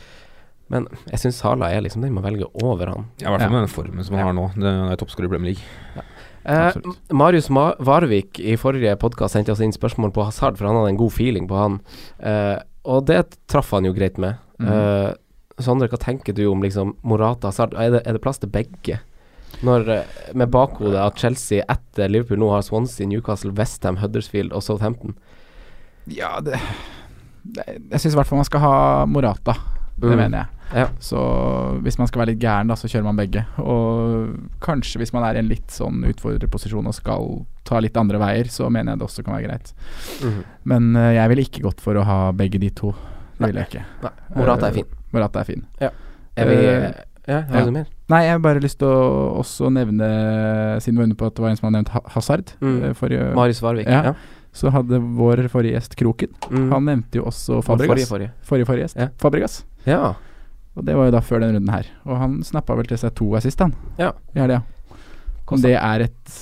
Men 0.74 0.88
jeg 1.12 1.20
syns 1.22 1.38
Sala 1.38 1.68
er 1.70 1.84
liksom 1.84 2.02
den 2.02 2.16
man 2.16 2.24
velger 2.26 2.50
over 2.66 2.90
han. 2.90 3.06
Ja, 3.22 3.28
I 3.28 3.36
hvert 3.36 3.44
fall 3.44 3.54
med 3.54 3.62
den 3.62 3.70
formen 3.76 4.08
som 4.08 4.16
han 4.18 4.26
har 4.26 4.34
nå. 4.34 4.48
Det 4.58 4.72
er 4.72 4.98
toppskårer 4.98 5.28
i 5.28 5.32
Premier 5.36 5.52
League. 5.52 6.06
Eh, 6.46 6.78
Marius 7.14 7.48
Ma 7.50 7.68
Varvik 7.82 8.38
i 8.38 8.56
forrige 8.58 8.96
podkast 9.02 9.34
sendte 9.34 9.54
oss 9.54 9.62
inn 9.62 9.74
spørsmål 9.74 10.12
på 10.14 10.26
Hazard, 10.28 10.58
for 10.58 10.68
han 10.68 10.78
hadde 10.78 10.96
en 10.96 11.00
god 11.00 11.14
feeling 11.14 11.46
på 11.50 11.58
han. 11.58 11.78
Eh, 12.18 12.56
og 12.86 13.06
det 13.06 13.22
traff 13.50 13.70
han 13.74 13.86
jo 13.86 13.94
greit 13.94 14.18
med. 14.22 14.38
Mm. 14.62 14.68
Eh, 14.70 15.08
Sondre, 15.58 15.88
hva 15.88 15.98
tenker 15.98 16.34
du 16.36 16.44
om 16.50 16.60
liksom 16.62 16.94
Morata 17.02 17.48
Hazard? 17.48 17.72
Er 17.80 17.90
det, 17.96 18.02
er 18.06 18.12
det 18.18 18.22
plass 18.24 18.38
til 18.42 18.50
begge? 18.52 18.98
Når, 19.64 19.88
eh, 19.88 20.18
med 20.36 20.50
bakhodet 20.52 20.98
at 21.00 21.16
Chelsea 21.22 21.64
etter 21.72 22.10
Liverpool 22.12 22.42
nå 22.42 22.50
har 22.52 22.64
Swansea, 22.66 23.06
Newcastle, 23.08 23.54
Westham, 23.56 23.96
Huddersfield 24.02 24.52
og 24.52 24.62
Southampton. 24.66 25.14
Ja, 26.12 26.40
det, 26.44 26.58
det 27.42 27.64
Jeg 27.90 28.00
syns 28.02 28.12
i 28.12 28.18
hvert 28.20 28.28
fall 28.28 28.42
man 28.42 28.48
skal 28.50 28.60
ha 28.66 28.74
Morata. 29.08 29.56
Det 29.96 30.10
Mm. 30.12 30.16
mener 30.18 30.38
jeg. 30.38 30.46
Ja. 30.76 30.88
Så 31.00 31.16
hvis 31.80 31.96
man 31.96 32.06
skal 32.10 32.20
være 32.20 32.34
litt 32.34 32.40
gæren, 32.42 32.68
da, 32.68 32.74
så 32.76 32.84
kjører 32.90 33.04
man 33.06 33.16
begge. 33.16 33.46
Og 33.62 34.36
kanskje 34.60 34.98
hvis 35.00 35.12
man 35.14 35.24
er 35.24 35.36
i 35.36 35.38
en 35.38 35.48
litt 35.48 35.68
sånn 35.72 36.02
utfordrerposisjon 36.04 36.86
og 36.90 36.92
skal 36.94 37.46
ta 37.64 37.80
litt 37.80 37.96
andre 37.96 38.18
veier, 38.20 38.44
så 38.52 38.68
mener 38.68 38.92
jeg 38.92 38.98
det 39.00 39.06
også 39.08 39.24
kan 39.24 39.38
være 39.38 39.46
greit. 39.48 39.72
Mm. 40.20 40.42
Men 40.64 40.90
uh, 40.96 41.14
jeg 41.16 41.28
ville 41.32 41.46
ikke 41.48 41.62
gått 41.64 41.80
for 41.80 41.96
å 41.96 42.04
ha 42.04 42.18
begge 42.36 42.60
de 42.60 42.68
to. 42.76 42.92
Det 43.38 43.46
ville 43.48 43.64
jeg 43.64 43.70
ikke. 43.72 43.84
Nei, 44.02 44.12
Morata 44.36 44.68
er 44.68 44.76
fin. 44.82 44.92
Morata 45.16 45.42
er 45.42 45.48
fin. 45.48 45.66
Er 45.80 46.50
vi 46.52 46.56
uh, 46.62 46.88
Ja, 47.26 47.40
har 47.48 47.58
ja. 47.58 47.64
du 47.66 47.72
mer? 47.74 47.86
Nei, 48.12 48.20
jeg 48.22 48.36
har 48.36 48.42
bare 48.44 48.60
lyst 48.62 48.78
til 48.78 48.86
å 48.86 49.38
også 49.40 49.66
nevne, 49.74 50.06
siden 50.84 50.94
vi 50.94 51.00
var 51.02 51.08
inne 51.08 51.16
på 51.18 51.26
at 51.26 51.34
det 51.34 51.42
var 51.42 51.50
en 51.50 51.56
som 51.58 51.66
hadde 51.66 51.80
nevnt 51.80 52.12
Hazard 52.14 52.52
Mm. 52.62 52.76
eh, 52.86 52.92
forrige, 52.94 53.24
Marius 53.34 53.62
Varvik. 53.64 53.88
Ja. 53.90 54.12
Ja. 54.12 54.14
så 54.56 54.70
hadde 54.72 55.00
vår 55.18 55.48
forrige 55.52 55.74
gjest 55.74 55.96
Kroken. 55.98 56.30
Mm. 56.48 56.68
Han 56.72 56.86
nevnte 56.86 57.18
jo 57.18 57.24
også 57.28 57.58
Fabregas. 57.66 58.06
forrige. 58.08 58.30
Forrige 58.46 58.68
forrige 58.70 58.86
gjest. 58.86 58.96
Ja. 59.02 59.08
Fabregas. 59.20 59.56
Ja. 59.84 60.14
Og 60.76 60.84
det 60.86 60.94
var 60.96 61.10
jo 61.10 61.16
da 61.16 61.20
før 61.20 61.40
den 61.42 61.56
runden 61.56 61.72
her. 61.74 61.86
Og 62.06 62.16
han 62.20 62.38
snappa 62.46 62.76
vel 62.78 62.86
til 62.86 62.96
seg 63.02 63.12
to 63.18 63.26
assist, 63.36 63.58
han. 63.60 63.74
Ja. 63.98 64.12
I 64.36 64.40
helga. 64.44 64.62
Om 65.48 65.60
det 65.62 65.74
er 65.76 66.06
et 66.06 66.38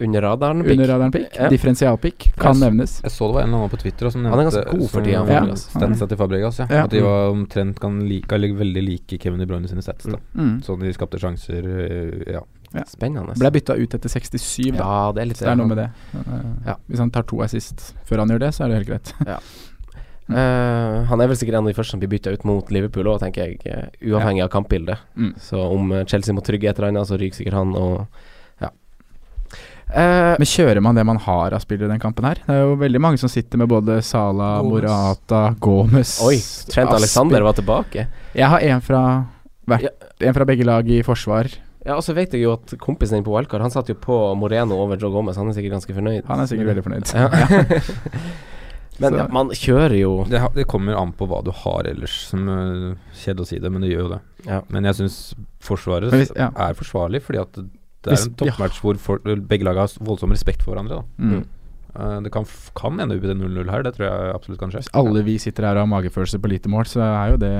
Under 0.00 0.22
radaren. 0.22 0.62
pikk. 0.62 0.70
under 0.72 0.86
radaren-pick, 0.92 1.36
Ja. 1.36 1.48
differensialpick, 1.48 2.32
kan 2.38 2.54
jeg, 2.54 2.62
nevnes. 2.72 3.00
Jeg 3.02 3.10
så 3.10 3.26
det 3.28 3.34
var 3.34 3.42
en 3.42 3.48
eller 3.48 3.58
annen 3.58 3.70
på 3.70 3.78
Twitter 3.82 4.10
som 4.10 4.22
nevnte 4.22 4.36
Han 4.36 4.40
er 4.40 4.50
ganske 4.50 4.78
god 4.78 4.90
for 4.90 5.00
tida, 5.02 5.24
Ja. 5.26 5.54
Statsa 5.54 6.08
til 6.08 6.16
Fabregas, 6.16 6.58
ja. 6.58 6.66
Ja. 6.70 6.84
At 6.84 6.90
de 6.90 7.00
var 7.02 7.30
omtrent 7.32 7.80
kan 7.80 8.00
like, 8.08 8.32
eller 8.34 8.48
veldig 8.54 8.82
like 8.84 9.18
Kevin 9.18 9.38
De 9.40 9.46
Bruyne 9.46 9.68
sine 9.68 9.82
stats. 9.82 10.04
da 10.06 10.18
Mm. 10.36 10.62
Sånn 10.62 10.80
de 10.80 10.92
skapte 10.92 11.18
sjanser, 11.18 12.26
ja. 12.32 12.40
ja. 12.74 12.84
Spennende. 12.84 13.34
Ble 13.38 13.50
bytta 13.50 13.74
ut 13.76 13.94
etter 13.94 14.08
67, 14.08 14.72
da. 14.72 14.84
Ja, 14.84 15.12
det 15.12 15.22
er 15.22 15.26
litt 15.26 15.36
Så 15.38 15.44
det 15.44 15.50
er 15.52 15.56
noe 15.56 15.66
med 15.66 15.76
det. 15.78 15.90
Eh, 16.14 16.66
Ja. 16.66 16.74
Hvis 16.88 16.98
han 16.98 17.10
tar 17.10 17.22
to 17.22 17.42
assist 17.42 17.94
før 18.04 18.18
han 18.18 18.28
gjør 18.28 18.38
det, 18.40 18.54
så 18.54 18.64
er 18.64 18.68
det 18.68 18.86
helt 18.86 18.88
greit. 18.88 19.14
Eh, 20.28 21.04
han 21.08 21.20
er 21.22 21.26
vel 21.30 21.36
sikkert 21.40 21.56
en 21.56 21.64
av 21.64 21.70
de 21.72 21.76
første 21.78 21.94
som 21.94 22.00
blir 22.02 22.10
bytta 22.12 22.30
ut 22.36 22.42
mot 22.44 22.68
Liverpool 22.70 23.08
òg, 23.08 23.20
tenker 23.22 23.46
jeg. 23.46 23.62
Uh, 23.64 23.88
uavhengig 24.12 24.42
av 24.44 24.50
kampbildet. 24.52 24.98
Mm. 25.16 25.30
Så 25.40 25.56
om 25.56 25.90
eh, 25.96 26.04
Chelsea 26.04 26.34
må 26.36 26.42
trygge 26.44 26.68
et 26.68 26.76
eller 26.76 26.90
annet, 26.92 27.08
så 27.08 27.16
ryker 27.16 27.38
sikkert 27.40 27.56
han 27.56 27.72
og 27.74 28.06
Eh, 29.88 30.34
Men 30.38 30.46
kjører 30.48 30.80
man 30.84 30.94
det 30.98 31.04
man 31.08 31.16
har 31.24 31.54
av 31.56 31.62
spillere 31.64 31.88
i 31.88 31.92
den 31.94 32.00
kampen 32.02 32.24
her? 32.28 32.40
Det 32.46 32.54
er 32.54 32.60
jo 32.66 32.74
veldig 32.80 33.00
mange 33.00 33.18
som 33.18 33.30
sitter 33.32 33.56
med 33.62 33.68
både 33.72 34.00
Sala. 34.04 34.62
Morata, 34.62 35.54
Gomez 35.60 36.18
oi, 36.22 36.36
Trent. 36.68 36.92
Alexander 36.92 37.40
var 37.46 37.56
tilbake. 37.56 38.06
Jeg 38.36 38.48
har 38.52 38.60
en 38.60 38.80
fra, 38.84 39.02
hvert, 39.66 39.82
Ja. 39.88 39.94
en 40.28 40.34
fra 40.36 40.44
begge 40.44 40.64
lag 40.68 40.88
i 40.90 41.00
forsvar. 41.02 41.48
Ja, 41.86 41.94
og 41.96 42.02
så 42.04 42.12
vet 42.12 42.32
jeg 42.36 42.42
jo 42.42 42.52
at 42.52 42.74
kompisen 42.78 43.16
din 43.16 43.24
på 43.24 43.32
Wildcard, 43.32 43.62
han 43.64 43.70
satt 43.72 43.88
jo 43.88 43.94
på 43.94 44.34
Moreno 44.36 44.76
over 44.76 44.98
Joe 45.00 45.10
Gomez. 45.14 45.36
Han 45.40 45.48
er 45.48 45.54
sikkert 45.56 45.78
ganske 45.78 45.94
fornøyd. 45.96 46.26
Han 46.28 46.40
er 46.40 46.46
sikkert 46.50 46.68
veldig 46.74 46.84
fornøyd. 46.84 47.14
Ja. 47.14 47.28
Men 49.00 49.14
ja, 49.14 49.28
man 49.30 49.52
kjører 49.54 49.94
jo 49.94 50.24
Det, 50.26 50.40
det 50.56 50.64
kommer 50.66 50.96
an 50.98 51.12
på 51.14 51.28
hva 51.30 51.38
du 51.46 51.52
har 51.54 51.86
ellers, 51.86 52.16
som 52.32 52.48
øh, 52.50 52.96
Kjedelig 53.14 53.44
å 53.44 53.46
si 53.46 53.58
det, 53.62 53.70
men 53.70 53.84
det 53.84 53.92
gjør 53.92 54.00
jo 54.02 54.08
det. 54.16 54.18
Ja. 54.48 54.56
Men 54.74 54.88
jeg 54.88 54.96
syns 54.98 55.18
Forsvaret 55.62 56.10
hvis- 56.10 56.32
ja. 56.34 56.48
er 56.50 56.74
forsvarlig, 56.74 57.20
fordi 57.22 57.38
at 57.44 57.60
det 58.04 58.14
er 58.14 58.24
en 58.24 58.34
toppmatch 58.38 58.80
hvor 58.82 58.98
for, 59.02 59.22
begge 59.50 59.66
lag 59.66 59.80
har 59.80 59.94
voldsom 60.06 60.34
respekt 60.34 60.62
for 60.64 60.74
hverandre. 60.74 61.00
Da. 61.00 61.24
Mm. 61.24 61.44
Uh, 61.98 62.18
det 62.22 62.32
kan, 62.32 62.46
kan 62.78 63.00
ende 63.00 63.16
opp 63.18 63.24
i 63.26 63.34
0-0 63.34 63.70
her, 63.72 63.82
det 63.86 63.94
tror 63.96 64.06
jeg 64.06 64.34
absolutt 64.36 64.62
kan 64.62 64.72
skje. 64.74 64.84
Hvis 64.84 64.96
alle 65.00 65.22
vi 65.26 65.38
sitter 65.42 65.66
her 65.66 65.78
og 65.80 65.86
har 65.86 65.92
magefølelse 65.96 66.40
på 66.42 66.52
lite 66.52 66.70
mål, 66.70 66.86
så 66.90 67.02
er 67.02 67.32
jo 67.34 67.40
det 67.42 67.54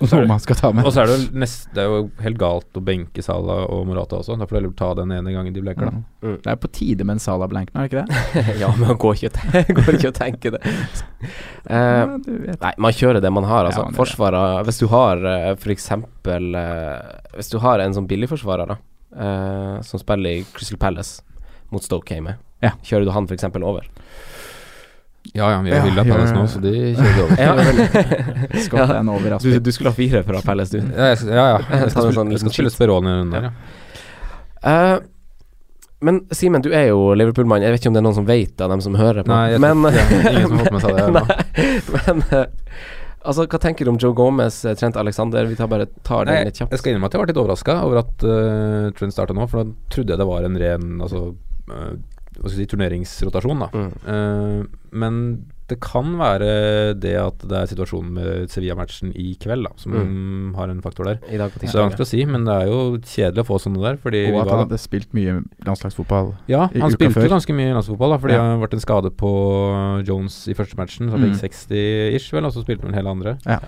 noe 0.00 0.08
det- 0.08 0.28
man 0.28 0.40
skal 0.40 0.56
ta 0.56 0.72
med. 0.72 0.84
Og 0.84 0.92
så 0.92 1.02
er 1.02 1.06
det, 1.06 1.16
jo 1.18 1.38
nest, 1.38 1.68
det 1.74 1.82
er 1.82 1.88
jo 1.88 2.10
helt 2.20 2.38
galt 2.38 2.72
å 2.74 2.82
benke 2.82 3.22
Salah 3.22 3.66
og 3.70 3.86
Morata 3.86 4.16
også. 4.16 4.38
Da 4.38 4.46
får 4.46 4.48
du 4.48 4.56
heller 4.60 4.72
ta 4.76 4.94
den 4.94 5.12
ene 5.12 5.32
gangen 5.32 5.52
de 5.52 5.60
blenker, 5.60 5.90
da. 5.90 5.90
Mm. 5.90 6.04
Mm. 6.22 6.42
Det 6.42 6.52
er 6.52 6.56
på 6.56 6.72
tide 6.72 7.04
med 7.04 7.14
en 7.14 7.18
Salah 7.20 7.48
blenk 7.48 7.72
nå, 7.74 7.84
er 7.84 7.88
det 7.88 7.92
ikke 7.92 8.06
det? 8.06 8.58
Ja, 8.62 8.70
men 8.76 8.88
han 8.88 8.96
går 8.96 9.14
ikke, 9.14 10.10
å 10.12 10.16
tenke 10.16 10.54
det. 10.56 10.62
Uh, 11.68 11.70
Ja. 11.70 12.56
Nei, 12.60 12.74
man 12.78 12.92
kjører 12.92 13.20
det 13.20 13.32
man 13.32 13.44
har. 13.44 13.66
Altså. 13.66 13.84
Ja, 13.84 13.90
man 13.90 14.64
Hvis 14.64 14.78
du 14.80 14.86
har 14.88 15.16
uh, 15.24 15.54
f.eks. 15.54 15.90
Hvis 17.36 17.50
du 17.52 17.58
har 17.58 17.78
en 17.80 17.94
sånn 17.94 18.08
billigforsvarer 18.08 18.66
da 18.72 18.76
eh, 19.16 19.80
som 19.86 20.00
spiller 20.02 20.40
i 20.40 20.44
Crystal 20.54 20.78
Palace 20.78 21.22
mot 21.70 21.84
Stoke 21.84 22.14
hjemme, 22.14 22.36
Ja. 22.62 22.74
kjører 22.84 23.04
du 23.08 23.12
han 23.14 23.28
f.eks. 23.30 23.44
over? 23.56 23.86
Ja 25.34 25.50
ja, 25.52 25.60
vi 25.62 25.70
har 25.70 25.76
Ja, 25.76 25.84
hylla 25.84 26.04
Palace 26.04 26.34
nå, 26.34 26.46
så 26.48 26.60
de 26.64 26.72
kjører 26.96 27.14
vi 27.14 27.22
over. 27.22 27.36
Ja, 27.38 28.60
Scott 28.64 28.88
er 28.88 28.96
en 29.02 29.08
over, 29.12 29.36
du, 29.38 29.58
du 29.60 29.70
skulle 29.72 29.92
ha 29.92 29.96
fire 29.96 30.22
fra 30.26 30.40
Palace, 30.42 30.78
du. 30.78 30.92
Ja, 30.96 31.12
ja, 31.14 31.46
ja. 31.54 31.62
Jeg 31.84 31.92
skal 31.92 32.12
sånn 32.16 32.32
jeg 32.32 32.40
skal 32.42 32.54
spille. 32.56 32.72
Speroni 32.74 33.12
under. 33.26 33.50
ja. 33.50 33.54
Uh, 34.60 34.98
men 36.00 36.22
Simen, 36.32 36.62
du 36.64 36.70
er 36.72 36.86
jo 36.88 37.12
Liverpool-mann. 37.12 37.60
Jeg 37.60 37.74
vet 37.74 37.82
ikke 37.82 37.90
om 37.90 37.96
det 37.96 38.00
er 38.00 38.04
noen 38.06 38.16
som 38.16 38.26
vet 38.28 38.54
det, 38.56 38.64
av 38.64 38.72
dem 38.72 38.80
som 38.80 38.94
hører 38.96 39.20
på. 39.26 39.28
Nei, 39.32 39.50
jeg 39.52 39.60
men, 39.60 39.84
er 39.84 40.30
ingen 40.30 40.46
som 40.48 40.56
har 40.56 40.64
fått 40.64 40.72
med 40.72 40.84
seg 40.86 40.96
det. 40.96 41.04
Nei, 41.18 42.06
men 42.06 42.22
eh, 42.38 42.46
Altså, 43.22 43.44
hva 43.46 43.58
tenker 43.60 43.84
du 43.84 43.90
om 43.92 43.98
Joe 44.00 44.14
Gomez, 44.16 44.62
eh, 44.64 44.74
Trent 44.80 44.96
Alexander? 44.96 45.44
Vi 45.50 45.56
tar 45.58 45.68
bare 45.68 45.86
tar 46.06 46.24
Nei, 46.24 46.38
litt 46.48 46.56
kjapt. 46.56 46.72
jeg 46.72 46.80
skal 46.80 46.92
innrømme 46.94 47.10
at 47.10 47.12
jeg 47.16 47.20
var 47.20 47.28
litt 47.32 47.40
overraska 47.42 47.74
over 47.84 48.00
at 48.00 48.24
uh, 48.24 48.90
Trent 48.96 49.12
starta 49.12 49.36
nå, 49.36 49.44
for 49.50 49.64
da 49.64 49.74
trodde 49.92 50.14
jeg 50.14 50.22
det 50.22 50.28
var 50.30 50.46
en 50.48 50.56
ren 50.62 50.86
altså, 51.04 51.22
uh, 51.68 51.92
hva 52.40 52.46
skal 52.48 52.54
jeg 52.54 52.62
si, 52.64 52.70
turneringsrotasjon. 52.72 53.60
da 53.66 53.68
Mm. 53.76 53.90
uh, 54.08 54.78
men 54.92 55.20
det 55.70 55.78
kan 55.80 56.12
være 56.18 56.50
det 57.00 57.14
at 57.20 57.44
det 57.48 57.56
er 57.60 57.68
situasjonen 57.70 58.10
med 58.18 58.50
Sevilla-matchen 58.52 59.12
i 59.16 59.36
kveld 59.40 59.64
da 59.68 59.72
som 59.80 59.94
har 60.56 60.68
en 60.72 60.82
faktor 60.84 61.06
der. 61.08 61.20
I 61.30 61.38
dag 61.40 61.50
på 61.54 61.62
Så 61.62 61.72
det 61.72 61.80
er 61.80 61.86
vanskelig 61.88 62.06
å 62.06 62.10
si, 62.10 62.24
men 62.26 62.44
det 62.48 62.56
er 62.58 62.66
jo 62.70 62.80
kjedelig 62.98 63.44
å 63.44 63.48
få 63.48 63.58
sånne 63.62 63.80
der. 63.84 63.96
Fordi 64.02 64.24
vi 64.26 64.32
Og 64.34 64.42
at 64.42 64.50
han 64.52 64.62
hadde 64.66 64.78
spilt 64.82 65.12
mye 65.16 65.38
landslagsfotball. 65.66 66.34
ja, 66.50 66.66
han 66.68 66.90
spilte 66.96 67.20
før. 67.22 67.28
ganske 67.36 67.54
mye 67.54 67.72
landslagsfotball, 67.74 68.10
da, 68.16 68.18
fordi 68.18 68.34
Ja. 68.34 68.42
det 68.42 68.50
har 68.58 68.66
vært 68.66 68.74
en 68.74 68.84
skade 68.86 69.10
på 69.16 69.30
Jones 70.06 70.48
i 70.48 70.54
første 70.54 70.76
matchen. 70.76 71.08
Så 71.08 71.12
han 71.16 71.20
Mm. 71.20 71.34
fikk 71.36 71.54
60-ish, 71.54 72.30
vel, 72.32 72.44
og 72.44 72.52
så 72.52 72.64
spilte 72.64 72.82
han 72.84 72.92
hele 72.94 73.08
andre. 73.10 73.38
Ja. 73.46 73.60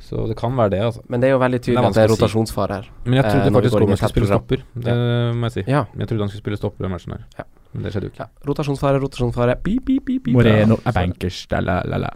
Så 0.00 0.26
det 0.26 0.36
kan 0.36 0.56
være 0.56 0.70
det, 0.70 0.80
altså. 0.80 1.02
Men 1.08 1.20
det 1.20 1.28
er 1.28 1.32
jo 1.36 1.38
veldig 1.38 1.60
Det 1.60 1.62
tydelig 1.62 1.86
at 1.86 1.94
det 1.94 2.02
er 2.02 2.08
rotasjonsfare 2.14 2.70
her. 2.70 2.86
Men 3.04 3.14
jeg 3.14 3.24
trodde 3.30 3.46
eh, 3.46 3.52
faktisk 3.52 3.78
Gomez 3.78 3.98
skulle 4.00 4.10
spille 4.10 4.26
stopper. 4.26 4.58
Det 4.74 4.94
må 5.36 5.42
jeg 5.46 5.52
si. 5.52 5.62
Ja. 5.70 5.84
Men 5.92 6.00
jeg 6.00 6.08
trodde 6.08 6.20
han 6.24 6.28
skulle 6.30 6.42
spille 6.42 6.56
stopper 6.58 6.80
i 6.80 6.88
den 6.88 6.92
matchen 6.96 7.12
her. 7.12 7.24
Ja. 7.38 7.44
Men 7.72 7.84
det 7.86 7.92
skjedde 7.94 8.08
jo 8.08 8.12
ikke. 8.14 8.24
ja. 8.26 8.46
Rotasjonsfare, 8.48 8.98
rotasjonsfare. 9.02 9.54
Beep, 9.62 9.84
beep, 9.86 10.04
beep, 10.08 10.24
beep. 10.24 10.34
Moreno 10.34 10.80
er 10.84 10.92
bankers, 10.96 11.44
da 11.52 11.60
la 11.62 11.80
la 11.86 12.00
la. 12.02 12.10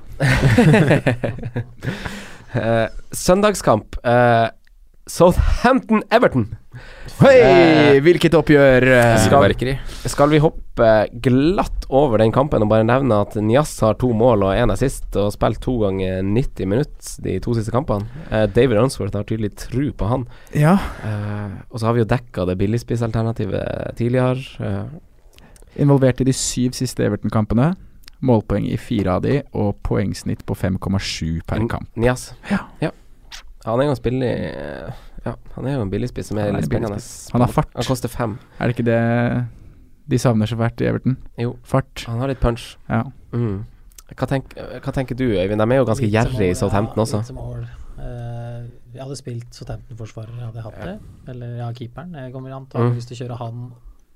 uh, 2.54 2.88
søndagskamp. 3.24 3.96
Uh, 4.04 4.48
Southampton-Everton. 5.04 6.46
Hei, 7.20 7.34
Eh, 7.44 7.98
hvilket 8.02 8.32
oppgjør! 8.34 8.82
eh, 8.88 9.18
Skal- 9.20 9.76
Skal 10.08 10.30
vi 10.30 10.38
hoppe 10.40 10.88
glatt 11.20 11.84
over 11.90 12.18
den 12.18 12.32
kampen 12.32 12.62
og 12.64 12.68
bare 12.70 12.82
nevne 12.88 13.20
at 13.20 13.36
Nias 13.36 13.78
har 13.84 13.94
to 14.00 14.08
mål 14.16 14.42
og 14.48 14.54
én 14.56 14.72
sist 14.80 15.14
og 15.20 15.30
spilt 15.36 15.60
to 15.60 15.76
ganger 15.84 16.22
90 16.24 16.66
minutter 16.66 17.20
de 17.22 17.38
to 17.38 17.52
siste 17.54 17.70
kampene? 17.70 18.08
Uh, 18.32 18.46
David 18.46 18.78
Unsworth 18.80 19.14
har 19.14 19.24
tydelig 19.24 19.52
tru 19.56 19.92
på 19.92 20.08
han. 20.08 20.26
Ja, 20.54 20.78
Uh, 21.04 21.60
og 21.70 21.78
så 21.78 21.86
har 21.86 21.92
vi 21.92 22.00
jo 22.00 22.06
dekka 22.08 22.46
det 22.48 22.56
billigspissalternativet 22.58 23.94
tidligere. 23.96 24.40
Eh, 24.58 24.84
involvert 25.76 26.20
i 26.20 26.24
de 26.24 26.32
syv 26.32 26.72
siste 26.72 27.04
Everton-kampene. 27.04 27.74
Målpoeng 28.24 28.66
i 28.70 28.76
fire 28.80 29.16
av 29.18 29.22
de, 29.22 29.42
og 29.52 29.76
poengsnitt 29.84 30.44
på 30.46 30.54
5,7 30.56 31.42
per 31.46 31.58
Mm. 31.60 31.68
kamp. 31.68 31.88
Nias. 31.96 32.32
Ja. 32.50 32.90
Han 33.66 33.80
er 33.80 33.84
jo 33.84 33.90
en 33.90 34.02
billig 34.02 34.30
Ja, 35.24 35.34
han 35.54 35.66
er 35.66 35.72
jo 35.76 35.82
en 35.82 35.90
billigspiss 35.90 36.26
som 36.26 36.38
er 36.38 36.48
er 36.48 36.52
litt 36.52 36.66
spennende. 36.66 36.98
Han 37.32 37.40
har 37.40 37.48
fart. 37.48 37.68
Han 37.74 37.84
koster 37.84 38.08
fem. 38.08 38.38
Er 38.60 38.68
det 38.68 38.76
ikke 38.76 38.84
det 38.84 39.46
de 40.06 40.18
savner 40.18 40.46
så 40.46 40.56
fælt 40.56 40.80
i 40.82 40.84
Everton? 40.84 41.16
Jo. 41.38 41.56
Fart. 41.62 42.04
Han 42.06 42.18
har 42.20 42.28
litt 42.28 42.40
punch. 42.40 42.76
Ja. 42.90 43.02
Mm. 43.32 43.64
Hva, 44.14 44.26
tenk, 44.28 44.52
hva 44.54 44.92
tenker 44.92 45.16
du, 45.16 45.24
Øyvind? 45.32 45.58
De 45.58 45.72
er 45.72 45.76
jo 45.80 45.84
ganske 45.88 46.10
gjerrige 46.10 46.50
i 46.50 46.54
Southampton 46.54 46.96
ja, 46.96 47.02
også. 47.02 47.16
litt 47.16 47.26
som. 47.26 47.38
Eh, 47.98 48.68
jeg 48.94 49.00
hadde 49.02 49.16
spilt 49.16 49.54
Southampton-forsvarer, 49.56 50.34
hadde 50.44 50.54
jeg 50.60 50.62
hatt 50.62 50.84
det. 50.84 50.98
Eller 51.32 51.56
ja, 51.56 51.70
keeperen. 51.72 52.12
Jeg 52.14 52.32
kommer 52.32 52.52
antakeligvis 52.52 53.06
til 53.06 53.16
å 53.16 53.20
kjøre 53.26 53.38
han 53.38 53.72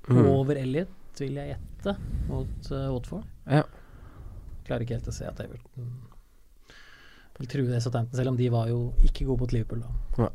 Mm. 0.09 0.25
over 0.25 0.55
Elliot, 0.57 0.87
vil 1.23 1.39
jeg 1.39 1.53
gjette, 1.55 1.95
mot 2.29 2.71
uh, 2.71 2.85
Watford. 2.93 3.27
Ja. 3.49 3.65
Klarer 4.67 4.85
ikke 4.85 4.99
helt 4.99 5.11
å 5.11 5.15
se 5.15 5.27
at 5.29 5.41
Everton 5.43 5.89
vil 7.39 7.47
true 7.47 7.71
det 7.71 7.81
Southampton, 7.83 8.17
selv 8.19 8.33
om 8.33 8.37
de 8.39 8.49
var 8.51 8.67
jo 8.67 8.79
ikke 9.07 9.25
gode 9.27 9.45
mot 9.45 9.53
Liverpool 9.55 9.83
da. 9.85 10.27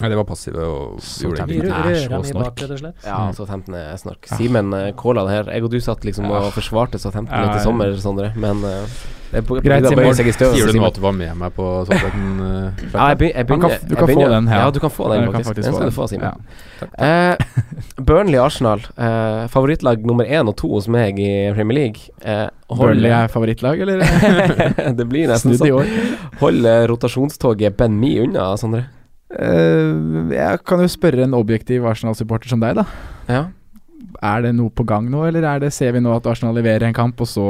Nei, 0.00 0.08
det 0.12 0.16
var 0.18 0.24
passive 0.28 0.60
og 0.60 0.98
gjorde 1.00 1.06
Southampton 1.08 1.48
De 1.48 1.54
egentlig 1.56 1.72
er 1.72 2.00
så 2.02 2.10
røra 2.12 2.22
mi 2.22 2.32
bak, 2.36 2.60
rett 2.62 2.70
og 2.74 2.80
slett. 2.82 3.04
Ja, 3.06 3.18
Mm. 3.26 3.34
Southampton 3.38 3.74
er 3.80 3.96
snork. 3.96 4.26
Simen 4.36 4.72
uh, 4.76 4.90
calla 5.00 5.22
det 5.24 5.32
her. 5.36 5.52
Jeg 5.56 5.64
og 5.64 5.70
du 5.72 5.78
satt 5.80 6.04
liksom 6.04 6.28
og 6.30 6.50
forsvarte 6.52 6.98
Southampton 7.00 7.32
Ja, 7.36 7.46
litt 7.48 7.60
i 7.60 7.64
sommer, 7.64 7.94
Sondre, 8.02 8.32
men 8.36 8.60
uh, 8.64 8.84
det 9.32 9.40
er 9.40 9.46
på, 9.48 9.56
Greit, 9.64 9.82
det. 9.82 10.36
Sier 10.36 10.68
du 10.70 10.76
nå 10.78 10.84
at 10.86 10.94
du 10.94 11.00
var 11.02 11.12
med 11.16 11.32
meg 11.40 11.54
på 11.56 11.64
Southampton? 11.88 12.28
Uh, 12.38 12.84
Ja, 12.94 13.08
jeg, 13.10 13.18
begyn- 13.22 13.34
jeg 13.34 13.46
begynner 13.48 13.80
du 13.88 13.94
kan 13.96 14.12
få 14.12 14.28
den 14.30 14.48
her. 14.52 14.60
Ja, 14.60 14.70
du 14.70 14.80
kan 14.84 14.90
få 14.94 15.08
den, 15.12 15.24
faktisk. 15.32 15.48
faktisk 15.48 15.66
Den 15.66 15.72
få 15.72 15.80
skal 15.80 15.88
du 15.88 15.90
den. 15.90 15.96
få, 15.96 16.06
Simen. 16.12 16.44
Ja. 16.76 16.86
Eh, 17.06 17.36
Burnley-Arsenal, 18.06 18.80
eh, 18.96 19.46
favorittlag 19.48 20.04
nummer 20.06 20.24
én 20.28 20.48
og 20.48 20.56
to 20.60 20.68
hos 20.74 20.86
meg 20.92 21.18
i 21.18 21.30
Premier 21.56 21.78
League. 21.80 22.10
Eh, 22.22 22.46
Burnley 22.68 23.10
er 23.10 23.28
favorittlag, 23.32 23.80
eller? 23.80 24.04
det 25.00 25.08
blir 25.08 25.28
nesten 25.32 25.56
sånn. 25.56 25.88
Hold 26.42 26.68
rotasjonstoget 26.92 27.76
Ben 27.80 27.96
Mi 28.00 28.18
unna, 28.22 28.52
Sondre? 28.60 28.84
Eh, 29.34 30.34
jeg 30.36 30.62
kan 30.68 30.82
jo 30.82 30.90
spørre 30.90 31.26
en 31.26 31.34
objektiv 31.38 31.86
Arsenal-supporter 31.88 32.52
som 32.52 32.62
deg, 32.62 32.78
da. 32.78 32.86
Ja. 33.30 33.46
Er 34.22 34.46
det 34.46 34.54
noe 34.56 34.70
på 34.70 34.86
gang 34.86 35.10
nå, 35.10 35.24
eller 35.26 35.46
er 35.48 35.66
det, 35.66 35.74
ser 35.74 35.96
vi 35.96 36.04
nå 36.04 36.14
at 36.14 36.28
Arsenal 36.30 36.54
leverer 36.56 36.86
en 36.88 36.96
kamp, 36.96 37.20
og 37.20 37.30
så 37.30 37.48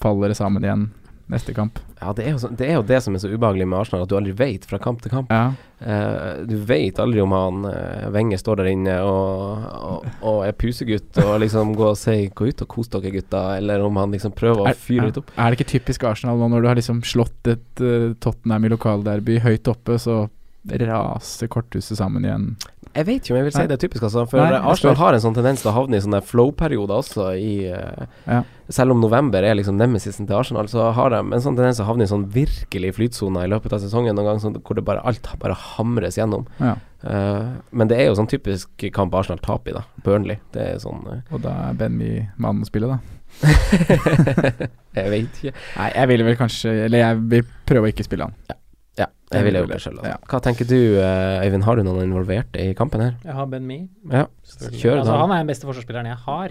faller 0.00 0.30
det 0.30 0.38
sammen 0.38 0.64
igjen 0.64 0.90
neste 1.32 1.54
kamp? 1.56 1.80
Ja, 2.04 2.12
det 2.12 2.26
er, 2.26 2.34
jo 2.34 2.50
det 2.52 2.66
er 2.68 2.74
jo 2.76 2.84
det 2.84 2.98
som 3.00 3.14
er 3.16 3.22
så 3.22 3.30
ubehagelig 3.32 3.64
med 3.70 3.78
Arsenal, 3.78 4.02
at 4.04 4.10
du 4.12 4.18
aldri 4.18 4.34
vet 4.36 4.66
fra 4.68 4.76
kamp 4.82 5.00
til 5.00 5.14
kamp. 5.14 5.32
Ja. 5.32 5.54
Uh, 5.80 6.44
du 6.44 6.54
vet 6.68 7.00
aldri 7.00 7.20
om 7.20 7.32
han 7.34 7.64
uh, 7.64 8.10
Wenger 8.12 8.40
står 8.40 8.60
der 8.60 8.68
inne 8.70 8.98
og, 9.04 9.64
og, 9.74 10.06
og 10.20 10.38
er 10.46 10.54
pusegutt 10.56 11.18
og 11.24 11.34
liksom 11.42 11.74
går 11.76 11.90
og 11.94 11.98
sier 12.00 12.28
'gå 12.28 12.50
ut 12.52 12.62
og 12.64 12.70
kos 12.76 12.92
dere, 12.92 13.12
gutta', 13.16 13.56
eller 13.58 13.84
om 13.84 13.96
han 14.00 14.12
liksom 14.12 14.32
prøver 14.36 14.64
å 14.64 14.68
Er, 14.70 14.76
fyre 14.76 15.02
ja. 15.02 15.08
litt 15.08 15.20
opp. 15.20 15.32
er 15.36 15.50
det 15.50 15.60
ikke 15.60 15.72
typisk 15.72 16.04
Arsenal 16.08 16.40
nå, 16.40 16.48
når 16.52 16.64
du 16.64 16.70
har 16.70 16.80
liksom 16.80 17.02
slått 17.04 17.52
et 17.52 17.84
eh, 17.84 18.12
Tottenham 18.20 18.64
i 18.64 18.72
lokalderby 18.72 19.40
høyt 19.44 19.68
oppe, 19.72 19.98
så 20.00 20.26
raser 20.64 21.50
korthuset 21.52 21.98
sammen 21.98 22.24
igjen? 22.24 22.54
Jeg 22.94 23.06
vet 23.08 23.24
ikke 23.24 23.32
om 23.34 23.38
jeg 23.40 23.46
vil 23.48 23.54
si 23.56 23.62
det 23.66 23.74
er 23.74 23.82
typisk, 23.82 24.04
altså. 24.06 24.22
For 24.30 24.38
Nei, 24.38 24.58
Arsenal 24.70 24.98
har 25.00 25.16
en 25.16 25.22
sånn 25.24 25.34
tendens 25.34 25.64
til 25.64 25.72
å 25.72 25.74
havne 25.74 25.98
i 25.98 26.02
sånne 26.04 26.20
flow-perioder 26.22 27.00
også 27.02 27.32
i 27.34 27.54
eh, 27.66 28.04
Ja. 28.30 28.44
Selv 28.72 28.94
om 28.94 29.02
november 29.02 29.44
er 29.44 29.58
liksom 29.58 29.76
nemesisen 29.76 30.28
til 30.28 30.38
Arsenal, 30.38 30.70
så 30.72 30.86
har 30.96 31.10
de 31.12 31.18
en 31.20 31.42
sånn 31.42 31.58
tendens 31.58 31.76
til 31.76 31.84
å 31.84 31.88
havne 31.90 32.06
i 32.06 32.08
sånn 32.08 32.28
virkelig 32.32 32.94
flytsone 32.96 33.42
i 33.44 33.50
løpet 33.50 33.74
av 33.76 33.82
sesongen 33.82 34.16
noen 34.16 34.30
gang, 34.30 34.40
sånn, 34.40 34.56
hvor 34.64 34.78
det 34.78 34.86
bare 34.86 35.02
alt 35.04 35.28
bare 35.42 35.58
hamres 35.74 36.16
gjennom. 36.16 36.46
Ja. 36.62 36.78
Uh, 37.04 37.58
men 37.76 37.90
det 37.90 37.98
er 38.00 38.08
jo 38.08 38.16
sånn 38.16 38.30
typisk 38.30 38.86
kamp 38.96 39.12
Arsenal 39.18 39.42
taper 39.44 39.74
i, 39.74 39.76
da. 39.76 39.84
Burnley. 40.06 40.40
Det 40.54 40.64
er 40.64 40.80
sånn 40.80 41.04
uh, 41.04 41.18
Og 41.34 41.42
da 41.44 41.52
er 41.66 41.76
Benny 41.82 42.14
mannen 42.40 42.64
å 42.64 42.70
spille, 42.70 42.88
da. 42.88 43.02
Jeg 44.96 45.10
vet 45.10 45.40
ikke. 45.42 45.52
Nei, 45.74 45.88
jeg 45.90 46.08
ville 46.12 46.26
vel 46.28 46.36
kanskje 46.38 46.70
Eller 46.84 47.00
jeg 47.00 47.22
vil 47.32 47.48
prøve 47.66 47.88
å 47.88 47.90
ikke 47.90 48.06
spille 48.06 48.28
han. 48.28 48.36
Ja, 48.46 48.54
Jeg 48.98 49.08
jeg 49.34 49.44
ville 49.48 49.60
gjort 49.62 49.70
det 49.72 49.74
det. 49.74 49.82
sjøl. 49.82 49.96
Ja. 50.06 50.16
Hva 50.30 50.38
tenker 50.44 50.68
du, 50.68 50.76
eh, 51.02 51.42
Øyvind? 51.42 51.64
Har 51.66 51.76
du 51.76 51.82
noen 51.82 52.04
involverte 52.04 52.60
i 52.62 52.74
kampen 52.78 53.02
her? 53.02 53.14
Jeg 53.24 53.34
har 53.34 53.46
Ben 53.50 53.66
Mi. 53.66 53.78
Ja, 54.12 54.26
kjør 54.70 55.00
altså, 55.00 55.10
da. 55.10 55.16
han 55.22 55.32
er 55.34 55.40
den 55.42 55.50
beste 55.50 55.66
forsvarsspilleren 55.66 56.06
jeg 56.06 56.18
har. 56.26 56.48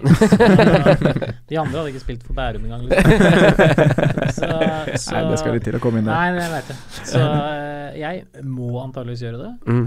De 1.48 1.58
andre 1.60 1.78
hadde 1.78 1.92
ikke 1.94 2.02
spilt 2.02 2.26
for 2.26 2.36
Bærum 2.36 2.66
engang. 2.66 2.84
Liksom. 2.84 3.12
Så, 4.34 4.48
så, 4.98 5.14
Nei, 5.14 5.22
det 5.30 5.38
skal 5.40 5.54
litt 5.56 5.64
til 5.64 5.76
å 5.78 5.80
komme 5.82 6.02
inn 6.02 6.08
der. 6.08 6.16
Nei, 6.16 6.34
det 6.36 6.48
vet 6.52 6.72
jeg. 6.72 6.78
Så 7.14 7.20
eh, 7.22 8.00
jeg 8.02 8.44
må 8.44 8.74
antageligvis 8.82 9.22
gjøre 9.24 9.40
det. 9.40 9.52
Mm. 9.70 9.86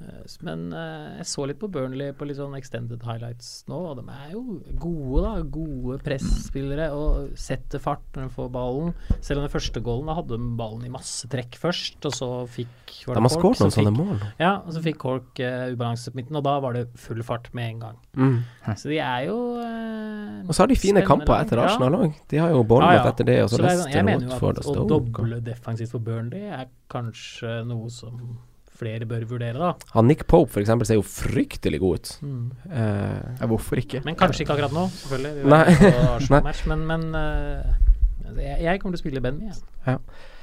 Eh, 0.00 0.36
Men 0.46 0.68
eh, 0.72 1.18
jeg 1.18 1.26
så 1.30 1.46
litt 1.48 1.58
på 1.58 1.68
Burnley 1.72 2.12
på 2.16 2.26
litt 2.28 2.38
sånn 2.38 2.54
extended 2.58 3.02
highlights 3.06 3.64
nå, 3.70 3.78
og 3.90 3.98
de 3.98 4.04
er 4.14 4.34
jo 4.36 4.42
gode, 4.78 5.22
da. 5.24 5.32
Gode 5.58 5.98
presspillere 6.06 6.88
og 6.94 7.34
setter 7.38 7.82
fart 7.82 8.04
når 8.14 8.28
de 8.28 8.34
får 8.36 8.50
ballen. 8.54 8.94
Selv 9.18 9.40
om 9.40 9.46
den 9.48 9.54
første 9.54 9.82
goalen, 9.84 10.10
da 10.10 10.18
hadde 10.20 10.38
de 10.38 10.50
ballen 10.60 10.86
i 10.86 10.92
masse 10.92 11.30
trekk 11.32 11.58
først, 11.58 11.98
og 12.06 12.14
så 12.14 12.30
fikk 12.52 13.02
var 13.08 13.18
De 13.18 13.24
har 13.26 13.34
skåret 13.34 13.62
noen 13.64 13.74
sånne 13.74 13.94
mål. 13.94 14.22
Ja, 14.40 14.54
og 14.62 14.74
så 14.76 14.82
fikk 14.84 15.00
Cork 15.02 15.42
uh, 15.42 15.68
ubalanse 15.74 16.12
på 16.12 16.20
midten, 16.20 16.38
og 16.38 16.46
da 16.46 16.56
var 16.62 16.74
det 16.78 16.86
full 16.98 17.20
fart 17.26 17.50
med 17.56 17.74
en 17.74 17.82
gang. 17.84 17.98
Mm. 18.18 18.38
Så 18.78 18.90
de 18.90 18.98
er 19.02 19.28
jo 19.28 19.36
uh, 19.58 20.46
Og 20.46 20.54
så 20.54 20.64
har 20.64 20.70
de 20.70 20.78
fine 20.78 21.04
kamper 21.06 21.36
etter. 21.42 21.58
Arsenal 21.58 21.96
òg. 21.98 22.18
De 22.30 22.38
har 22.38 22.52
jo 22.54 22.62
Bournemouth 22.62 23.00
Ja, 23.00 23.06
ja. 23.08 23.12
etter 23.12 23.26
det, 23.26 23.38
og 23.44 23.50
så, 23.50 23.58
Så 23.58 23.64
Leicester, 23.66 24.60
og 24.62 24.82
å 24.82 24.86
doble 24.90 25.40
defensivt 25.44 25.94
for 25.94 26.04
Burnley 26.04 26.46
er 26.54 26.68
kanskje 26.92 27.60
noe 27.68 27.90
som 27.92 28.38
flere 28.78 29.06
bør 29.10 29.24
vurdere, 29.26 29.58
da. 29.58 29.72
Han 29.96 30.06
Nick 30.06 30.26
Pope 30.30 30.60
eksempel 30.62 30.86
ser 30.86 31.00
jo 31.00 31.02
fryktelig 31.02 31.80
god 31.82 31.98
ut. 31.98 32.10
Eh, 32.70 33.20
Ja, 33.40 33.46
hvorfor 33.50 33.80
ikke? 33.82 34.00
Men 34.06 34.14
kanskje 34.16 34.44
ikke 34.46 34.54
akkurat 34.56 34.72
nå, 34.76 34.86
selvfølgelig. 35.02 35.32
Vi 35.42 35.50
Nei. 35.50 35.62
vet 35.74 36.00
Arsenal-match, 36.16 36.64
men, 36.70 36.86
men 36.86 37.06
uh, 37.14 37.76
jeg, 38.38 38.58
jeg 38.68 38.80
kommer 38.80 38.96
til 38.96 39.02
å 39.02 39.04
spille 39.06 39.22
Benny. 39.24 39.50
Ja. 39.88 39.98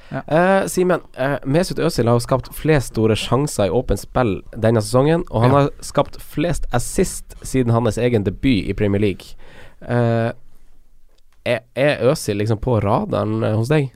Eh, 0.06 0.66
Simen, 0.70 1.00
uh, 1.18 1.38
Mesut 1.50 1.80
Özil 1.82 2.06
har 2.06 2.20
skapt 2.22 2.52
flest 2.54 2.92
store 2.92 3.16
sjanser 3.18 3.66
i 3.66 3.74
åpent 3.74 3.98
spill 4.04 4.36
denne 4.54 4.78
sesongen, 4.84 5.24
og 5.30 5.42
han 5.42 5.50
Ja. 5.50 5.62
har 5.64 5.70
skapt 5.82 6.20
flest 6.22 6.68
assist 6.76 7.34
siden 7.42 7.72
hans 7.74 7.98
egen 7.98 8.22
debut 8.28 8.68
i 8.70 8.76
Premier 8.78 9.00
League. 9.02 9.32
Uh, 9.82 10.30
er, 11.46 11.64
er 11.74 12.04
Özil 12.12 12.38
liksom 12.38 12.58
på 12.62 12.78
radaren 12.84 13.40
hos 13.56 13.68
deg? 13.72 13.90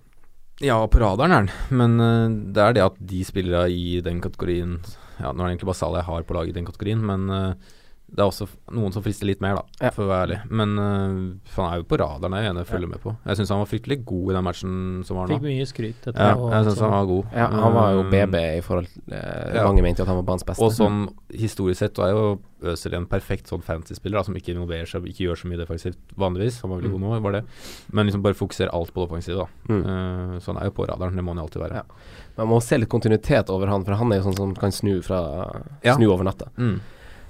Ja, 0.60 0.76
på 0.92 1.00
radaren 1.00 1.32
er 1.32 1.46
den, 1.46 1.76
men 1.80 2.00
eh, 2.04 2.32
det 2.52 2.60
er 2.62 2.74
det 2.76 2.82
at 2.84 2.96
de 3.00 3.22
spillerne 3.24 3.72
i 3.72 4.00
den 4.04 4.18
kategorien 4.20 4.74
Ja, 5.16 5.30
nå 5.32 5.40
er 5.40 5.46
det 5.46 5.54
egentlig 5.54 5.68
bare 5.70 5.78
Salah 5.78 6.02
jeg 6.02 6.08
har 6.10 6.26
på 6.28 6.36
laget 6.36 6.52
i 6.52 6.58
den 6.58 6.66
kategorien, 6.68 7.00
men 7.00 7.24
eh, 7.32 7.70
det 8.10 8.18
er 8.18 8.26
også 8.26 8.46
noen 8.74 8.92
som 8.92 9.02
frister 9.04 9.26
litt 9.28 9.40
mer, 9.40 9.54
da, 9.60 9.62
Ja. 9.86 9.90
for 9.94 10.04
å 10.04 10.08
være 10.10 10.24
ærlig. 10.26 10.38
Men 10.50 10.72
uh, 10.78 11.54
han 11.56 11.66
er 11.72 11.76
jo 11.80 11.84
på 11.86 11.98
radaren, 12.00 12.34
jeg 12.34 12.46
er 12.46 12.50
enig, 12.50 12.64
jeg 12.66 12.82
ja. 12.82 12.88
med 12.90 13.00
på. 13.04 13.12
Jeg 13.26 13.36
syns 13.38 13.52
han 13.54 13.60
var 13.62 13.70
fryktelig 13.70 13.98
god 14.04 14.30
i 14.30 14.34
den 14.36 14.44
matchen 14.44 14.74
som 15.06 15.16
var 15.20 15.28
nå. 15.30 15.38
Fikk 15.38 15.46
mye 15.46 15.66
skryt 15.70 16.08
etter 16.10 16.18
Ja, 16.18 16.34
jeg 16.56 16.68
syns 16.70 16.80
han 16.84 16.90
var 16.96 17.06
god. 17.06 17.24
Ja, 17.36 17.46
han 17.54 17.74
var 17.78 17.92
jo 17.94 18.00
Um, 18.00 18.10
BB 18.10 18.34
i 18.58 18.60
forhold 18.64 18.86
til 18.88 19.02
ja. 19.14 19.64
Mange 19.66 19.82
mente 19.84 20.00
jo 20.00 20.04
at 20.06 20.08
han 20.10 20.18
var 20.22 20.26
banens 20.30 20.46
beste. 20.48 20.64
Og 20.64 20.72
sånn 20.74 21.02
historisk 21.36 21.78
sett 21.84 21.94
så 21.98 22.06
er 22.08 22.14
jo 22.16 22.40
Øzil 22.60 22.92
en 22.92 23.06
perfekt 23.08 23.48
sånn 23.48 23.62
fantasy-spiller 23.64 24.24
som 24.26 24.34
ikke 24.36 24.52
involverer 24.52 24.84
seg, 24.88 25.06
ikke 25.08 25.24
gjør 25.24 25.38
så 25.40 25.48
mye 25.48 25.56
defensivt 25.62 26.10
vanligvis. 26.20 26.58
Han 26.60 26.70
var 26.70 26.80
veldig 26.82 26.90
Mm. 26.90 26.96
god 26.98 27.00
nå, 27.06 27.20
var 27.24 27.32
det. 27.32 27.44
Men 27.92 28.06
liksom 28.06 28.22
bare 28.22 28.34
fokuserer 28.36 28.68
alt 28.74 28.92
på 28.92 29.00
det 29.00 29.08
offensive, 29.08 29.36
da. 29.46 29.46
Mm. 29.72 29.84
Uh, 29.86 30.38
så 30.40 30.52
han 30.52 30.58
er 30.60 30.68
jo 30.68 30.74
på 30.76 30.86
radaren, 30.90 31.16
det 31.16 31.24
må 31.24 31.32
han 31.32 31.40
jo 31.40 31.46
alltid 31.48 31.62
være. 31.62 31.74
Ja. 31.80 31.82
Man 32.36 32.48
må 32.48 32.60
se 32.62 32.76
litt 32.76 32.88
kontinuitet 32.92 33.48
over 33.48 33.66
han, 33.72 33.84
for 33.84 33.94
han 33.96 34.12
er 34.12 34.20
jo 34.20 34.26
sånn 34.28 34.36
som 34.36 34.54
kan 34.54 34.70
snu 34.72 35.00
fra 35.02 35.62
Ja. 35.82 35.94
Snu 35.96 36.10
over 36.12 36.24
natta. 36.24 36.50
Mm. 36.58 36.80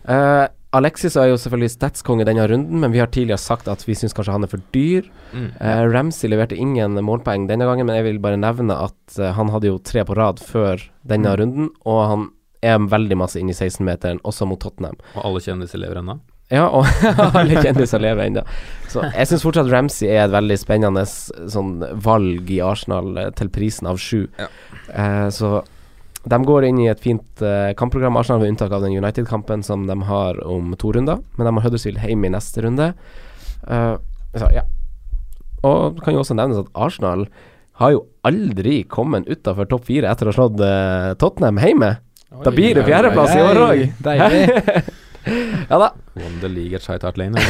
Eh, 0.09 0.49
Alexis 0.73 1.17
er 1.19 1.33
jo 1.33 1.39
selvfølgelig 1.41 1.73
statskonge 1.75 2.25
denne 2.29 2.45
runden, 2.47 2.79
men 2.79 2.93
vi 2.95 3.01
har 3.03 3.09
tidligere 3.11 3.43
sagt 3.43 3.67
at 3.69 3.83
vi 3.89 3.97
syns 3.99 4.15
kanskje 4.15 4.37
han 4.37 4.47
er 4.47 4.51
for 4.53 4.63
dyr. 4.75 5.09
Mm. 5.35 5.49
Uh, 5.59 5.83
Ramsey 5.91 6.31
leverte 6.31 6.55
ingen 6.59 6.95
målpoeng 7.03 7.49
denne 7.51 7.67
gangen, 7.67 7.89
men 7.89 7.99
jeg 7.99 8.07
vil 8.07 8.21
bare 8.23 8.39
nevne 8.39 8.77
at 8.87 9.19
eh, 9.19 9.33
han 9.35 9.51
hadde 9.51 9.67
jo 9.73 9.81
tre 9.83 10.05
på 10.07 10.15
rad 10.19 10.39
før 10.39 10.85
denne 11.03 11.33
Mm. 11.33 11.39
runden, 11.41 11.71
og 11.85 12.01
han 12.13 12.29
er 12.63 12.79
veldig 12.93 13.17
masse 13.19 13.41
inne 13.41 13.51
i 13.51 13.57
16-meteren, 13.59 14.21
også 14.23 14.47
mot 14.47 14.61
Tottenham. 14.63 14.95
Og 15.17 15.25
alle 15.25 15.41
kjendiser 15.43 15.81
lever 15.83 15.99
ennå. 16.05 16.21
Ja, 16.51 16.65
og 16.67 16.87
alle 17.39 17.61
kjendiser 17.63 18.03
lever 18.03 18.27
ennå. 18.27 18.43
Så 18.91 19.05
jeg 19.15 19.27
syns 19.31 19.43
fortsatt 19.47 19.71
Ramsey 19.71 20.09
er 20.11 20.25
et 20.25 20.33
veldig 20.35 20.57
spennende 20.59 21.05
sånn 21.07 21.77
valg 22.03 22.51
i 22.51 22.59
Arsenal 22.63 23.11
eh, 23.23 23.29
til 23.39 23.51
prisen 23.55 23.87
av 23.91 23.99
sju. 24.03 24.25
Ja. 24.39 24.49
Eh, 24.91 25.29
så 25.35 25.61
de 26.29 26.39
går 26.45 26.67
inn 26.69 26.81
i 26.83 26.91
et 26.91 27.01
fint 27.01 27.45
uh, 27.45 27.73
kampprogram, 27.79 28.19
Arsenal 28.21 28.43
ved 28.43 28.53
unntak 28.53 28.75
av 28.77 28.85
den 28.85 28.97
United-kampen 28.99 29.63
som 29.65 29.87
de 29.89 29.97
har 30.09 30.41
om 30.45 30.75
to 30.81 30.93
runder. 30.93 31.23
Men 31.39 31.49
de 31.49 31.55
har 31.57 31.65
Huddersfield 31.65 32.03
hjemme 32.05 32.29
i 32.29 32.35
neste 32.35 32.65
runde. 32.67 32.91
Uh, 33.65 33.97
så 34.37 34.51
ja. 34.53 34.67
Og 35.65 35.97
det 35.97 36.05
kan 36.05 36.17
jo 36.17 36.23
også 36.23 36.37
nevnes 36.37 36.61
at 36.61 36.71
Arsenal 36.77 37.27
har 37.81 37.95
jo 37.95 38.05
aldri 38.29 38.83
kommet 38.89 39.29
utafor 39.29 39.69
topp 39.69 39.87
fire 39.89 40.11
etter 40.11 40.29
å 40.29 40.33
ha 40.33 40.37
slått 40.37 40.61
uh, 40.61 41.13
Tottenham 41.21 41.61
hjemme. 41.65 41.95
Da 42.45 42.53
blir 42.55 42.77
det 42.77 42.85
oi, 42.85 42.87
oi. 42.87 42.91
fjerdeplass 42.93 43.33
i 43.35 43.45
år 43.45 43.63
òg. 43.65 43.87
Deilig. 44.05 44.43
ja 45.73 45.81
da. 45.81 45.91
Won 46.21 46.37
the 46.45 46.53
league 46.53 46.77
at 46.77 46.85
Shite 46.85 47.09
Hart 47.09 47.19
Lane. 47.21 47.41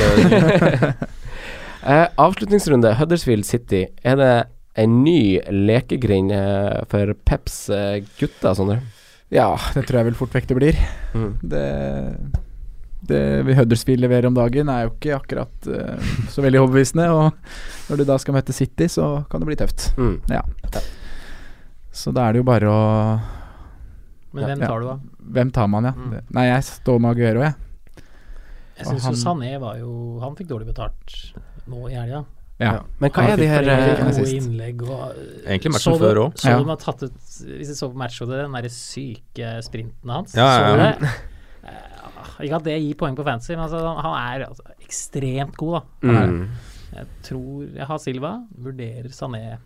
Eh, 1.81 2.07
avslutningsrunde, 2.21 2.95
Huddersfield 2.95 3.47
City. 3.47 3.87
Er 4.05 4.16
det 4.16 4.33
en 4.79 5.01
ny 5.05 5.41
lekegrind 5.51 6.33
eh, 6.35 6.83
for 6.91 7.14
Peps 7.27 7.64
eh, 7.75 8.05
gutter, 8.21 8.55
Sondre? 8.55 8.81
Ja, 9.31 9.53
det 9.75 9.87
tror 9.87 10.01
jeg 10.01 10.11
vel 10.11 10.18
fort 10.18 10.35
vekk 10.35 10.49
det 10.51 10.59
blir. 10.59 10.79
Mm. 11.14 11.33
Det 11.43 11.66
det 13.01 13.43
vi 13.47 13.55
Huddersfield 13.57 14.03
leverer 14.05 14.29
om 14.29 14.35
dagen, 14.37 14.68
er 14.68 14.85
jo 14.85 14.93
ikke 14.93 15.14
akkurat 15.16 15.68
uh, 15.73 16.11
så 16.29 16.45
veldig 16.45 16.61
overbevisende. 16.61 17.07
Og 17.09 17.89
når 17.89 18.03
du 18.03 18.05
da 18.11 18.18
skal 18.21 18.37
møte 18.37 18.53
City, 18.53 18.91
så 18.93 19.25
kan 19.31 19.41
det 19.41 19.49
bli 19.49 19.57
tøft. 19.59 19.89
Mm. 19.97 20.21
Så 21.97 22.12
da 22.14 22.29
er 22.29 22.37
det 22.37 22.43
jo 22.43 22.49
bare 22.51 22.71
å 22.71 22.83
Men 24.37 24.45
hvem 24.45 24.61
Ja. 24.61 24.66
tar 24.68 24.81
du, 24.81 24.87
da? 24.87 24.99
Hvem 25.39 25.51
tar 25.51 25.66
man, 25.66 25.89
ja? 25.89 25.95
Mm. 25.97 26.21
Nei, 26.37 26.45
jeg 26.53 26.66
står 26.68 27.01
med 27.01 27.16
Aguero, 27.16 27.41
jeg. 27.43 27.55
Jeg 28.79 28.87
syns 28.87 29.09
jo 29.11 29.16
Sané 29.18 29.59
var 29.61 29.77
jo 29.77 30.21
Han 30.23 30.37
fikk 30.37 30.49
dårlig 30.49 30.71
betalt 30.71 31.16
nå 31.68 31.89
i 31.91 31.97
helga. 31.97 32.25
Ja. 32.61 32.82
Men 33.00 33.11
hva 33.11 33.22
er 33.32 33.36
de 33.40 33.46
her 33.48 33.64
eh. 33.72 34.00
Gode 34.04 34.24
innlegg 34.36 34.82
og 34.84 35.14
Egentlig 35.46 35.72
matchen 35.72 35.94
du- 35.96 36.02
før 36.04 36.18
òg. 36.26 36.34
Så 36.36 36.50
Ja. 36.50 36.58
de 36.58 36.64
har 36.68 36.76
tatt 36.76 37.02
ut 37.06 37.14
Hvis 37.56 37.68
du 37.72 37.74
så 37.78 37.88
på 37.90 37.96
matchhodet, 37.96 38.42
den 38.44 38.52
derre 38.52 38.68
syke 38.70 39.54
sprinten 39.64 40.11
hans 40.12 40.34
Ja, 40.36 40.44
ja, 40.44 40.56
Så 40.58 40.61
ja. 40.61 40.74
du 40.76 41.06
det? 41.06 41.11
Eh, 41.70 42.44
Ikke 42.46 42.56
at 42.56 42.64
det 42.64 42.74
gir 42.80 42.94
poeng 42.96 43.16
på 43.16 43.24
fancy, 43.24 43.50
men 43.52 43.61
altså, 43.66 43.80
han 44.00 44.14
er 44.40 44.44
altså, 44.46 44.62
ekstremt 44.80 45.56
god, 45.56 45.80
da. 46.02 46.08
mm. 46.08 46.48
Jeg 46.96 47.06
tror 47.22 47.66
jeg 47.76 47.86
har 47.86 47.98
Silva. 47.98 48.30
Vurderer 48.58 49.08
Sané. 49.12 49.58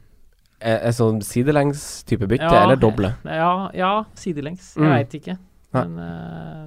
Er, 0.60 0.78
er 0.88 0.90
sånn 0.92 1.20
sidelengs-type 1.22 2.26
bytte, 2.28 2.50
Ja, 2.50 2.64
eller 2.64 2.76
doble? 2.76 3.14
Ja, 3.24 3.70
ja 3.74 3.92
sidelengs. 4.14 4.74
Jeg 4.76 4.82
Mm. 4.84 4.90
veit 4.90 5.14
ikke. 5.20 5.38
Men 5.72 5.98
uh, 5.98 6.66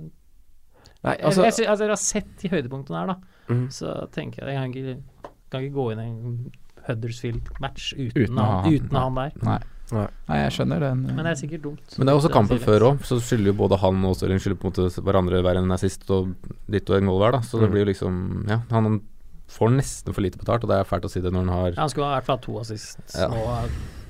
Nei, 1.03 1.15
altså 1.23 1.43
jeg, 1.43 1.53
jeg, 1.59 1.67
altså, 1.67 1.83
jeg 1.83 1.89
har 1.89 2.01
sett 2.01 2.37
de 2.41 2.49
høydepunktene 2.49 2.97
her, 2.99 3.07
da. 3.07 3.15
mm. 3.49 3.67
Så 3.71 3.93
tenker 4.11 4.45
jeg 4.45 4.55
jeg 4.55 4.61
kan 4.63 4.73
ikke, 4.73 5.33
kan 5.51 5.61
ikke 5.63 5.75
gå 5.79 5.91
inn 5.93 5.99
i 5.99 6.07
en 6.07 6.51
Huddersfield-match 6.87 7.93
uten, 7.97 8.13
Uten 8.23 8.37
han, 8.39 8.63
han. 8.63 8.73
uten 8.73 8.95
han 8.97 9.15
der. 9.15 9.31
Nei. 9.43 9.57
Nei. 9.91 10.07
Nei, 10.27 10.37
jeg 10.43 10.51
skjønner 10.57 10.79
den. 10.83 11.01
Men 11.15 11.23
det 11.23 11.31
er 11.31 11.39
sikkert 11.39 11.61
dumt. 11.63 11.93
Men 11.97 12.07
det 12.07 12.11
er 12.13 12.17
også 12.19 12.31
kampen 12.33 12.59
før 12.59 12.85
òg, 12.89 13.03
så 13.07 13.17
skylder 13.23 13.53
jo 13.53 13.57
både 13.61 13.77
han 13.79 14.01
og 14.07 14.15
Stirling 14.19 14.41
skylder 14.43 14.59
på 14.59 14.67
en 14.67 14.73
måte 14.75 15.03
hverandre 15.05 15.39
hver 15.45 15.59
enn 15.61 15.71
assist 15.71 16.03
og 16.11 16.33
ditt 16.71 16.89
og 16.91 16.97
en 16.99 17.07
mål 17.07 17.21
hver, 17.23 17.37
da. 17.37 17.39
Så 17.47 17.59
det 17.61 17.69
Mm. 17.69 17.71
blir 17.71 17.85
jo 17.85 17.91
liksom 17.91 18.47
Ja, 18.49 18.57
han 18.71 19.01
får 19.47 19.69
nesten 19.77 20.13
for 20.13 20.21
lite 20.21 20.37
betalt, 20.37 20.63
og 20.63 20.69
det 20.69 20.75
er 20.79 20.83
fælt 20.83 21.05
å 21.07 21.09
si 21.09 21.21
det 21.21 21.31
når 21.31 21.45
han 21.45 21.53
har 21.55 21.67
Ja, 21.71 21.81
han 21.81 21.89
skulle 21.89 22.07
ha 22.07 22.17
i 22.17 22.19
hvert 22.19 22.25
fall 22.25 22.37
to 22.39 22.59
assist. 22.59 22.99
Ja. 23.15 23.27
Nå 23.29 23.39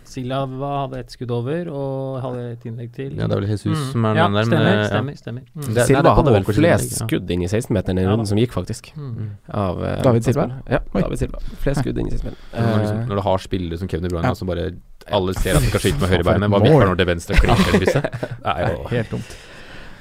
Silva 0.07 0.69
hadde 0.87 0.99
ett 0.99 1.11
skudd 1.13 1.31
over 1.35 1.67
og 1.69 2.21
hadde 2.23 2.43
et 2.53 2.63
innlegg 2.69 2.91
til. 2.95 3.11
Ja, 3.19 3.27
det 3.27 3.35
er 3.37 3.41
vel 3.41 3.49
Jesus 3.49 3.77
Mm. 3.77 3.91
som 3.91 4.05
er 4.05 4.15
ja, 4.15 4.23
den 4.27 4.33
der, 4.33 4.45
men, 4.45 4.51
stemmer, 4.51 4.71
eh, 4.71 4.77
ja. 4.77 4.87
stemmer, 4.87 5.15
stemmer. 5.17 5.41
Mm. 5.55 5.73
Det- 5.75 5.85
Silva 5.87 6.13
hadde 6.15 6.33
vel 6.37 6.43
flest 6.43 6.91
ja. 6.99 7.05
skudd 7.07 7.31
inn 7.31 7.41
i 7.43 7.47
16-meteren 7.47 7.99
i 7.99 8.03
Ja 8.03 8.09
runden 8.11 8.25
som 8.27 8.37
gikk, 8.37 8.51
faktisk. 8.55 8.91
Mm. 8.95 9.29
Av, 9.53 9.77
uh, 9.81 10.01
David 10.03 10.23
Silva? 10.23 10.45
Ja, 10.69 10.79
Oi. 10.93 11.01
David 11.01 11.19
Silva. 11.19 11.39
Flest 11.63 11.81
skudd 11.83 11.97
inn 11.99 12.07
i 12.07 12.11
16-meteren. 12.11 12.37
Når, 12.53 12.79
liksom, 12.81 12.99
Eh, 13.01 13.05
når 13.07 13.15
du 13.15 13.21
har 13.21 13.37
spillere 13.37 13.77
som 13.77 13.87
Kevin 13.87 14.09
Bruyne, 14.09 14.23
Ja. 14.27 14.33
som 14.33 14.47
bare 14.47 14.71
alle 15.11 15.33
ser 15.33 15.55
at 15.55 15.61
du 15.63 15.69
kan 15.71 15.79
skyte 15.79 15.99
med 16.01 16.09
høyrebeinet, 16.09 16.49
hva 16.49 16.59
virker 16.63 16.87
når 16.87 16.97
det 16.97 17.07
venstre 17.07 17.35
klinker? 17.35 17.79
Det 18.43 18.45
er 18.45 18.71
jo 18.73 18.83
Helt 18.89 19.09
dumt. 19.11 19.35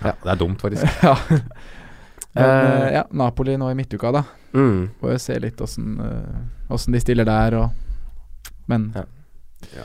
ja, 0.02 0.12
Det 0.22 0.30
er 0.32 0.36
dumt, 0.36 0.58
faktisk. 0.60 0.86
ja. 1.02 1.16
Men, 1.30 2.44
Eh, 2.44 2.86
eh, 2.86 2.92
ja, 2.92 3.02
Napoli 3.12 3.56
nå 3.56 3.70
i 3.70 3.74
midtuka, 3.74 4.10
da. 4.12 4.22
mm. 4.52 4.90
Får 5.00 5.10
jo 5.12 5.18
se 5.18 5.38
litt 5.40 5.56
åssen 5.60 5.96
åssen 6.68 6.92
de 6.92 7.00
stiller 7.00 7.24
der, 7.24 7.54
og 7.56 7.70
Men 8.68 8.92
Ja. 8.94 9.04
Ja. 9.74 9.82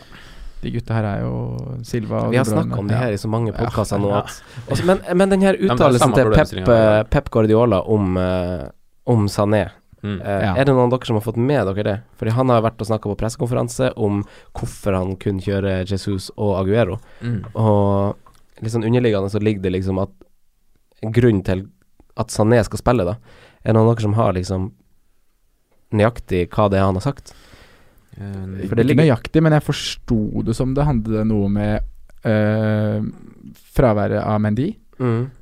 de 0.61 0.69
gutta 0.71 0.93
her 0.93 1.03
er 1.03 1.21
jo 1.23 1.77
Silva 1.83 2.19
og 2.27 2.31
Vi 2.31 2.37
har 2.37 2.45
snakka 2.45 2.77
om 2.77 2.87
det 2.87 2.93
Ja. 2.93 2.99
her 3.05 3.11
i 3.13 3.17
så 3.17 3.27
mange 3.27 3.47
Ja. 3.51 3.57
podkaster 3.65 3.97
nå 3.99 4.09
Ja. 4.09 4.19
at 4.19 4.43
også, 4.69 4.85
men, 4.85 5.17
men 5.17 5.29
den 5.29 5.41
her 5.41 5.53
er 5.55 5.57
uttalelsen 5.57 6.13
til 6.13 6.31
Pep, 6.31 6.69
eh, 6.69 7.03
Pep 7.09 7.29
Guardiola 7.31 7.81
om, 7.81 8.17
eh, 8.17 8.69
om 9.07 9.27
Sané 9.27 9.71
Mm. 10.03 10.19
eh, 10.21 10.41
Ja. 10.41 10.55
Er 10.57 10.65
det 10.65 10.73
noen 10.73 10.91
av 10.91 10.99
dere 10.99 11.05
som 11.05 11.15
har 11.15 11.21
fått 11.21 11.37
med 11.37 11.63
dere 11.67 11.83
det? 11.83 12.01
Fordi 12.17 12.31
han 12.31 12.49
har 12.49 12.61
vært 12.63 12.81
og 12.81 12.87
snakka 12.87 13.03
på 13.09 13.17
pressekonferanse 13.17 13.93
om 13.97 14.23
hvorfor 14.55 14.95
han 14.97 15.15
kun 15.15 15.39
kjører 15.39 15.85
Jesus 15.87 16.31
og 16.37 16.57
Aguero. 16.65 16.99
Mm. 17.21 17.45
Og 17.55 18.15
litt 18.63 18.71
sånn 18.71 18.83
underliggende 18.83 19.29
så 19.29 19.39
ligger 19.39 19.61
det 19.61 19.73
liksom 19.73 20.01
at 20.01 20.09
grunnen 21.03 21.43
til 21.43 21.67
at 22.17 22.27
Sané 22.29 22.63
skal 22.65 22.79
spille, 22.79 23.05
da. 23.05 23.11
Er 23.63 23.73
det 23.73 23.75
noen 23.75 23.89
av 23.89 23.95
dere 23.95 24.01
som 24.01 24.13
har 24.13 24.33
liksom 24.33 24.71
nøyaktig 25.93 26.49
hva 26.49 26.69
det 26.69 26.79
er 26.79 26.85
han 26.87 26.95
har 26.95 27.01
sagt? 27.13 27.33
Eh, 28.17 28.67
For 28.67 28.75
det 28.75 28.85
Ikke 28.85 28.87
ligger- 28.91 29.03
nøyaktig, 29.05 29.41
men 29.43 29.53
jeg 29.53 29.63
forsto 29.63 30.43
det 30.43 30.55
som 30.55 30.73
det 30.73 30.83
handlet 30.85 31.27
noe 31.27 31.49
med 31.49 31.81
uh, 32.25 33.01
fraværet 33.75 34.21
av 34.23 34.39
Mendy. 34.41 34.73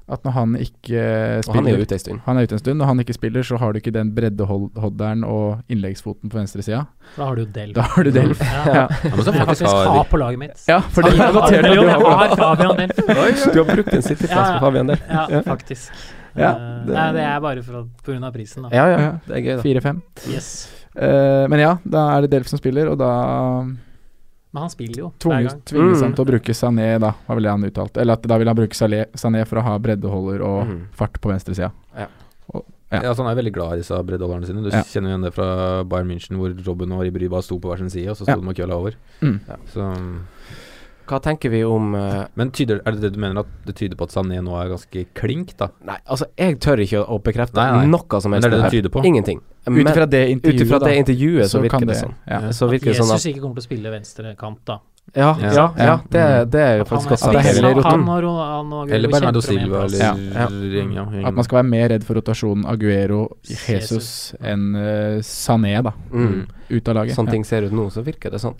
At 0.09 0.24
når 0.24 0.32
han 0.32 0.53
ikke 0.55 0.99
Og 1.43 1.53
han 1.53 1.65
er 1.67 1.74
spiller 1.76 1.82
ute 1.84 1.93
en 1.97 1.99
stund. 1.99 2.20
Han 2.26 2.38
er 2.39 2.45
ute 2.47 2.55
en 2.55 2.59
stund. 2.61 2.80
Når 2.80 2.86
han 2.86 2.99
ikke 3.03 3.13
spiller, 3.13 3.43
så 3.43 3.57
har 3.59 3.74
du 3.74 3.80
ikke 3.82 3.91
den 3.91 4.13
breddehodderen 4.15 5.26
og 5.28 5.59
innleggsfoten 5.70 6.32
på 6.32 6.38
venstresida. 6.39 6.86
Da 7.17 7.26
har 7.28 7.36
du 7.36 7.43
Delf. 7.45 7.76
Da 7.76 7.82
har 7.82 8.03
du 8.07 8.11
Delf. 8.15 8.39
Ja. 8.39 8.63
Ja. 8.65 8.86
Ja, 8.88 9.11
Som 9.20 9.36
jeg 9.36 9.45
faktisk 9.45 9.67
faktisk 9.67 9.91
har 9.91 10.07
på 10.09 10.17
laget 10.22 10.39
mitt. 10.39 10.63
Ja, 10.70 10.80
for 10.80 11.03
det 11.03 11.11
Ja, 11.17 11.28
er 11.28 11.34
notert 11.36 11.65
at 11.65 11.76
jo, 11.76 11.82
du 11.82 11.88
jeg 11.89 11.99
har 11.99 12.17
har 12.24 12.36
Fabian 12.39 12.78
Delf. 12.78 13.43
Du 13.53 13.59
har 13.65 13.76
brukt 13.76 13.93
en 13.93 14.01
sitteplass 14.07 14.49
på 14.55 14.59
Fabian 14.63 14.88
Delf. 14.93 15.03
Ja, 15.09 15.28
Ja. 15.30 15.41
faktisk. 15.41 15.91
Ja, 16.39 16.49
Eh, 16.55 16.86
det- 16.86 16.93
Nei, 16.95 17.11
det 17.13 17.22
er 17.28 17.39
bare 17.41 17.61
av 18.24 18.34
prisen, 18.34 18.63
da. 18.63 18.70
Ja, 18.72 18.86
ja. 18.88 18.99
Ja. 18.99 19.11
Det 19.28 19.36
er 19.36 19.41
gøy, 19.41 19.55
da. 19.57 19.61
Fire-fem. 19.61 20.01
Yes. 20.32 20.70
Eh, 21.00 21.45
men 21.47 21.60
ja, 21.64 21.78
da 21.88 22.18
er 22.18 22.26
det 22.26 22.32
Delf 22.34 22.50
som 22.52 22.60
spiller, 22.60 22.89
og 22.91 22.97
da 23.00 23.10
Men 24.52 24.64
han 24.66 24.70
spiller 24.74 24.97
jo 25.04 25.10
hver 25.20 25.20
tvinges, 25.22 26.02
han 26.02 26.12
Mm. 26.12 26.16
til 26.16 26.26
å 26.26 26.28
bruke 26.28 26.54
Sané, 26.58 27.00
da, 27.00 27.12
var 27.28 27.36
vel 27.38 27.43
det 27.43 27.52
han 27.52 27.64
uttalte. 27.70 28.02
Eller 28.02 28.14
at 28.18 28.24
da 28.24 28.38
vil 28.38 28.47
han 28.50 28.56
bruke 28.58 28.74
Sané, 28.74 29.45
for 29.47 29.60
å 29.60 29.64
ha 29.64 29.78
breddeholder 29.78 30.41
og 30.41 30.68
mm. 30.68 30.80
fart 30.91 31.20
på 31.22 31.30
venstresida. 31.30 31.72
Ja. 31.95 32.08
Og- 32.54 32.66
ja. 32.91 33.02
Ja, 33.04 33.14
så 33.14 33.24
han 33.24 33.30
er 33.38 33.41
veldig 33.43 33.54
glad 33.54 33.74
i 33.74 33.82
disse 33.84 33.93
breddeholderne 34.04 34.47
sine. 34.47 34.64
Du 34.64 34.70
Ja. 34.76 34.82
kjenner 34.82 35.10
igjen 35.14 35.22
det 35.24 35.34
fra 35.36 35.84
Bayern 35.86 36.08
München, 36.10 36.36
hvor 36.38 36.50
Robben 36.66 36.91
og 36.91 37.02
Ribry 37.06 37.30
bare 37.30 37.43
sto 37.43 37.60
på 37.60 37.70
hver 37.70 37.78
sin 37.78 37.89
side, 37.91 38.10
og 38.10 38.18
så 38.18 38.24
sto 38.26 38.32
Ja. 38.32 38.36
de 38.41 38.47
og 38.50 38.56
kølla 38.56 38.74
over. 38.76 38.93
Mm. 39.22 39.39
Så, 39.72 39.80
Hva 41.10 41.20
tenker 41.26 41.49
vi 41.53 41.64
om 41.66 41.93
uh, 41.97 42.28
men 42.38 42.51
tyder, 42.53 42.84
er 42.86 42.97
det 42.97 43.07
det 43.07 43.14
du 43.16 43.20
mener 43.24 43.41
at 43.41 43.53
det 43.66 43.76
tyder 43.80 43.97
på 43.97 44.05
at 44.05 44.14
Sané 44.14 44.41
nå 44.45 44.53
er 44.62 44.70
ganske 44.76 45.05
klink, 45.18 45.55
da? 45.57 45.72
Nei, 45.88 45.97
altså, 46.05 46.30
jeg 46.38 46.60
tør 46.62 46.84
ikke 46.86 47.01
å 47.01 47.18
bekrefte 47.26 47.57
Nei, 47.57 47.82
nei. 47.82 47.88
noe 47.95 48.22
som 48.22 48.36
Men 48.36 48.45
det 48.45 48.51
er 48.51 48.55
det 48.57 48.62
det 48.68 48.74
tyder 48.78 48.93
på? 48.93 49.03
Ingenting. 49.10 49.41
Ut 49.70 49.82
ifra 49.82 50.05
det 50.10 50.22
intervjuet, 50.36 50.76
da, 50.76 50.86
det 50.86 50.99
intervjuet 51.03 51.49
så, 51.49 51.57
så 51.57 51.64
virker 51.66 51.84
det 51.86 51.93
det 51.93 51.97
sånn. 52.03 52.14
ja. 52.30 52.39
Så 52.53 52.70
At 52.70 52.76
virker 52.78 52.93
det 52.93 52.99
sånn 53.01 53.12
Jesus 53.12 53.26
at 53.26 53.32
ikke 53.34 53.43
kommer 53.43 53.60
til 53.60 53.66
å 53.66 53.70
spille 53.70 53.93
venstrekant, 53.97 54.62
da. 54.70 54.80
Ja, 55.14 55.36
Ja. 55.41 55.53
ja, 55.53 55.74
ja, 55.78 55.86
Ja. 55.86 55.95
det, 56.10 56.51
det 56.51 56.62
er 56.62 56.78
jo 56.78 56.86
faktisk 56.86 57.10
godt 57.10 57.20
sagt. 57.20 57.34
det 57.34 57.41
hele 57.41 57.68
han 57.68 57.80
og, 57.80 57.84
han 57.84 58.74
og 58.74 58.84
Aguero 58.84 58.95
Eller 58.95 59.10
Bernardo 59.10 59.41
Silva, 59.41 59.84
eller 59.86 59.97
Ja. 59.97 60.14
ja. 60.14 61.28
At 61.28 61.34
man 61.34 61.43
skal 61.43 61.64
være 61.64 61.70
mer 61.70 61.89
redd 61.89 62.05
for 62.05 62.20
rotasjonen 62.20 62.66
Aguero, 62.70 63.24
Jesus, 63.43 64.36
enn 64.41 64.76
uh, 64.76 65.18
Sané, 65.26 65.82
da. 65.82 65.93
Mm. 66.14 66.45
Ut 66.70 66.88
av 66.89 66.95
laget. 66.95 67.18
Sånn 67.18 67.30
ting 67.30 67.43
ser 67.43 67.66
ut 67.66 67.74
nå, 67.74 67.89
så 67.89 68.05
virker 68.05 68.30
det 68.30 68.41
sånn. 68.43 68.55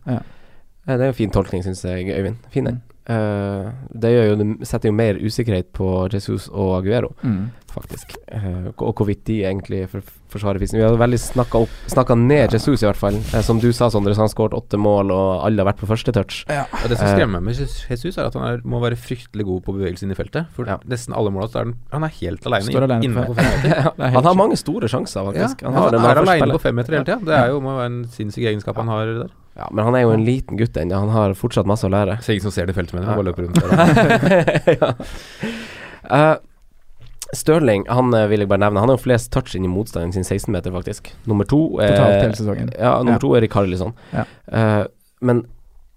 Eh, 0.88 0.98
Det 0.98 1.02
er 1.06 1.08
en 1.08 1.14
fin 1.14 1.30
tolkning, 1.32 1.64
syns 1.64 1.84
jeg, 1.86 2.08
Øyvind. 2.18 2.36
Fin 2.52 2.66
den. 2.66 2.76
Mm. 2.76 2.86
Uh, 3.10 3.72
det 4.02 4.10
jo, 4.14 4.56
setter 4.64 4.90
jo 4.90 4.94
mer 4.94 5.18
usikkerhet 5.18 5.66
på 5.74 6.08
Jesus 6.14 6.48
og 6.48 6.78
Aguero, 6.78 7.14
Mm. 7.24 7.50
Faktisk. 7.84 8.16
Uh, 8.32 8.70
og 8.78 8.94
hvorvidt 9.00 9.24
de 9.30 9.38
egentlig 9.48 9.82
for, 9.92 10.02
forsvarer 10.30 10.60
fissen. 10.62 10.78
Vi 10.80 10.84
har 10.86 10.96
veldig 11.00 11.20
snakka 11.20 11.62
snakka 11.90 12.16
ned 12.20 12.54
Jesus, 12.56 12.84
i 12.84 12.88
hvert 12.88 13.00
fall. 13.00 13.18
Uh, 13.34 13.42
som 13.46 13.60
du 13.60 13.72
sa, 13.74 13.90
Sondre, 13.90 14.14
så 14.16 14.24
han 14.26 14.32
skåret 14.32 14.54
åtte 14.58 14.78
mål, 14.80 15.12
og 15.16 15.46
alle 15.48 15.64
har 15.64 15.70
vært 15.72 15.82
på 15.82 15.90
første 15.90 16.14
touch. 16.16 16.44
Ja, 16.50 16.66
Og 16.84 16.90
det 16.92 16.98
som 17.00 17.08
Eh. 17.08 17.16
skremmer 17.18 17.40
meg 17.42 17.56
med 17.56 17.56
Jesus, 17.90 18.18
er 18.18 18.26
at 18.30 18.34
han 18.40 18.44
er, 18.48 18.62
må 18.64 18.80
være 18.84 18.96
fryktelig 19.00 19.46
god 19.46 19.64
på 19.66 19.74
bevegelse 19.80 20.04
inn 20.04 20.12
i 20.12 20.20
feltet. 20.20 20.48
For 20.56 20.66
Ja. 20.66 20.78
nesten 20.88 21.16
alle 21.16 21.32
måla 21.32 21.50
er 21.56 21.64
han, 21.66 21.76
han 21.92 22.04
er 22.04 22.14
helt 22.22 22.46
alene, 22.46 22.70
Står 22.72 22.84
alene 22.88 23.02
på 23.02 23.10
innenfor 23.10 23.36
fem 23.36 23.52
meter. 23.56 23.70
Det 23.98 24.06
er 24.06 24.10
helt 24.10 24.16
Han 24.16 24.24
har 24.32 24.36
mange 24.36 24.58
store 24.58 24.88
sjanser, 24.88 25.20
Ja, 25.24 25.32
faktisk. 25.32 25.62
han, 25.66 25.74
har 25.74 25.92
det 25.92 26.00
når 26.02 26.10
er 26.10 26.24
alene 26.24 26.54
på 26.54 26.62
fem 26.62 26.76
meter 26.76 26.94
hele 27.00 27.06
tida. 27.06 27.20
Det 27.26 27.36
er 27.40 27.48
jo, 27.50 27.60
må 27.62 27.76
være 27.78 27.86
en 27.94 28.04
sinnssyk 28.08 28.44
egenskap 28.54 28.76
han 28.78 28.88
har 28.88 29.06
der. 29.06 29.32
Ja, 29.60 29.66
men 29.76 29.84
han 29.84 29.96
er 29.96 30.02
jo 30.06 30.12
en 30.16 30.24
liten 30.24 30.56
gutt 30.56 30.78
ennå. 30.80 30.96
Han 31.02 31.10
har 31.12 31.34
fortsatt 31.36 31.66
masse 31.68 31.84
å 31.84 31.92
lære. 31.92 32.22
Så 32.24 32.32
ingen 32.32 32.46
som 32.48 32.52
ser 32.56 32.66
det 32.70 32.78
i 32.78 32.80
feltet 32.80 32.94
mener 32.96 33.10
Ja. 33.10 33.16
det, 33.18 33.20
bare 33.20 33.28
løper 33.28 33.44
rundt 33.44 33.60
der. 33.60 34.78
ja. 34.80 34.94
Eh, 36.10 36.38
Stirling, 37.36 37.86
han 37.90 38.14
eh, 38.18 38.28
vil 38.32 38.40
jeg 38.44 38.50
bare 38.50 38.64
nevne. 38.64 38.80
Han 38.82 38.90
har 38.90 38.98
jo 38.98 39.04
flest 39.04 39.32
touch 39.32 39.56
inn 39.56 39.66
i 39.68 39.70
motstanderen 39.72 40.14
sin 40.16 40.24
16-meter, 40.26 40.72
faktisk. 40.74 41.12
Nummer 41.30 41.46
to 41.46 41.80
er 41.84 41.94
sesongen. 42.34 42.72
Ja, 42.80 42.98
nummer 43.04 43.18
Ja. 43.20 43.22
to 43.22 43.34
er 43.38 43.42
Rikarlison. 43.46 43.94
Ja. 44.16 44.24
Uh, 44.50 44.86
men 45.22 45.44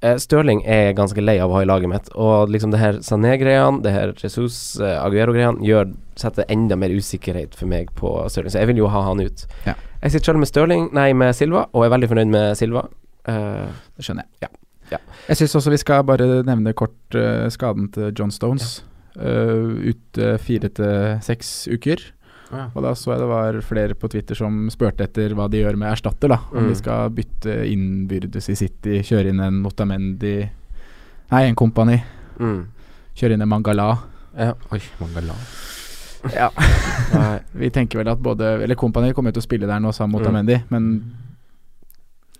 uh, 0.04 0.16
Stirling 0.20 0.60
er 0.66 0.92
ganske 0.98 1.22
lei 1.24 1.38
av 1.40 1.50
å 1.50 1.56
ha 1.56 1.62
i 1.64 1.68
laget 1.70 1.88
mitt, 1.88 2.10
og 2.14 2.50
liksom 2.52 2.70
det 2.74 2.80
her 2.82 3.00
Sané-greiene, 3.00 3.80
det 3.82 3.92
her 3.94 4.12
Jesus 4.18 4.78
uh, 4.80 4.98
Aguero-greiene, 5.06 5.94
setter 6.20 6.44
enda 6.52 6.76
mer 6.76 6.92
usikkerhet 6.92 7.54
for 7.56 7.70
meg 7.70 7.88
på 7.96 8.12
Stirling, 8.28 8.52
så 8.52 8.60
jeg 8.60 8.72
vil 8.74 8.82
jo 8.84 8.90
ha 8.92 9.02
han 9.08 9.20
ut. 9.24 9.46
Ja. 9.64 9.74
Jeg 10.02 10.10
sitter 10.16 10.32
selv 10.32 10.42
med 10.42 10.50
Stirling, 10.50 10.88
nei, 10.92 11.12
med 11.16 11.32
Silva, 11.38 11.64
og 11.72 11.86
er 11.86 11.94
veldig 11.94 12.10
fornøyd 12.10 12.28
med 12.34 12.56
Silva. 12.58 12.88
Eh, 13.24 13.68
Det 13.96 14.04
skjønner 14.04 14.26
jeg. 14.26 14.48
Ja. 14.48 14.48
Ja. 14.92 14.98
Jeg 15.30 15.38
syns 15.38 15.54
også 15.56 15.70
vi 15.72 15.78
skal 15.80 16.02
bare 16.04 16.42
nevne 16.44 16.74
kort 16.76 17.14
eh, 17.16 17.46
skaden 17.54 17.86
til 17.94 18.10
John 18.18 18.32
Stones. 18.34 18.82
Eh, 19.16 19.92
ute 19.92 20.38
fire 20.40 20.68
til 20.72 21.18
seks 21.20 21.68
uker. 21.68 22.00
Ja. 22.52 22.66
Og 22.76 22.82
da 22.84 22.92
så 22.96 23.12
jeg 23.14 23.20
det 23.20 23.28
var 23.28 23.58
flere 23.64 23.94
på 23.96 24.08
Twitter 24.12 24.34
som 24.36 24.68
spurte 24.72 25.04
etter 25.04 25.32
hva 25.36 25.46
de 25.50 25.62
gjør 25.62 25.76
med 25.80 25.92
erstatter. 25.92 26.28
da 26.28 26.38
Om 26.52 26.64
Mm. 26.64 26.68
de 26.68 26.74
skal 26.76 27.10
bytte 27.10 27.54
innbyrdes 27.72 28.48
i 28.48 28.54
City, 28.56 28.98
kjøre 29.02 29.28
inn 29.32 29.40
en 29.40 29.62
Notamendi 29.62 30.48
Nei, 31.32 31.42
en 31.48 31.54
Kompani. 31.56 32.02
mm. 32.38 32.66
Kjøre 33.16 33.32
inn 33.32 33.42
en 33.42 33.48
Mangala. 33.48 33.98
ja. 34.36 34.52
Oi, 34.72 34.80
Mangala. 35.00 35.34
Ja. 36.34 36.50
Vi 37.54 37.70
tenker 37.70 37.98
vel 37.98 38.08
at 38.12 38.18
både 38.22 38.62
Eller 38.62 38.74
Kompani 38.76 39.12
kommer 39.12 39.32
jo 39.32 39.40
til 39.40 39.42
å 39.42 39.48
spille 39.48 39.66
der 39.66 39.80
nå 39.80 39.92
sammen 39.92 40.20
Notamendi, 40.20 40.56
Mm. 40.56 40.70
Men 40.70 41.14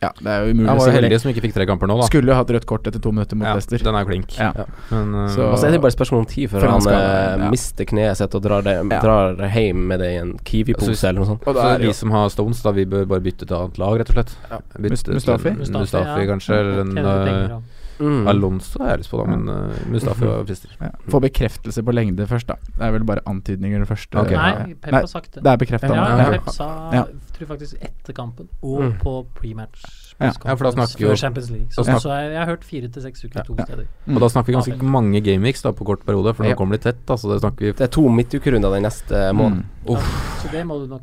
Ja, 0.03 0.09
det 0.19 0.27
er 0.27 0.45
jo 0.47 0.53
umulig 0.57 0.69
Han 0.69 0.79
var 0.81 0.89
jo 0.91 0.95
heldig 0.97 1.19
som 1.23 1.31
ikke 1.31 1.43
fikk 1.45 1.55
tre 1.55 1.67
kamper 1.71 1.87
nå, 1.87 1.97
da. 2.01 2.07
Skulle 2.11 2.33
jo 2.33 2.35
hatt 2.35 2.49
rødt 2.51 2.67
kort 2.67 2.89
etter 2.91 2.99
to 3.03 3.13
minutter 3.15 3.37
mot 3.39 3.47
Ja, 3.47 3.53
Leicester. 3.55 3.79
den 3.87 3.95
er 3.95 4.03
jo 4.03 4.09
klink. 4.11 4.35
Ja. 4.39 4.51
Men 4.91 5.15
uh, 5.15 5.29
Så- 5.31 5.47
Og 5.53 5.59
så 5.59 5.67
er 5.69 5.71
det 5.77 5.81
bare 5.81 5.93
et 5.95 5.99
spørsmål 5.99 6.19
om 6.25 6.27
tid 6.27 6.51
før 6.51 6.67
han 6.69 6.81
skal- 6.81 6.95
eh, 6.99 7.39
ja. 7.45 7.51
mister 7.51 7.85
kneet 7.85 8.17
sitt 8.19 8.35
og 8.35 8.43
drar, 8.43 8.63
det, 8.67 8.75
Ja. 8.91 9.01
drar 9.01 9.37
hjem 9.49 9.87
med 9.89 10.01
det 10.01 10.11
i 10.11 10.17
en 10.19 10.33
Kiwi-pose 10.43 11.05
eller 11.09 11.21
noe 11.21 11.27
sånt. 11.31 11.47
Og 11.47 11.55
da 11.55 11.61
så 11.63 11.67
er 11.69 11.79
det 11.79 11.87
vi 11.87 11.87
jo 11.87 11.93
som 11.93 12.11
har 12.11 12.29
Stones, 12.31 12.63
da, 12.63 12.73
vi 12.73 12.85
bør 12.85 13.07
bare 13.07 13.21
bytte 13.21 13.47
til 13.47 13.57
annet 13.57 13.79
lag, 13.79 13.99
rett 14.03 14.11
og 14.11 14.17
slett. 14.17 14.35
Bytte 14.81 15.15
Mustafi? 15.15 15.49
en- 15.55 15.57
Mustafi, 15.79 16.27
kanskje, 16.27 16.59
eller 16.59 16.81
en 16.81 16.99
uh. 17.53 17.61
Mm. 18.01 18.27
Alonso 18.27 18.81
har 18.83 18.97
jeg 18.97 18.99
lyst 19.05 19.11
på, 19.13 19.19
da, 19.23 19.37
men 19.37 19.49
uh, 19.49 19.71
Mustafi 19.93 20.25
var 20.27 20.43
frister. 20.49 20.71
Ja. 20.81 20.89
Få 21.09 21.21
bekreftelse 21.23 21.85
på 21.87 21.93
lengde 21.95 22.27
først, 22.27 22.47
da. 22.49 22.57
Det 22.77 22.83
er 22.83 22.91
vel 22.97 23.05
bare 23.07 23.21
antydninger 23.31 23.79
det 23.85 23.87
første. 23.87 24.19
Okay. 24.19 24.35
Nei, 24.35 24.75
Pep 24.81 24.93
har 24.97 25.07
sagt 25.07 25.31
det. 25.37 25.43
Det 25.45 25.53
er 25.53 25.57
bekrefta. 25.61 25.93
Ja, 25.95 26.09
Ja, 26.19 26.31
Pep 26.33 26.49
sa 26.51 26.91
Ja. 26.93 27.05
Tror 27.43 27.51
faktisk 27.57 27.77
etter 27.83 28.15
kampen 28.17 28.49
og 28.63 28.81
Mm. 28.83 28.99
på 29.03 29.27
prematch. 29.35 29.85
Ja. 30.21 30.33
Ja, 30.45 30.55
for 30.55 30.65
da 30.65 30.71
snakker 30.73 30.99
vi 30.99 31.05
jo- 31.11 31.17
Champions 31.17 31.51
League. 31.51 31.69
Så, 31.71 31.85
ja. 31.87 31.99
så 31.99 32.09
jeg, 32.15 32.33
jeg 32.33 32.39
har 32.39 32.47
hørt 32.47 32.65
fire 32.65 32.89
til 32.89 33.03
seks 33.03 33.25
uker 33.25 33.45
to 33.45 33.55
Ja. 33.59 33.65
steder. 33.65 33.87
Mm. 34.07 34.15
Og 34.17 34.21
da 34.21 34.29
snakker 34.29 34.47
vi 34.47 34.53
ganske 34.59 34.77
Ja. 34.77 34.83
mange 34.83 35.21
gameweeks 35.21 35.63
da 35.63 35.73
på 35.73 35.85
kort 35.85 36.05
periode, 36.07 36.35
for 36.35 36.45
nå 36.45 36.49
Ja. 36.51 36.55
kommer 36.55 36.73
de 36.79 36.79
tett. 36.93 37.05
Da, 37.07 37.15
så 37.15 37.29
det 37.41 37.57
Det 37.77 37.81
er 37.81 37.87
to 37.89 38.03
midtukerunder 38.09 38.71
den 38.73 38.83
neste 38.85 39.33
måneden. 39.35 39.65
Mm. 39.87 39.97
Så 40.43 40.51
det 40.53 40.67
må 40.67 40.79
du 40.81 40.87
nok 40.87 41.03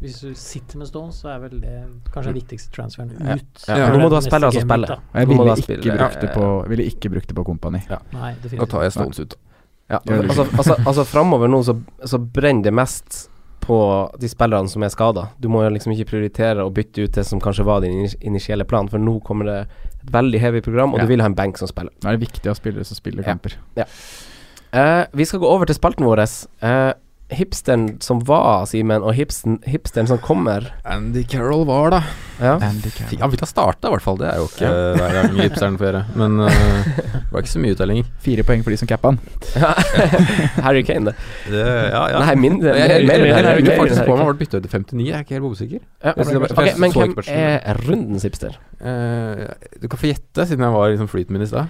Hvis 0.00 0.20
du 0.20 0.32
sitter 0.32 0.78
med 0.78 0.86
Stones, 0.86 1.16
så 1.24 1.28
er 1.34 1.40
vel 1.48 1.60
det 1.60 1.84
kanskje 2.14 2.32
den 2.32 2.34
viktigste 2.34 2.70
transferen 2.70 3.10
Ja. 3.18 3.34
ut. 3.34 3.64
Ja. 3.66 3.74
før 3.74 3.92
Nå 3.98 4.02
må 4.04 4.08
du 4.10 4.14
ha 4.14 4.20
spille 4.20 4.52
som 4.52 4.60
spiller. 4.62 4.90
Og 4.92 5.00
jeg 5.14 5.26
ville 5.28 5.44
ikke, 5.56 5.62
spille- 5.62 5.98
brukt 5.98 6.20
det 6.20 6.30
på, 6.34 6.68
ville 6.68 6.84
ikke 6.84 7.10
brukt 7.10 7.26
det 7.26 7.34
på 7.34 7.44
Kompani. 7.44 7.82
Nei, 8.12 8.34
Da 8.58 8.64
tar 8.64 8.82
jeg 8.82 8.92
Stones 8.92 9.18
ut. 9.18 9.34
Ja, 9.90 9.98
altså, 10.06 10.44
altså, 10.56 10.74
altså 10.86 11.04
framover 11.04 11.48
nå 11.48 11.64
så, 11.64 11.82
så 12.04 12.18
brenner 12.18 12.62
det 12.62 12.74
mest 12.74 13.27
på 13.60 13.78
de 14.20 14.28
spillerne 14.28 14.68
som 14.68 14.82
er 14.82 14.88
skada. 14.92 15.28
Du 15.40 15.48
må 15.48 15.62
jo 15.64 15.70
liksom 15.74 15.92
ikke 15.92 16.10
prioritere 16.12 16.64
å 16.64 16.70
bytte 16.72 17.04
ut 17.04 17.12
det 17.18 17.24
som 17.26 17.40
kanskje 17.40 17.64
var 17.68 17.80
din 17.84 18.06
initielle 18.20 18.64
plan, 18.64 18.88
for 18.88 18.98
nå 18.98 19.18
kommer 19.26 19.44
det 19.44 19.58
et 20.02 20.12
veldig 20.14 20.40
heavy 20.40 20.60
program, 20.64 20.94
og 20.94 20.98
Ja. 21.00 21.04
du 21.04 21.08
vil 21.08 21.20
ha 21.20 21.26
en 21.26 21.34
benk 21.34 21.58
som 21.58 21.68
spiller. 21.68 21.90
Da 22.00 22.08
er 22.10 22.16
det 22.16 22.28
viktig 22.28 22.50
å 22.50 22.56
spille 22.56 22.84
som 22.84 22.96
spiller 22.96 23.22
Ja. 23.26 23.34
kamper. 23.34 23.56
Uh, 24.74 25.04
vi 25.14 25.24
skal 25.24 25.40
gå 25.40 25.46
over 25.48 25.64
til 25.66 25.74
spalten 25.74 26.04
vår. 26.04 26.20
Eh, 26.62 26.92
hipsteren 27.30 27.98
som 28.00 28.22
var, 28.24 28.64
Simen, 28.70 29.02
og 29.04 29.12
hipsten, 29.12 29.58
hipsteren 29.68 30.06
som 30.08 30.18
kommer. 30.24 30.70
Andy 30.88 31.24
Carroll 31.28 31.66
var, 31.68 31.90
da. 31.92 32.00
Ja. 32.40 32.54
Andy 32.62 32.88
Carroll. 32.94 33.18
Ja, 33.20 33.26
vi 33.28 33.36
kan 33.40 33.50
starte, 33.50 33.88
i 33.88 33.92
hvert 33.92 34.04
fall. 34.04 34.16
Det 34.20 34.28
er 34.30 34.38
jo 34.40 34.46
ikke 34.48 34.70
hver 35.00 35.16
gang 35.18 35.36
hipsteren 35.42 35.76
får 35.80 35.88
gjøre. 35.90 36.02
Men 36.16 36.38
uh, 36.40 36.48
det 36.48 37.26
var 37.34 37.44
ikke 37.44 37.52
så 37.52 37.60
mye 37.62 37.76
uttellinger. 37.76 38.08
Fire 38.24 38.46
poeng 38.48 38.64
for 38.64 38.72
de 38.72 38.78
som 38.80 38.88
cappa 38.88 39.12
han. 39.12 39.20
Harry 40.64 40.82
Kane, 40.88 41.10
det. 41.10 41.16
Det, 41.52 41.64
ja, 41.92 42.02
ja. 42.14 42.22
Nei, 42.24 42.36
min, 42.40 42.60
jeg, 42.64 42.78
jeg, 42.78 43.04
mer- 43.08 43.24
mer- 43.24 43.42
mer- 43.42 43.60
mer- 43.60 43.80
faktisk 43.82 44.00
mer- 44.00 44.08
på 44.08 44.16
ble 44.22 44.38
bytta 44.44 44.60
ut 44.62 44.68
til 44.68 44.72
59. 44.78 45.04
Jeg 45.08 45.16
er 45.18 45.26
ikke 45.26 45.36
helt 45.38 45.50
usikker. 45.52 45.82
Ja, 46.04 46.12
Jeg 46.16 46.24
synes 46.24 46.32
det 46.32 46.40
var- 46.40 46.56
ok, 46.56 46.66
jeg 46.70 46.78
men 46.78 46.96
hvem 46.96 47.14
er 47.28 47.82
rundens 47.88 48.24
hipster? 48.28 48.56
Uh, 48.80 49.44
du 49.82 49.88
kan 49.88 49.98
få 50.00 50.10
gjette, 50.14 50.46
siden 50.48 50.64
jeg 50.64 50.72
var 50.78 50.88
liksom 50.94 51.08
flyten 51.12 51.36
min 51.36 51.44
i 51.44 51.50
stad. 51.50 51.68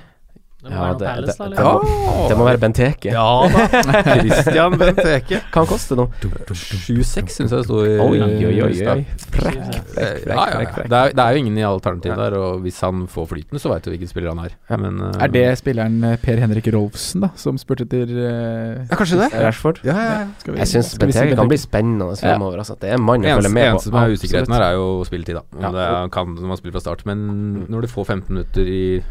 Det 0.69 0.77
må 0.77 0.79
Ja, 0.79 0.89
være 0.89 0.99
det- 0.99 1.09
Palace, 1.09 1.39
det- 1.39 1.39
da, 1.39 1.49
det 1.49 1.65
må- 1.65 2.29
Det 2.29 2.37
må 2.39 2.45
være 2.45 2.59
Benteke. 2.61 3.13
Ja 3.13 3.29
da. 3.49 3.83
Christian 4.21 4.79
Benteke. 4.79 5.41
Hva 5.49 5.63
han 5.63 5.67
koster 5.71 5.97
nå? 5.97 6.05
7-6 6.53 7.37
syns 7.39 7.51
jeg 7.51 7.59
det 7.59 7.65
sto 7.65 7.79
i 7.85 7.95
Oi, 7.99 8.21
oi, 8.21 8.61
oi. 8.69 8.73
Frekk, 8.79 9.07
frekk, 9.33 10.75
frekk, 10.75 10.89
Det, 10.89 11.19
er, 11.25 11.31
jo 11.33 11.41
ingen 11.43 11.57
i 11.59 11.65
alternativ 11.67 12.15
der, 12.19 12.37
og 12.39 12.61
hvis 12.65 12.81
han 12.85 13.07
får 13.11 13.29
flyten, 13.33 13.61
så 13.63 13.73
veit 13.73 13.85
du 13.87 13.91
hvilken 13.93 14.11
spiller 14.11 14.33
han 14.35 14.45
er. 14.47 14.55
Ja. 14.71 14.77
Men, 14.81 15.01
uh, 15.01 15.13
Er 15.25 15.29
det 15.33 15.45
spilleren 15.61 15.99
eh, 16.05 16.17
Per 16.23 16.37
Henrik 16.43 16.69
Rolfsen, 16.75 17.25
da, 17.25 17.31
som 17.39 17.59
spurte 17.61 17.87
etter 17.87 18.13
uh, 18.13 18.85
Ja, 18.89 18.97
kanskje 18.99 19.21
det. 19.23 19.31
Rashford? 19.41 19.81
Ja, 19.87 19.97
ja, 19.97 20.19
ja. 20.21 20.27
vi- 20.53 20.59
Jeg 20.59 20.73
syns 20.75 20.93
Benteke 21.01 21.37
kan 21.39 21.49
bli 21.49 21.59
spennende 21.61 22.11
fremover. 22.19 22.59
Altså. 22.59 22.77
Det 22.81 22.91
er 22.91 22.95
en 22.99 23.03
mann 23.09 23.23
jeg 23.25 23.37
følger 23.39 23.55
med 23.55 23.65
på. 23.65 23.71
eneste 23.73 23.91
som 23.91 23.99
er 24.03 24.15
usikkerheten 24.17 24.55
her, 24.59 24.63
er 24.69 24.73
jo 24.79 25.05
spilletid, 25.09 25.35
da. 25.41 25.43
Om 25.57 25.63
Ja. 25.63 25.71
det 25.73 25.87
er, 25.89 26.09
kan 26.09 26.27
når 26.35 26.49
man 26.53 26.57
spiller 26.61 26.73
fra 26.79 26.81
start. 26.81 27.07
Men 27.07 27.67
når 27.69 27.81
du 27.83 27.87
får 27.89 28.05
15 28.07 28.35
minutter 28.35 28.63
i 28.67 29.03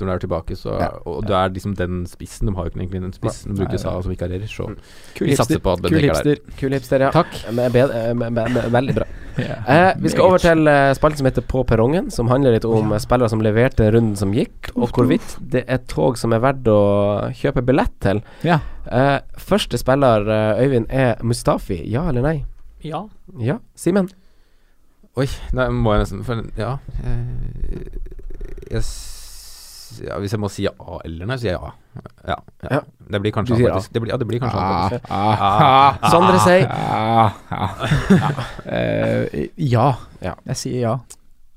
når 0.00 0.06
du 0.06 0.12
er 0.14 0.18
tilbake, 0.24 0.56
så 0.58 0.78
Ja. 0.80 0.88
Og 1.06 1.24
du 1.26 1.32
er 1.32 1.48
liksom 1.54 1.74
den 1.78 2.04
spissen. 2.06 2.48
De 2.48 2.54
har 2.56 2.64
jo 2.64 2.70
ikke 2.70 2.80
egentlig 2.82 3.00
den 3.02 3.12
spissen 3.14 3.54
de 3.54 3.60
bruker 3.62 3.76
nei. 3.78 3.82
sa 3.82 3.92
som 4.02 4.10
vikarierer, 4.12 4.48
så 4.50 4.66
Kul 5.14 5.28
vi 5.28 5.36
satser 5.36 5.60
på 5.62 5.72
at 5.72 5.82
Kul 5.84 5.94
er 5.96 6.00
der. 6.00 6.08
hipster. 6.08 6.56
Kul 6.58 6.70
hipster, 6.74 7.00
ja. 7.00 7.10
Takk. 7.14 7.30
Eh, 7.46 8.14
men- 8.14 8.72
Veldig 8.74 8.94
bra. 8.96 9.04
yeah. 9.38 9.62
Eh, 9.90 9.94
vi 9.98 10.08
skal 10.10 10.24
over 10.24 10.38
til 10.38 10.66
uh, 10.68 10.92
spalten 10.94 11.18
som 11.18 11.26
heter 11.26 11.42
På 11.46 11.64
perrongen, 11.66 12.10
som 12.10 12.28
handler 12.28 12.52
litt 12.52 12.64
om 12.64 12.90
ja. 12.92 12.98
spillere 12.98 13.28
som 13.30 13.40
leverte 13.40 13.86
runden 13.92 14.16
som 14.16 14.32
gikk, 14.34 14.70
og 14.76 14.90
hvorvidt 14.94 15.36
det 15.40 15.64
er 15.68 15.78
tog 15.90 16.18
som 16.18 16.32
er 16.32 16.40
verdt 16.40 16.66
å 16.70 17.30
kjøpe 17.34 17.62
billett 17.66 17.94
til. 18.00 18.20
Ja. 18.42 18.58
Eh, 18.90 19.20
første 19.38 19.78
spiller, 19.78 20.26
uh, 20.26 20.60
Øyvind, 20.62 20.86
er 20.90 21.16
Mustafi. 21.22 21.80
Ja 21.90 22.08
eller 22.08 22.22
nei? 22.22 22.44
Ja. 22.82 23.06
Ja. 23.38 23.58
Simen? 23.74 24.10
Oi, 25.16 25.28
nei, 25.54 25.68
må 25.70 25.92
jeg 25.94 26.00
nesten 26.02 26.24
For 26.26 26.42
ja 26.58 26.72
Uh, 26.98 27.84
jeg, 28.70 28.80
s- 28.82 29.13
ja 30.02 30.18
Hvis 30.22 30.32
jeg 30.34 30.40
må 30.42 30.48
si 30.50 30.64
ja 30.66 30.72
eller 31.04 31.26
nei, 31.30 31.36
så 31.38 31.44
sier 31.46 31.52
jeg 31.52 31.60
ja. 31.60 31.72
Ja. 31.94 32.36
ja. 32.64 32.68
Ja. 32.70 32.80
Det 33.14 33.20
blir 33.22 33.32
kanskje 33.36 33.54
han 33.54 33.60
sier 33.60 33.68
ja. 33.68 33.74
faktisk. 33.78 33.92
Det 33.94 34.00
blir, 34.02 34.10
ja, 34.14 34.16
det 34.18 34.26
blir 34.26 34.40
kanskje 34.42 34.58
han 34.58 34.72
Ah, 34.74 34.88
faktisk. 34.88 35.10
ah, 35.10 35.98
ah, 36.02 36.10
Sondre 36.10 36.38
sier 36.42 36.66
ah, 36.70 37.30
ah. 37.50 38.46
Eh, 38.66 39.48
ja. 39.56 39.88
Ja. 40.24 40.34
Jeg 40.50 40.56
sier 40.56 40.80
ja. 40.80 40.94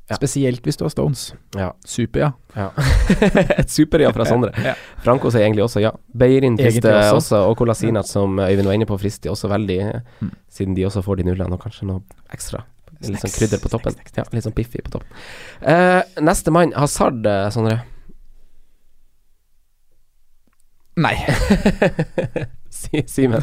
Ja. 0.08 0.16
Spesielt 0.16 0.64
hvis 0.64 0.78
du 0.80 0.86
har 0.86 0.92
Stones. 0.94 1.34
ja. 1.58 1.74
Super, 1.84 2.20
ja. 2.22 2.30
ja. 2.56 2.70
Et 3.60 3.68
super-ja 3.74 4.14
fra 4.16 4.24
Sondre. 4.30 4.54
Ja. 4.64 4.72
Franco 5.04 5.28
sier 5.34 5.44
egentlig 5.44 5.66
også 5.66 5.82
ja. 5.84 5.92
Beirin 6.16 6.56
frister 6.60 6.96
også. 6.96 7.18
også. 7.18 7.42
og 7.50 7.58
Kolasinac, 7.60 8.08
som 8.08 8.40
Øyvind 8.40 8.70
var 8.70 8.78
inne 8.78 8.88
på, 8.88 8.96
frister 9.02 9.34
også 9.34 9.50
veldig, 9.52 9.80
eh, 9.90 10.02
Mm. 10.22 10.32
siden 10.50 10.76
de 10.76 10.86
også 10.88 11.02
får 11.04 11.18
de 11.20 11.24
nullene, 11.28 11.54
og 11.54 11.60
kanskje 11.62 11.86
noe 11.90 12.02
ekstra. 12.34 12.64
Litt 13.04 13.20
sånn 13.22 13.30
krydder 13.36 13.60
på 13.62 13.70
toppen. 13.70 13.94
Ja, 14.16 14.24
litt 14.34 14.44
sånn 14.48 14.56
Biffi 14.58 14.80
på 14.82 14.90
toppen. 14.96 15.12
Uh, 15.62 16.02
neste 16.26 16.50
mann, 16.56 16.72
Hazard, 16.74 17.20
eh, 17.30 17.50
Sondre. 17.54 17.82
Nei. 20.98 21.16
Si- 22.78 23.04
Simen. 23.08 23.42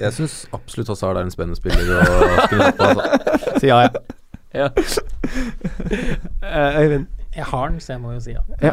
Jeg 0.00 0.12
syns 0.16 0.46
absolutt 0.56 0.88
Hazard 0.88 1.16
er 1.20 1.26
en 1.26 1.32
spennende 1.32 1.56
spiller 1.58 1.90
å 2.00 2.46
kunne 2.50 2.70
på. 2.76 2.88
Altså. 2.88 3.58
Si 3.60 3.68
ja, 3.70 3.78
ja. 3.84 3.90
Ja. 4.54 4.66
uh, 6.42 6.80
Øyvind. 6.80 7.06
Jeg 7.36 7.44
har 7.44 7.68
den, 7.68 7.80
så 7.80 7.92
jeg 7.92 8.00
må 8.02 8.12
jo 8.16 8.20
si 8.24 8.32
ja. 8.34 8.40
Ja. 8.62 8.72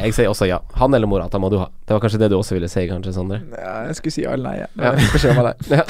Jeg 0.00 0.14
sier 0.16 0.28
også 0.32 0.48
ja. 0.48 0.58
Han 0.80 0.94
eller 0.96 1.06
Morata 1.06 1.38
må 1.38 1.48
du 1.52 1.58
ha. 1.60 1.68
Det 1.86 1.94
var 1.94 2.00
kanskje 2.02 2.18
det 2.24 2.30
du 2.32 2.36
også 2.38 2.56
ville 2.56 2.68
si, 2.68 2.82
kanskje, 2.90 3.12
Sondre? 3.14 3.38
Ja, 3.54 3.74
jeg 3.86 3.94
skulle 4.00 4.14
si 4.16 4.24
ja 4.24 4.32
eller 4.34 4.48
nei. 4.50 4.56
Ja. 4.64 4.66
Ja. 4.80 4.94
Jeg 4.98 5.12
får 5.12 5.22
se 5.22 5.36
hva 5.36 5.44
er. 5.52 5.68
Ja. 5.70 5.84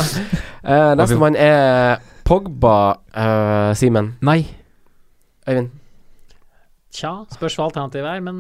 Uh, 0.65 0.91
Nestemann 1.01 1.39
er 1.41 2.03
Pogba, 2.29 2.77
uh, 3.17 3.71
Simen. 3.79 4.13
Nei. 4.25 4.43
Øyvind. 5.49 5.71
Tja, 6.95 7.11
spørs 7.35 7.57
hva 7.59 7.65
alternativet 7.67 8.07
er, 8.07 8.21
men 8.23 8.37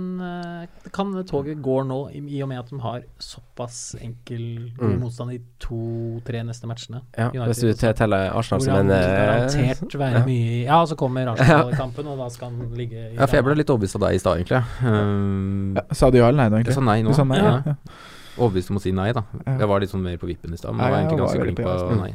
det 0.85 0.93
kan 0.95 1.09
toget 1.27 1.59
gå 1.65 1.81
nå, 1.89 1.97
i, 2.15 2.21
i 2.37 2.43
og 2.45 2.49
med 2.53 2.61
at 2.61 2.69
de 2.71 2.79
har 2.85 3.01
såpass 3.19 3.97
enkel 3.99 4.45
Mm. 4.79 4.99
motstand 5.01 5.33
i 5.35 5.39
to-tre 5.63 6.41
neste 6.47 6.69
matchene? 6.71 7.01
Ja, 7.19 7.29
United 7.33 7.51
hvis 7.51 7.61
du 7.83 7.93
teller 7.99 8.31
Arsenal 8.37 8.63
som 8.63 8.77
en 8.79 8.91
eh, 8.95 9.05
garantert 9.19 9.95
være 9.99 10.21
ja. 10.21 10.25
mye 10.29 10.61
Ja, 10.65 10.79
så 10.87 10.95
kommer 10.99 11.33
Arsenal-kampen, 11.33 12.07
og 12.13 12.19
da 12.23 12.29
skal 12.31 12.51
han 12.53 12.73
ligge 12.79 12.99
i 12.99 13.15
Ja, 13.17 13.27
for 13.27 13.39
jeg 13.41 13.47
ble 13.49 13.57
litt 13.59 13.71
overbevist 13.75 13.99
av 13.99 14.05
deg 14.07 14.19
i 14.19 14.23
stad, 14.23 14.39
egentlig. 14.43 14.63
Um, 14.87 15.75
Ja, 15.79 15.85
sa 15.95 16.11
du 16.15 16.19
ja 16.21 16.29
eller 16.29 16.45
nei 16.45 16.49
da, 16.51 16.61
jeg 16.61 16.67
egentlig? 16.69 16.79
sa 16.79 16.87
nei 16.87 16.99
nå. 17.07 17.15
Sa 17.19 17.25
nei, 17.27 17.39
ja. 17.43 17.51
ja. 17.59 17.75
ja. 17.75 17.99
Overbevist 18.39 18.71
om 18.75 18.79
å 18.79 18.85
si 18.87 18.95
nei, 18.95 19.11
da. 19.15 19.25
Jeg 19.47 19.71
var 19.71 19.83
litt 19.83 19.91
sånn 19.95 20.03
mer 20.07 20.17
på 20.23 20.31
vippen 20.31 20.55
i 20.55 20.59
stad, 20.61 20.75
men 20.75 20.85
jeg 20.87 20.95
var 20.95 20.99
jeg 20.99 21.07
egentlig 21.07 21.25
ganske 21.25 21.43
veldig 21.43 21.55
flink 21.55 21.67
på 21.67 21.75
på 21.75 21.95
ja. 21.95 22.01
nei. 22.03 22.13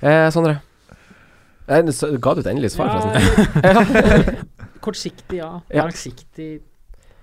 Eh, 0.00 0.26
Sondre. 0.32 0.56
Eh, 1.70 2.16
ga 2.24 2.34
du 2.34 2.40
et 2.42 2.50
endelig 2.52 2.72
svar, 2.74 2.88
Ja, 2.88 3.00
forresten? 3.04 4.59
Kortsiktig, 4.80 5.38
ja. 5.38 5.60
Ja. 5.70 5.84
Langsiktig 5.84 6.60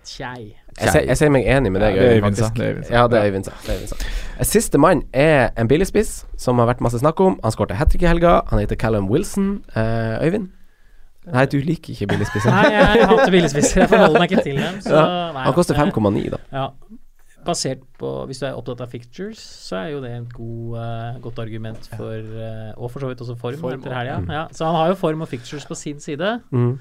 tjei. 0.08 0.56
Jeg, 0.78 1.18
sier- 1.18 1.32
meg 1.34 1.48
enig 1.50 1.72
med 1.74 1.82
deg, 1.82 1.98
Øyvind. 1.98 2.38
Ja, 2.38 2.50
det 2.50 2.66
er 2.68 2.94
Ja. 2.94 3.08
Det 3.08 3.18
er 3.20 3.26
Øyvind 3.32 3.44
sa. 3.46 3.96
Eh, 4.40 4.46
Siste 4.46 4.78
mann 4.78 5.04
er 5.14 5.50
en 5.58 5.68
billigspiss 5.68 6.26
som 6.38 6.60
har 6.60 6.68
vært 6.68 6.82
masse 6.82 7.00
snakk 7.00 7.20
om. 7.20 7.40
Han 7.44 7.52
skårte 7.52 7.76
hat 7.76 7.90
trick 7.90 8.04
i 8.04 8.08
helga. 8.08 8.42
Han 8.50 8.60
heter 8.60 8.76
Callum 8.76 9.10
Wilson. 9.10 9.64
Uh, 9.76 10.22
Øyvind? 10.24 10.50
Nei, 11.28 11.46
du 11.46 11.58
liker 11.60 11.92
ikke 11.92 12.08
billigspisser. 12.08 12.50
Nei, 12.52 12.70
jeg 12.72 13.08
hater 13.10 13.32
billigspisser. 13.32 13.82
Jeg 13.82 13.90
forholder 13.90 14.20
meg 14.20 14.32
ikke 14.32 14.44
til 14.44 14.62
dem. 14.62 14.80
Så, 14.82 14.96
nei, 15.34 15.44
Han 15.44 15.54
koster 15.54 15.76
eh, 15.76 15.90
5,9, 15.92 16.30
da. 16.32 16.38
Ja. 16.54 16.68
Basert 17.48 17.84
på 18.00 18.26
Hvis 18.28 18.40
du 18.42 18.46
er 18.48 18.56
opptatt 18.60 18.82
av 18.84 18.92
fictures, 18.92 19.40
så 19.40 19.76
er 19.82 19.90
jo 19.96 20.02
det 20.04 20.12
et 20.12 20.34
god, 20.36 20.78
uh, 20.78 21.20
godt 21.24 21.40
argument 21.40 21.90
for 21.96 22.12
uh, 22.16 22.72
Og 22.76 22.92
for 22.92 23.00
så 23.04 23.08
vidt 23.12 23.22
også 23.24 23.36
form, 23.40 23.60
Form, 23.60 23.80
etter 23.80 23.96
helga. 23.96 24.20
mm. 24.20 24.32
Ja, 24.32 24.46
så 24.52 24.66
han 24.66 24.76
har 24.76 24.88
jo 24.94 24.98
form 25.00 25.22
og 25.22 25.28
fictures 25.32 25.66
på 25.66 25.76
sin 25.76 26.00
side. 26.00 26.40
Mm. 26.52 26.78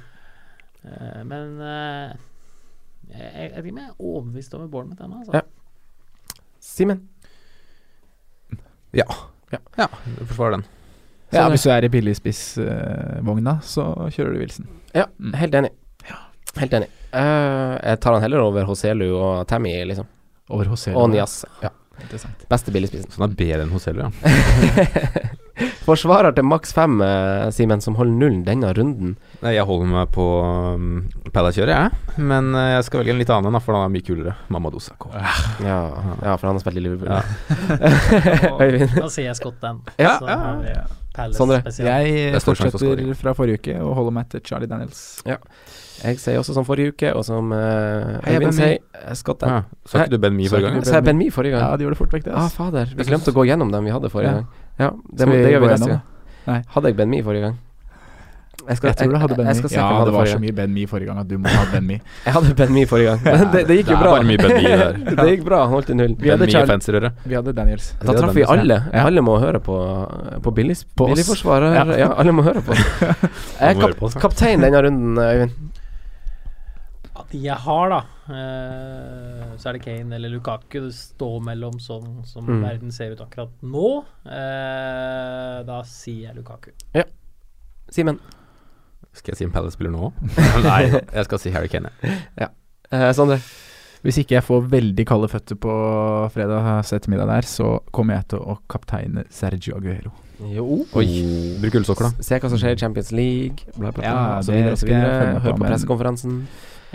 Eh, 0.87 1.21
men 1.27 1.61
eh, 1.61 2.17
jeg, 3.11 3.33
jeg 3.35 3.51
vet 3.51 3.65
ikke 3.67 3.75
om 3.75 3.83
jeg 3.83 3.89
er 3.91 4.01
overbevist 4.11 4.55
over 4.59 4.67
Bournemouth 4.73 5.03
ennå. 5.05 5.21
Altså. 5.23 5.33
Ja. 5.35 6.41
Simen? 6.67 7.05
Ja, 8.97 9.05
du 10.17 10.25
forsvarer 10.27 10.57
den. 10.57 10.65
Ja, 11.35 11.49
hvis 11.53 11.65
du 11.67 11.71
er 11.75 11.85
i 11.85 11.91
billigspissvogna, 11.93 13.59
så 13.67 13.85
kjører 14.15 14.33
du 14.33 14.39
Wilson. 14.41 14.69
Ja, 14.95 15.05
Mm. 15.19 15.35
helt 15.35 15.55
enig. 15.59 15.71
Helt 16.57 16.73
enig. 16.73 16.89
Uh, 17.13 17.77
jeg 17.83 18.01
tar 18.01 18.13
han 18.17 18.23
heller 18.23 18.41
over 18.41 18.65
Hoselu 18.65 19.11
og 19.19 19.47
Tammy, 19.49 19.75
liksom. 19.85 20.07
Over 20.49 20.65
Hoselu? 20.73 20.97
Og 20.97 21.11
Nias. 21.11 21.45
Ja. 21.63 21.69
Beste 22.49 22.73
billigspissen. 22.73 23.11
Så 23.13 23.21
han 23.21 23.31
er 23.31 23.37
bedre 23.37 23.63
enn 23.67 23.73
Hoselu, 23.75 24.01
ja. 24.07 24.11
Forsvarer 25.87 26.35
til 26.37 26.45
maks 26.45 26.73
fem, 26.77 26.99
eh, 27.01 27.47
Simen, 27.55 27.81
som 27.81 27.95
holder 27.97 28.13
nullen 28.21 28.43
denne 28.45 28.73
runden. 28.77 29.15
Nei, 29.43 29.55
Jeg 29.57 29.65
holder 29.69 29.87
meg 29.93 30.11
på 30.13 30.27
um, 30.77 30.91
Palace-kjøret, 31.33 31.73
jeg. 31.73 32.21
Men 32.21 32.51
eh, 32.55 32.73
jeg 32.75 32.85
skal 32.89 33.01
velge 33.03 33.15
en 33.15 33.21
litt 33.23 33.33
annen, 33.33 33.57
da, 33.57 33.63
for 33.65 33.79
han 33.79 33.87
er 33.89 33.95
mye 33.95 34.05
kulere. 34.07 34.35
Mamadou 34.53 34.83
Sakho. 34.85 35.13
Ja, 35.65 35.79
ja, 36.21 36.35
for 36.37 36.47
han 36.51 36.59
har 36.59 36.63
spilt 36.65 36.77
i 36.81 36.85
Liverpool. 36.85 37.09
Ja. 37.09 37.23
Øyvind. 38.67 38.93
Da 38.99 39.09
sier 39.13 39.31
jeg 39.31 39.39
Scott 39.41 39.59
Dan. 39.63 39.81
Ja, 39.97 40.19
Så 40.21 40.29
ja. 40.29 40.37
har 40.45 40.63
vi- 40.63 40.79
Palace 41.17 41.39
Sondre? 41.41 41.63
spesial. 41.65 41.87
Jeg 41.89 42.35
er 42.35 42.43
stor 42.45 42.53
sjanse 42.59 42.75
for 42.75 42.79
fortsetter 42.79 43.01
scoring. 43.01 43.17
fra 43.17 43.33
forrige 43.39 43.61
uke 43.63 43.77
og 43.81 43.95
holder 43.97 44.13
meg 44.19 44.29
til 44.35 44.43
Charlie 44.45 44.69
Daniels. 44.69 45.01
Jeg 46.05 46.19
sier 46.21 46.39
også 46.41 46.55
som 46.57 46.67
forrige 46.69 46.93
uke, 46.95 47.13
og 47.17 47.25
som 47.25 47.53
uh, 47.53 48.19
Hei, 48.27 48.37
Øyvind 48.37 48.53
sier, 48.57 48.79
eh, 49.01 49.15
Scott 49.19 49.43
Ja. 49.47 49.63
Sa 49.89 50.05
ikke 50.05 50.17
du 50.17 50.19
Ben 50.19 50.37
Mi 50.37 50.49
forrige 50.49 50.71
gang? 50.75 50.85
Sa 50.85 50.99
jeg 51.01 51.05
Ben 51.09 51.19
Mi 51.19 51.31
forrige 51.31 51.57
gang? 51.57 51.63
Ja, 51.71 51.77
de 51.77 51.87
gjorde 51.87 51.97
det 51.97 52.03
fort 52.03 52.17
vekk, 52.17 52.25
det. 52.29 52.35
Ah, 52.37 52.49
fader. 52.53 52.93
Vi 52.97 53.09
glemte 53.09 53.33
å 53.33 53.37
gå 53.37 53.47
gjennom 53.49 53.73
dem 53.73 53.85
vi 53.89 53.95
hadde 53.95 54.11
forrige 54.13 54.33
Ja. 54.33 54.41
gang. 54.43 54.47
Ja, 54.79 54.91
det, 55.13 55.27
må- 55.29 55.33
vi 55.39 55.43
det 55.45 55.53
gjør 55.55 55.61
vi 55.65 55.73
neste 55.73 55.89
gang. 55.95 56.03
Nei. 56.47 56.61
Hadde 56.75 56.93
jeg 56.93 56.97
Ben 56.97 57.11
Mi 57.11 57.23
forrige 57.23 57.49
gang? 57.49 57.57
Jeg, 58.67 58.77
skal, 58.81 58.89
Jeg 58.89 58.97
tror 58.99 59.13
du 59.13 59.19
hadde 59.23 59.37
Ben 59.39 59.55
se 59.55 59.69
Ja, 59.77 59.85
det 60.05 60.13
var 60.13 60.25
forrige 60.25 60.33
så 60.35 60.39
mye 60.43 60.55
Ben 60.57 60.73
Mi 60.75 60.87
forrige 60.91 61.07
gang 61.07 61.19
at 61.23 61.29
du 61.29 61.37
må 61.39 61.49
ha 61.53 61.65
Ben 61.71 61.87
Mi. 61.87 62.01
Jeg 62.27 62.33
hadde 62.35 62.55
Ben 62.59 62.73
Mi 62.75 62.83
forrige 62.89 63.13
gang. 63.13 63.21
Men 63.23 63.53
det, 63.53 63.61
det 63.69 63.77
gikk 63.79 63.93
jo 63.93 63.95
Det 63.95 63.99
er 63.99 64.03
bra. 64.03 64.15
bare 64.17 64.27
mye 64.27 64.41
Ben 64.43 64.55
Mi 64.57 64.63
der. 64.73 64.99
det 65.21 65.27
gikk 65.31 65.45
bra. 65.47 65.61
Han 65.63 65.75
holdt 65.77 65.93
i 65.93 65.95
null. 65.95 66.17
Vi 66.19 66.33
Ben 66.33 66.55
hadde. 66.57 67.13
Vi 67.27 67.35
hadde 67.39 67.55
Daniels. 67.55 67.93
Da 68.03 68.17
traff 68.17 68.35
vi 68.35 68.43
alle. 68.43 68.81
Ja. 68.91 69.05
Alle 69.07 69.23
må 69.23 69.37
høre 69.43 69.61
på, 69.63 69.77
på 70.43 70.55
billig, 70.57 70.79
billigforsvarer. 70.99 71.77
Ja. 71.79 71.85
Ja. 72.01 72.11
alle 72.19 72.35
må 72.35 72.43
høre 72.47 72.65
på. 72.67 72.75
Jeg 72.75 73.15
er 73.71 73.79
kap, 73.79 74.03
oss, 74.03 74.17
ja. 74.19 74.25
kaptein 74.27 74.67
denne 74.67 74.83
runden, 74.89 75.23
Øyvind. 75.23 75.55
De 77.37 77.43
jeg 77.45 77.57
har, 77.67 77.91
da, 77.93 77.99
eh, 78.33 79.57
så 79.61 79.69
er 79.69 79.77
det 79.77 79.83
Kane 79.85 80.15
eller 80.17 80.31
Lukaku. 80.33 80.79
Det 80.87 80.95
står 80.97 81.41
mellom 81.45 81.77
sånn 81.83 82.25
som 82.27 82.47
Mm. 82.47 82.63
verden 82.65 82.93
ser 82.93 83.13
ut 83.13 83.21
akkurat 83.21 83.51
nå. 83.63 84.05
Eh, 84.25 85.63
da 85.69 85.83
sier 85.85 86.29
jeg 86.29 86.37
Lukaku. 86.37 86.71
Ja. 86.95 87.05
Simen. 87.91 88.19
Skal 89.13 89.33
jeg 89.33 89.39
si 89.39 89.45
en 89.45 89.53
Palace-spiller 89.53 89.91
nå? 89.93 90.13
Nei, 90.65 90.83
jeg 91.13 91.25
skal 91.29 91.39
si 91.39 91.51
Harry 91.55 91.69
Kane. 91.69 91.91
Ja. 92.39 92.49
Eh, 92.91 93.13
Sondre. 93.13 93.39
Hvis 94.05 94.19
ikke 94.23 94.37
jeg 94.37 94.45
får 94.47 94.69
veldig 94.71 95.07
kalde 95.09 95.29
føtter 95.33 95.57
på 95.59 95.73
fredag 96.31 96.85
ettermiddag 96.95 97.27
der, 97.27 97.43
så 97.49 97.81
kommer 97.93 98.15
jeg 98.21 98.29
til 98.29 98.39
å 98.39 98.59
kapteine 98.71 99.25
Sergio 99.35 99.77
Aguero. 99.81 100.13
Jo. 100.53 100.85
Oi. 100.95 101.07
Bruk 101.63 101.75
ullsokker, 101.81 102.11
da. 102.13 102.23
Se 102.23 102.39
hva 102.39 102.49
som 102.53 102.59
skjer 102.61 102.77
i 102.77 102.79
Champions 102.79 103.11
League, 103.11 103.57
bla, 103.77 103.91
bla, 103.91 104.03
bla. 104.03 104.05
Ja, 104.05 104.41
det 104.45 104.45
så 104.77 104.85
skal 104.85 104.95
jeg 104.95 105.11
følge 105.11 105.33
med 105.33 105.41
på, 105.41 105.43
Hør 105.49 105.53
på 105.57 105.59
men- 105.65 105.71
pressekonferansen. 105.73 106.47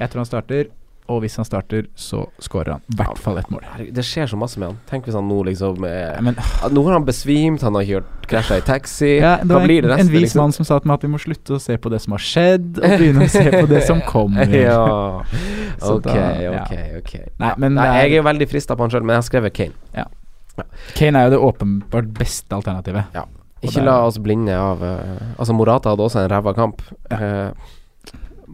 Jeg 0.01 0.09
tror 0.11 0.23
han 0.25 0.29
starter, 0.29 0.69
og 1.11 1.17
hvis 1.23 1.33
han 1.35 1.45
starter, 1.45 1.87
så 1.97 2.21
skårer 2.39 2.75
han 2.77 2.83
i 2.87 2.95
hvert 2.99 3.17
fall 3.19 3.37
ett 3.41 3.49
mål. 3.51 3.65
Det 3.91 4.03
skjer 4.05 4.29
så 4.31 4.37
masse 4.39 4.57
med 4.61 4.69
han. 4.71 4.77
Tenk 4.89 5.05
hvis 5.09 5.17
han 5.17 5.25
nå 5.27 5.39
liksom 5.49 5.83
eh, 5.83 6.19
men 6.23 6.37
ah, 6.39 6.69
Nå 6.71 6.83
har 6.87 6.93
han 6.95 7.05
besvimt, 7.07 7.61
han 7.65 7.75
har 7.75 7.83
kjørt 7.89 8.27
krasja 8.31 8.59
i 8.61 8.63
taxi. 8.63 9.09
ja, 9.19 9.33
det 9.41 9.49
Hva 9.49 9.57
var 9.59 9.65
blir 9.67 9.81
det 9.83 9.89
resten? 9.91 10.07
en 10.07 10.13
vis 10.13 10.21
liksom? 10.29 10.41
mann 10.45 10.55
som 10.55 10.65
sa 10.69 10.77
til 10.79 10.87
meg 10.91 11.01
at 11.01 11.03
vi 11.07 11.11
må 11.11 11.19
slutte 11.19 11.57
å 11.57 11.59
se 11.61 11.75
på 11.83 11.91
det 11.91 11.99
som 12.05 12.15
har 12.15 12.23
skjedd, 12.23 12.69
og 12.79 12.95
begynne 13.01 13.27
å 13.27 13.33
se 13.33 13.43
på 13.57 13.65
det 13.73 13.81
som 13.89 13.99
kommer. 14.13 14.55
ja. 14.55 14.79
Ok, 15.81 16.07
da- 16.07 16.15
ja. 16.39 16.55
ok, 16.61 16.73
ok. 17.01 17.13
Nei, 17.43 17.51
men 17.57 17.75
Nei, 17.75 17.87
er- 17.89 17.99
jeg 18.05 18.13
er 18.13 18.17
jo 18.21 18.25
veldig 18.29 18.47
frista 18.53 18.77
på 18.79 18.85
han 18.87 18.93
sjøl, 18.93 19.03
men 19.03 19.17
jeg 19.17 19.23
har 19.25 19.29
skrevet 19.29 19.53
Kane. 19.57 20.07
Kane 20.95 21.17
er 21.19 21.27
jo 21.29 21.35
det 21.35 21.43
åpenbart 21.49 22.09
beste 22.17 22.55
alternativet. 22.55 23.11
Ikke 23.61 23.79
er- 23.81 23.85
la 23.85 23.99
oss 24.07 24.17
blinde 24.17 24.55
av 24.57 24.81
uh, 24.81 25.35
Altså, 25.37 25.53
Morata 25.53 25.91
hadde 25.93 26.01
også 26.07 26.23
en 26.23 26.29
ræva 26.31 26.53
kamp. 26.57 26.81
Eh, 27.13 27.51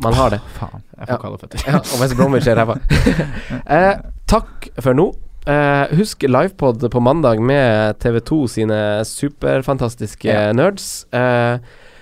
man 0.04 0.18
har 0.18 0.36
det. 0.36 0.42
Faen, 0.58 0.84
jeg 0.98 1.10
får 1.10 1.22
kalde 1.24 1.40
føtter. 1.42 1.64
Ja, 1.68 1.80
og 1.82 2.02
West 2.02 2.18
Bromwich 2.20 2.50
er 2.52 2.60
ræva. 2.60 2.78
eh, 3.78 3.96
takk 4.30 4.70
for 4.78 4.98
nå. 4.98 5.08
Eh, 5.48 5.96
husk 5.96 6.26
livepod 6.28 6.84
på 6.92 7.02
mandag 7.04 7.42
med 7.42 7.98
TV2 8.04 8.40
sine 8.52 8.80
superfantastiske 9.08 10.36
nerds. 10.58 11.06
Eh, 11.16 11.60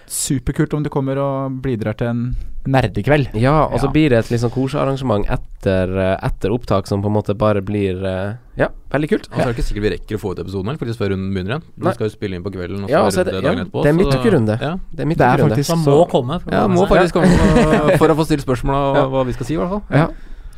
Superkult 0.07 0.73
om 0.73 0.83
du 0.83 0.89
kommer 0.93 1.17
og 1.17 1.61
bidrar 1.63 1.95
til 1.97 2.07
en 2.07 2.35
nerdekveld. 2.65 3.27
ja, 3.37 3.65
og 3.65 3.79
så 3.79 3.85
Ja. 3.85 3.91
blir 3.91 4.09
det 4.09 4.17
et 4.25 4.29
liksom 4.31 4.49
kosearrangement 4.51 5.25
etter, 5.29 5.97
eh, 5.97 6.17
etter 6.27 6.49
opptak 6.49 6.87
som 6.87 7.01
på 7.01 7.07
en 7.07 7.13
måte 7.13 7.35
bare 7.37 7.61
blir 7.61 8.03
eh, 8.05 8.33
Ja, 8.57 8.69
veldig 8.91 9.09
kult. 9.09 9.27
Og 9.31 9.35
så 9.37 9.41
er 9.41 9.45
det 9.53 9.55
ikke 9.57 9.67
sikkert 9.67 9.81
vi 9.83 9.89
rekker 9.89 10.15
å 10.15 10.19
få 10.21 10.31
ut 10.31 10.39
episoden 10.39 10.65
her, 10.71 10.77
faktisk 10.77 10.97
før 10.99 11.09
runden 11.11 11.33
begynner 11.33 11.57
igjen. 11.57 11.63
Du 11.77 11.91
skal 11.91 12.07
jo 12.07 12.13
spille 12.15 12.35
inn 12.35 12.43
på 12.43 12.51
kvelden, 12.53 12.83
og 12.83 12.89
så 12.89 12.91
Ja, 12.91 13.01
og 13.01 13.07
er 13.07 13.11
så 13.11 13.19
er 13.19 13.23
det 13.25 13.33
det- 13.33 13.43
dagen 13.43 13.57
ja, 13.57 13.63
etterpå. 13.65 13.83
det 13.83 13.89
er 13.89 13.97
midtukerunde. 13.99 14.61
Ja. 14.61 14.75
Det 14.95 14.99
er 14.99 15.05
midtukerunde. 15.05 15.57
Er 15.57 15.63
så- 15.63 15.75
må 15.85 16.09
komme. 16.09 16.41
Ja, 16.51 16.67
må 16.67 16.87
faktisk 16.87 17.13
komme 17.13 17.97
for 17.99 18.07
å 18.07 18.15
få 18.15 18.25
stilt 18.25 18.45
spørsmål 18.45 18.75
om 18.75 18.95
Ja. 18.95 19.05
hva 19.09 19.25
vi 19.25 19.33
skal 19.33 19.45
si, 19.45 19.53
i 19.53 19.57
hvert 19.57 19.69
fall. 19.69 19.83
Ja. 19.91 20.07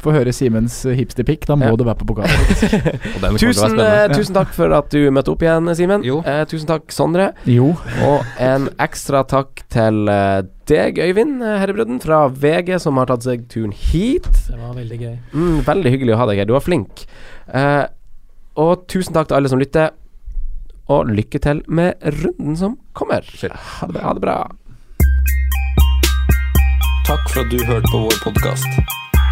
Få 0.03 0.11
høre 0.13 0.29
Simens 0.35 0.75
uh, 0.85 0.91
hipsterpick, 0.93 1.47
da 1.49 1.55
må 1.57 1.71
Ja. 1.71 1.75
du 1.79 1.83
være 1.87 1.97
på 2.03 2.05
pokalen. 2.11 2.29
Tusen, 3.41 3.79
eh, 3.81 4.07
tusen 4.13 4.35
takk 4.37 4.51
for 4.53 4.75
at 4.77 4.91
du 4.93 5.07
møtte 5.11 5.31
opp 5.33 5.41
igjen, 5.41 5.71
Simen. 5.79 6.03
Eh, 6.05 6.43
tusen 6.51 6.67
takk, 6.69 6.91
Sondre. 6.93 7.31
Jo. 7.49 7.71
Og 8.05 8.25
en 8.37 8.69
ekstra 8.83 9.23
takk 9.27 9.63
til 9.73 10.03
eh, 10.11 10.43
deg, 10.69 10.99
Øyvind 11.01 11.39
Herrebrudden 11.41 11.77
Herrebrødden 11.77 11.99
fra 12.01 12.27
VG, 12.27 12.79
som 12.81 12.97
har 12.97 13.05
tatt 13.07 13.23
seg 13.23 13.47
turen 13.51 13.71
hit. 13.71 14.27
Det 14.47 14.57
var 14.59 14.73
veldig 14.75 14.99
gøy. 14.99 15.15
Mm, 15.33 15.57
veldig 15.67 15.91
hyggelig 15.93 16.13
å 16.15 16.17
ha 16.21 16.27
deg 16.29 16.37
her. 16.41 16.45
Du 16.49 16.53
var 16.57 16.65
flink. 16.65 17.05
Eh, 17.53 17.85
og 18.57 18.87
tusen 18.89 19.13
takk 19.13 19.29
til 19.29 19.37
alle 19.37 19.49
som 19.51 19.59
lytter. 19.61 19.91
Og 20.89 21.09
lykke 21.11 21.39
til 21.43 21.63
med 21.67 21.99
runden 22.21 22.55
som 22.55 22.77
kommer. 22.95 23.25
Ha 23.43 23.87
det 23.87 23.93
bra. 23.97 24.05
Ha 24.07 24.13
det 24.15 24.23
bra. 24.23 24.37
Takk 27.07 27.27
for 27.31 27.43
at 27.43 27.51
du 27.51 27.59
hørte 27.67 27.91
på 27.91 28.05
vår 28.07 28.23
podkast. 28.23 29.06